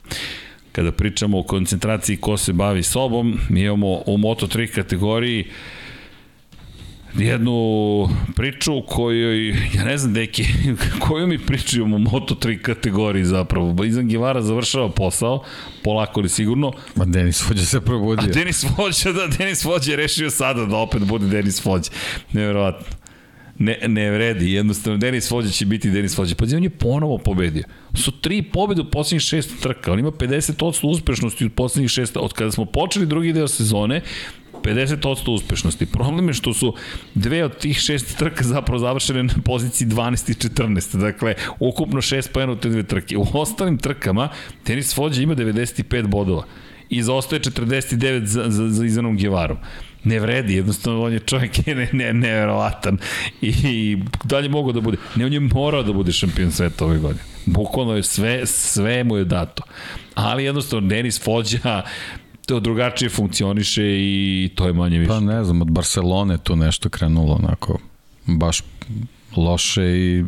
[0.73, 5.44] Kada pričamo o koncentraciji ko se bavi sobom, mi imamo u Moto3 kategoriji
[7.18, 10.44] jednu priču kojoj, ja ne znam deki,
[11.09, 13.84] koju mi pričaju o Moto3 kategoriji zapravo.
[13.84, 15.44] Izan Givara završava posao,
[15.83, 16.73] polako li sigurno.
[16.97, 18.31] Ma Denis Vođa se probudio.
[18.31, 21.91] A Denis Vođa, da, Denis Vođa je rešio sada da opet bude Denis Vođa.
[22.33, 22.86] Neverovatno.
[23.59, 26.34] Ne, ne vredi, jednostavno Denis Vođa će biti Denis Vođa.
[26.34, 27.62] Pa on je ponovo pobedio.
[27.94, 29.93] Su tri pobede u poslednjih šest trka.
[29.93, 34.01] On ima 50% uspešnosti u poslednjih šest, od kada smo počeli drugi deo sezone,
[34.65, 35.86] 50% uspešnosti.
[35.86, 36.75] Problem je što su
[37.15, 40.97] dve od tih šest trka zapravo završene na poziciji 12 i 14.
[40.99, 43.17] Dakle, ukupno šest pojena u te dve trke.
[43.17, 44.28] U ostalim trkama
[44.65, 46.44] tenis vođa ima 95 bodova
[46.91, 49.57] i zaostaje 49 za, za, za Izanom Gevarom
[50.05, 52.99] ne vredi, jednostavno on je čovjek ne, ne, neverovatan
[53.41, 56.99] i, i dalje mogu da bude, ne on je morao da bude šampion sveta ove
[56.99, 59.62] godine, bukvalno je sve, sve mu je dato,
[60.15, 61.83] ali jednostavno Denis Fođa
[62.47, 65.08] to drugačije funkcioniše i to je manje više.
[65.08, 67.78] Pa ne znam, od Barcelone tu nešto krenulo onako
[68.26, 68.62] baš
[69.36, 70.24] loše i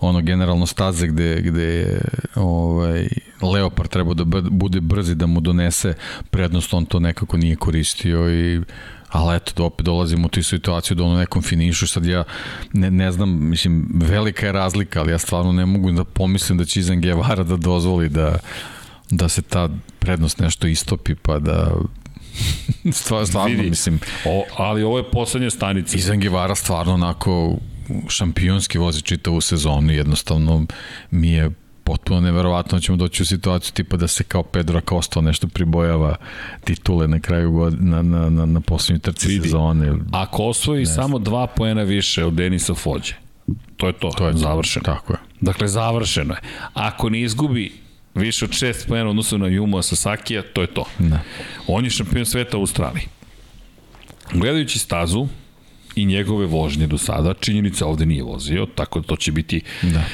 [0.00, 2.00] ono generalno staze gde, gde je
[2.34, 3.08] ovaj,
[3.42, 5.94] Leopard trebao da bude brzi da mu donese
[6.30, 8.60] prednost, on to nekako nije koristio i
[9.08, 12.24] ali eto, da opet dolazimo u tu situaciju da ono nekom finišu, sad ja
[12.72, 16.64] ne, ne znam, mislim, velika je razlika, ali ja stvarno ne mogu da pomislim da
[16.64, 18.38] će Izan Guevara da dozvoli da,
[19.12, 19.68] da se ta
[19.98, 21.72] prednost nešto istopi pa da
[22.92, 24.00] stvarno, stvarno Vidi, mislim.
[24.26, 25.96] O, ali ovo je poslednja stanica.
[25.96, 27.56] Izan Givara stvarno onako
[28.08, 30.66] šampionski vozi čitavu sezonu, jednostavno
[31.10, 31.50] mi je
[31.84, 36.16] potpuno neverovatno ćemo doći u situaciju tipa da se kao Pedro Acosta nešto pribojava
[36.64, 39.92] titule na kraju god, na, na, na, na poslednjoj trci Vidi, sezone.
[40.12, 43.14] Ako osvoji samo dva poena više od Denisa Fođe,
[43.76, 44.84] to je to, to je završeno.
[44.84, 45.18] Tako je.
[45.40, 46.40] Dakle, završeno je.
[46.74, 47.82] Ako ne izgubi
[48.14, 50.84] više od šest pojena odnosno na Yuma Sasakija, to je to.
[50.98, 51.20] Da.
[51.66, 53.04] On je šampion sveta u Australiji.
[54.32, 55.26] Gledajući stazu
[55.94, 60.04] i njegove vožnje do sada, činjenica ovde nije vozio, tako da to će biti da.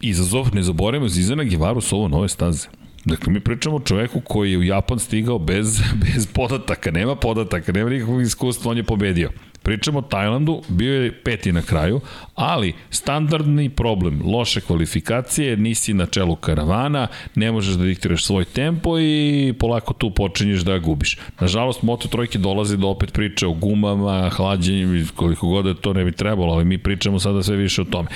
[0.00, 0.54] izazov.
[0.54, 2.68] Ne zaboravimo Zizana Givaru s ovo nove staze.
[3.08, 7.72] Dakle, mi pričamo o čoveku koji je u Japan stigao bez, bez podataka, nema podataka,
[7.72, 9.30] nema nikakvog iskustva, on je pobedio.
[9.62, 12.00] Pričamo o Tajlandu, bio je peti na kraju,
[12.34, 18.98] ali standardni problem, loše kvalifikacije, nisi na čelu karavana, ne možeš da diktiraš svoj tempo
[18.98, 21.18] i polako tu počinješ da gubiš.
[21.40, 26.04] Nažalost, Moto Trojke dolazi do opet priče o gumama, hlađenju, koliko god da to ne
[26.04, 28.08] bi trebalo, ali mi pričamo sada sve više o tome.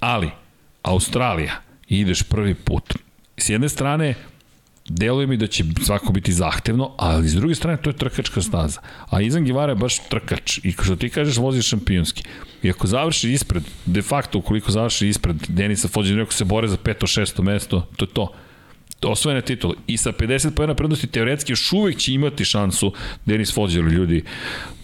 [0.00, 0.30] Ali,
[0.82, 1.52] Australija,
[1.88, 2.94] ideš prvi put.
[3.36, 4.14] S jedne strane,
[4.88, 8.80] deluje mi da će svako biti zahtevno, ali s druge strane to je trkačka staza.
[9.10, 12.24] A Izan Givara je baš trkač i što ti kažeš vozi šampionski.
[12.62, 16.76] I ako završi ispred, de facto ukoliko završi ispred Denisa Fođena, ako se bore za
[16.76, 18.28] peto, šesto mesto, to je to
[19.04, 19.74] osvojene titule.
[19.86, 22.92] I sa 50 pojena prednosti teoretski još uvek će imati šansu
[23.26, 24.24] Denis Fođer, ljudi,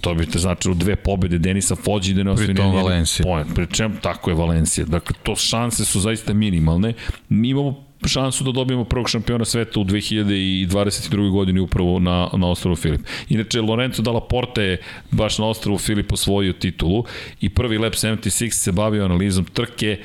[0.01, 3.45] to bi te značilo dve pobede Denisa Fođi da ne osvoji Pritom Valencija.
[3.55, 4.87] Pri čem tako je Valencija.
[4.87, 6.95] Dakle, to šanse su zaista minimalne.
[7.29, 11.31] Mi imamo šansu da dobijemo prvog šampiona sveta u 2022.
[11.31, 13.01] godini upravo na, na ostrovu Filip.
[13.29, 14.81] Inače, Lorenzo Dalla Porta je
[15.11, 17.05] baš na ostrovu Filip osvojio titulu
[17.41, 19.99] i prvi Lab 76 se bavio analizom trke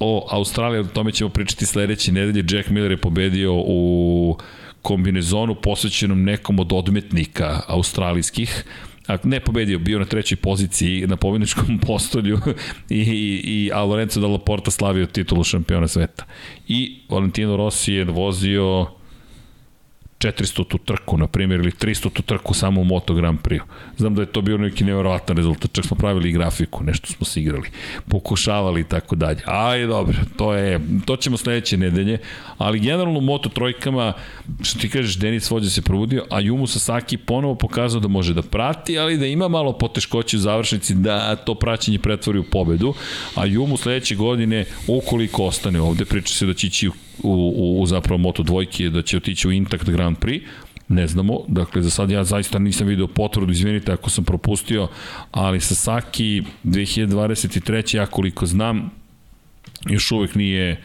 [0.00, 2.56] o Australiji, o tome ćemo pričati sledeće nedelje.
[2.56, 4.36] Jack Miller je pobedio u
[4.82, 8.64] kombinezonu posvećenom nekom od odmetnika australijskih
[9.22, 12.38] ne pobedio, bio na trećoj poziciji na pobedničkom postolju
[12.88, 16.24] i, i, i a Lorenzo Dalla Porta slavio titulu šampiona sveta.
[16.68, 18.86] I Valentino Rossi je vozio
[20.22, 23.60] 400 tu trku, na primjer, ili 300 tu trku samo u Moto Grand Prix.
[23.96, 27.26] Znam da je to bio neki nevjerovatan rezultat, čak smo pravili i grafiku, nešto smo
[27.26, 27.68] se igrali,
[28.08, 29.40] pokušavali i tako dalje.
[29.46, 32.18] Aj, dobro, to je, to ćemo sledeće nedelje,
[32.58, 34.12] ali generalno u Moto trojkama,
[34.62, 38.42] što ti kažeš, Denis Vođa se probudio, a Jumu Sasaki ponovo pokazao da može da
[38.42, 42.94] prati, ali da ima malo poteškoće u završnici da to praćenje pretvori u pobedu,
[43.34, 46.92] a Jumu sledeće godine, ukoliko ostane ovde, priča se da će ići u
[47.22, 50.42] u, u, u zapravo Moto dvojke da će otići u Intact Grand Prix,
[50.88, 54.88] ne znamo, dakle za sad ja zaista nisam video potvrdu, izvinite ako sam propustio,
[55.30, 57.96] ali Sasaki 2023.
[57.96, 58.90] ja koliko znam,
[59.88, 60.82] još uvek nije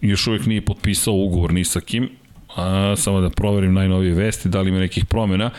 [0.00, 2.08] još uvek nije potpisao ugovor ni sa kim,
[2.56, 5.50] a, samo da proverim najnovije vesti, da li ima nekih promjena.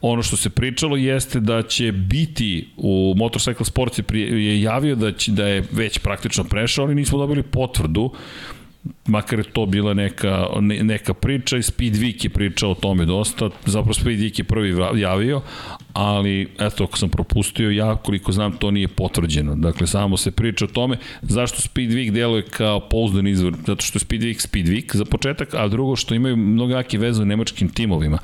[0.00, 5.32] Ono što se pričalo jeste da će biti u Motorcycle Sports je javio da, će,
[5.32, 8.12] da je već praktično prešao, ali nismo dobili potvrdu
[9.06, 13.50] makar je to bila neka, ne, neka priča i Speedweek je pričao o tome dosta,
[13.64, 15.42] zapravo Speedweek je prvi javio,
[15.92, 19.56] ali eto, ako sam propustio, ja koliko znam to nije potvrđeno.
[19.56, 24.00] Dakle, samo se priča o tome zašto Speedweek deluje kao pouzdan izvor, zato što je
[24.00, 28.18] Speedweek Speedweek za početak, a drugo što imaju mnogo jake veze u nemačkim timovima.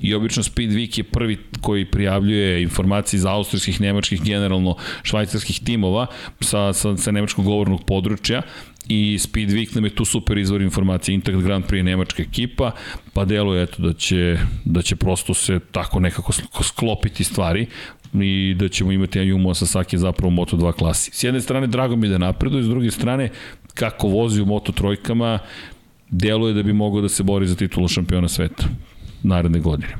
[0.00, 6.06] I obično Speedweek je prvi koji prijavljuje informacije iz austrijskih, nemačkih, generalno švajcarskih timova
[6.40, 8.42] sa, sa, sa nemačkog govornog područja
[8.88, 12.72] i Speed Week nam je tu super izvor informacije, Intact Grand Prix nemačka ekipa,
[13.12, 17.66] pa deluje eto da će, da će prosto se tako nekako sklopiti stvari
[18.14, 21.10] i da ćemo imati Ayumu Sasaki zapravo u Moto2 klasi.
[21.14, 23.30] S jedne strane drago mi da napreduje, s druge strane
[23.74, 25.38] kako vozi u Moto trojkama,
[26.10, 28.64] deluje da bi mogao da se bori za titulu šampiona sveta
[29.22, 29.96] naredne godine.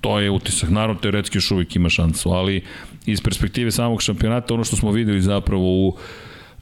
[0.00, 0.70] To je utisak.
[0.70, 2.62] Naravno, teoretski još uvijek ima šansu, ali
[3.06, 5.96] iz perspektive samog šampionata, ono što smo videli zapravo u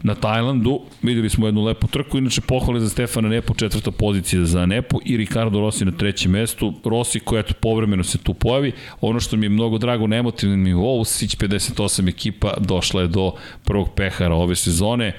[0.04, 0.80] na Tajlandu.
[1.02, 5.16] Videli smo jednu lepu trku, inače pohvale za Stefana Nepo, četvrta pozicija za Nepo i
[5.16, 6.74] Ricardo Rossi na trećem mestu.
[6.84, 8.72] Rossi koja eto povremeno se tu pojavi.
[9.00, 13.32] Ono što mi je mnogo drago na emotivnom nivou, Sić 58 ekipa došla je do
[13.64, 15.12] prvog pehara ove sezone.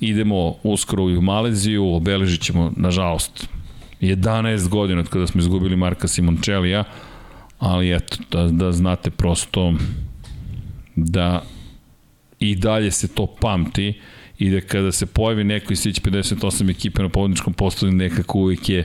[0.00, 3.48] Idemo uskoro u Maleziju, obeležit ćemo, nažalost,
[4.00, 6.84] 11 godina od kada smo izgubili Marka Simončelija,
[7.58, 9.74] ali eto, da, da znate prosto
[10.96, 11.42] da
[12.40, 14.00] i dalje se to pamti
[14.38, 18.68] i da kada se pojavi neko iz Sić 58 ekipe na pobedničkom postoju nekako uvijek
[18.68, 18.84] je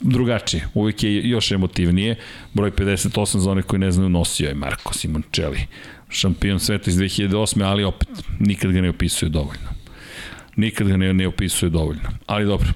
[0.00, 2.16] drugačije, uvijek je još emotivnije.
[2.54, 5.66] Broj 58 za one koji ne znaju nosio je Marko Simoncelli,
[6.08, 7.64] šampion sveta iz 2008.
[7.64, 8.08] ali opet
[8.38, 9.68] nikad ga ne opisuje dovoljno.
[10.56, 12.10] Nikad ga ne, ne opisuje dovoljno.
[12.26, 12.68] Ali dobro.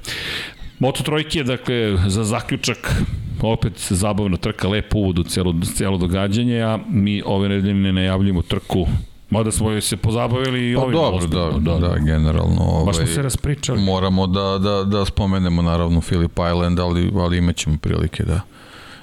[0.78, 2.94] Moto trojke, dakle, za zaključak
[3.42, 8.08] opet zabavna trka, lep uvod u celo, celo događanje, a mi ove nedelje ne
[8.48, 8.86] trku
[9.30, 12.60] Mada smo se pozabavili i pa ovim dobro, da, da, da, generalno.
[12.60, 13.82] Ovaj, Baš smo se raspričali.
[13.82, 18.40] Moramo da, da, da spomenemo naravno Philip Island, ali, ali imaćemo prilike da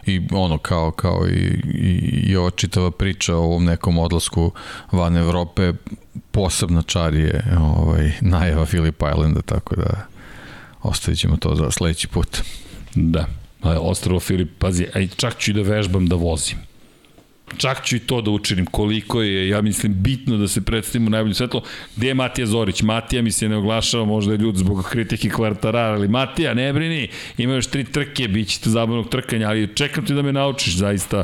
[0.05, 4.51] i ono kao kao i, i, i ova čitava priča o ovom nekom odlasku
[4.91, 5.73] van Evrope
[6.31, 10.05] posebna čar je ovaj, najava Philip Islanda, tako da
[10.83, 12.37] ostavit ćemo to za sledeći put.
[12.95, 13.25] Da,
[13.63, 16.57] ostravo Filip, pazi, aj čak ću i da vežbam da vozim.
[17.57, 21.33] Čak ću i to da učinim koliko je, ja mislim, bitno da se predstavimo najbolje
[21.33, 21.61] svetlo.
[21.95, 22.81] Gde je Matija Zorić?
[22.81, 27.09] Matija mi se ne oglašava, možda je ljud zbog kritike kvartarara, ali Matija, ne brini,
[27.37, 31.23] ima još tri trke, bit će zabavnog trkanja, ali čekam ti da me naučiš zaista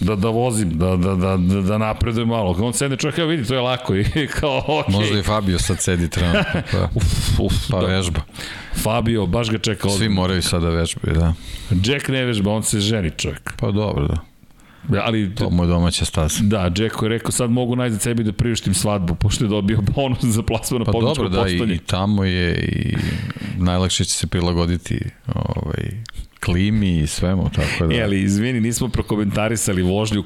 [0.00, 2.56] da, da vozim, da, da, da, da, da napredujem malo.
[2.60, 4.04] On sedne čovjek, evo vidi, to je lako i
[4.40, 4.72] kao, okej.
[4.72, 4.92] Okay.
[4.92, 7.86] Možda i Fabio sad sedi trenutno, pa, uf, uf, pa da.
[7.86, 8.20] vežba.
[8.82, 11.34] Fabio, baš ga čeka Svi moraju sada da vežbaju, da.
[11.84, 13.52] Jack ne vežba, on se ženi čovjek.
[13.60, 14.37] Pa dobro, da.
[15.04, 16.40] Ali, to moj domaća staza.
[16.42, 20.24] Da, Džeko je rekao sad mogu najzad sebi da priuštim svadbu, pošto je dobio bonus
[20.24, 22.96] za plasman na pa dobro, da, i, i tamo je i
[23.58, 25.00] najlakše će se prilagoditi
[25.34, 25.90] ovaj,
[26.40, 28.04] klimi i svemu, tako da.
[28.04, 30.24] Ali izvini, nismo prokomentarisali vožnju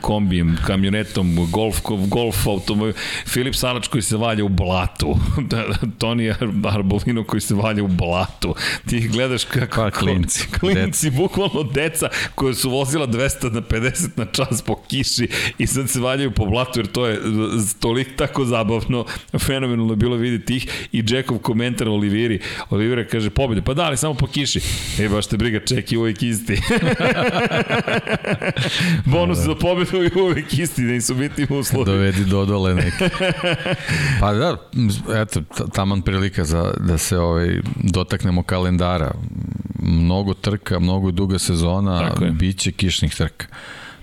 [0.00, 2.92] kombijem, kamionetom, golf, golf automobil,
[3.26, 5.16] Filip Salač koji se valja u blatu,
[5.50, 5.64] da,
[5.98, 6.32] Toni
[6.64, 8.54] Arbolino koji se valja u blatu.
[8.88, 9.76] Ti gledaš kako...
[9.76, 10.46] Pa, klinci.
[10.60, 11.16] Klinci, deca.
[11.16, 15.28] bukvalno deca koja su vozila 200 na 50 na čas po kiši
[15.58, 17.20] i sad se valjaju po blatu jer to je
[17.80, 19.04] toliko tako zabavno,
[19.38, 22.40] fenomenalno je bilo vidjeti ih i Jackov komentar Oliviri.
[22.70, 24.60] Olivira kaže, pobjede, pa da, ali samo po kiši.
[24.98, 26.60] E, baš te briga, čeki uvijek isti.
[29.12, 31.84] Bonus za pobedu je uvijek isti, da im su biti uslovi.
[31.84, 33.08] Dovedi dodole neke.
[34.20, 34.56] Pa da,
[35.22, 35.42] eto,
[35.72, 39.10] taman prilika za, da se ovaj, dotaknemo kalendara.
[39.82, 43.46] Mnogo trka, mnogo duga sezona, biće kišnih trka.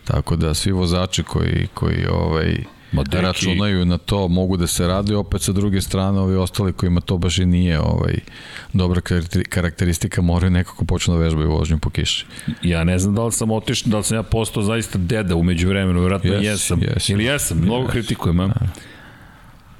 [0.03, 2.63] Tako da svi vozači koji, koji ovaj,
[2.93, 3.23] Ma deki.
[3.23, 7.17] računaju na to, mogu da se rade, opet sa druge strane ovi ostali kojima to
[7.17, 8.19] baš i nije ovaj,
[8.73, 9.01] dobra
[9.49, 12.25] karakteristika, moraju nekako počnu da vežbaju vožnju po kiši.
[12.61, 15.67] Ja ne znam da li sam otišao, da li sam ja postao zaista deda umeđu
[15.67, 16.79] vremenu, vjerojatno yes, jesam.
[16.79, 17.91] Yes, Ili jesam, mnogo yes.
[17.91, 18.49] kritikujem, a?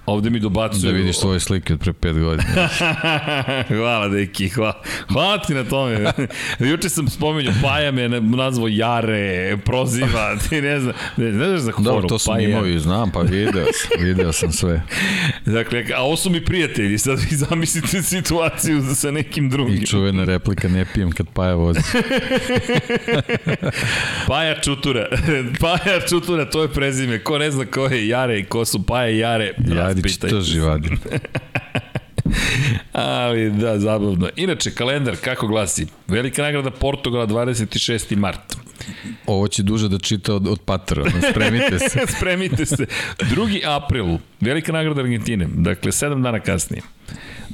[0.05, 0.11] Da.
[0.11, 0.91] Ovde mi dobacuju...
[0.91, 2.69] Da vidiš svoje slike od pre pet godina.
[3.77, 4.81] hvala, deki, hvala.
[5.07, 6.13] Hvala ti na tome.
[6.59, 11.71] Juče sam spomenuo, Paja me nazvao Jare, proziva, ti ne znam, ne, ne znaš za
[11.71, 11.83] foru.
[11.83, 12.49] Dobro, to sam Paja.
[12.49, 14.81] imao i znam, pa video sam, video sam sve.
[15.45, 19.83] Dakle, a ovo su mi prijatelji, sad vi zamislite situaciju sa nekim drugim.
[19.83, 21.79] I čuvena replika, ne pijem kad Paja vozi.
[24.27, 25.07] Paja Čutura.
[25.59, 27.19] Paja Čutura, to je prezime.
[27.19, 30.41] Ko ne zna ko je Jare i ko su Paja i Jare, Jare Radić to
[30.41, 30.89] živadi.
[32.93, 34.29] Ali da, zabavno.
[34.35, 35.87] Inače, kalendar, kako glasi?
[36.07, 38.15] Velika nagrada Portugala 26.
[38.15, 38.55] mart.
[39.27, 41.99] Ovo će duže da čita od, od Patra, spremite se.
[42.17, 42.85] spremite se.
[43.19, 43.61] 2.
[43.65, 46.81] april, velika nagrada Argentine, dakle 7 dana kasnije.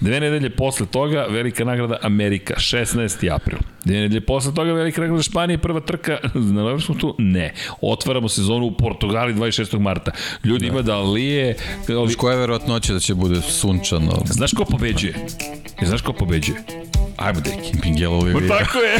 [0.01, 3.35] Dve nedelje posle toga, velika nagrada Amerika, 16.
[3.35, 3.57] april.
[3.85, 6.17] Dve nedelje posle toga, velika nagrada Španije, prva trka,
[6.55, 7.15] na smo tu?
[7.17, 7.53] Ne.
[7.81, 9.79] Otvaramo sezonu u Portugali 26.
[9.79, 10.11] marta.
[10.43, 10.71] Ljudi da.
[10.71, 11.55] ima da lije...
[11.89, 12.15] Ali...
[12.15, 14.11] Koja je verovatnoća da će bude sunčano?
[14.25, 15.15] Znaš ko pobeđuje?
[15.81, 16.57] Znaš ko pobeđuje?
[17.19, 17.81] Ajmo, deki.
[17.81, 18.57] Pingelo Oliveira.
[18.57, 18.99] Tako je.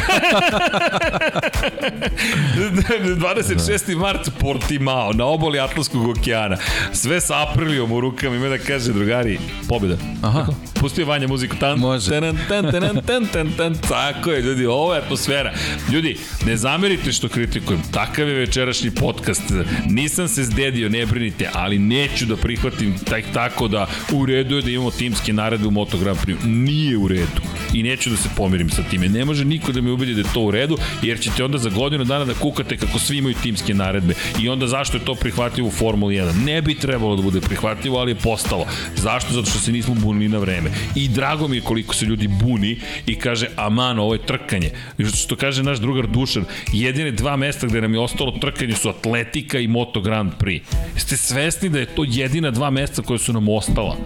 [3.16, 3.96] 26.
[3.96, 6.56] mart Portimao, na oboli Atlantskog okeana.
[6.92, 9.96] Sve sa Aprilijom u rukama ima da kaže, drugari, pobjeda.
[10.22, 10.46] Aha.
[10.74, 11.56] Pustio Vanja muziku.
[11.56, 12.10] Tan, Može.
[12.10, 15.52] Tan, tan, tan, tan, tan, tan, tako je, ljudi, ovo je atmosfera.
[15.92, 16.16] Ljudi,
[16.46, 17.82] ne zamerite što kritikujem.
[17.92, 19.42] Takav je večerašnji podcast.
[19.86, 24.62] Nisam se zdedio, ne brinite, ali neću da prihvatim tak, tako da u redu je
[24.62, 26.44] da imamo timske naredbe u Moto Grand Prix.
[26.44, 27.40] Nije u redu.
[27.74, 29.08] I neću da se pomirim sa time.
[29.08, 31.70] Ne može niko da me ubedi da je to u redu, jer ćete onda za
[31.70, 34.14] godinu dana da kukate kako svi imaju timske naredbe.
[34.42, 36.44] I onda zašto je to prihvatljivo u Formuli 1?
[36.44, 38.66] Ne bi trebalo da bude prihvatljivo, ali je postalo.
[38.96, 39.32] Zašto?
[39.32, 40.70] Zato što se nismo bunili na vreme.
[40.94, 44.70] I drago mi je koliko se ljudi buni i kaže, aman, ovo je trkanje.
[45.14, 49.58] Što kaže naš drugar Dušan, jedine dva mesta gde nam je ostalo trkanje su Atletika
[49.58, 50.60] i Moto Grand Prix.
[50.94, 53.96] Jeste svesni da je to jedina dva mesta koje su nam ostala?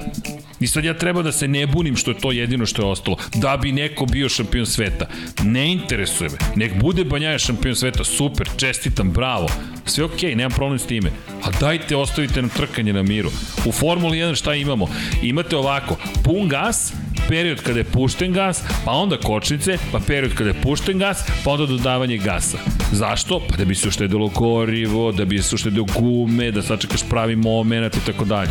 [0.60, 3.16] I sad ja treba da se ne bunim što je to jedino što je ostalo.
[3.34, 5.06] Da bi neko bio šampion sveta.
[5.42, 6.36] Ne interesuje me.
[6.56, 8.04] Nek bude Banjaja šampion sveta.
[8.04, 9.48] Super, čestitam, bravo.
[9.86, 11.10] Sve okej, okay, nemam problem s time.
[11.42, 13.30] A dajte, ostavite nam trkanje na miru.
[13.66, 14.88] U Formuli 1 šta imamo?
[15.22, 16.92] Imate ovako, pun gas,
[17.28, 21.50] period kada je pušten gas, pa onda kočnice, pa period kada je pušten gas, pa
[21.50, 22.58] onda dodavanje gasa.
[22.92, 23.40] Zašto?
[23.48, 27.96] Pa da bi se uštedilo gorivo, da bi se uštedilo gume, da sačekaš pravi moment
[27.96, 28.50] i tako dalje.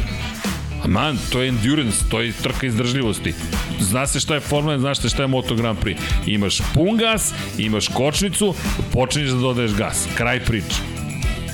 [0.88, 3.34] Man, to je endurance, to je trka izdržljivosti.
[3.80, 5.98] Zna se šta je Formula 1, znaš se šta je Moto Grand Prix.
[6.26, 8.53] Imaš pun gas, imaš kočnicu,
[8.94, 10.08] počinješ da dodaješ gas.
[10.18, 10.94] Kraj priče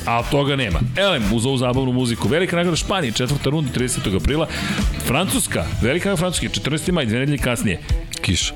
[0.09, 0.80] a toga nema.
[0.98, 2.27] Elem, uz ovu zabavnu muziku.
[2.27, 4.16] Velika nagrada Španije, četvrta runda, 30.
[4.16, 4.48] aprila.
[5.08, 6.91] Francuska, velika nagrada Francuske, 14.
[6.91, 7.80] maj, dve nedelje kasnije.
[8.22, 8.53] Kiša.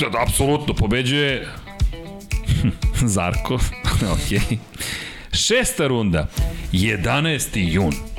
[0.00, 1.48] Da, apsolutno, pobeđuje
[3.14, 3.54] Zarko.
[4.14, 4.58] ok.
[5.32, 6.26] Šesta runda,
[6.72, 7.72] 11.
[7.72, 8.11] jun.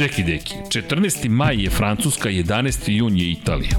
[0.00, 1.28] Čekaj, deki, 14.
[1.28, 2.90] maj je Francuska, 11.
[2.90, 3.70] jun je Italija.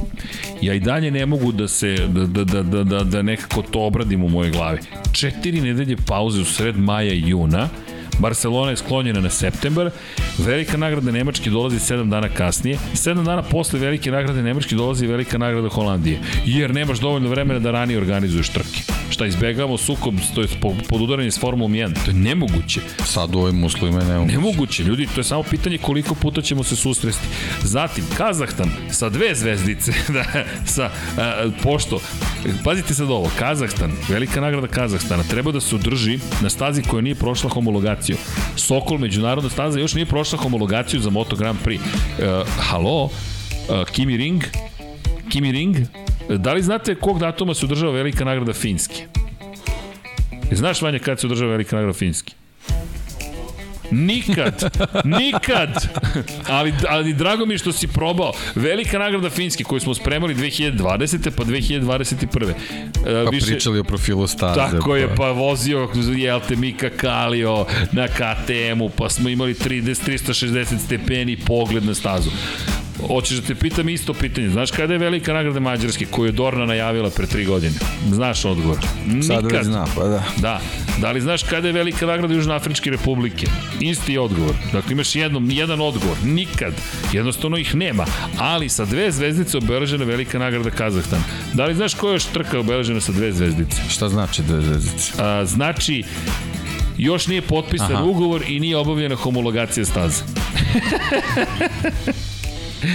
[0.61, 3.81] Ja i dalje ne mogu da se, da, da, da, da, da, da nekako to
[3.81, 4.79] obradim u moje glavi.
[5.11, 7.69] Četiri nedelje pauze u sred maja i juna,
[8.19, 9.89] Barcelona je sklonjena na septembar,
[10.37, 15.37] velika nagrada Nemačke dolazi 7 dana kasnije, 7 dana posle velike nagrade Nemačke dolazi velika
[15.37, 19.00] nagrada Holandije, jer nemaš dovoljno vremena da ranije organizuješ trke.
[19.11, 20.47] Šta izbegavamo sukob, to je
[20.89, 22.81] pod udaranje s Formulom 1, to je nemoguće.
[23.05, 24.37] Sad u ovim uslovima je nemoguće.
[24.37, 27.27] Nemoguće, ljudi, to je samo pitanje koliko puta ćemo se susresti.
[27.63, 30.23] Zatim, Kazahstan sa dve zvezdice, da,
[30.65, 31.99] sa, a, pošto,
[32.63, 37.15] pazite sad ovo, Kazahstan, velika nagrada Kazahstana, treba da se održi na stazi koja nije
[37.15, 38.17] prošla homologaciju.
[38.55, 41.79] Sokol, međunarodna staza, još nije prošla homologaciju za Moto Grand Prix.
[41.79, 43.11] Uh, halo, uh,
[43.91, 44.43] Kimi Ring,
[45.29, 45.77] Kimi Ring,
[46.37, 49.07] da li znate kog datuma se održava velika nagrada Finske?
[50.51, 52.33] Znaš, Vanja, kad se održava velika nagrada Finske?
[53.91, 55.87] Nikad, nikad.
[56.47, 58.31] ali, ali drago mi što si probao.
[58.55, 61.29] Velika nagrada Finske koju smo spremali 2020.
[61.37, 62.43] pa 2021.
[62.43, 62.51] Uh,
[63.07, 64.55] e, pa više, pričali o profilu staze.
[64.55, 64.97] Tako pa.
[64.97, 71.37] je, pa vozio, jel te, Mika Kalio na KTM-u, pa smo imali 30, 360 stepeni
[71.37, 72.29] pogled na stazu.
[73.07, 74.49] Hoćeš da te pitam isto pitanje.
[74.49, 77.73] Znaš kada je velika nagrada Mađarske koju je Dorna najavila pre tri godine?
[78.11, 78.77] Znaš odgovor?
[79.07, 79.25] Nikad.
[79.25, 80.23] Sada već zna, pa da.
[80.37, 80.61] Da.
[81.01, 83.47] Da li znaš kada je velika nagrada Južnoafričke republike?
[83.79, 84.55] Isti odgovor.
[84.73, 86.17] Dakle, imaš jednom, jedan odgovor.
[86.23, 86.73] Nikad.
[87.13, 88.05] Jednostavno ih nema.
[88.37, 91.23] Ali sa dve zvezdice obeležena velika nagrada Kazahstan.
[91.53, 93.81] Da li znaš koja je još trka obeležena sa dve zvezdice?
[93.89, 95.11] Šta znači dve zvezdice?
[95.19, 96.03] A, znači,
[96.97, 98.03] još nije potpisan Aha.
[98.03, 100.23] ugovor i nije obavljena homologacija staze.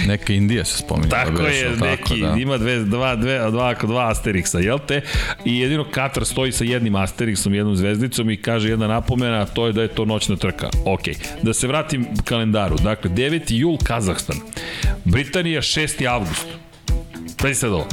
[0.07, 1.09] Neka Indija se spominje.
[1.09, 2.35] Tako da je, neki, tako, da.
[2.39, 5.01] ima dve, dva, dve, dva, dva Asterixa, jel te?
[5.45, 9.73] I jedino Katar stoji sa jednim Asterixom, jednom zvezdicom i kaže jedna napomena, to je
[9.73, 10.69] da je to noćna trka.
[10.85, 11.01] Ok,
[11.41, 12.75] da se vratim kalendaru.
[12.75, 13.41] Dakle, 9.
[13.47, 14.37] jul Kazahstan,
[15.05, 16.07] Britanija 6.
[16.09, 16.47] avgust.
[17.37, 17.87] Pazi sad ovo.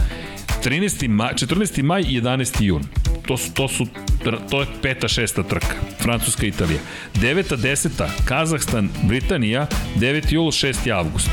[0.64, 1.08] 13.
[1.08, 1.82] Maj, 14.
[1.82, 2.62] maj i 11.
[2.62, 2.82] jun.
[3.26, 3.86] To su, to su
[4.50, 5.74] to je peta, šesta trka.
[6.02, 6.80] Francuska, Italija.
[7.20, 10.32] Deveta, deseta, Kazahstan, Britanija, 9.
[10.32, 10.90] jul, 6.
[10.92, 11.30] avgust.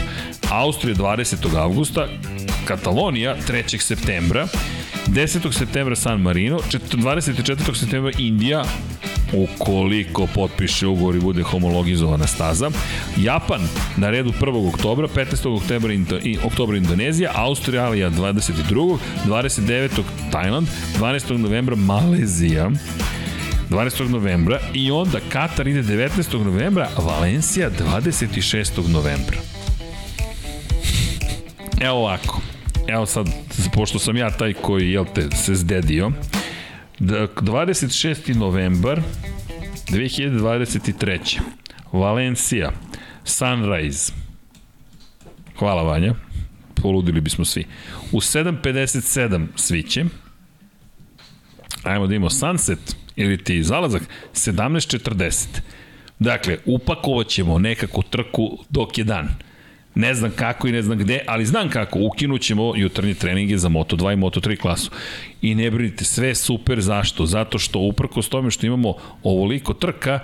[0.50, 1.58] Austrija 20.
[1.58, 2.08] avgusta,
[2.66, 3.80] Katalonija 3.
[3.80, 4.48] septembra,
[5.08, 5.52] 10.
[5.54, 7.76] septembra San Marino, 24.
[7.76, 8.64] septembra Indija,
[9.34, 12.72] ukoliko potpiše ugovor i bude homologizovana staza.
[13.18, 13.62] Japan
[13.98, 14.70] na redu 1.
[14.74, 15.58] oktobra, 15.
[15.58, 18.98] oktobra, Indo, i, oktobra Indonezija, Australija 22.
[19.26, 19.90] 29.
[20.32, 20.68] Tajland,
[21.00, 21.38] 12.
[21.38, 22.72] novembra Malezija,
[23.70, 24.10] 12.
[24.10, 26.44] novembra i onda Katar ide 19.
[26.44, 28.88] novembra, Valencija 26.
[28.88, 29.38] novembra.
[31.82, 32.42] Evo ovako.
[32.88, 33.26] Evo sad,
[33.74, 36.12] pošto sam ja taj koji, jel te, se zdedio.
[37.02, 38.36] 26.
[38.36, 39.02] novembar
[39.90, 41.40] 2023.
[41.92, 42.72] Valencija.
[43.24, 44.14] Sunrise.
[45.60, 46.16] Hvala Vanja.
[46.76, 47.66] Poludili bismo svi.
[48.12, 50.06] U 7.57 sviće.
[51.84, 54.02] Ajmo da imamo sunset ili ti zalazak
[54.34, 55.48] 17.40.
[56.20, 59.28] Dakle, upakovat ćemo nekako trku dok je dan.
[59.96, 62.00] Ne znam kako i ne znam gde, ali znam kako.
[62.00, 64.92] Ukinut ćemo jutarnje treninge za Moto2 i Moto3 klasu.
[65.42, 66.82] I ne brinite, sve super.
[66.82, 67.26] Zašto?
[67.26, 70.20] Zato što uprkos tome što imamo ovoliko trka,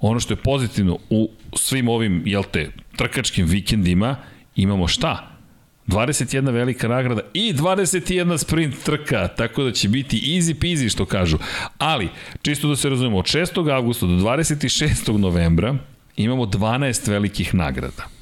[0.00, 4.16] ono što je pozitivno u svim ovim, jel te, trkačkim vikendima,
[4.56, 5.38] imamo šta?
[5.86, 11.38] 21 velika nagrada i 21 sprint trka, tako da će biti easy peasy što kažu.
[11.78, 12.08] Ali,
[12.42, 13.72] čisto da se razumemo, od 6.
[13.74, 15.18] augusta do 26.
[15.18, 15.76] novembra
[16.16, 18.17] imamo 12 velikih nagrada.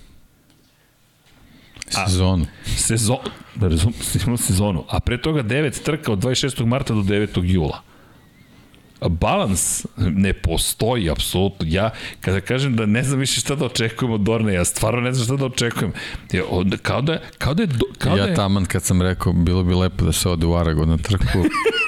[1.89, 2.47] Sezonu.
[2.77, 3.19] Sezon,
[3.55, 3.93] da razum,
[4.37, 4.85] sezonu.
[4.89, 6.67] A pre toga 9 trka od 26.
[6.67, 7.41] marta do 9.
[7.45, 7.83] jula.
[9.09, 11.67] Balans ne postoji, apsolutno.
[11.71, 11.91] Ja,
[12.21, 15.25] kada kažem da ne znam više šta da očekujem od Dorne, ja stvarno ne znam
[15.25, 15.93] šta da očekujem.
[16.33, 17.69] Ja, od, kao da, kao da je...
[17.99, 18.35] Kao ja da je...
[18.35, 21.25] taman kad sam rekao, bilo bi lepo da se ode u Aragon na trku.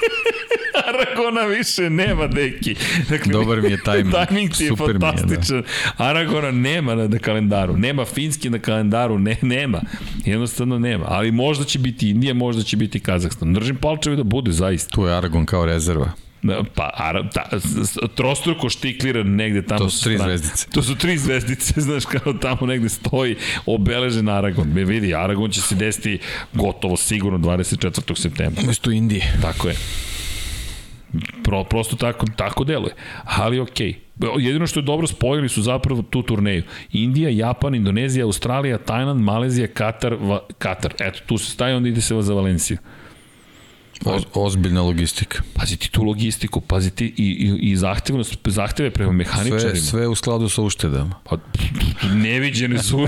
[1.19, 2.75] Aragona više nema, deki.
[3.09, 4.13] Dakle, Dobar mi je tajming.
[4.13, 5.57] tajming ti je Super fantastičan.
[5.57, 5.61] Je,
[5.97, 6.03] da.
[6.03, 7.77] Aragona nema na, na kalendaru.
[7.77, 9.19] Nema Finski na kalendaru.
[9.19, 9.81] Ne, nema.
[10.25, 11.05] Jednostavno nema.
[11.07, 13.53] Ali možda će biti Indija, možda će biti Kazahstan.
[13.53, 14.95] Držim palčevi da bude, zaista.
[14.95, 16.11] Tu je Aragon kao rezerva.
[16.75, 17.49] Pa, ara, ta,
[18.15, 19.79] trostruko štiklira negde tamo.
[19.79, 20.67] To su tri zvezdice.
[20.71, 24.67] To su tri zvezdice, znaš, kao tamo negde stoji obeležen Aragon.
[24.67, 26.19] Me vidi, Aragon će se desiti
[26.53, 28.21] gotovo sigurno 24.
[28.21, 28.63] septembra.
[28.63, 29.33] Mesto Indije.
[29.41, 29.75] Tako je.
[31.43, 32.93] Pro, prosto tako, tako deluje.
[33.23, 33.93] Ali okej.
[34.19, 34.39] Okay.
[34.39, 36.63] Jedino što je dobro, spojili su zapravo tu turneju.
[36.91, 40.93] Indija, Japan, Indonezija, Australija, Tajland, Malezija, Katar, Va, Katar.
[40.99, 42.77] Eto, tu se staje, onda ide se za Valenciju.
[44.05, 45.41] O, ozbiljna logistika.
[45.53, 49.59] Pazi ti tu logistiku, pazi ti i, i, i zahtevnost, zahteve prema mehaničarima.
[49.59, 51.15] Sve, sve u skladu sa uštedama.
[51.23, 51.37] Pa,
[52.13, 53.07] neviđene su.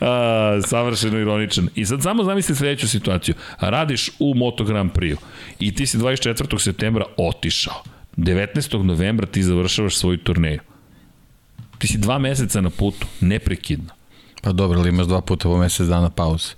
[0.00, 1.68] A, savršeno ironičan.
[1.74, 3.34] I sad samo zamisli sledeću situaciju.
[3.60, 5.16] Radiš u Moto Grand Prix
[5.60, 6.60] i ti si 24.
[6.60, 7.82] septembra otišao.
[8.16, 8.82] 19.
[8.82, 10.60] novembra ti završavaš svoju turneju.
[11.78, 13.90] Ti si dva meseca na putu, neprekidno.
[14.42, 16.48] Pa dobro, ali imaš dva puta po mesec dana pauze.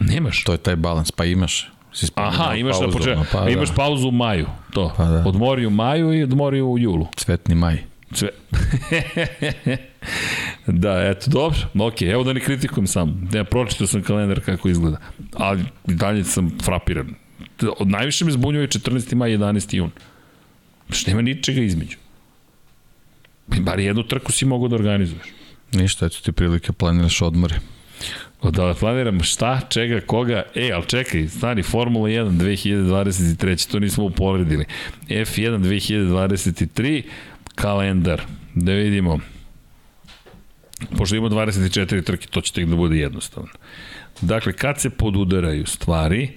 [0.00, 0.44] Nemaš.
[0.44, 1.70] To je taj balans, pa imaš.
[1.96, 3.50] Si Aha, imaš, pauzu, na početku, pa, da.
[3.50, 4.92] imaš pauzu u maju, to.
[4.96, 5.24] Pa da.
[5.26, 7.06] Odmori u maju i odmori u julu.
[7.16, 7.78] Cvetni maj.
[8.14, 8.28] Cve...
[10.82, 13.28] da, eto, dobro, ok, evo da ne kritikujem sam.
[13.32, 14.98] Ja pročitao sam kalendar kako izgleda,
[15.34, 17.14] ali dalje sam frapiran.
[17.78, 19.14] Od najviše me zbunjuje 14.
[19.14, 19.76] maj, 11.
[19.76, 19.90] jun.
[20.90, 21.96] Što nema ničega između.
[23.46, 25.26] Bar jednu trku si mogu da organizuješ.
[25.72, 27.60] Ništa, eto ti prilike planiraš odmore.
[28.42, 30.42] Da planiram šta, čega, koga.
[30.54, 34.64] E, ali čekaj, stani, Formula 1 2023, to nismo uporedili.
[35.08, 37.02] F1 2023,
[37.54, 38.22] kalendar.
[38.54, 39.18] Da vidimo.
[40.98, 43.48] Pošto ima 24 trke, to će tek da bude jednostavno.
[44.20, 46.32] Dakle, kad se podudaraju stvari,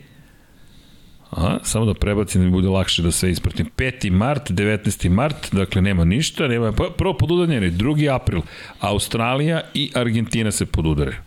[1.32, 3.69] A, samo da prebacim da mi bude lakše da sve ispratim.
[3.77, 4.09] 5.
[4.09, 5.09] mart, 19.
[5.09, 8.16] mart, dakle nema ništa, nema, pa, prvo podudanje, 2.
[8.16, 8.41] april,
[8.80, 11.17] Australija i Argentina se podudaraju.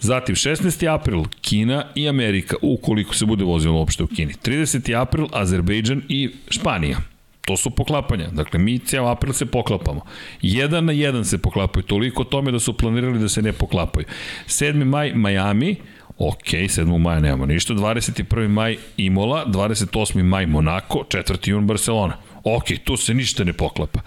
[0.00, 0.94] Zatim 16.
[0.94, 4.34] april, Kina i Amerika, ukoliko se bude vozilo uopšte u Kini.
[4.44, 5.00] 30.
[5.00, 6.98] april, Azerbejdžan i Španija.
[7.46, 8.28] To su poklapanja.
[8.32, 10.00] Dakle, mi cijel april se poklapamo.
[10.42, 11.82] Jedan na jedan se poklapaju.
[11.82, 14.06] Toliko tome da su planirali da se ne poklapaju.
[14.46, 14.84] 7.
[14.84, 15.76] maj, Miami,
[16.18, 16.98] Ok, 7.
[16.98, 18.48] maja nemamo ništa, 21.
[18.48, 20.22] maj Imola, 28.
[20.22, 21.50] maj Monako, 4.
[21.50, 22.16] jun Barcelona.
[22.44, 24.00] Ok, tu se ništa ne poklapa.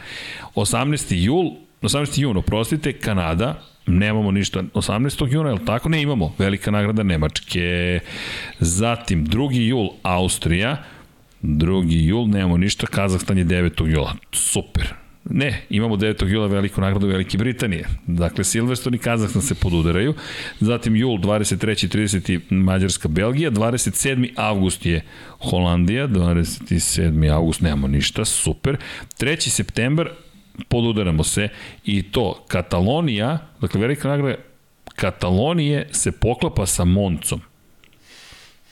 [0.56, 1.16] 18.
[1.16, 2.22] jul, 18.
[2.22, 5.28] jun, oprostite, Kanada, nemamo ništa 18.
[5.30, 5.90] juna, je li tako?
[5.90, 6.34] Ne, imamo.
[6.38, 8.00] Velika nagrada Nemačke.
[8.60, 9.68] Zatim, 2.
[9.68, 10.78] jul, Austrija.
[11.42, 12.08] 2.
[12.08, 12.88] jul, nemamo ništa.
[12.88, 13.88] Kazahstan je 9.
[13.88, 14.16] jula.
[14.32, 14.94] Super.
[15.30, 16.27] Ne, imamo 9.
[16.27, 17.85] jula veliku nagradu Velike Britanije.
[18.08, 20.14] Dakle, Silverstone i Kazahstan se podudaraju.
[20.59, 21.98] Zatim jul 23.
[21.98, 22.40] 30.
[22.49, 23.51] Mađarska Belgija.
[23.51, 24.33] 27.
[24.35, 25.01] avgust je
[25.40, 26.08] Holandija.
[26.08, 27.33] 27.
[27.33, 28.25] avgust nemamo ništa.
[28.25, 28.77] Super.
[29.19, 29.49] 3.
[29.49, 30.09] septembar
[30.67, 31.49] podudaramo se
[31.85, 34.35] i to Katalonija, dakle velika nagrada
[34.95, 37.41] Katalonije se poklapa sa Moncom.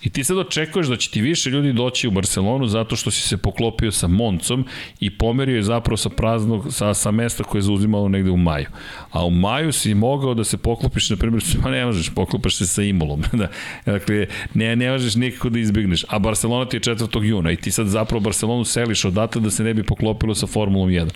[0.07, 3.21] I ti sad očekuješ da će ti više ljudi doći u Barcelonu zato što si
[3.21, 4.65] se poklopio sa Moncom
[4.99, 8.65] i pomerio je zapravo sa praznog, sa, sa mesta koje je zauzimalo negde u maju.
[9.11, 12.67] A u maju si mogao da se poklopiš, na primjer, pa ne možeš, poklopaš se
[12.67, 13.23] sa Imolom.
[13.33, 13.47] da,
[13.85, 16.05] dakle, ne, ne možeš nikako da izbigneš.
[16.09, 17.23] A Barcelona ti je 4.
[17.23, 20.89] juna i ti sad zapravo Barcelonu seliš odatle da se ne bi poklopilo sa Formulom
[20.89, 21.07] 1.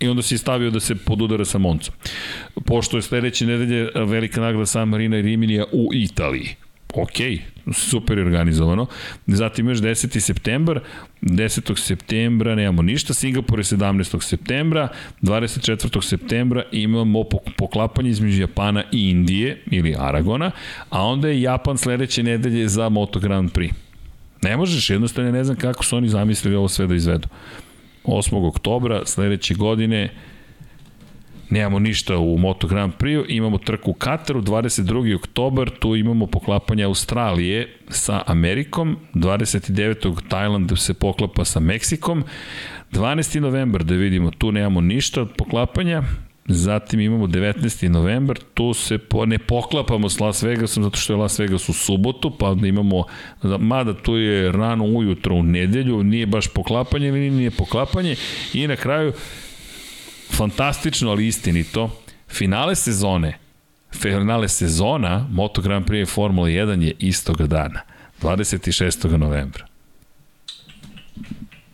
[0.00, 1.94] I onda si stavio da se podudara sa Moncom.
[2.64, 7.16] Pošto je sledeće nedelje velika nagrada San Marina i Riminija u Italiji ok,
[7.72, 8.86] super organizovano.
[9.26, 10.20] Zatim još 10.
[10.20, 10.80] septembar,
[11.22, 11.78] 10.
[11.78, 14.22] septembra nemamo ništa, Singapur je 17.
[14.22, 14.88] septembra,
[15.22, 16.02] 24.
[16.02, 17.24] septembra imamo
[17.56, 20.50] poklapanje između Japana i Indije ili Aragona,
[20.90, 23.72] a onda je Japan sledeće nedelje za Moto Grand Prix.
[24.42, 27.28] Ne možeš, jednostavno ne znam kako su oni zamislili ovo sve da izvedu.
[28.04, 28.48] 8.
[28.48, 30.10] oktobra sledeće godine
[31.50, 35.16] Nemamo ništa u Moto Grand Prix, imamo trku u Kataru, 22.
[35.16, 40.28] oktobar, tu imamo poklapanje Australije sa Amerikom, 29.
[40.28, 42.24] Tajland se poklapa sa Meksikom,
[42.92, 43.40] 12.
[43.40, 46.02] novembar, da vidimo, tu nemamo ništa od poklapanja,
[46.50, 47.88] Zatim imamo 19.
[47.88, 51.72] novembar, tu se po, ne poklapamo s Las Vegasom zato što je Las Vegas u
[51.72, 53.04] subotu, pa onda imamo,
[53.58, 58.16] mada tu je rano ujutro u nedelju, nije baš poklapanje nije poklapanje
[58.54, 59.12] i na kraju
[60.36, 61.90] fantastično, ali istinito,
[62.28, 63.38] finale sezone,
[63.94, 67.80] finale sezona Moto Grand Prix Formula 1 je istoga dana,
[68.22, 69.16] 26.
[69.16, 69.66] novembra.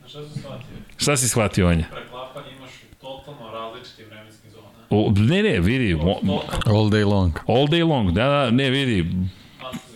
[0.07, 0.77] Šta si shvatio?
[0.97, 1.85] Šta si shvatio, Anja?
[1.93, 4.67] Preklapanje imaš totalno različite vremenske zone.
[4.91, 5.95] O, ne, ne, vidi.
[5.95, 7.33] Mo, all day long.
[7.47, 9.11] All day long, da, da, ne, vidi.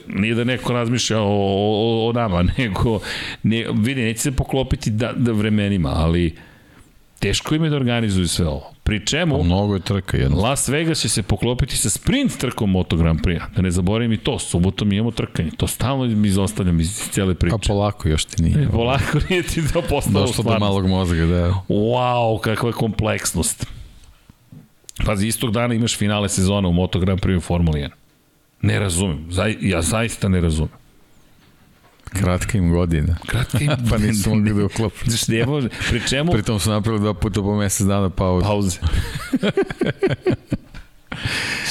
[0.07, 3.01] Nije da neko razmišlja o, o, o nama, nego,
[3.43, 6.37] ne, vidi, neće se poklopiti da, da vremenima, ali
[7.19, 8.73] teško im je da organizuju sve ovo.
[8.83, 9.39] Pri čemu...
[9.39, 10.37] Pa mnogo je trka jedno.
[10.41, 13.41] Las Vegas će se poklopiti sa sprint trkom Moto Grand Prix.
[13.57, 15.51] Da ne zaboravim i to, subotom imamo trkanje.
[15.57, 17.55] To stalno mi izostavljam iz cijele priče.
[17.55, 18.63] A polako još ti nije.
[18.63, 21.55] E, polako nije ti to postalo Došlo do malog mozga, da.
[21.69, 23.67] Wow, kakva je kompleksnost.
[25.07, 27.91] Pazi, istog dana imaš finale sezona u Moto Grand Prix Formula 1.
[28.63, 29.27] Ne razumem.
[29.31, 30.73] Zaj, ja zaista ne razumem.
[32.09, 33.17] Kratka im godina.
[33.27, 34.97] Kratka im pa nisu mogli da uklopu.
[35.07, 35.69] Znaš, ne može.
[35.89, 36.33] Pri čemu...
[36.33, 38.47] Pritom su napravili dva puta po mesec dana pauze.
[38.47, 38.79] Pauze.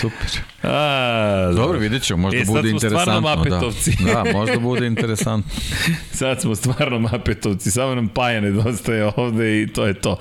[0.01, 0.27] Super.
[0.63, 3.21] A, Dobro, vidjet ćemo, možda e, bude interesantno.
[3.21, 3.97] mapetovci.
[4.05, 4.13] Da.
[4.13, 5.51] da, možda bude interesantno.
[6.19, 10.17] sad smo stvarno mapetovci, samo nam paja nedostaje ovde i to je to.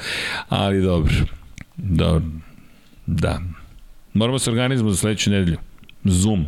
[0.49, 1.15] Ali dobro.
[1.77, 2.31] Dobro.
[3.07, 3.41] Da.
[4.15, 5.59] Moramo se organizamo za sledeću nedelju.
[6.05, 6.47] Zoom.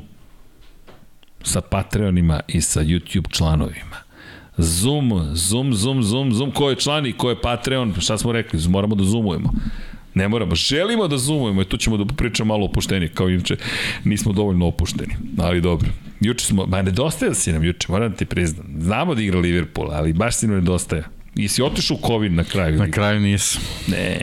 [1.48, 3.96] Sa Patreonima i sa YouTube članovima.
[4.58, 8.60] Zoom, Zoom, Zoom, Zoom, Zoom, ko je član i ko je Patreon, šta smo rekli,
[8.68, 9.52] moramo da zoomujemo.
[10.14, 13.56] Ne moramo, želimo da zoomujemo i tu ćemo da pričamo malo opušteni, kao inače
[14.04, 15.88] nismo dovoljno opušteni, ali dobro.
[16.20, 18.66] Juče smo, ma nedostaje si nam juče, moram da ti priznam.
[18.78, 21.04] Znamo da igra Liverpool, ali baš si nam nedostaje.
[21.38, 22.78] I si otišao u COVID na kraju?
[22.78, 23.62] Na kraju nisam.
[23.86, 24.18] Ne,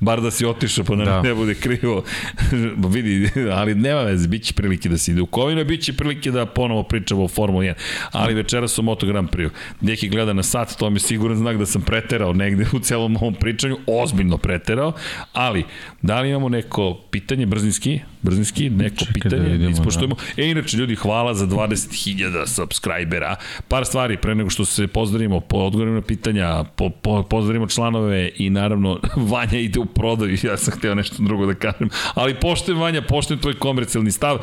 [0.00, 1.22] bar da si otišao, pa da.
[1.22, 2.04] ne bude krivo.
[2.94, 6.30] vidi, ali nema veze, bit će prilike da se ide u COVID, bit će prilike
[6.30, 7.74] da ponovo pričamo o Formula 1.
[8.12, 9.50] Ali večera su Moto Grand Prix.
[9.80, 13.16] Neki gleda na sat, to mi je siguran znak da sam preterao negde u celom
[13.16, 14.92] ovom pričanju, ozbiljno preterao,
[15.32, 15.64] ali
[16.02, 20.14] da li imamo neko pitanje, brzinski, brzinski, neko Čekaj pitanje, da vidimo, ispoštujemo.
[20.14, 20.42] Da.
[20.42, 23.36] E, inače, ljudi, hvala za 20.000 subscribera.
[23.68, 28.30] Par stvari, pre nego što se pozdravimo, po odgovorimo na pitanja, po, po, pozdravimo članove
[28.36, 32.80] i naravno Vanja ide u prodaju, ja sam hteo nešto drugo da kažem, ali poštujem
[32.80, 34.38] Vanja, poštujem tvoj komercijalni stav,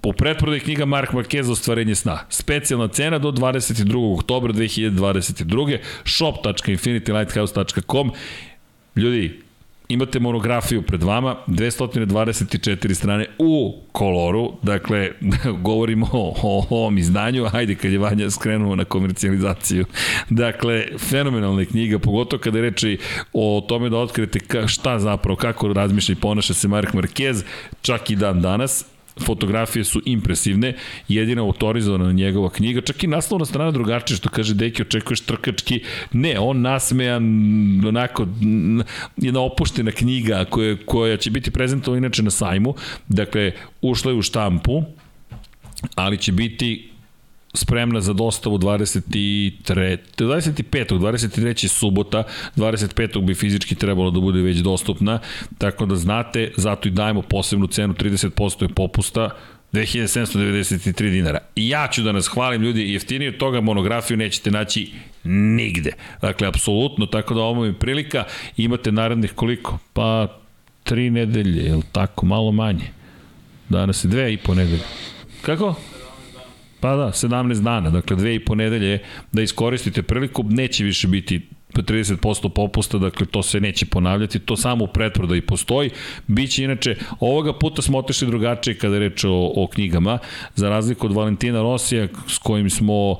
[0.00, 2.18] po pretprodaji knjiga Mark Marquez ostvarenje sna.
[2.28, 4.14] Specijalna cena do 22.
[4.14, 5.78] oktobra 2022.
[6.04, 8.12] shop.infinitylighthouse.com
[8.96, 9.45] Ljudi,
[9.88, 15.10] imate monografiju pred vama, 224 strane u koloru, dakle,
[15.62, 19.84] govorimo o, o ovom izdanju, ajde kad je Vanja skrenuo na komercijalizaciju.
[20.30, 22.98] Dakle, fenomenalna knjiga, pogotovo kada je reči
[23.32, 27.42] o tome da otkrete ka, šta zapravo, kako razmišlja i ponaša se Mark Marquez,
[27.82, 30.74] čak i dan danas, fotografije su impresivne,
[31.08, 35.80] jedina autorizovana njegova knjiga, čak i naslovna strana drugačija, što kaže Deki, očekuješ trkački,
[36.12, 37.24] ne, on nasmejan,
[37.86, 38.26] onako,
[39.16, 42.74] jedna opuštena knjiga koja, koja će biti prezentovana inače na sajmu,
[43.08, 44.82] dakle, ušla je u štampu,
[45.94, 46.90] ali će biti
[47.56, 49.98] spremna za dostavu 23.
[50.18, 50.98] 25.
[50.98, 51.68] 23.
[51.68, 52.24] subota,
[52.56, 53.24] 25.
[53.24, 55.18] bi fizički trebalo da bude već dostupna,
[55.58, 59.30] tako da znate, zato i dajemo posebnu cenu, 30% je popusta,
[59.72, 61.38] 2793 dinara.
[61.56, 64.92] I ja ću da nas hvalim ljudi, jeftinije od toga monografiju nećete naći
[65.24, 65.92] nigde.
[66.20, 68.24] Dakle, apsolutno, tako da ovo je prilika,
[68.56, 69.78] imate narednih koliko?
[69.92, 70.38] Pa,
[70.84, 72.90] tri nedelje, je tako, malo manje.
[73.68, 74.82] Danas je dve i po nedelje.
[75.42, 75.74] Kako?
[76.80, 78.98] Pa da, 17 dana, dakle dve i po nedelje
[79.32, 81.40] da iskoristite priliku, neće više biti
[81.74, 85.90] 30% popusta, dakle to se neće ponavljati, to samo u pretprodaji postoji.
[86.26, 90.18] Biće inače, ovoga puta smo otišli drugačije kada je reč o, o knjigama,
[90.54, 93.18] za razliku od Valentina Rosija s kojim smo uh,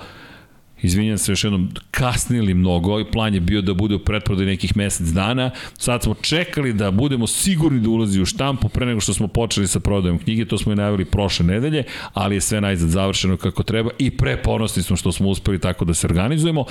[0.83, 4.77] izvinjam se još jednom, kasnili mnogo i plan je bio da bude u pretprodaju nekih
[4.77, 5.51] mesec dana.
[5.79, 9.69] Sad smo čekali da budemo sigurni da ulazi u štampu pre nego što smo počeli
[9.69, 13.63] sa prodajom knjige, to smo i najavili prošle nedelje, ali je sve najzad završeno kako
[13.63, 16.65] treba i preponosni smo što smo uspeli tako da se organizujemo.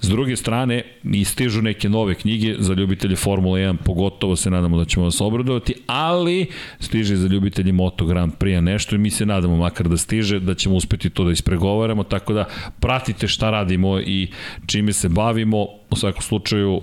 [0.00, 4.84] S druge strane, istižu neke nove knjige za ljubitelje Formula 1, pogotovo se nadamo da
[4.84, 6.46] ćemo vas obradovati, ali
[6.80, 10.54] stiže za ljubitelji Moto Grand Prix nešto i mi se nadamo makar da stiže, da
[10.54, 12.44] ćemo uspeti to da ispregovaramo, tako da
[12.80, 14.28] pratite šta radimo i
[14.66, 15.66] čime se bavimo.
[15.90, 16.80] U svakom slučaju,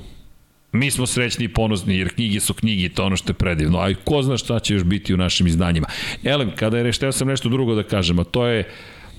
[0.71, 3.79] mi smo srećni i ponosni, jer knjige su knjige to ono što je predivno.
[3.79, 5.87] A ko zna šta će još biti u našim izdanjima.
[6.23, 8.69] Elem, kada je rešteo sam nešto drugo da kažem, a to je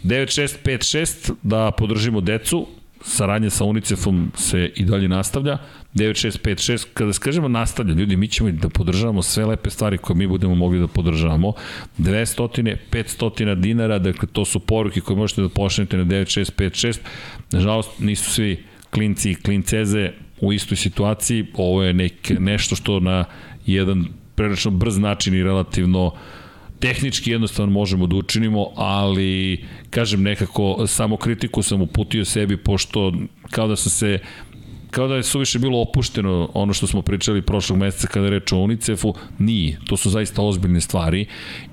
[0.04, 2.66] 9656 da podržimo decu,
[3.02, 5.58] saradnje sa UNICEF-om se i dalje nastavlja.
[5.94, 10.54] 9656, kada skažemo nastavlja, ljudi, mi ćemo da podržavamo sve lepe stvari koje mi budemo
[10.54, 11.52] mogli da podržavamo.
[11.98, 16.98] 200, 500 dinara, dakle to su poruke koje možete da pošaljete na 9656.
[17.52, 21.46] Nažalost, nisu svi klinci i klinceze u istoj situaciji.
[21.54, 23.24] Ovo je nek, nešto što na
[23.66, 26.12] jedan prilično brz način i relativno uh,
[26.80, 33.12] tehnički jednostavno možemo da učinimo, ali kažem nekako samo kritiku sam uputio sebi pošto
[33.50, 34.18] kao da sam se
[34.90, 38.52] kao da je suviše bilo opušteno ono što smo pričali prošlog meseca kada je reč
[38.52, 39.78] o UNICEF-u, nije.
[39.86, 41.26] To su zaista ozbiljne stvari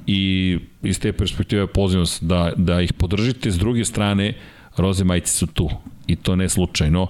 [0.07, 3.51] i iz te perspektive pozivam se da, da ih podržite.
[3.51, 4.33] S druge strane,
[4.77, 5.69] roze majice su tu
[6.07, 7.07] i to ne slučajno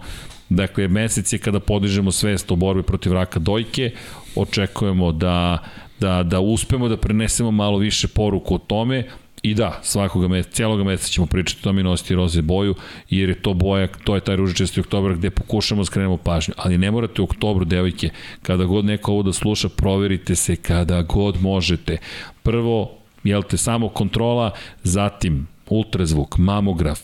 [0.50, 3.92] Dakle, mesec je kada podižemo svest o borbi protiv raka dojke,
[4.36, 5.64] očekujemo da,
[6.00, 9.04] da, da uspemo da prenesemo malo više poruku o tome,
[9.44, 12.76] I da, svakoga meseca, cijeloga meseca ćemo pričati o tome i nositi roze boju,
[13.10, 16.54] jer je to boja, to je taj ružičasti oktobar gde pokušamo da skrenemo pažnju.
[16.58, 18.10] Ali ne morate u oktobru, devojke,
[18.42, 21.98] kada god neko ovo da sluša, proverite se kada god možete.
[22.44, 24.52] Prvo, jel te, samo kontrola,
[24.84, 27.00] zatim ultrazvuk, mamograf,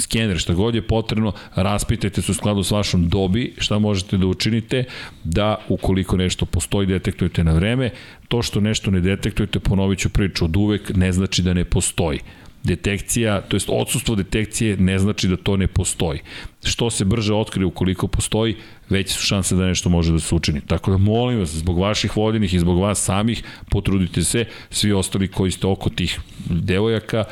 [0.00, 4.26] skener, šta god je potrebno, raspitajte se u skladu s vašom dobi, šta možete da
[4.26, 4.84] učinite,
[5.24, 7.90] da ukoliko nešto postoji, detektujete na vreme.
[8.28, 12.20] To što nešto ne detektujete, ponovit ću priču od uvek, ne znači da ne postoji
[12.66, 16.20] detekcija, to jest odsustvo detekcije ne znači da to ne postoji.
[16.64, 18.56] Što se brže otkrije ukoliko postoji,
[18.90, 20.60] veće su šanse da nešto može da se učini.
[20.66, 25.28] Tako da molim vas, zbog vaših voljenih i zbog vas samih, potrudite se, svi ostali
[25.28, 26.20] koji ste oko tih
[26.50, 27.24] devojaka,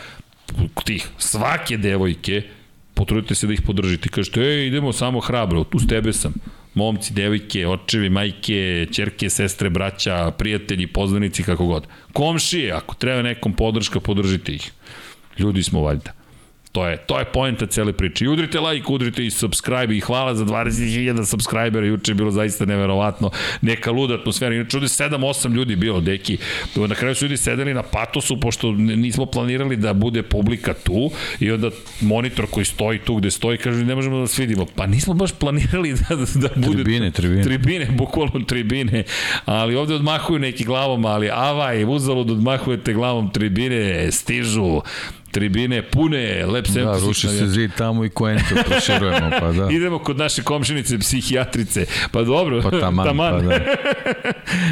[0.85, 2.43] tih svake devojke,
[2.95, 4.09] potrudite se da ih podržite.
[4.09, 6.35] Kažete, ej, idemo samo hrabro, tu s tebe sam.
[6.75, 11.87] Momci, devojke, očevi, majke, čerke, sestre, braća, prijatelji, poznanici, kako god.
[12.13, 14.73] Komšije, ako treba nekom podrška, podržite ih.
[15.39, 16.24] Ljudi smo valjda.
[16.75, 18.25] To je, to je poenta cele priče.
[18.25, 21.87] I udrite like, udrite i subscribe i hvala za 20.000 subscribera.
[21.87, 23.31] Juče je bilo zaista neverovatno.
[23.61, 24.55] Neka luda atmosfera.
[24.55, 26.39] Inače, ovde 7-8 ljudi bilo, deki.
[26.77, 31.11] Na kraju su ljudi sedeli na patosu, pošto nismo planirali da bude publika tu.
[31.41, 31.71] I onda
[32.01, 34.67] monitor koji stoji tu gde stoji, kaže, ne možemo da vas vidimo.
[34.77, 36.83] Pa nismo baš planirali da, da bude...
[36.83, 37.43] Tribine, tribine.
[37.43, 39.05] Tribine, bukvalno tribine.
[39.45, 44.81] Ali ovde odmahuju neki glavom, ali avaj, uzalud odmahujete glavom tribine, stižu
[45.35, 46.85] tribine pune, lep sem.
[46.85, 49.69] Da, ruši se zid tamo i koente proširujemo, pa da.
[49.77, 51.87] Idemo kod naše komšinice, psihijatrice.
[52.11, 53.33] Pa dobro, pa taman, taman.
[53.33, 53.59] Pa da.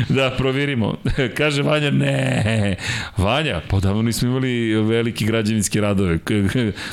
[0.22, 0.94] da, provirimo.
[1.38, 2.76] Kaže Vanja, ne.
[3.16, 6.18] Vanja, pa davno nismo imali veliki građevinski radove.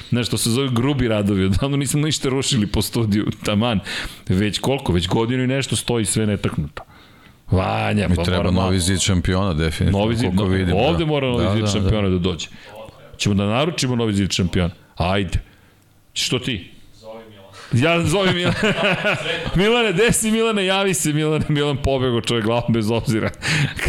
[0.10, 1.46] Znaš, to se zove grubi radovi.
[1.46, 3.80] Odavno nismo ništa rušili po studiju, taman.
[4.30, 4.94] Već koliko?
[4.94, 6.84] Već godinu i nešto stoji sve netaknuto.
[7.52, 10.00] Vanja, Mi pa treba novi zid šampiona, definitivno.
[10.00, 11.06] Novi zid, no, vidim, ovde da.
[11.06, 12.14] mora novi da, zid da, šampiona da.
[12.14, 12.48] da dođe.
[13.20, 14.74] Ćemo da naručimo novi zid šampiona.
[14.98, 15.40] Ajde.
[16.14, 16.72] Što ti?
[17.74, 18.54] Ja zovem Milan.
[19.56, 21.46] Milane, desi Milane, javi se Milane.
[21.50, 23.30] Milan pobego čovjek glavom bez obzira.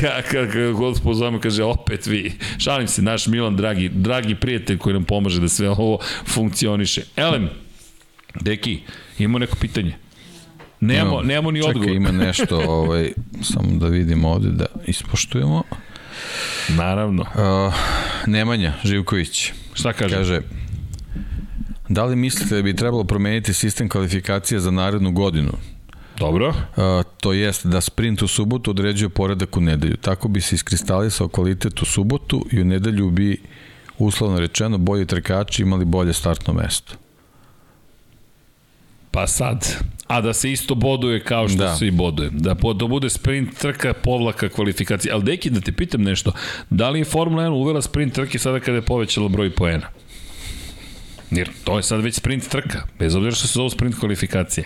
[0.00, 2.32] Kada ka, god pozovemo, kaže opet vi.
[2.58, 7.02] Šalim se, naš Milan, dragi, dragi prijatelj koji nam pomaže da sve ovo funkcioniše.
[7.16, 7.48] Elem,
[8.40, 8.78] Deki,
[9.18, 9.96] imamo neko pitanje?
[10.80, 11.82] Nemamo, nemamo ni odgovor.
[11.82, 15.62] Čekaj, ima nešto, ovaj, samo da vidimo ovde da ispoštujemo.
[16.68, 17.22] Naravno.
[17.22, 17.74] Uh,
[18.26, 19.52] Nemanja Živković.
[19.74, 20.16] Šta kaže?
[20.16, 20.40] Kaže,
[21.88, 25.52] da li mislite da bi trebalo promeniti sistem kvalifikacije za narednu godinu?
[26.18, 26.48] Dobro.
[26.48, 26.54] Uh,
[27.20, 29.96] to jest da sprint u subotu određuje poredak u nedelju.
[29.96, 33.40] Tako bi se iskristalisao kvalitet u subotu i u nedelju bi
[33.98, 36.94] uslovno rečeno bolji trkači imali bolje startno mesto.
[39.10, 39.76] Pa sad,
[40.10, 41.76] a da se isto boduje kao što da.
[41.76, 42.30] se i boduje.
[42.32, 45.12] Da, da bude sprint trka, povlaka kvalifikacije.
[45.12, 46.32] Ali deki, da te pitam nešto,
[46.70, 49.86] da li je Formula 1 uvela sprint trke sada kada je povećala broj poena?
[51.30, 54.64] Jer to je sad već sprint trka, bez obzira što se zove sprint kvalifikacije.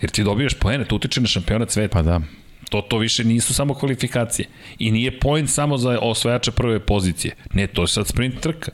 [0.00, 1.92] Jer ti dobijaš poene, to utiče na šampiona sveta.
[1.92, 2.20] Pa da.
[2.70, 4.46] To, to više nisu samo kvalifikacije.
[4.78, 7.34] I nije point samo za osvajača prve pozicije.
[7.54, 8.72] Ne, to je sad sprint trka.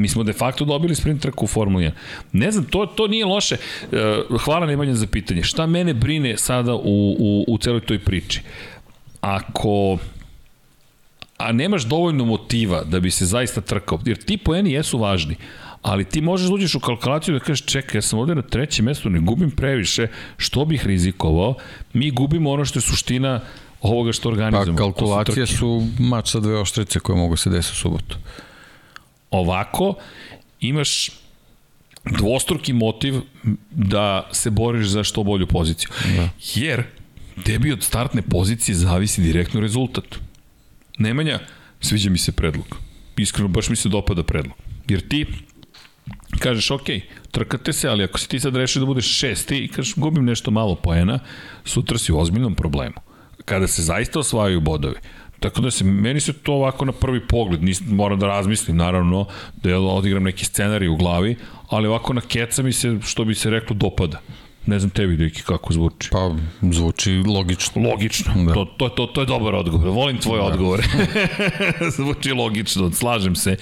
[0.00, 1.90] Mi smo de facto dobili sprint trku u Formuli 1.
[2.32, 3.56] Ne znam, to, to nije loše.
[3.56, 3.96] E,
[4.44, 5.42] hvala Nemanja za pitanje.
[5.42, 8.40] Šta mene brine sada u, u, u celoj toj priči?
[9.20, 9.98] Ako
[11.40, 15.36] a nemaš dovoljno motiva da bi se zaista trkao, jer ti poeni jesu važni,
[15.82, 18.84] ali ti možeš da uđeš u kalkulaciju da kažeš čekaj, ja sam ovde na trećem
[18.84, 20.06] mestu, ne gubim previše,
[20.36, 21.54] što bih rizikovao,
[21.92, 23.40] mi gubimo ono što je suština
[23.80, 24.76] ovoga što organizujemo.
[24.76, 28.16] Pa kalkulacije su, su mač sa dve oštrice koje mogu se desiti u subotu.
[29.30, 29.94] Ovako,
[30.60, 31.10] imaš
[32.04, 33.14] dvostruki motiv
[33.70, 35.90] da se boriš za što bolju poziciju.
[36.16, 36.28] Da.
[36.54, 36.82] Jer
[37.44, 40.04] tebi od startne pozicije zavisi direktno rezultat.
[40.98, 41.38] Nemanja,
[41.80, 42.76] sviđa mi se predlog.
[43.16, 44.56] Iskreno, baš mi se dopada predlog.
[44.88, 45.26] Jer ti
[46.38, 46.86] kažeš, ok,
[47.30, 50.50] trkate se, ali ako si ti sad rešio da budeš šesti i kažeš, gubim nešto
[50.50, 51.18] malo poena,
[51.64, 52.96] sutra si u ozbiljnom problemu.
[53.44, 54.96] Kada se zaista osvajaju bodovi,
[55.40, 59.26] Tako da se, meni se to ovako na prvi pogled, nis, moram da razmislim naravno,
[59.62, 61.36] da ja odigram neki scenarij u glavi,
[61.68, 64.20] ali ovako na keca mi se, što bi se reklo, dopada.
[64.66, 66.10] Ne znam tebi, Deki, kako zvuči.
[66.10, 66.30] Pa,
[66.62, 67.82] zvuči logično.
[67.82, 68.54] Logično, da.
[68.54, 69.88] to, to, to, to je dobar odgovor.
[69.88, 70.46] Volim tvoje da.
[70.46, 70.82] odgovore.
[71.96, 73.56] zvuči logično, slažem se.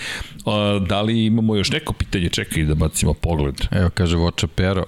[0.86, 2.28] da li imamo još neko pitanje?
[2.28, 3.54] Čekaj da bacimo pogled.
[3.70, 4.84] Evo, kaže Voča Pero,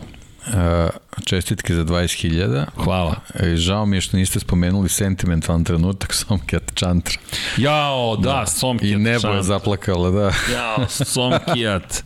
[1.24, 2.64] čestitke za 20.000.
[2.84, 3.14] Hvala.
[3.42, 7.18] I žao mi je što niste spomenuli sentimentalan trenutak Somkijat Čantra.
[7.56, 8.46] Jao, da, da.
[8.46, 10.32] Somkijat I nebo je zaplakala, da.
[10.52, 12.04] Jao, Somkijat.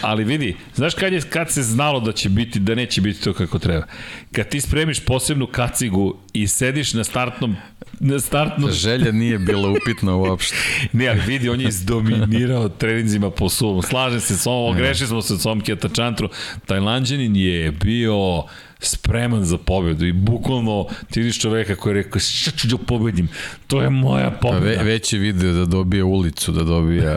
[0.00, 3.32] Ali vidi, znaš kad, je, kad se znalo da će biti, da neće biti to
[3.32, 3.86] kako treba?
[4.32, 7.56] Kad ti spremiš posebnu kacigu i sediš na startnom
[8.00, 8.70] na startnom...
[8.70, 10.56] Želja nije bila upitna uopšte.
[10.92, 13.82] ne, ali vidi, on je izdominirao treninzima po suvom.
[13.82, 16.28] Slažem se s ovom, ogrešili smo se s ovom Kjeta Čantru.
[16.66, 18.44] Tajlanđanin je bio
[18.80, 23.28] spreman za pobedu i bukvalno ti vidiš čoveka koji je rekao šta ću da pobedim,
[23.66, 24.66] to je moja pobeda.
[24.66, 27.16] Ve, već je video da dobije ulicu, da dobija,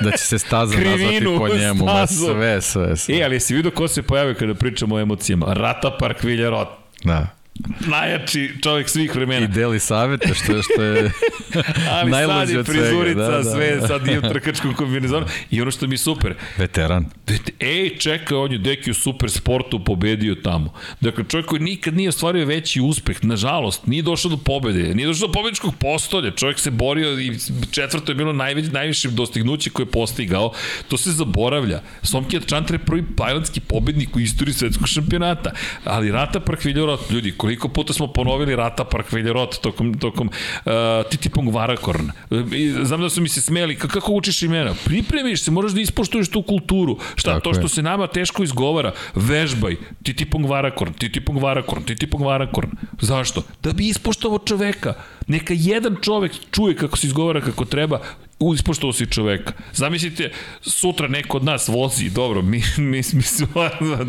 [0.00, 3.18] da će se staza nazvati po njemu, ma sve, sve, sve.
[3.18, 5.46] E, ali jesi vidio ko se pojavio kada pričamo o emocijama?
[5.48, 6.68] Rata Park Villarot.
[7.04, 7.37] Da
[7.86, 9.44] najjači čovjek svih vremena.
[9.44, 11.12] I deli savete, što je, što je
[12.00, 15.26] Ali sad je frizurica, da, da, sve, sad nije u trkačkom kombinezonu.
[15.50, 16.34] I ono što mi je super.
[16.56, 17.06] Veteran.
[17.60, 20.74] Ej, čekaj, on je deki u super sportu pobedio tamo.
[21.00, 25.26] Dakle, čovjek koji nikad nije ostvario veći uspeh, nažalost, nije došao do pobede, nije došao
[25.28, 26.30] do pobedničkog postolja.
[26.30, 27.32] Čovjek se borio i
[27.70, 30.52] četvrto je bilo najveći, najviše dostignuće koje je postigao.
[30.88, 31.82] To se zaboravlja.
[32.02, 35.50] Somkijat Čantar je prvi tajlandski pobednik u istoriji svetskog šampionata.
[35.84, 40.72] Ali Rata Parkviljorot, ljudi, koliko puta smo ponovili Rata Park Viljerot tokom, tokom uh,
[41.10, 42.10] Titipong Varakorn.
[42.52, 44.74] I, znam da su mi se smeli, kako učiš imena?
[44.84, 46.98] Pripremiš se, moraš da ispoštuješ tu kulturu.
[47.16, 47.68] Šta, Tako to što je.
[47.68, 52.70] se nama teško izgovara, vežbaj, Titipong Varakorn, Titipong Varakorn, Titipong Varakorn.
[53.00, 53.42] Zašto?
[53.62, 54.94] Da bi ispoštovao čoveka.
[55.28, 58.00] Neka jedan čovek čuje kako se izgovara kako treba,
[58.54, 59.52] ispoštovao si čoveka.
[59.72, 63.46] Zamislite, sutra neko od nas vozi, dobro, mi, mi, mi smo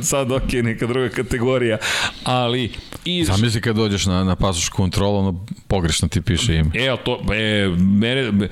[0.02, 1.78] sad ok, neka druga kategorija,
[2.24, 2.72] ali...
[3.06, 3.24] I...
[3.24, 6.72] Zamisli kad dođeš na, na pasošku kontrolu, ono pogrešno ti piše ime.
[6.74, 8.50] E, to, e, mene,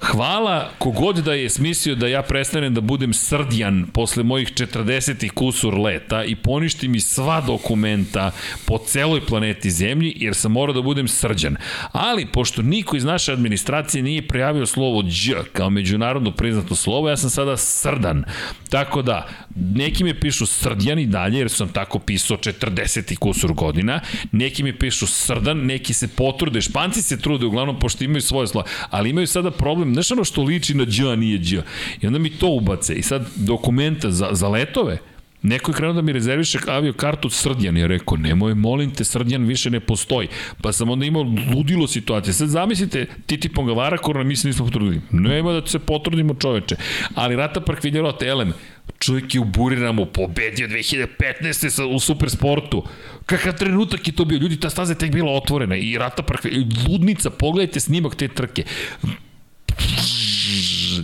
[0.00, 5.78] Hvala kogod da je smislio da ja prestanem da budem srdjan posle mojih 40 kusur
[5.78, 8.30] leta i poništi mi sva dokumenta
[8.66, 11.56] po celoj planeti Zemlji jer sam morao da budem srđan.
[11.92, 15.08] Ali, pošto niko iz naše administracije nije prijavio slovo Đ
[15.52, 18.24] kao međunarodno priznato slovo, ja sam sada srdan.
[18.70, 24.00] Tako da, neki mi pišu srdjan i dalje jer sam tako pisao 40 kusur godina,
[24.32, 28.66] neki mi pišu srdan, neki se potrude, španci se trude uglavnom pošto imaju svoje slovo,
[28.90, 31.54] ali imaju sada problem znaš ono što liči na dž, nije dž.
[32.00, 32.94] I onda mi to ubace.
[32.94, 34.98] I sad dokumenta za, za letove,
[35.42, 37.76] Neko je krenuo da mi rezerviše avio kartu Srdjan.
[37.76, 40.28] Ja rekao, nemoj, molim te, Srdjan više ne postoji.
[40.62, 41.22] Pa sam onda imao
[41.54, 42.34] ludilo situacije.
[42.34, 45.00] Sad zamislite, Titi Pongavara, korona, mi se nismo potrudili.
[45.10, 46.76] Nema da se potrudimo čoveče.
[47.14, 48.52] Ali Rata Park Viljerot, elem,
[48.98, 51.68] čovjek je u Buriramu pobedio 2015.
[51.68, 52.84] Sa, u Supersportu.
[53.26, 54.38] Kakav trenutak je to bio?
[54.38, 56.46] Ljudi, ta staza je tek bila otvorena i Rata Park,
[56.88, 58.64] ludnica, pogledajte snimak te trke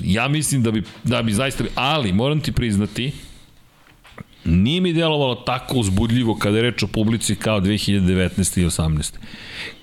[0.05, 3.13] ja mislim da bi, da bi zaista, ali moram ti priznati,
[4.45, 8.61] nije mi delovalo tako uzbudljivo kada je reč o publici kao 2019.
[8.61, 9.13] i 18.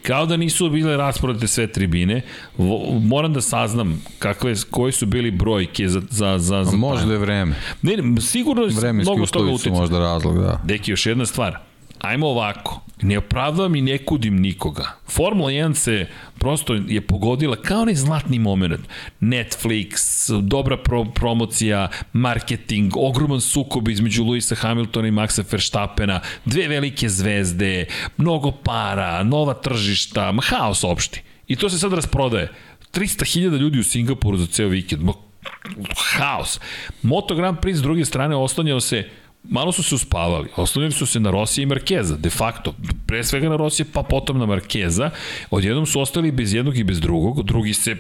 [0.02, 2.22] Kao da nisu bile rasporedite sve tribine,
[3.02, 7.56] moram da saznam kakve, koji su bili brojke za, za, za, za Možda je vreme.
[7.82, 9.70] Ne, ne sigurno je mnogo toga utice.
[9.70, 10.62] možda razlog, da.
[10.64, 11.73] Deki, još jedna stvar
[12.04, 14.92] ajmo ovako, ne opravdavam i ne kudim nikoga.
[15.08, 16.08] Formula 1 se
[16.40, 18.88] prosto je pogodila kao onaj zlatni moment.
[19.22, 19.96] Netflix,
[20.42, 27.86] dobra pro promocija, marketing, ogroman sukob između Luisa Hamiltona i Maxa Verstappena, dve velike zvezde,
[28.18, 31.22] mnogo para, nova tržišta, haos opšti.
[31.48, 32.50] I to se sad rasprodaje.
[32.94, 35.10] 300.000 ljudi u Singapuru za ceo vikend.
[35.98, 36.60] Haos.
[37.02, 39.10] Moto Grand Prix s druge strane oslanjao se
[39.44, 40.50] malo su se uspavali.
[40.56, 42.76] Oslanjali su se na Rosija i Markeza, de facto.
[43.08, 45.10] Pre svega na Rosija, pa potom na Markeza.
[45.52, 47.44] Odjednom su ostali bez jednog i bez drugog.
[47.44, 47.96] Drugi se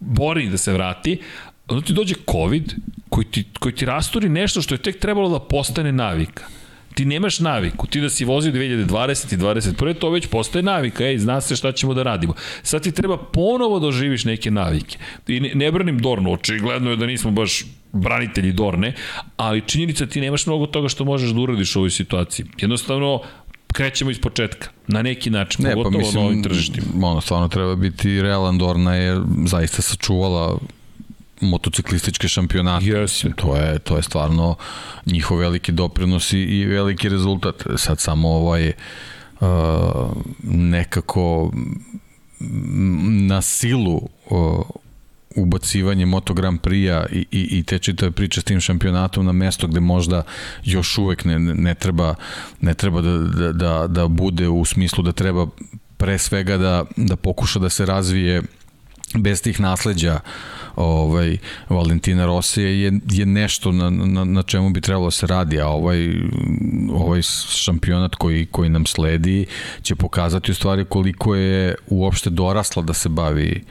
[0.00, 1.20] bori da se vrati.
[1.68, 2.74] Onda ti dođe COVID
[3.08, 6.44] koji ti, koji ti rasturi nešto što je tek trebalo da postane navika
[6.94, 9.98] ti nemaš naviku, ti da si vozio 2020 i 21.
[9.98, 12.34] to već postaje navika, ej, zna se šta ćemo da radimo.
[12.62, 14.98] Sad ti treba ponovo da oživiš neke navike.
[15.28, 18.94] I ne, ne branim Dornu, očigledno je da nismo baš branitelji Dorne,
[19.36, 22.46] ali činjenica ti nemaš mnogo toga što možeš da uradiš u ovoj situaciji.
[22.58, 23.20] Jednostavno,
[23.72, 26.86] krećemo iz početka, na neki način, ne, pa pogotovo pa mislim, na ovim tržištima.
[27.08, 30.58] Ono, stvarno treba biti realan, Dorna je zaista sačuvala
[31.44, 32.86] motociklističke šampionate.
[32.86, 33.34] Yes.
[33.36, 34.56] To je, to je stvarno
[35.06, 37.54] njihov veliki doprinos i, i veliki rezultat.
[37.76, 38.72] Sad samo ovaj
[39.40, 39.48] uh,
[40.42, 41.52] nekako
[43.28, 44.60] na silu uh,
[45.36, 49.66] ubacivanje Moto Grand Prix-a i, i, i te čitave priče s tim šampionatom na mesto
[49.66, 50.22] gde možda
[50.64, 52.14] još uvek ne, ne treba,
[52.60, 55.46] ne treba da, da, da, da bude u smislu da treba
[55.96, 58.42] pre svega da, da pokuša da se razvije
[59.14, 60.20] bez tih nasleđa
[60.76, 61.36] ovaj,
[61.68, 65.68] Valentina Rosija je, je nešto na, na, na čemu bi trebalo da se radi, a
[65.68, 66.14] ovaj,
[66.92, 69.46] ovaj šampionat koji, koji nam sledi
[69.82, 73.64] će pokazati u stvari koliko je uopšte dorasla da se bavi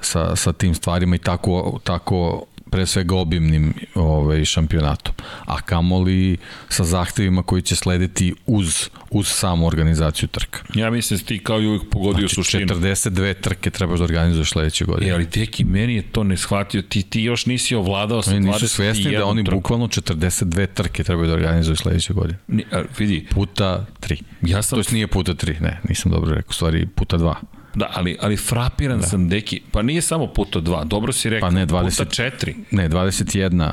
[0.00, 6.36] sa, sa tim stvarima i tako, tako pre svega obimnim ovaj, šampionatom, a kamoli
[6.68, 10.58] sa zahtevima koji će slediti uz, uz samu organizaciju trka.
[10.74, 12.66] Ja mislim da ti kao i uvijek pogodio znači, suštinu.
[12.66, 15.10] 42 trke trebaš da organizuješ sledeće godine.
[15.10, 18.40] E, ali teki, meni je to ne shvatio, ti, ti još nisi ovladao sa 21
[18.40, 19.56] Nisu svesni da oni trku.
[19.56, 22.38] bukvalno 42 trke trebaju da organizuju sledeće godine.
[22.48, 23.26] Ni, a, vidi.
[23.30, 24.22] Puta 3.
[24.42, 24.76] Ja sam...
[24.76, 27.34] To jest nije puta 3, ne, nisam dobro rekao, stvari puta 2.
[27.74, 29.06] Da, ali, ali frapiran da.
[29.06, 32.54] sam, deki, pa nije samo puta 2, dobro si rekao, pa ne, 20, puta 4.
[32.70, 33.72] Ne, 21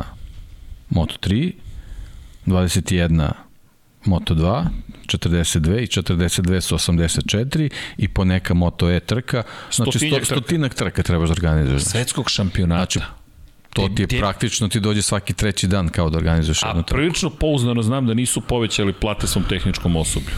[0.89, 1.51] Moto 3,
[2.45, 3.31] 21
[4.05, 4.65] Moto 2,
[5.05, 10.73] 42 i 42 su 84 i po neka Moto E trka, znači stotinjak, sto, stotinak
[10.73, 11.83] trka trebaš da organizuješ.
[11.83, 12.99] Svetskog šampionata.
[12.99, 13.19] Znači,
[13.73, 16.95] To ti je te, praktično ti dođe svaki treći dan kao da organizuješ jednu trku.
[16.95, 20.35] A prilično pouzdano znam da nisu povećali plate svom tehničkom osoblju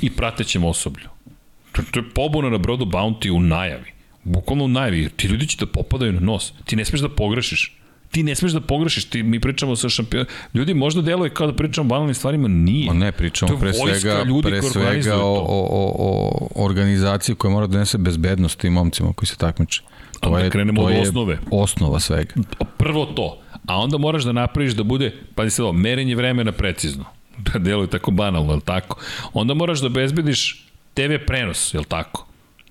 [0.00, 1.08] i pratećem osoblju.
[1.76, 3.92] To, to je pobuna na brodu Bounty u najavi.
[4.24, 5.08] Bukvalno u najavi.
[5.16, 6.52] Ti ljudi će da popadaju na nos.
[6.64, 7.76] Ti ne smeš da pogrešiš.
[8.10, 9.04] Ti ne smeš da pogrešiš.
[9.04, 10.26] Ti, mi pričamo sa šampionom.
[10.54, 12.48] Ljudi možda deluje kao da pričamo o banalnim stvarima.
[12.48, 12.86] Nije.
[12.86, 17.66] Ma ne, pričamo pre svega, ljudi pre svega o, o, o, o organizaciji koja mora
[17.66, 19.82] da donese bezbednost tim momcima koji se takmiče.
[20.20, 21.38] To onda je, krenemo to od osnove.
[21.50, 22.34] osnova svega.
[22.78, 23.40] Prvo to.
[23.66, 27.04] A onda moraš da napraviš da bude, pa se ovo, merenje vremena precizno.
[27.52, 29.00] Da deluje tako banalno, je tako?
[29.32, 30.66] Onda moraš da bezbediš
[30.96, 32.26] TV prenos, je li tako?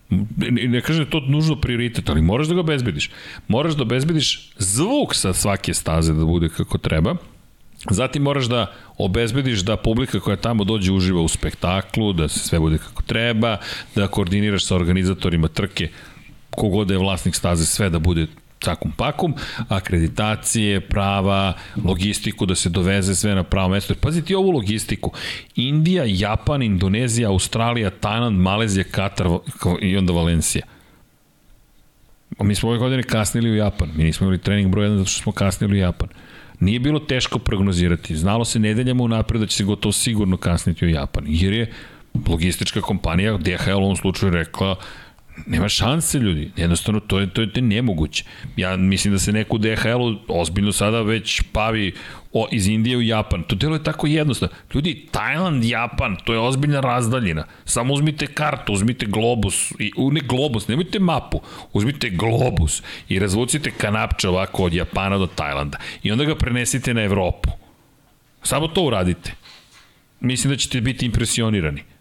[0.10, 3.10] Ne, kažem da to nužno prioritet, ali moraš da ga obezbediš.
[3.48, 7.16] Moraš da obezbediš zvuk sa svake staze da bude kako treba.
[7.90, 12.60] Zatim moraš da obezbediš da publika koja tamo dođe uživa u spektaklu, da se sve
[12.60, 13.58] bude kako treba,
[13.96, 15.90] da koordiniraš sa organizatorima trke
[16.50, 18.28] kogod je vlasnik staze, sve da bude
[18.66, 19.34] cakum pakum,
[19.70, 21.54] akreditacije, prava,
[21.84, 23.96] logistiku, da se doveze sve na pravo mesto.
[24.02, 25.12] Pazi ti ovu logistiku.
[25.56, 29.28] Indija, Japan, Indonezija, Australija, Tajland, Malezija, Katar
[29.82, 30.66] i onda Valencija.
[32.40, 33.90] Mi smo ove godine kasnili u Japan.
[33.96, 36.10] Mi nismo imali trening broj 1 zato što smo kasnili u Japan.
[36.60, 38.16] Nije bilo teško prognozirati.
[38.16, 41.24] Znalo se nedeljama u napred da će se gotovo sigurno kasniti u Japan.
[41.28, 41.72] Jer je
[42.28, 44.76] logistička kompanija DHL u ovom slučaju rekla
[45.46, 48.24] Nema šanse ljudi, jednostavno to je, to je, nemoguće.
[48.58, 51.94] Ja mislim da se neko u DHL-u ozbiljno sada već pavi
[52.34, 53.44] o, iz Indije u Japan.
[53.44, 54.56] To delo je tako jednostavno.
[54.74, 57.46] Ljudi, Tajland, Japan, to je ozbiljna razdaljina.
[57.66, 61.42] Samo uzmite kartu, uzmite globus, i, ne globus, nemojte mapu,
[61.74, 67.02] uzmite globus i razvucite kanapče ovako od Japana do Tajlanda i onda ga prenesite na
[67.02, 67.50] Evropu.
[68.44, 69.34] Samo to uradite.
[70.20, 71.95] Mislim da ćete biti impresionirani.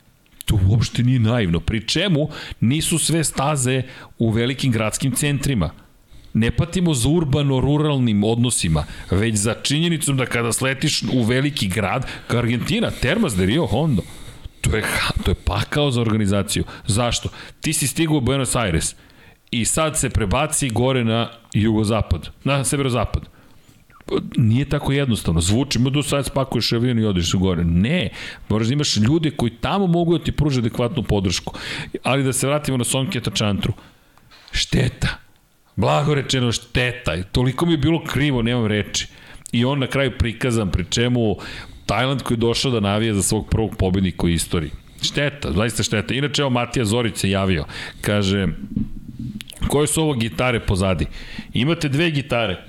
[0.44, 1.60] To uopšte nije naivno.
[1.60, 2.28] Pri čemu
[2.60, 3.82] nisu sve staze
[4.18, 5.70] u velikim gradskim centrima.
[6.34, 12.38] Ne patimo za urbano-ruralnim odnosima, već za činjenicom da kada sletiš u veliki grad, kao
[12.38, 14.02] Argentina, Termas de Rio Hondo,
[14.60, 14.84] to je,
[15.24, 16.64] to je pakao za organizaciju.
[16.86, 17.28] Zašto?
[17.60, 18.94] Ti si stigao u Buenos Aires
[19.50, 23.33] i sad se prebaci gore na jugozapad, na severozapad
[24.36, 25.40] nije tako jednostavno.
[25.40, 27.64] Zvuči mu da sad spakuješ avion i odiš gore.
[27.64, 28.08] Ne,
[28.48, 31.54] moraš da imaš ljude koji tamo mogu da ti pruže adekvatnu podršku.
[32.02, 33.72] Ali da se vratimo na Sonketa Čantru.
[34.52, 35.08] Šteta.
[35.76, 37.22] Blago rečeno šteta.
[37.22, 39.06] Toliko mi je bilo krivo, nemam reči.
[39.52, 41.36] I on na kraju prikazan, pri čemu
[41.86, 44.70] Tajland koji je došao da navije za svog prvog pobednika u istoriji.
[45.02, 46.14] Šteta, zaista šteta.
[46.14, 47.64] Inače, evo Matija Zorić se javio.
[48.00, 48.48] Kaže,
[49.68, 51.06] koje su ovo gitare pozadi?
[51.52, 52.64] Imate dve gitare.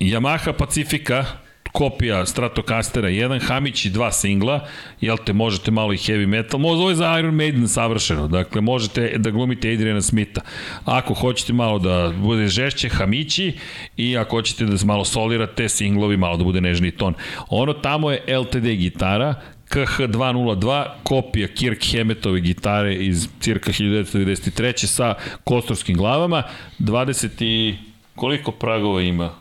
[0.00, 1.24] Yamaha Pacifica,
[1.72, 4.66] kopija Stratocastera, jedan Hamić i dva singla,
[5.00, 8.60] jel te, možete malo i heavy metal, možda ovo je za Iron Maiden savršeno, dakle,
[8.60, 10.40] možete da glumite Adriana Smitha.
[10.84, 13.52] Ako hoćete malo da bude žešće, Hamići,
[13.96, 17.14] i ako hoćete da malo solirate, singlovi, malo da bude nežni ton.
[17.48, 19.34] Ono tamo je LTD gitara,
[19.70, 24.86] KH202, kopija Kirk Hammettove gitare iz cirka 1993.
[24.86, 25.14] sa
[25.44, 26.42] kostorskim glavama,
[26.78, 27.76] 20 i
[28.14, 29.39] koliko pragova ima?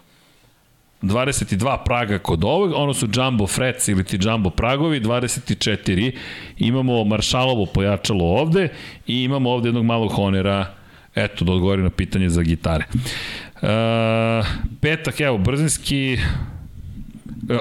[1.02, 6.12] 22 praga kod ovog, ono su jumbo frets ili ti jumbo pragovi, 24.
[6.58, 8.70] Imamo maršalovo pojačalo ovde
[9.08, 10.74] i imamo ovde jednog malog honera,
[11.16, 12.86] eto da odgovorim na pitanje za gitare.
[13.62, 14.48] Uh,
[14.82, 16.59] petak, evo, brzinski, E,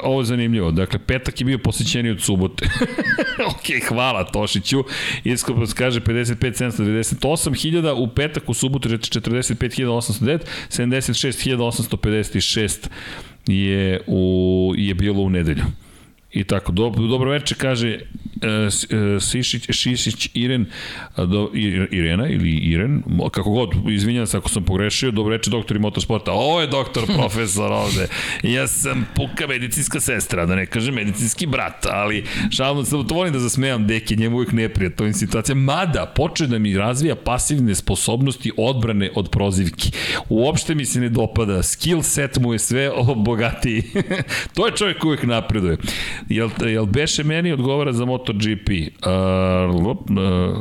[0.03, 0.71] ovo je zanimljivo.
[0.71, 2.69] Dakle, petak je bio posjećeniji od subote.
[3.51, 4.85] ok, hvala Tošiću.
[5.25, 10.39] Iskopros kaže 55.798 hiljada, u petak u subotu 45.809,
[10.71, 12.89] 76.856
[13.47, 15.65] je, u, je bilo u nedelju.
[16.33, 18.01] I tako, dobro, dobro večer kaže e,
[19.21, 20.67] Sišić, Šišić Iren,
[21.17, 21.51] do,
[21.91, 26.61] Irena ili Iren, kako god, izvinjam se ako sam pogrešio, dobro doktor i motosporta, ovo
[26.61, 28.09] je doktor profesor ovde,
[28.43, 33.33] ja sam puka medicinska sestra, da ne kažem medicinski brat, ali šalno sam, to volim
[33.33, 38.53] da zasmejam deke, njemu uvijek neprijat ovim situacija, mada poče da mi razvija pasivne sposobnosti
[38.57, 39.91] odbrane od prozivki.
[40.29, 43.83] Uopšte mi se ne dopada, skill set mu je sve bogatiji.
[44.55, 45.77] to je čovjek uvijek napreduje.
[46.29, 48.69] Jel, jel Beše meni odgovara za MotoGP?
[48.71, 49.97] Uh, uh,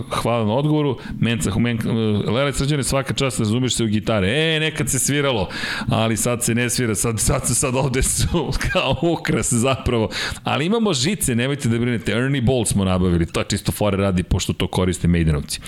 [0.09, 0.97] hvala na odgovoru.
[1.19, 4.27] Menca, men, uh, Lele Srđane, svaka čast razumeš se u gitare.
[4.27, 5.49] E, nekad se sviralo,
[5.89, 10.09] ali sad se ne svira, sad, sad se sad ovde su kao ukras zapravo.
[10.43, 12.11] Ali imamo žice, nemojte da brinete.
[12.11, 15.61] Ernie Ball smo nabavili, to čisto fore radi, pošto to koriste Maidenovci.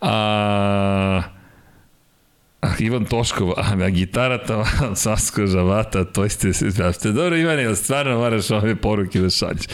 [0.00, 1.39] Ah,
[2.86, 4.64] Ivan Toškov, a na gitara ta
[4.94, 9.64] Sasko Žavata, to ste se ste dobro Ivane, stvarno moraš ove poruke da šalješ.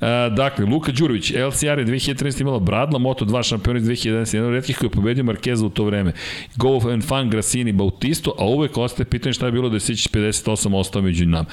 [0.00, 4.54] A, dakle, Luka Đurović, LCR je 2013 imala Bradla, Moto2 šampion iz 2011, jedan od
[4.54, 6.12] redkih koji je pobedio Markeza u to vreme.
[6.56, 10.08] Go and Fan, Grasini, Bautisto, a uvek ostaje pitanje šta je bilo da je Sić
[10.08, 11.46] 58 ostao među nam.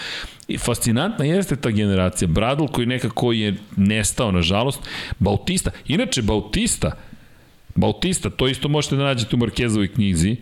[0.48, 2.28] I fascinantna jeste ta generacija.
[2.28, 4.80] Bradl koji nekako je nestao, nažalost.
[5.20, 6.92] Bautista, inače Bautista,
[7.76, 10.38] Bautista, to isto možete da nađete u Markezovoj knjizi,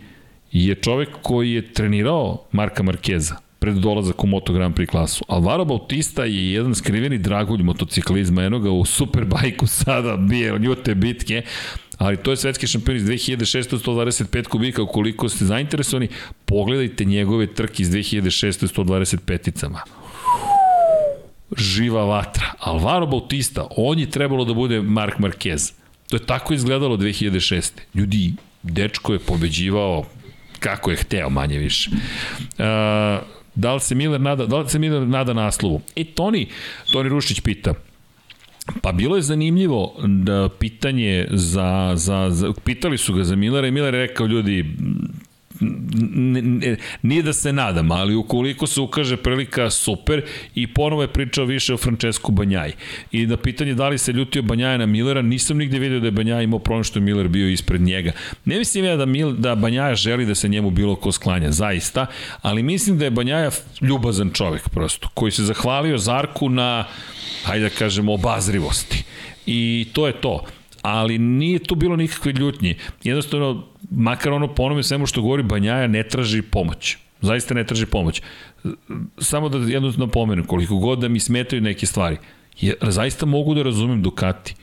[0.52, 5.24] je čovek koji je trenirao Marka Markeza pred dolazak u Moto Grand Prix klasu.
[5.28, 11.42] Alvaro Bautista je jedan skriveni dragulj motociklizma, enoga u Superbajku sada bije ljute bitke,
[11.98, 16.08] ali to je svetski šampion iz 2600 125 kubika, ukoliko ste zainteresovani,
[16.44, 19.78] pogledajte njegove trke iz 2600 125-icama
[21.56, 22.52] živa vatra.
[22.58, 25.72] Alvaro Bautista, on je trebalo da bude Mark Marquez.
[26.08, 27.72] To je tako izgledalo 2006.
[27.94, 30.04] Ljudi, dečko je pobeđivao
[30.60, 31.90] kako je hteo manje više.
[31.92, 32.66] Uh,
[33.54, 35.80] da li se Miller nada, da li se Miller nada naslovu?
[35.96, 36.48] E, Toni,
[36.92, 37.74] Toni Rušić pita,
[38.82, 43.70] Pa bilo je zanimljivo da pitanje za, za, za pitali su ga za Millera i
[43.70, 44.76] Miller je rekao ljudi
[47.02, 50.22] nije da se nadam, ali ukoliko se ukaže prilika, super,
[50.54, 52.72] i ponovo je pričao više o Francesku Banjaj.
[53.12, 56.10] I na pitanje da li se ljutio Banjaja na Millera, nisam nigde vidio da je
[56.10, 58.12] Banjaj imao problem što je Miller bio ispred njega.
[58.44, 62.06] Ne mislim ja da, Mil, da Banjaja želi da se njemu bilo ko sklanja, zaista,
[62.42, 66.84] ali mislim da je Banjaja ljubazan čovek prosto, koji se zahvalio Zarku na,
[67.44, 69.04] hajde da kažemo, obazrivosti.
[69.46, 70.44] I to je to
[70.82, 72.74] ali nije tu bilo nikakve ljutnje.
[73.04, 76.96] Jednostavno, makar ono po onome svemu što govori Banjaja ne traži pomoć.
[77.20, 78.22] Zaista ne traži pomoć.
[79.18, 82.16] Samo da jedno napomenem, koliko god da mi smetaju neke stvari,
[82.60, 84.54] je, zaista mogu da razumem Ducati.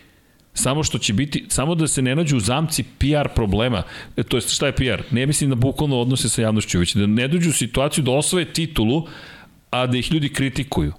[0.53, 3.83] Samo što će biti, samo da se ne nađu u zamci PR problema,
[4.17, 5.03] e, to je šta je PR?
[5.11, 8.53] Ne mislim da bukvalno odnose sa javnošću, već da ne dođu u situaciju da osvoje
[8.53, 9.07] titulu,
[9.69, 10.93] a da ih ljudi kritikuju.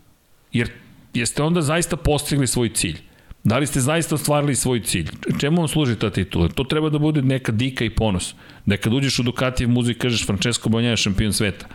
[0.52, 0.70] Jer
[1.14, 3.07] jeste onda zaista postigli svoj cilj.
[3.48, 5.08] Da li ste zaista ostvarili svoj cilj?
[5.40, 6.48] Čemu vam služi ta titula?
[6.48, 8.34] To treba da bude neka dika i ponos.
[8.66, 11.66] Da kad uđeš u Ducatijev muzej kažeš Francesco Banja je šampion sveta.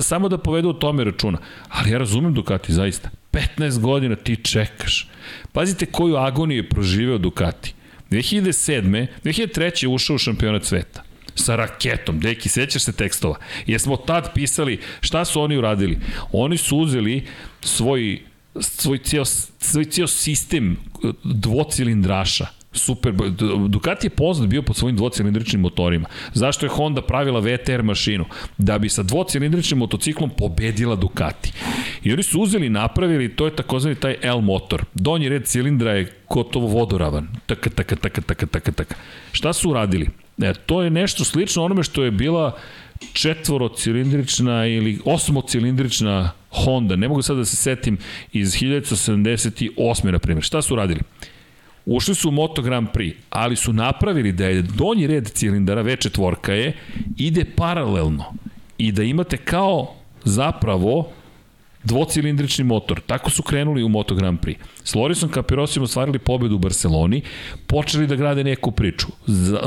[0.00, 1.38] Samo da povedu o tome računa.
[1.68, 3.10] Ali ja razumem Ducati, zaista.
[3.32, 5.08] 15 godina ti čekaš.
[5.52, 7.74] Pazite koju agoniju je proživeo Ducati.
[8.10, 9.06] 2007.
[9.24, 9.84] 2003.
[9.84, 11.02] je ušao u šampionat sveta
[11.34, 12.20] sa raketom.
[12.20, 13.36] Deki, sećaš se tekstova?
[13.66, 15.98] Jesmo tad pisali šta su oni uradili?
[16.32, 17.26] Oni su uzeli
[17.60, 18.20] svoj
[18.60, 19.24] svoj cijel,
[19.58, 20.76] svoj cijel sistem
[21.24, 22.46] dvocilindraša
[22.78, 23.12] super,
[23.68, 26.08] Ducati je poznat bio pod svojim dvocilindričnim motorima.
[26.34, 28.24] Zašto je Honda pravila VTR mašinu?
[28.58, 31.52] Da bi sa dvocilindričnim motociklom pobedila Ducati.
[32.02, 34.84] I oni su uzeli napravili, to je takozvani taj L motor.
[34.94, 37.28] Donji red cilindra je gotovo vodoravan.
[37.46, 38.94] Taka, taka, taka, taka, taka, taka.
[39.32, 40.08] Šta su uradili?
[40.42, 42.56] E, to je nešto slično onome što je bila
[43.12, 46.30] četvorocilindrična ili osmocilindrična
[46.64, 47.98] Honda, ne mogu sad da se setim,
[48.32, 50.10] iz 1978.
[50.10, 50.44] na primjer.
[50.44, 51.00] Šta su radili?
[51.86, 56.50] Ušli su u Moto Grand Prix, ali su napravili da je donji red cilindara, V4
[56.50, 56.76] je,
[57.16, 58.24] ide paralelno
[58.78, 59.94] i da imate kao
[60.24, 61.12] zapravo
[61.86, 63.00] dvocilindrični motor.
[63.00, 64.56] Tako su krenuli u Moto Grand Prix.
[64.84, 67.22] S Lorisom Capirosijem ostvarili pobedu u Barceloni,
[67.66, 69.06] počeli da grade neku priču.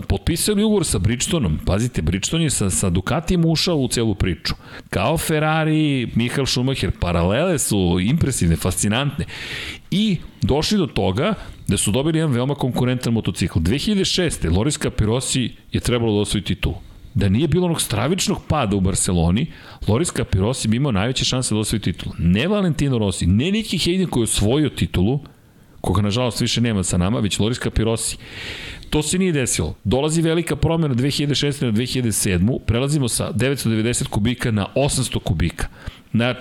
[0.07, 1.59] potpisali ugovor sa Bridgestoneom.
[1.65, 4.53] Pazite, Bridgestone je sa, sa Ducatijem ušao u celu priču.
[4.89, 9.25] Kao Ferrari, Michael Schumacher, paralele su impresivne, fascinantne.
[9.91, 11.33] I došli do toga
[11.67, 13.59] da su dobili jedan veoma konkurentan motocikl.
[13.59, 14.55] 2006.
[14.57, 19.51] Loris Capirosi je trebalo da osvoji titulu da nije bilo onog stravičnog pada u Barceloni,
[19.87, 22.15] Loris Capirosi bi imao najveće šanse da osvoji titulu.
[22.17, 25.19] Ne Valentino Rossi, ne Niki Hayden koji je osvojio titulu,
[25.81, 28.17] koga nažalost više nema sa nama, već Loris Capirosi.
[28.89, 29.75] To se nije desilo.
[29.83, 31.65] Dolazi velika promjena 2016.
[31.65, 32.59] na 2007.
[32.65, 35.67] Prelazimo sa 990 kubika na 800 kubika.
[36.13, 36.35] Na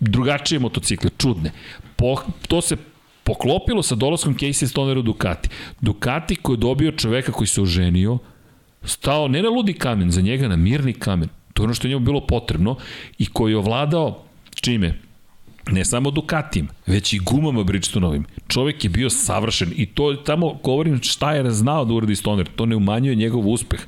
[0.00, 1.50] drugačije motocikle, čudne.
[1.96, 2.16] Po,
[2.48, 2.76] to se
[3.24, 5.48] poklopilo sa dolaskom Casey Stonera u Ducati.
[5.80, 8.18] Ducati koji je dobio čoveka koji se oženio,
[8.84, 11.28] stao ne na ludi kamen, za njega na mirni kamen.
[11.54, 12.76] To je ono što je njemu bilo potrebno
[13.18, 14.98] i koji je ovladao čime?
[15.70, 18.24] Ne samo Ducatijem, već i gumama Bridgestonovim.
[18.48, 22.66] Čovek je bio savršen i to tamo govorim šta je znao da uradi Stoner, to
[22.66, 23.80] ne umanjuje njegov uspeh.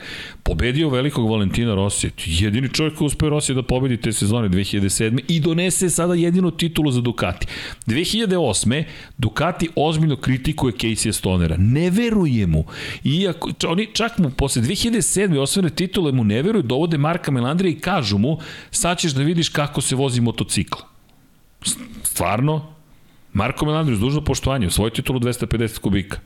[0.43, 5.21] Pobedio velikog Valentina Rosija, jedini čovjek koji uspeo Rosija da pobedi te sezone 2007.
[5.29, 7.47] i donese sada jedinu titulu za Ducati.
[7.87, 8.85] 2008.
[9.19, 12.65] Ducati ozbiljno kritikuje Casey Stonera, ne veruje mu.
[13.05, 15.39] Iako, oni čak mu posle 2007.
[15.39, 18.39] osvene titule mu ne veruju, dovode Marka Melandrija i kažu mu
[18.71, 20.94] sad ćeš da vidiš kako se vozi motocikl
[22.03, 22.75] stvarno,
[23.33, 26.19] Marko Melandrius, dužno poštovanje, svoj titulu 250 kubika.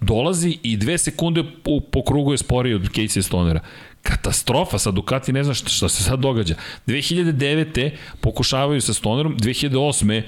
[0.00, 3.60] Dolazi i dve sekunde po, po krugu je sporiji od Casey Stonera.
[4.02, 6.54] Katastrofa, sa Ducati ne zna šta, se sad događa.
[6.86, 7.90] 2009.
[8.20, 10.22] pokušavaju sa Stonerom, 2008.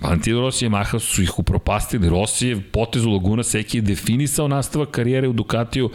[0.00, 2.08] Valentino Rossi i Maha su ih upropastili.
[2.08, 5.90] Rossi je potez u Laguna Seki definisao nastavak karijere u Ducatiju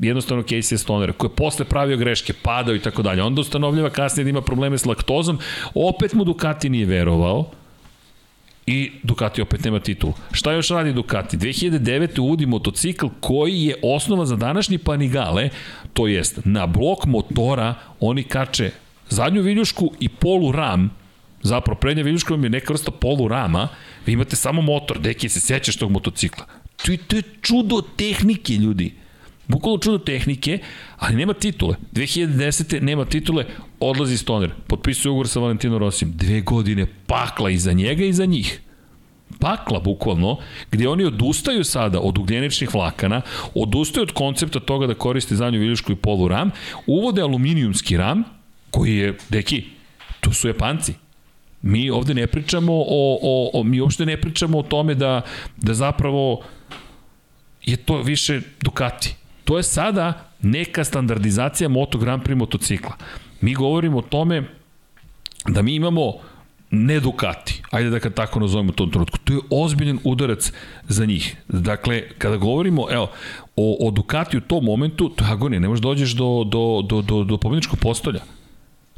[0.00, 3.22] jednostavno Casey Stoner, koji je posle pravio greške, padao i tako dalje.
[3.22, 5.38] Onda ustanovljava kasnije da ima probleme s laktozom,
[5.74, 7.50] opet mu Ducati nije verovao,
[8.68, 10.12] i Ducati opet nema titul.
[10.32, 11.36] Šta još radi Ducati?
[11.36, 12.20] 2009.
[12.20, 15.48] uvodi motocikl koji je osnova za današnji Panigale,
[15.92, 18.70] to jest na blok motora oni kače
[19.08, 20.90] zadnju viljušku i polu ram,
[21.42, 23.68] zapravo prednja viljuška vam je neka vrsta polu rama,
[24.06, 26.44] vi imate samo motor, deki se sećaš tog motocikla.
[26.76, 28.94] To je, to je čudo tehnike, ljudi.
[29.48, 30.58] Bukvalo čudo tehnike,
[30.96, 31.76] ali nema titule.
[31.92, 32.82] 2010.
[32.82, 33.44] nema titule,
[33.80, 36.12] odlazi Stoner, potpisuje ugovor sa Valentino Rosim.
[36.16, 38.60] Dve godine pakla i za njega i za njih
[39.40, 40.36] pakla bukvalno,
[40.70, 43.22] gde oni odustaju sada od ugljeničnih vlakana,
[43.54, 46.50] odustaju od koncepta toga da koriste zadnju viljušku i polu ram,
[46.86, 48.24] uvode aluminijumski ram,
[48.70, 49.64] koji je, deki,
[50.20, 50.94] to su Japanci.
[51.62, 55.22] Mi ovde ne pričamo o, o, o mi uopšte ne pričamo o tome da,
[55.56, 56.42] da zapravo
[57.64, 59.14] je to više Ducati.
[59.48, 62.96] To je sada neka standardizacija Moto Grand Prix motocikla.
[63.40, 64.44] Mi govorimo o tome
[65.46, 66.12] da mi imamo
[66.70, 70.52] ne Ducati, ajde da kad tako nazovemo u tom trenutku, to je ozbiljen udarac
[70.88, 71.36] za njih.
[71.48, 73.10] Dakle, kada govorimo, evo,
[73.56, 76.82] o, o Ducati u tom momentu, to je agonija, ne možeš da dođeš do, do,
[76.88, 78.20] do, do, do pobedničkog postolja.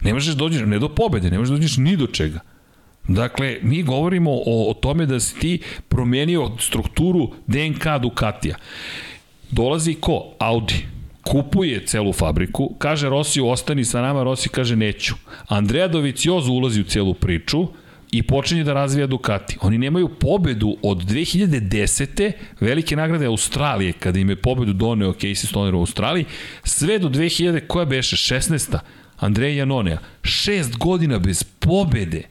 [0.02, 2.40] Ne možeš da dođeš, ne do pobede, ne možeš da dođeš ni do čega.
[3.08, 8.56] Dakle, mi govorimo o, o tome da si ti promenio strukturu DNK Ducatija.
[9.50, 10.34] Dolazi ko?
[10.38, 10.86] Audi.
[11.24, 15.14] Kupuje celu fabriku, kaže Rossi ostani sa nama, Rossi kaže neću.
[15.48, 17.68] Andrea Doviciozo ulazi u celu priču,
[18.12, 19.58] i počinje da razvija Ducati.
[19.60, 22.32] Oni nemaju pobedu od 2010.
[22.60, 26.24] velike nagrade Australije, kada im je pobedu doneo Casey Stoner u Australiji,
[26.64, 28.78] sve do 2000, koja beše, 16.
[29.16, 29.98] Andreja Janonea.
[30.22, 32.22] Šest godina bez pobede.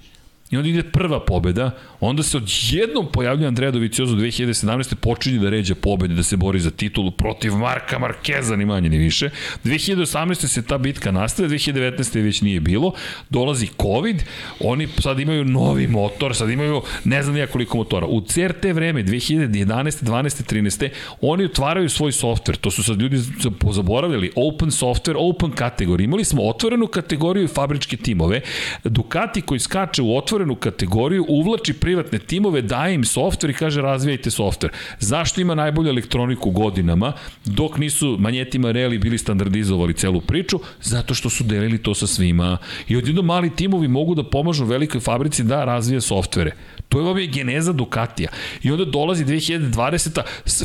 [0.52, 4.96] I onda ide prva pobeda, onda se odjednom pojavljuje Andrea Doviciozo 2017.
[4.96, 8.98] počinje da ređa pobede, da se bori za titulu protiv Marka Markeza, ni manje ni
[8.98, 9.30] više.
[9.64, 10.48] 2018.
[10.48, 12.24] se ta bitka nastavlja, 2019.
[12.24, 12.94] već nije bilo,
[13.30, 14.24] dolazi COVID,
[14.60, 18.08] oni sad imaju novi motor, sad imaju ne znam nija koliko motora.
[18.08, 20.04] U CRT vreme, 2011.
[20.04, 20.54] 12.
[20.54, 20.90] 13.
[21.22, 23.18] oni otvaraju svoj softver, to su sad ljudi
[23.60, 26.06] pozaboravili, open software, open kategoriju.
[26.06, 28.42] Imali smo otvorenu kategoriju i fabričke timove,
[28.84, 33.82] Ducati koji skače u otvorenu otvorenu kategoriju, uvlači privatne timove, daje im softver i kaže
[33.82, 34.72] razvijajte softver.
[35.00, 37.14] Zašto ima najbolju elektroniku godinama,
[37.46, 40.60] dok nisu manjetima Reli bili standardizovali celu priču?
[40.82, 42.58] Zato što su delili to sa svima.
[42.88, 46.56] I odjedno mali timovi mogu da pomažu velikoj fabrici da razvije softvere.
[46.90, 48.30] To je ovo je geneza Ducatija.
[48.64, 50.22] I onda dolazi 2020.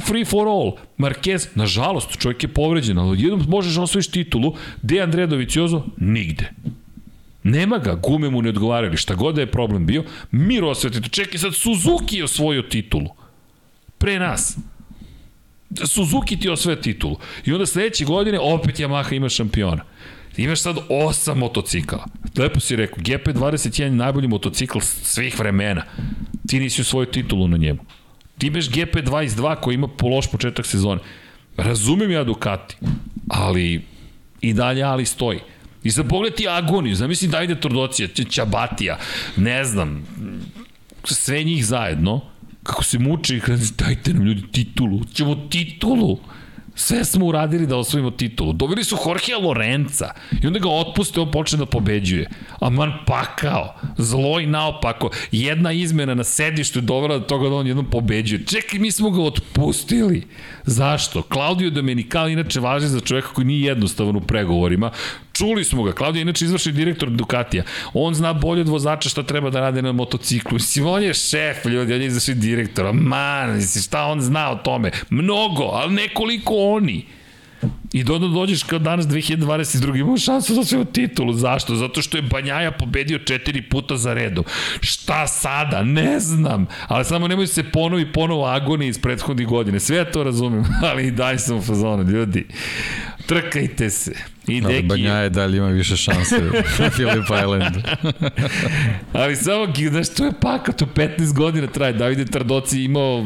[0.07, 0.77] Free for all.
[0.99, 4.55] Marquez, nažalost, čovjek je povređen, ali odjednom možeš osvojiš titulu.
[4.83, 5.83] De Andrea Doviciozo?
[5.97, 6.51] Nigde.
[7.45, 11.39] Nema ga, gume mu ne odgovarali, šta god da je problem bio, Miro osvetio, čekaj
[11.39, 13.09] sad Suzuki je osvojio titulu.
[13.99, 14.59] Pre nas.
[15.85, 17.17] Suzuki ti osvoja titulu.
[17.45, 19.85] I onda sledeće godine opet Yamaha ima šampiona.
[20.37, 22.07] Imaš sad osam motocikala.
[22.39, 25.83] Lepo si rekao, GP21 je najbolji motocikl svih vremena.
[26.49, 27.85] Ti nisi osvojio titulu na njemu.
[28.39, 31.01] Ti imaš GP22 koji ima po loš početak sezone.
[31.57, 32.77] Razumem ja Ducati,
[33.29, 33.85] ali
[34.41, 35.39] i dalje ali stoji.
[35.85, 38.99] I sad pogledaj agoniju, zamisli Davide Tordocija, Čabatija,
[39.37, 40.07] ne znam,
[41.05, 42.21] sve njih zajedno,
[42.63, 46.19] kako se muče i kada dajte nam ljudi titulu, ćemo titulu.
[46.77, 48.53] Sve smo uradili da osvojimo titulu.
[48.53, 50.11] Doveli su Jorgea Lorenza
[50.43, 52.29] i onda ga otpuste, on počne da pobeđuje.
[52.61, 55.11] A man pakao, zlo i naopako.
[55.33, 58.47] Jedna izmena na sedištu je dovela do toga da on jednom pobeđuje.
[58.47, 60.27] Čekaj, mi smo ga otpustili.
[60.65, 61.23] Zašto?
[61.33, 64.91] Claudio Domenicali inače važi za čoveka koji nije jednostavan u pregovorima
[65.35, 67.65] Čuli smo ga, Claudio je inače izvršni direktor Ducatija.
[67.95, 70.55] On zna bolje od vozača šta treba da rade na motociklu.
[70.55, 72.93] Mislim, on je šef, ljudi, on je izvršni direktor.
[72.93, 74.91] Man, mislim, šta on zna o tome?
[75.11, 77.07] Mnogo, ali nekoliko oni.
[77.93, 80.01] I do, do, dođeš kao danas 2022.
[80.01, 81.33] imamo šansu za svoju titulu.
[81.33, 81.75] Zašto?
[81.75, 84.45] Zato što je Banjaja pobedio četiri puta za redom.
[84.81, 85.83] Šta sada?
[85.83, 86.67] Ne znam.
[86.89, 89.81] Ali samo nemoj se ponovi ponovo agoni iz prethodnih godine.
[89.81, 92.47] Sve ja to razumem, ali i daj sam u fazonu, ljudi.
[93.27, 94.13] Trkajte se.
[94.47, 94.87] I Ali Deki...
[94.87, 96.43] Banja je dalje ima više šanse
[96.79, 97.81] na Philip Islandu.
[99.13, 101.93] Ali samo, znaš, to je paka, to 15 godina traje.
[101.93, 103.25] Davide Tardoci imao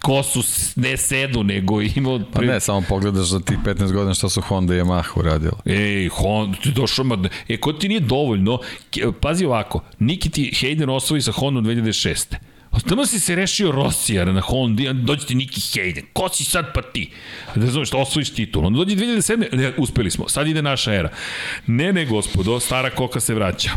[0.00, 0.42] kosu,
[0.76, 2.18] ne sedu, nego imao...
[2.18, 2.46] Pre...
[2.46, 5.52] Pa ne, samo pogledaš za tih 15 godina što su Honda i Yamaha uradili.
[5.64, 7.18] Ej, Honda, ti došao, ma...
[7.48, 8.58] E, kod ti nije dovoljno,
[9.20, 12.34] pazi ovako, Nikiti Hayden osvoji sa Hondom 2006.
[12.88, 16.04] Tamo si se rešio Rosijara na Honda, dođe ti Niki Hayden.
[16.12, 17.10] Ko si sad pa ti?
[17.54, 18.66] Da znaš, što osvojiš titul.
[18.66, 19.56] Onda dođe 2007.
[19.56, 20.28] Ne, uspeli smo.
[20.28, 21.08] Sad ide naša era.
[21.66, 23.70] Ne, ne, gospodo, stara koka se vraća.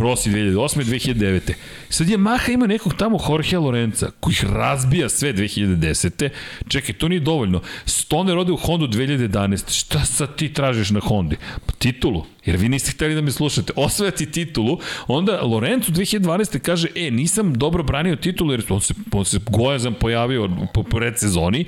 [0.00, 0.84] Rossi 2008.
[0.84, 1.52] 2009.
[1.88, 6.28] Sad je Maha ima nekog tamo Jorge Lorenza koji ih razbija sve 2010.
[6.68, 7.60] Čekaj, to nije dovoljno.
[7.84, 9.78] Stoner ode u Hondu 2011.
[9.80, 11.36] Šta sad ti tražiš na Hondi?
[11.66, 12.24] Pa titulu.
[12.44, 13.72] Jer vi niste hteli da me slušate.
[13.76, 16.58] Osvajati titulu, onda Lorenzo 2012.
[16.58, 21.64] kaže, e, nisam dobro branio titulu jer on se, on se gojazan pojavio po predsezoni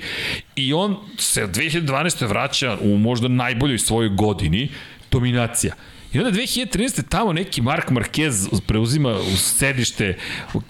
[0.55, 2.27] i on se 2012.
[2.27, 4.69] vraća u možda najboljoj svojoj godini
[5.11, 5.73] dominacija.
[6.13, 7.03] I onda 2013.
[7.09, 10.17] tamo neki Mark Marquez preuzima u sedište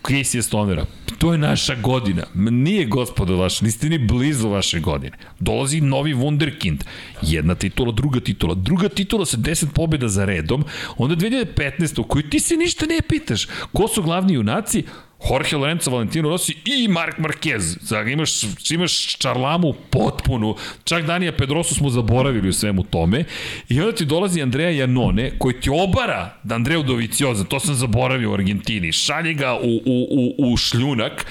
[0.04, 0.86] Casey Stonera.
[1.18, 2.24] To je naša godina.
[2.36, 5.18] Nije gospodo vaša, niste ni blizu vaše godine.
[5.40, 6.84] Dolazi novi wunderkind.
[7.22, 8.56] Jedna titula, druga titula.
[8.56, 10.64] Druga titula sa 10 pobjeda za redom.
[10.98, 12.00] Onda 2015.
[12.00, 13.48] u kojoj ti se ništa ne pitaš.
[13.74, 14.84] Ko su glavni junaci?
[15.30, 17.78] Jorge Lorenzo, Valentino Rossi i Mark Marquez.
[17.82, 18.32] Znači, imaš,
[18.72, 20.56] imaš čarlamu potpunu.
[20.84, 23.24] Čak Danija Pedrosu smo zaboravili u svemu tome.
[23.70, 28.32] I onda ti dolazi Andreja Janone, koji ti obara da Andreju Dovicioza, to sam zaboravio
[28.32, 31.26] u Argentini, šalje ga u, u, u, u šljunak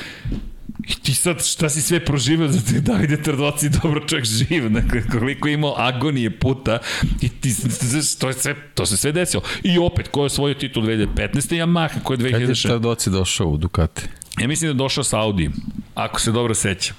[0.88, 5.02] I ti sad šta si sve proživao za te Davide Trdoci dobro čovjek živ, dakle
[5.12, 6.78] koliko je imao agonije puta
[7.20, 7.54] i ti,
[8.18, 9.42] to, je sve, to se sve desilo.
[9.62, 11.56] I opet, ko je osvojio titul 2015.
[11.56, 12.30] Yamaha, ko je 2006.
[12.32, 14.02] Kad je Trdoci došao u Ducati?
[14.40, 15.50] Ja mislim da je došao sa Audi,
[15.94, 16.96] ako se dobro sećam.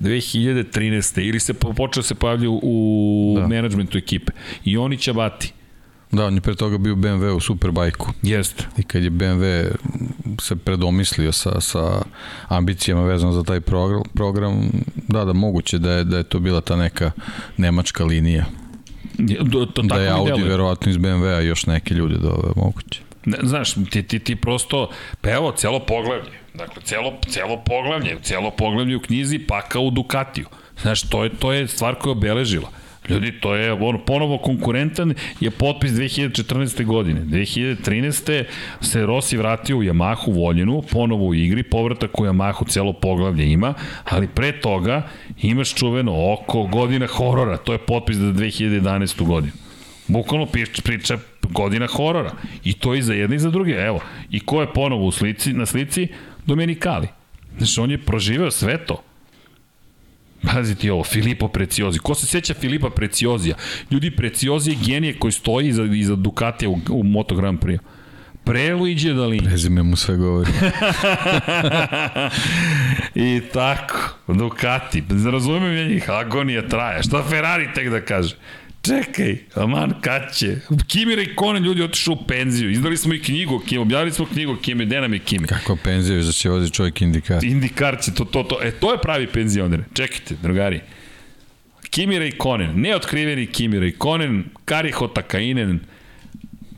[0.00, 1.20] 2013.
[1.20, 3.46] ili se počeo da se pojavlja u da.
[3.46, 4.32] menadžmentu ekipe.
[4.64, 5.52] I oni će bati.
[6.12, 8.12] Da, on je pre toga bio BMW u Superbajku.
[8.22, 8.64] Jeste.
[8.78, 9.70] I kad je BMW
[10.40, 12.02] se predomislio sa, sa
[12.48, 14.70] ambicijama vezano za taj program, program,
[15.08, 17.10] da, da, moguće da je, da je to bila ta neka
[17.56, 18.44] nemačka linija.
[19.52, 20.48] To, to, da je Audi deluje.
[20.48, 23.00] verovatno iz BMW-a još neki ljudi da je moguće.
[23.24, 28.50] Ne, znaš, ti, ti, ti prosto, pa evo, celo poglavlje, dakle, celo, celo poglavlje, celo
[28.50, 30.46] poglavlje u knjizi, pa kao u Ducatiju.
[30.82, 32.68] Znaš, to je, to je stvar koja je obeležila.
[33.08, 36.84] Ljudi, to je ono, ponovo konkurentan je potpis 2014.
[36.84, 37.20] godine.
[37.20, 38.44] 2013.
[38.80, 43.74] se Rossi vratio u Yamahu Voljenu, ponovo u igri, povratak u Yamahu celo poglavlje ima,
[44.04, 45.08] ali pre toga
[45.42, 49.26] imaš čuveno oko godina horora, to je potpis za 2011.
[49.26, 49.52] godinu.
[50.08, 50.46] Bukvalno
[50.84, 52.32] priča godina horora.
[52.64, 53.72] I to i za jedne i za druge.
[53.72, 56.08] Evo, i ko je ponovo u slici, na slici?
[56.46, 57.08] Domenikali.
[57.58, 59.02] Znači, on je proživeo sve to.
[60.42, 61.98] Pazi ti ovo, Filipo Preciozi.
[61.98, 63.56] Ko se seća Filipa Preciozija?
[63.90, 67.78] Ljudi, Preciozi je genije koji stoji iza, iza Ducatija u, u Moto Grand Prix.
[68.44, 69.46] Pre Luigi Dalini.
[69.46, 70.50] Prezime mu sve govori.
[73.14, 73.98] I tako,
[74.28, 75.02] Ducati.
[75.32, 77.02] Razumem ja njih, agonija traje.
[77.02, 78.36] Šta Ferrari tek da kaže?
[78.86, 80.56] Čekaj, aman, kad će?
[80.86, 82.70] Kimi Rekonen ljudi otišao u penziju.
[82.70, 85.46] Izdali smo i knjigu Kimi, objavili smo knjigu Kimi, gde nam je Kimi?
[85.46, 87.44] Kako penziju, za će vozi čovjek indikar?
[87.44, 88.58] Indikar će, to, to, to.
[88.62, 89.84] E, to je pravi penzioner.
[89.94, 90.80] Čekajte, drugari.
[91.90, 95.80] Kimi Rekonen, neotkriveni Kimi Rekonen, Kariho Takainen,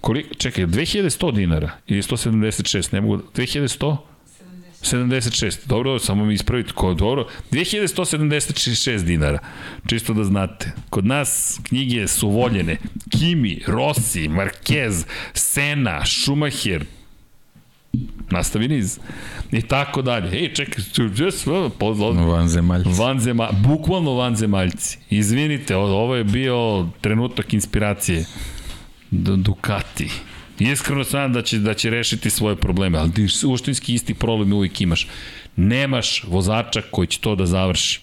[0.00, 3.96] koliko, čekaj, 2100 dinara ili 176, ne mogu, 2100?
[4.82, 5.66] 76.
[5.66, 7.26] Dobro, samo mi ispravite ko dobro.
[7.52, 9.38] 2176 dinara.
[9.86, 10.72] Čisto da znate.
[10.90, 12.76] Kod nas knjige su voljene.
[13.10, 16.84] Kimi, Rossi, Marquez, Sena, Schumacher,
[18.30, 18.98] nastavi niz.
[19.52, 20.38] I tako dalje.
[20.38, 20.84] Ej, čekaj,
[21.16, 21.46] just,
[22.26, 22.90] vanzemaljci.
[22.98, 24.98] Vanzema, bukvalno vanzemaljci.
[25.10, 28.24] Izvinite, ovo je bio trenutak inspiracije.
[29.10, 30.10] Ducati.
[30.58, 34.80] Iskreno sam da će, da će rešiti svoje probleme, ali ti suštinski isti problem uvijek
[34.80, 35.08] imaš.
[35.56, 38.00] Nemaš vozača koji će to da završi.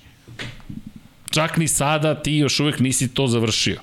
[1.32, 3.80] Čak ni sada ti još uvijek nisi to završio.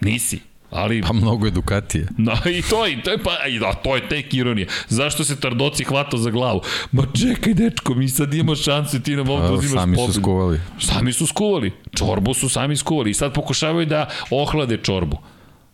[0.00, 0.38] Nisi.
[0.70, 2.08] Ali, pa mnogo edukatije.
[2.18, 4.66] No, i to, i to je, pa, i da, to je tek ironija.
[4.88, 6.60] Zašto se Tardoci hvata za glavu?
[6.92, 10.12] Ma čekaj, dečko, mi sad imamo šansu ti nam ovdje uzimaš Sami pobedu.
[10.12, 10.60] su skuvali.
[10.78, 11.72] Sami su skuvali.
[11.96, 15.18] Čorbu su sami skuvali i sad pokušavaju da ohlade čorbu.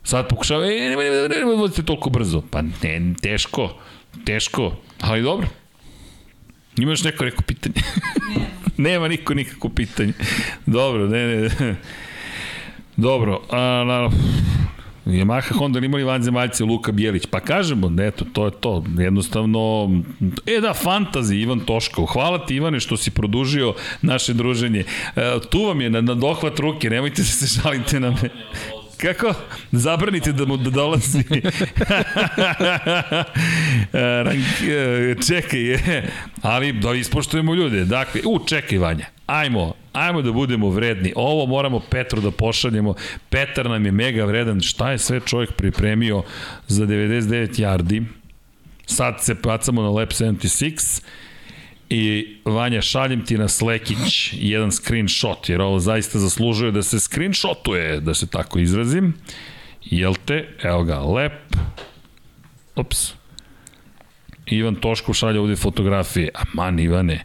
[0.04, 2.42] Sad pokušava, e, nemoj, nemoj, nemoj, vozite toliko brzo.
[2.50, 3.74] Pa ne, teško,
[4.24, 5.46] teško, ali dobro.
[6.76, 7.74] Ima još neko neko pitanje?
[8.76, 9.08] Nema.
[9.08, 10.12] Niko nikako pitanje.
[10.66, 11.76] Dobro, ne, ne.
[12.96, 14.18] Dobro, a, naravno,
[15.06, 17.26] Yamaha Honda imali vanzemaljce Luka Bjelić.
[17.26, 18.84] Pa kažemo, eto, to je to.
[18.98, 19.90] Jednostavno,
[20.46, 22.06] e da, fantazi Ivan Toškov.
[22.06, 24.84] Hvala ti Ivane što si produžio naše druženje.
[25.16, 28.30] E, tu vam je na, na dohvat ruke, nemojte se se žalite na me.
[29.00, 29.34] Kako?
[29.72, 31.24] Zabranite da mu da dolazi.
[33.92, 36.08] E, čekaj, je.
[36.42, 37.84] ali da ispoštujemo ljude.
[37.84, 39.06] Dakle, u, čekaj Vanja.
[39.26, 41.12] Ajmo, ajmo da budemo vredni.
[41.16, 42.94] Ovo moramo Petru da pošaljemo.
[43.28, 44.60] Petar nam je mega vredan.
[44.60, 46.22] Šta je sve čovjek pripremio
[46.66, 48.04] za 99 yardi?
[48.86, 51.02] Sad se pacamo na lap 76
[51.90, 58.00] i Vanja šaljem ti na Slekić jedan screenshot, jer ovo zaista zaslužuje da se screenshotuje,
[58.00, 59.14] da se tako izrazim.
[59.84, 60.48] Jel te?
[60.62, 61.32] Evo ga, lep.
[62.76, 63.12] Ups.
[64.46, 66.30] Ivan Toškov šalja ovde fotografije.
[66.52, 67.24] man, Ivane,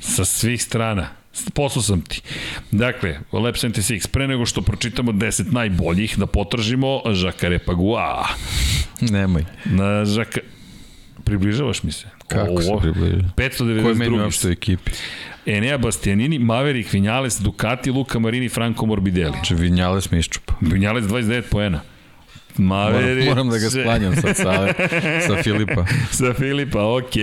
[0.00, 1.08] sa svih strana.
[1.54, 2.22] Poslao sam ti.
[2.70, 8.26] Dakle, Lab 76, pre nego što pročitamo 10 najboljih, da potražimo Žakare Pagua.
[9.00, 9.44] Nemoj.
[9.64, 10.40] Na Žaka...
[11.26, 12.06] Približavaš mi se?
[12.28, 13.22] Kako Ovo, se približava?
[13.36, 13.82] 592.
[13.82, 14.90] Koji meni uopšte ekipi?
[15.46, 19.32] Enea Bastianini, Maverick Vinales, Ducati, Luka Marini, Franco Morbidelli.
[19.32, 20.54] Znači Vinales mi iščupa.
[20.60, 21.80] Vinales 29 poena.
[22.58, 23.28] Maverick.
[23.28, 24.72] Moram, moram da ga sklanjam sad sa,
[25.26, 25.86] sa Filipa.
[26.10, 27.14] sa Filipa, ok.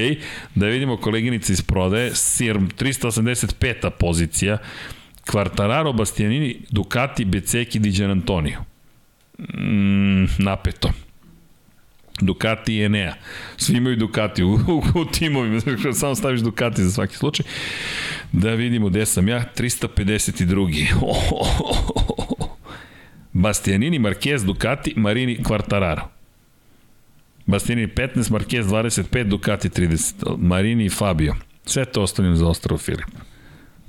[0.55, 2.15] Da vidimo koleginice iz prodaje.
[2.15, 3.89] Sirm, 385.
[3.99, 4.57] pozicija.
[5.27, 8.59] Quartararo, Bastianini, Ducati, Beceki, Diđan Antonio.
[9.39, 10.91] Mm, napeto.
[12.21, 13.13] Ducati i Enea.
[13.57, 15.61] Svi imaju Ducati u, u, u timovima,
[15.93, 17.45] samo staviš Ducati za svaki slučaj.
[18.31, 20.93] Da vidimo gde sam ja, 352.
[21.01, 21.61] Oh, oh,
[22.39, 22.47] oh,
[23.33, 26.01] Bastianini, Marquez, Ducati, Marini, Quartararo.
[27.45, 31.35] Bastianini 15, Marquez 25, Ducati 30, Marini i Fabio.
[31.65, 33.32] Sve to ostavljam za Ostrov Filip.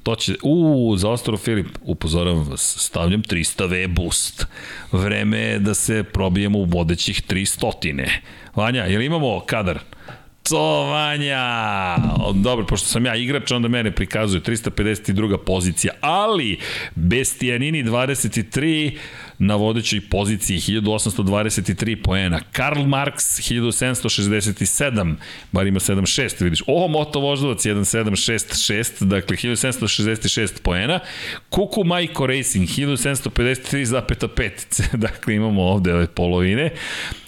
[0.04, 4.46] To će, u, za Ostrov Filip, upozoravam vas, stavljam 300 V boost.
[4.92, 8.08] Vreme je da se probijemo u vodećih 300.
[8.54, 9.78] Vanja, jel imamo kadar?
[10.48, 11.96] To, Vanja!
[12.34, 15.36] Dobro, pošto sam ja igrač, onda mene prikazuje 352.
[15.36, 16.58] pozicija, ali
[16.94, 18.98] Bestijanini 23,
[19.38, 22.40] na vodećoj poziciji 1823 poena.
[22.52, 25.14] Karl Marx 1767,
[25.52, 26.62] bar ima 76, vidiš.
[26.66, 31.00] O, Moto Voždovac 1766, dakle 1766 poena.
[31.50, 36.70] Kuku Majko Racing 1753,5, dakle imamo ovde ove polovine.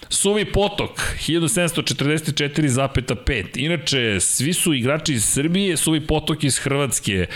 [0.09, 0.91] Suvi potok,
[1.27, 3.45] 1744,5.
[3.55, 7.27] Inače, svi su igrači iz Srbije, Suvi potok iz Hrvatske.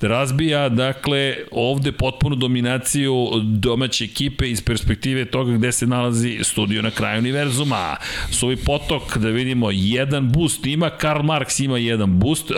[0.00, 6.90] Razbija, dakle, ovde potpunu dominaciju domaće ekipe iz perspektive toga gde se nalazi studio na
[6.90, 7.96] kraju univerzuma.
[8.30, 12.52] Suvi potok, da vidimo, jedan boost ima, Karl Marx ima jedan boost,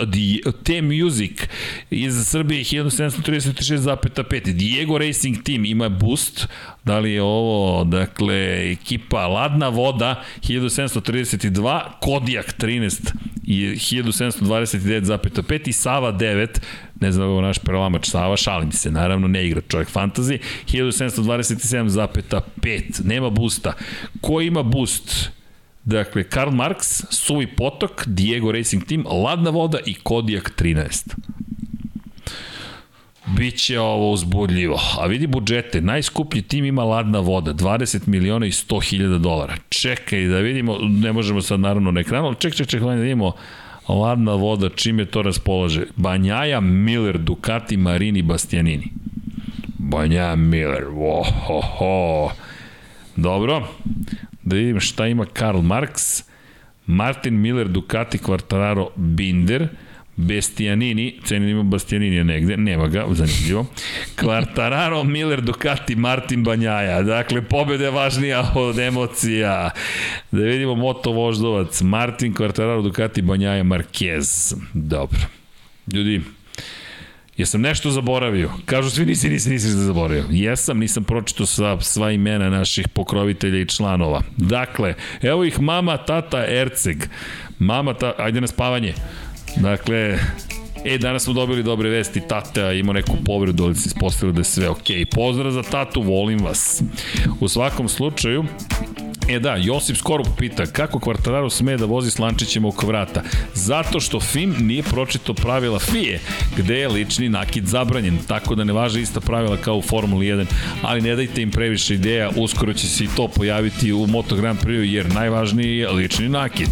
[0.63, 1.41] T Music
[1.89, 4.53] iz Srbije 1736,5.
[4.53, 6.47] Diego Racing Team ima boost,
[6.85, 13.11] da li je ovo, dakle, ekipa Ladna voda 1732, Kodijak 13
[13.43, 16.47] i 1729,5 i Sava 9,
[17.01, 23.29] ne znam ovo naš prelamač Sava, šalim se, naravno ne igra čovjek fantazi, 1727,5, nema
[23.29, 23.73] boosta.
[24.21, 25.29] Ko ima boost?
[25.85, 31.15] Dakle, Karl Marx, Suvi Potok, Diego Racing Team, Ladna voda i Kodijak 13.
[33.37, 34.79] Biće ovo uzbudljivo.
[34.99, 39.55] A vidi budžete, najskuplji tim ima ladna voda, 20 miliona i 100 hiljada dolara.
[39.69, 43.31] Čekaj da vidimo, ne možemo sad naravno na ekranu, ali ček, ček, ček, da vidimo
[43.87, 45.85] ladna voda, čime to raspolaže.
[45.95, 48.87] Banjaja, Miller, Ducati, Marini, Bastianini.
[49.77, 50.83] Banjaja, Miller,
[51.77, 52.31] ho.
[53.15, 53.67] Dobro,
[54.43, 56.23] da vidim šta ima Karl Marx,
[56.85, 59.67] Martin Miller, Ducati, Quartararo, Binder,
[60.15, 63.65] Bestianini, cenim ima Bastianini negde, nema ga, zanimljivo.
[64.15, 67.01] Quartararo, Miller, Ducati, Martin Banjaja.
[67.01, 69.69] Dakle, pobjeda je važnija od emocija.
[70.31, 74.55] Da vidimo Moto Voždovac, Martin, Quartararo, Ducati, Banjaja, Marquez.
[74.73, 75.19] Dobro.
[75.93, 76.21] Ljudi,
[77.37, 78.49] Jesam nešto zaboravio?
[78.65, 80.25] Kažu svi nisi, nisi, nisi zaboravio.
[80.29, 84.21] Jesam, nisam pročito sva, sva imena naših pokrovitelja i članova.
[84.37, 86.97] Dakle, evo ih mama, tata, Erceg.
[87.59, 88.93] Mama, ta, ajde na spavanje.
[89.55, 90.19] Dakle,
[90.85, 94.43] E, danas smo dobili dobre vesti, tata ima neku povredu, ali se ispostavilo da je
[94.43, 94.95] sve okej.
[94.95, 95.15] Okay.
[95.15, 96.81] Pozdrav za tatu, volim vas.
[97.39, 98.45] U svakom slučaju,
[99.27, 103.21] E da, Josip Skorup pita kako Kvartararo sme da vozi s lančićima oko vrata.
[103.53, 106.19] Zato što FIM nije pročito pravila FIE,
[106.57, 110.45] gde je lični nakid zabranjen, tako da ne važe ista pravila kao u Formuli 1,
[110.81, 114.59] ali ne dajte im previše ideja, uskoro će se i to pojaviti u Moto Grand
[114.59, 116.69] Prix, jer najvažniji je lični nakid.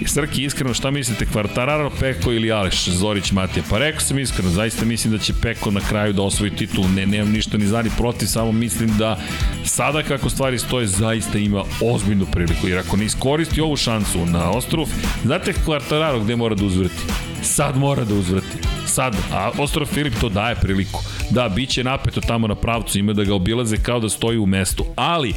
[0.00, 3.64] I Srki, iskreno, šta mislite, Kvartararo, Peko ili Aleš, Zorić, Matija?
[3.70, 7.06] Pa rekao sam iskreno, zaista mislim da će Peko na kraju da osvoji titul, ne,
[7.06, 9.18] nemam ništa ni zani protiv, samo mislim da
[9.64, 14.50] sada kako stvari stoje, zaista ima ozbiljnu priliku, jer ako ne iskoristi ovu šansu na
[14.50, 14.86] ostrovu,
[15.24, 17.02] znate Kvartararo gde mora da uzvrti?
[17.42, 18.58] Sad mora da uzvrati.
[18.86, 21.00] Sad, a Ostrov Filip to daje priliku.
[21.30, 24.46] Da, bit će napeto tamo na pravcu, ima da ga obilaze kao da stoji u
[24.46, 24.84] mestu.
[24.96, 25.34] Ali,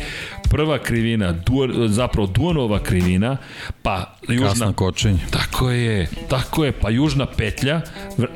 [0.49, 3.37] prva krivina, du, zapravo Duanova krivina,
[3.85, 4.49] pa južna...
[4.49, 5.19] Kasna kočenje.
[5.31, 7.81] Tako je, tako je, pa južna petlja.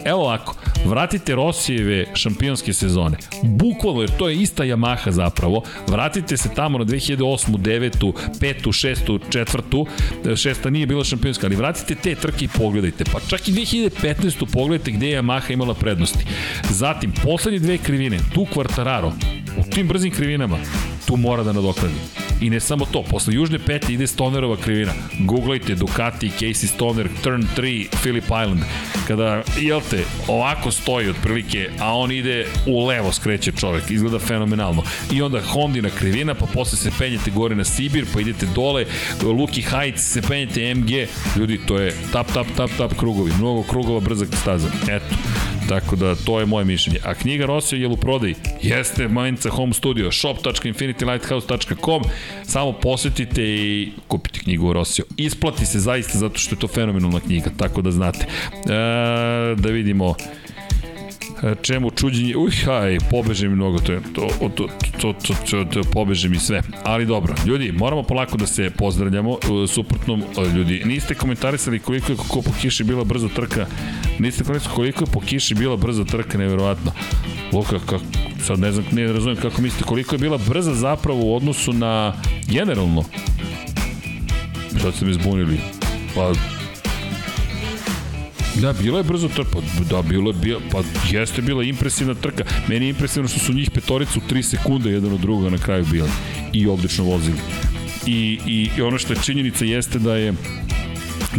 [0.06, 0.56] Evo ovako,
[0.86, 3.18] vratite Rosijeve šampionske sezone.
[3.44, 5.64] Bukvalno, jer to je ista Yamaha zapravo.
[5.88, 7.58] Vratite se tamo na 2008.
[7.58, 8.14] 9.
[8.40, 8.68] 5.
[8.68, 9.20] 6.
[10.26, 10.36] 4.
[10.36, 13.04] Šesta nije bila šampionska, ali vratite te trke i pogledajte.
[13.14, 14.46] Pa čak i 2015.
[14.54, 16.26] pogledajte gde je Yamaha imala prednosti.
[16.70, 19.12] Zatim, poslednje dve krivine, tu Quartararo,
[19.58, 20.58] u tim brzim krivinama,
[21.08, 21.94] tu mora da nadoknadi.
[22.42, 24.92] I ne samo to, posle južne petlje ide Stonerova krivina.
[25.40, 28.64] Googlajte Ducati, Casey Stoner, Turn 3, Phillip Island.
[29.08, 34.84] Kada, jel te, ovako stoji otprilike, a on ide u levo skreće čovek, izgleda fenomenalno.
[35.12, 38.86] I onda Hondina krivina, pa posle se penjete gore na Sibir, pa idete dole,
[39.24, 41.08] Luki Heights, se penjete MG.
[41.40, 43.32] Ljudi, to je tap, tap, tap, tap krugovi.
[43.40, 44.68] Mnogo krugova, brzak staza.
[44.90, 45.16] Eto.
[45.70, 47.00] Tako da to je moje mišljenje.
[47.04, 48.36] A knjiga Rosio je u prodaji?
[48.62, 52.04] Jeste, Mainca Home Studio, shop.infinitylighthouse.com
[52.44, 55.06] samo posetite i kupite knjigu Rosio.
[55.30, 58.26] Isplati se zaista zato što je to fenomenalna knjiga, tako da znate.
[58.26, 60.16] E, da vidimo
[61.62, 64.68] čemu čuđenje, uj, haj, pobeže mi mnogo, to, je, to, to,
[65.00, 66.62] to, to, to, to, pobeže mi sve.
[66.84, 70.20] Ali dobro, ljudi, moramo polako da se pozdravljamo, suprotno,
[70.56, 73.66] ljudi, niste komentarisali koliko je kako po kiši bila brzo trka,
[74.20, 76.92] niste komentarisali koliko je po kiši bila brzo trka, nevjerovatno.
[77.54, 78.04] Luka, kako,
[78.44, 82.14] sad ne znam, ne razumijem kako mislite, koliko je bila brza zapravo u odnosu na
[82.48, 83.04] generalno.
[84.82, 85.60] Sad ste me zbunili.
[86.16, 86.34] Pa,
[88.62, 90.82] Da, bila je brzo trka, da, bilo je, bila, pa
[91.12, 92.44] jeste bila impresivna trka.
[92.68, 96.10] Meni je impresivno što su njih petoricu 3 sekunde jedan od druga na kraju bili
[96.54, 97.38] i odlično vozili.
[98.06, 100.34] I, i, i ono što je činjenica jeste da je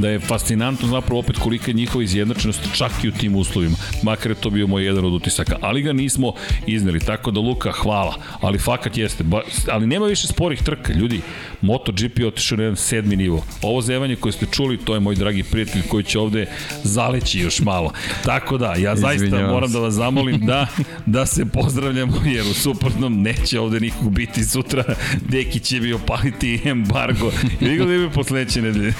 [0.00, 3.76] da je fascinantno zapravo opet kolika je njihova izjednačenost čak i u tim uslovima.
[4.02, 6.32] Makar je to bio moj jedan od utisaka, ali ga nismo
[6.66, 7.00] izneli.
[7.00, 8.14] Tako da Luka, hvala.
[8.40, 9.24] Ali fakat jeste.
[9.24, 10.92] Ba, ali nema više sporih trka.
[10.92, 11.20] Ljudi,
[11.60, 13.44] MotoGP je otišao na jedan sedmi nivo.
[13.62, 16.46] Ovo zevanje koje ste čuli, to je moj dragi prijatelj koji će ovde
[16.84, 17.92] zaleći još malo.
[18.24, 20.66] Tako da, ja zaista Izvinjavam moram da vas zamolim da,
[21.06, 24.84] da se pozdravljamo, jer u suprotnom neće ovde nikog biti sutra.
[25.28, 27.32] Deki će bi opaliti embargo.
[27.60, 28.92] I ga da bi posleće nedelje.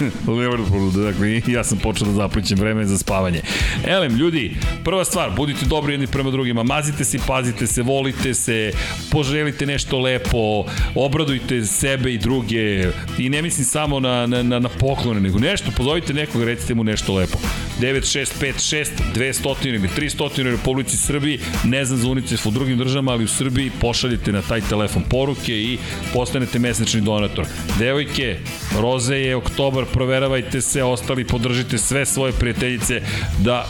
[0.97, 3.41] Liverpoolu, dakle, ja sam počeo da zaplićem vreme za spavanje.
[3.87, 8.73] Elem, ljudi, prva stvar, budite dobri jedni prema drugima, mazite se, pazite se, volite se,
[9.11, 14.69] poželite nešto lepo, obradujte sebe i druge, i ne mislim samo na, na, na, na
[14.69, 17.39] poklone, nego nešto, pozovite nekog, recite mu nešto lepo.
[17.81, 23.25] 9656 200 ili 300 u Republici Srbiji, ne znam za UNICEF u drugim državama, ali
[23.25, 25.79] u Srbiji pošaljite na taj telefon poruke i
[26.13, 27.47] postanete mesečni donator.
[27.79, 28.37] Devojke,
[28.81, 33.03] roze je oktobar, proveravajte se, ostali podržite sve svoje prijateljice
[33.39, 33.67] da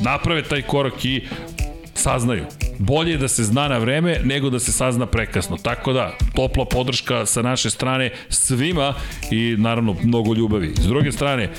[0.00, 1.26] naprave taj korak i
[1.94, 2.44] saznaju.
[2.78, 5.56] Bolje je da se zna na vreme nego da se sazna prekasno.
[5.56, 8.94] Tako da, topla podrška sa naše strane svima
[9.30, 10.74] i naravno mnogo ljubavi.
[10.80, 11.50] S druge strane,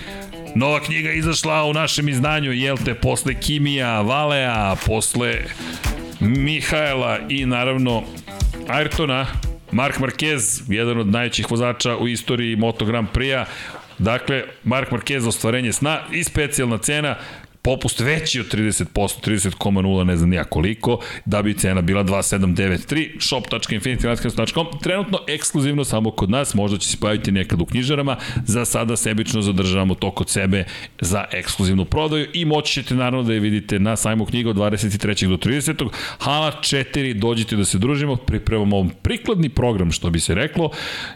[0.56, 5.36] Nova knjiga izašla u našem izdanju, jel te, posle Kimija, Valea, posle
[6.20, 8.04] Mihajla i naravno
[8.68, 9.26] Ayrtona,
[9.72, 13.46] Mark Marquez, jedan od najvećih vozača u istoriji Moto Grand Prix-a,
[14.00, 17.16] Dakle, Mark Marquez ostvarenje sna i specijalna cena
[17.62, 24.68] popust veći od 30%, 30,0 ne znam nija koliko, da bi cena bila 2793, shop.infinitylighthouse.com,
[24.84, 29.42] trenutno ekskluzivno samo kod nas, možda će se pojaviti nekad u knjižarama, za sada sebično
[29.42, 30.64] zadržavamo to kod sebe
[31.02, 35.28] za ekskluzivnu prodaju i moći ćete naravno da je vidite na sajmu knjiga od 23.
[35.28, 35.90] do 30.
[36.20, 40.72] Hala 4, dođite da se družimo, pripremamo prikladni program, što bi se reklo,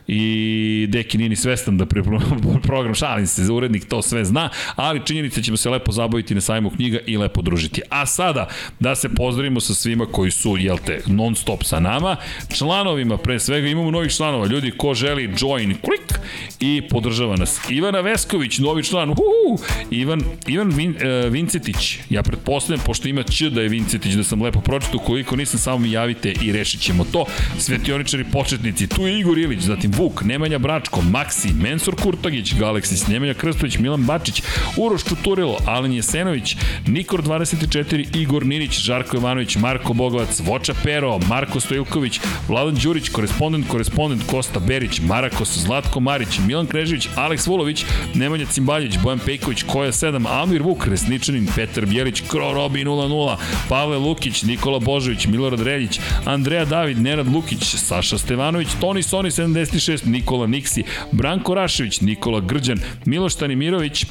[0.07, 5.05] i Deki nije ni svestan da pripremamo program, šalim se, urednik to sve zna, ali
[5.05, 7.81] činjenica ćemo se lepo zabaviti na sajmu knjiga i lepo družiti.
[7.89, 8.47] A sada,
[8.79, 12.15] da se pozdravimo sa svima koji su, jel te, non stop sa nama,
[12.57, 16.19] članovima pre svega, imamo novih članova, ljudi ko želi join, klik
[16.59, 17.59] i podržava nas.
[17.69, 23.49] Ivana Vesković, novi član, uhu, Ivan, Ivan Vin, uh, Vincetić, ja pretpostavljam, pošto ima Č
[23.49, 27.05] da je Vincetić, da sam lepo pročitao, koliko nisam, samo mi javite i rešit ćemo
[27.11, 27.25] to.
[27.57, 33.33] Svetioničari početnici, tu je Igor Ilić, zatim Vuk, Nemanja Bračko, Maksi, Mensur Kurtagić, Galeksis, Nemanja
[33.33, 34.43] Krstović, Milan Bačić,
[34.77, 41.59] Uroš Čuturilo, Alen Jesenović, Nikor 24, Igor Ninić, Žarko Jovanović, Marko Bogovac, Voča Pero, Marko
[41.59, 48.45] Stojilković, Vladan Đurić, korespondent, korespondent Kosta Berić, Marakos, Zlatko Marić, Milan Krežević, Aleks Vulović, Nemanja
[48.45, 53.37] Cimbaljić, Bojan Pejković, Koja 7, Almir Vuk, Resničanin, Petar Bjelić, Kro Robi 00,
[53.69, 60.05] Pavle Lukić, Nikola Božović, Milorad Reljić, Andreja David, Nenad Lukić, Saša Stevanović, Toni Soni 76,
[60.05, 64.05] Nikola Niksi, Branko Rašević, Nikola Grđan, Miloš Tanimirović,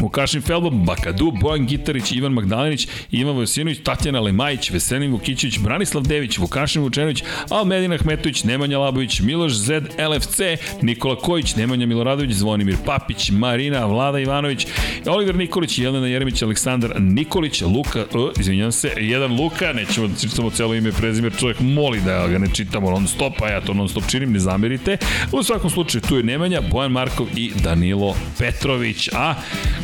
[0.00, 6.38] Vukašin Felbo, Bakadu, Bojan Gitarić, Ivan Magdalenić, Ivan Vojsinović, Tatjana Lemajić, Veselin Vukićević, Branislav Dević,
[6.38, 10.40] Vukašin Vučenović, Almedin Ahmetović, Nemanja Labović, Miloš Zed, LFC,
[10.82, 14.66] Nikola Kojić, Nemanja Miloradović, Zvonimir Papić, Marina, Vlada Ivanović,
[15.06, 20.50] Oliver Nikolić, Jelena Jeremić, Aleksandar Nikolić, Luka, uh, izvinjam se, jedan Luka, nećemo da čitamo
[20.50, 23.74] celo ime i prezime, čovjek moli da ga ne čitamo non stop, a ja to
[23.74, 24.96] non stop činim, ne zamerite.
[25.32, 29.34] U svakom slučaju tu je Nemanja, Bojan Markov i Danilo Petrović, a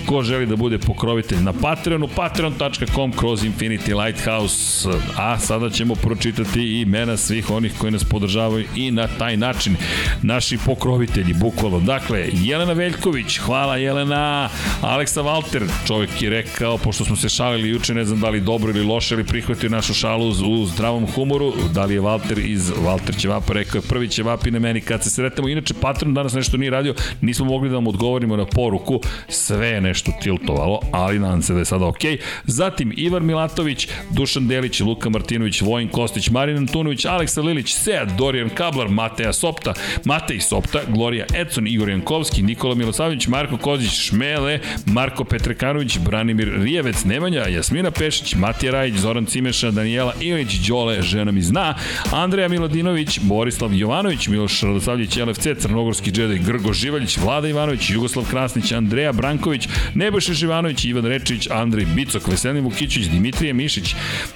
[0.06, 6.80] ko želi da bude pokrovitelj na Patreonu, patreon.com kroz Infinity Lighthouse, a sada ćemo pročitati
[6.80, 9.76] imena svih onih koji nas podržavaju i na taj način
[10.22, 11.80] naši pokrovitelji, bukvalo.
[11.80, 14.48] Dakle, Jelena Veljković, hvala Jelena,
[14.80, 18.70] Aleksa Valter, čovjek je rekao, pošto smo se šalili juče, ne znam da li dobro
[18.70, 23.16] ili loše, ali prihvatio našu šalu u zdravom humoru, da li je Valter iz Valter
[23.16, 25.48] Ćevapa rekao je prvi Ćevapi na meni kad se sretemo.
[25.48, 29.80] Inače, Patreon danas nešto nije radio, nismo mogli da vam odgovorimo na poruku, sve je
[29.92, 32.04] nešto tiltovalo, ali nadam se da je sada ok.
[32.44, 38.48] Zatim Ivan Milatović, Dušan Delić, Luka Martinović, Vojin Kostić, Marin Antunović, Aleksa Lilić, Sead, Dorijan
[38.48, 45.24] Kablar, Mateja Sopta, Matej Sopta, Gloria Edson, Igor Jankovski, Nikola Milosavljević, Marko Kozić, Šmele, Marko
[45.24, 51.42] Petrekanović, Branimir Rijevec, Nemanja, Jasmina Pešić, Matija Rajić, Zoran Cimeša, Danijela Ilić, Đole, žena mi
[51.42, 51.74] zna,
[52.12, 58.72] Andreja Miladinović, Borislav Jovanović, Miloš Radosavljević, LFC, Crnogorski džedaj, Grgo Živaljić, Vlada Ivanović, Jugoslav Krasnić,
[58.72, 63.94] Andreja Branković, Nebojša Živanović, Ivan Rečić, Andrej Bicok, Veselin Vukićić, Dimitrije Mišić,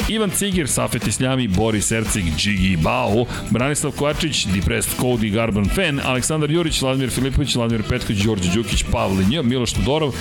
[0.09, 6.51] Ivan Cigir, Safet Isljami, Boris Ercik, Džigi Bao, Branislav Kovačić, Depressed Cody, Garban Fan, Aleksandar
[6.51, 10.13] Jurić, Vladimir Filipović, Vladimir Petković, Đorđe Đukić, Pavle Nj, Miloš Todorov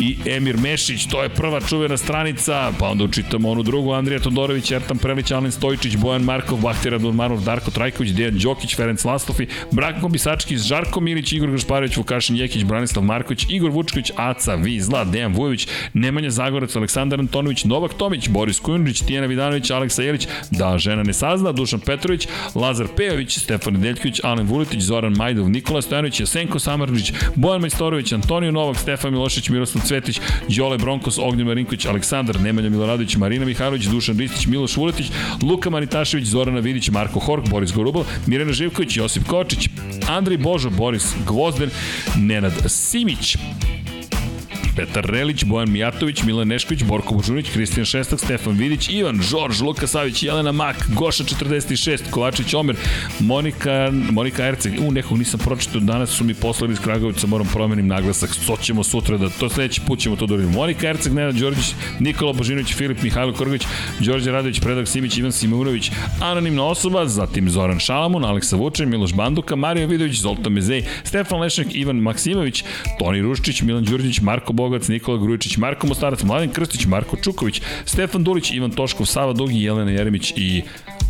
[0.00, 4.70] i Emir Mešić, to je prva čuvena stranica, pa onda učitamo onu drugu, Andrija Todorović,
[4.70, 10.08] Ertan Prelić, Alen Stojičić, Bojan Markov, Bahtir Radmanov, Darko Trajković, Dejan Đokić, Ferenc Lastofi, Branko
[10.08, 15.68] Bisački, Žarko Milić, Igor Gašparović, Vukašin Jekić, Branislav Marković, Igor Vučković, Aca, Vizla, Dejan Vujović,
[15.94, 21.12] Nemanja Zagorac, Aleksandar Antonović, Novak Tomić, Boris Kujundžić, Tijena Vidanović, Aleksa Jelić, da žena ne
[21.12, 27.12] sazna, Dušan Petrović, Lazar Pejović, Stefan Nedeljković, Alen Vuletić, Zoran Majdov, Nikola Stojanović, Jasenko Samarđić,
[27.34, 33.16] Bojan Majstorović, Antonio Novak, Stefan Milošić, Miroslav Cvetić, Đole Bronkos, Ognjen Marinković, Aleksandar, Nemanja Miloradović,
[33.16, 35.06] Marina Mihajlović, Dušan Ristić, Miloš Vuletić,
[35.42, 39.68] Luka Manitašević, Zorana Vidić, Marko Hork, Boris Gorubal, Mirena Živković, Josip Kočić,
[40.08, 41.70] Andrej Božo, Boris Gvozden,
[42.16, 43.36] Nenad Simić,
[44.76, 49.86] Petar Relić, Bojan Mijatović, Milan Nešković, Borko Božunić, Kristijan Šestak, Stefan Vidić, Ivan, Žorž, Luka
[49.86, 52.76] Savić, Jelena Mak, Goša 46, Kovačić Omer,
[53.20, 57.86] Monika, Monika Erceg, u nekog nisam pročitao, danas su mi poslali iz Kragovica, moram promenim
[57.86, 60.36] naglasak, to ćemo sutra da, to sledeći put ćemo to da.
[60.36, 63.62] Monika Erceg, Nenad Đorđić, Nikola Božinović, Filip Mihajlo Korgović,
[64.00, 65.90] Đorđe Radović, Predrag Simić, Ivan Simunović,
[66.20, 71.74] anonimna osoba, zatim Zoran Šalamun, Aleksa Vučin, Miloš Banduka, Mario Vidović, Zoltan Mezej, Stefan Lešnik,
[71.74, 72.64] Ivan Maksimović,
[72.98, 78.24] Toni Ruščić, Milan Đurđić, Marko Bogac, Nikola Grujičić, Marko Mostarac, Mladen Krstić, Marko Čuković, Stefan
[78.24, 80.62] Dulić, Ivan Toškov, Sava Dugi, Jelena Jeremić i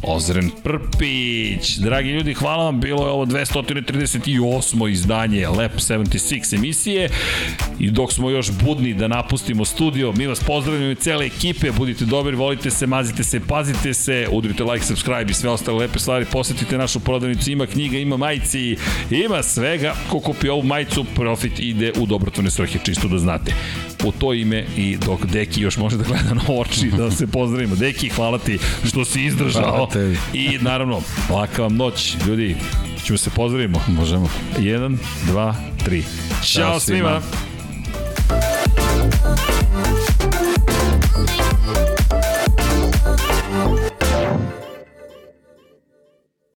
[0.02, 1.76] Ozren Prpić.
[1.76, 4.90] Dragi ljudi, hvala vam, bilo je ovo 238.
[4.90, 7.08] izdanje Lab 76 emisije.
[7.78, 12.04] I dok smo još budni da napustimo studio, mi vas pozdravljamo i cele ekipe, budite
[12.04, 16.26] dobri, volite se, mazite se, pazite se, udrite like, subscribe i sve ostale lepe stvari,
[16.32, 18.76] posetite našu prodavnicu, ima knjiga, ima majici,
[19.10, 23.54] ima svega, ko kupi ovu majicu, profit ide u dobrotvorne svrhe, čisto da znate gledate.
[23.98, 27.76] Po to ime i dok Deki još može da gleda na oči, da se pozdravimo.
[27.76, 29.88] Deki, hvala ti što si izdržao.
[30.32, 31.00] I naravno,
[31.30, 32.56] laka vam noć, ljudi.
[33.04, 33.80] Ćemo se pozdravimo.
[33.88, 34.28] Možemo.
[34.58, 36.02] Jedan, dva, tri.
[36.44, 37.20] Ćao, Ćao svima.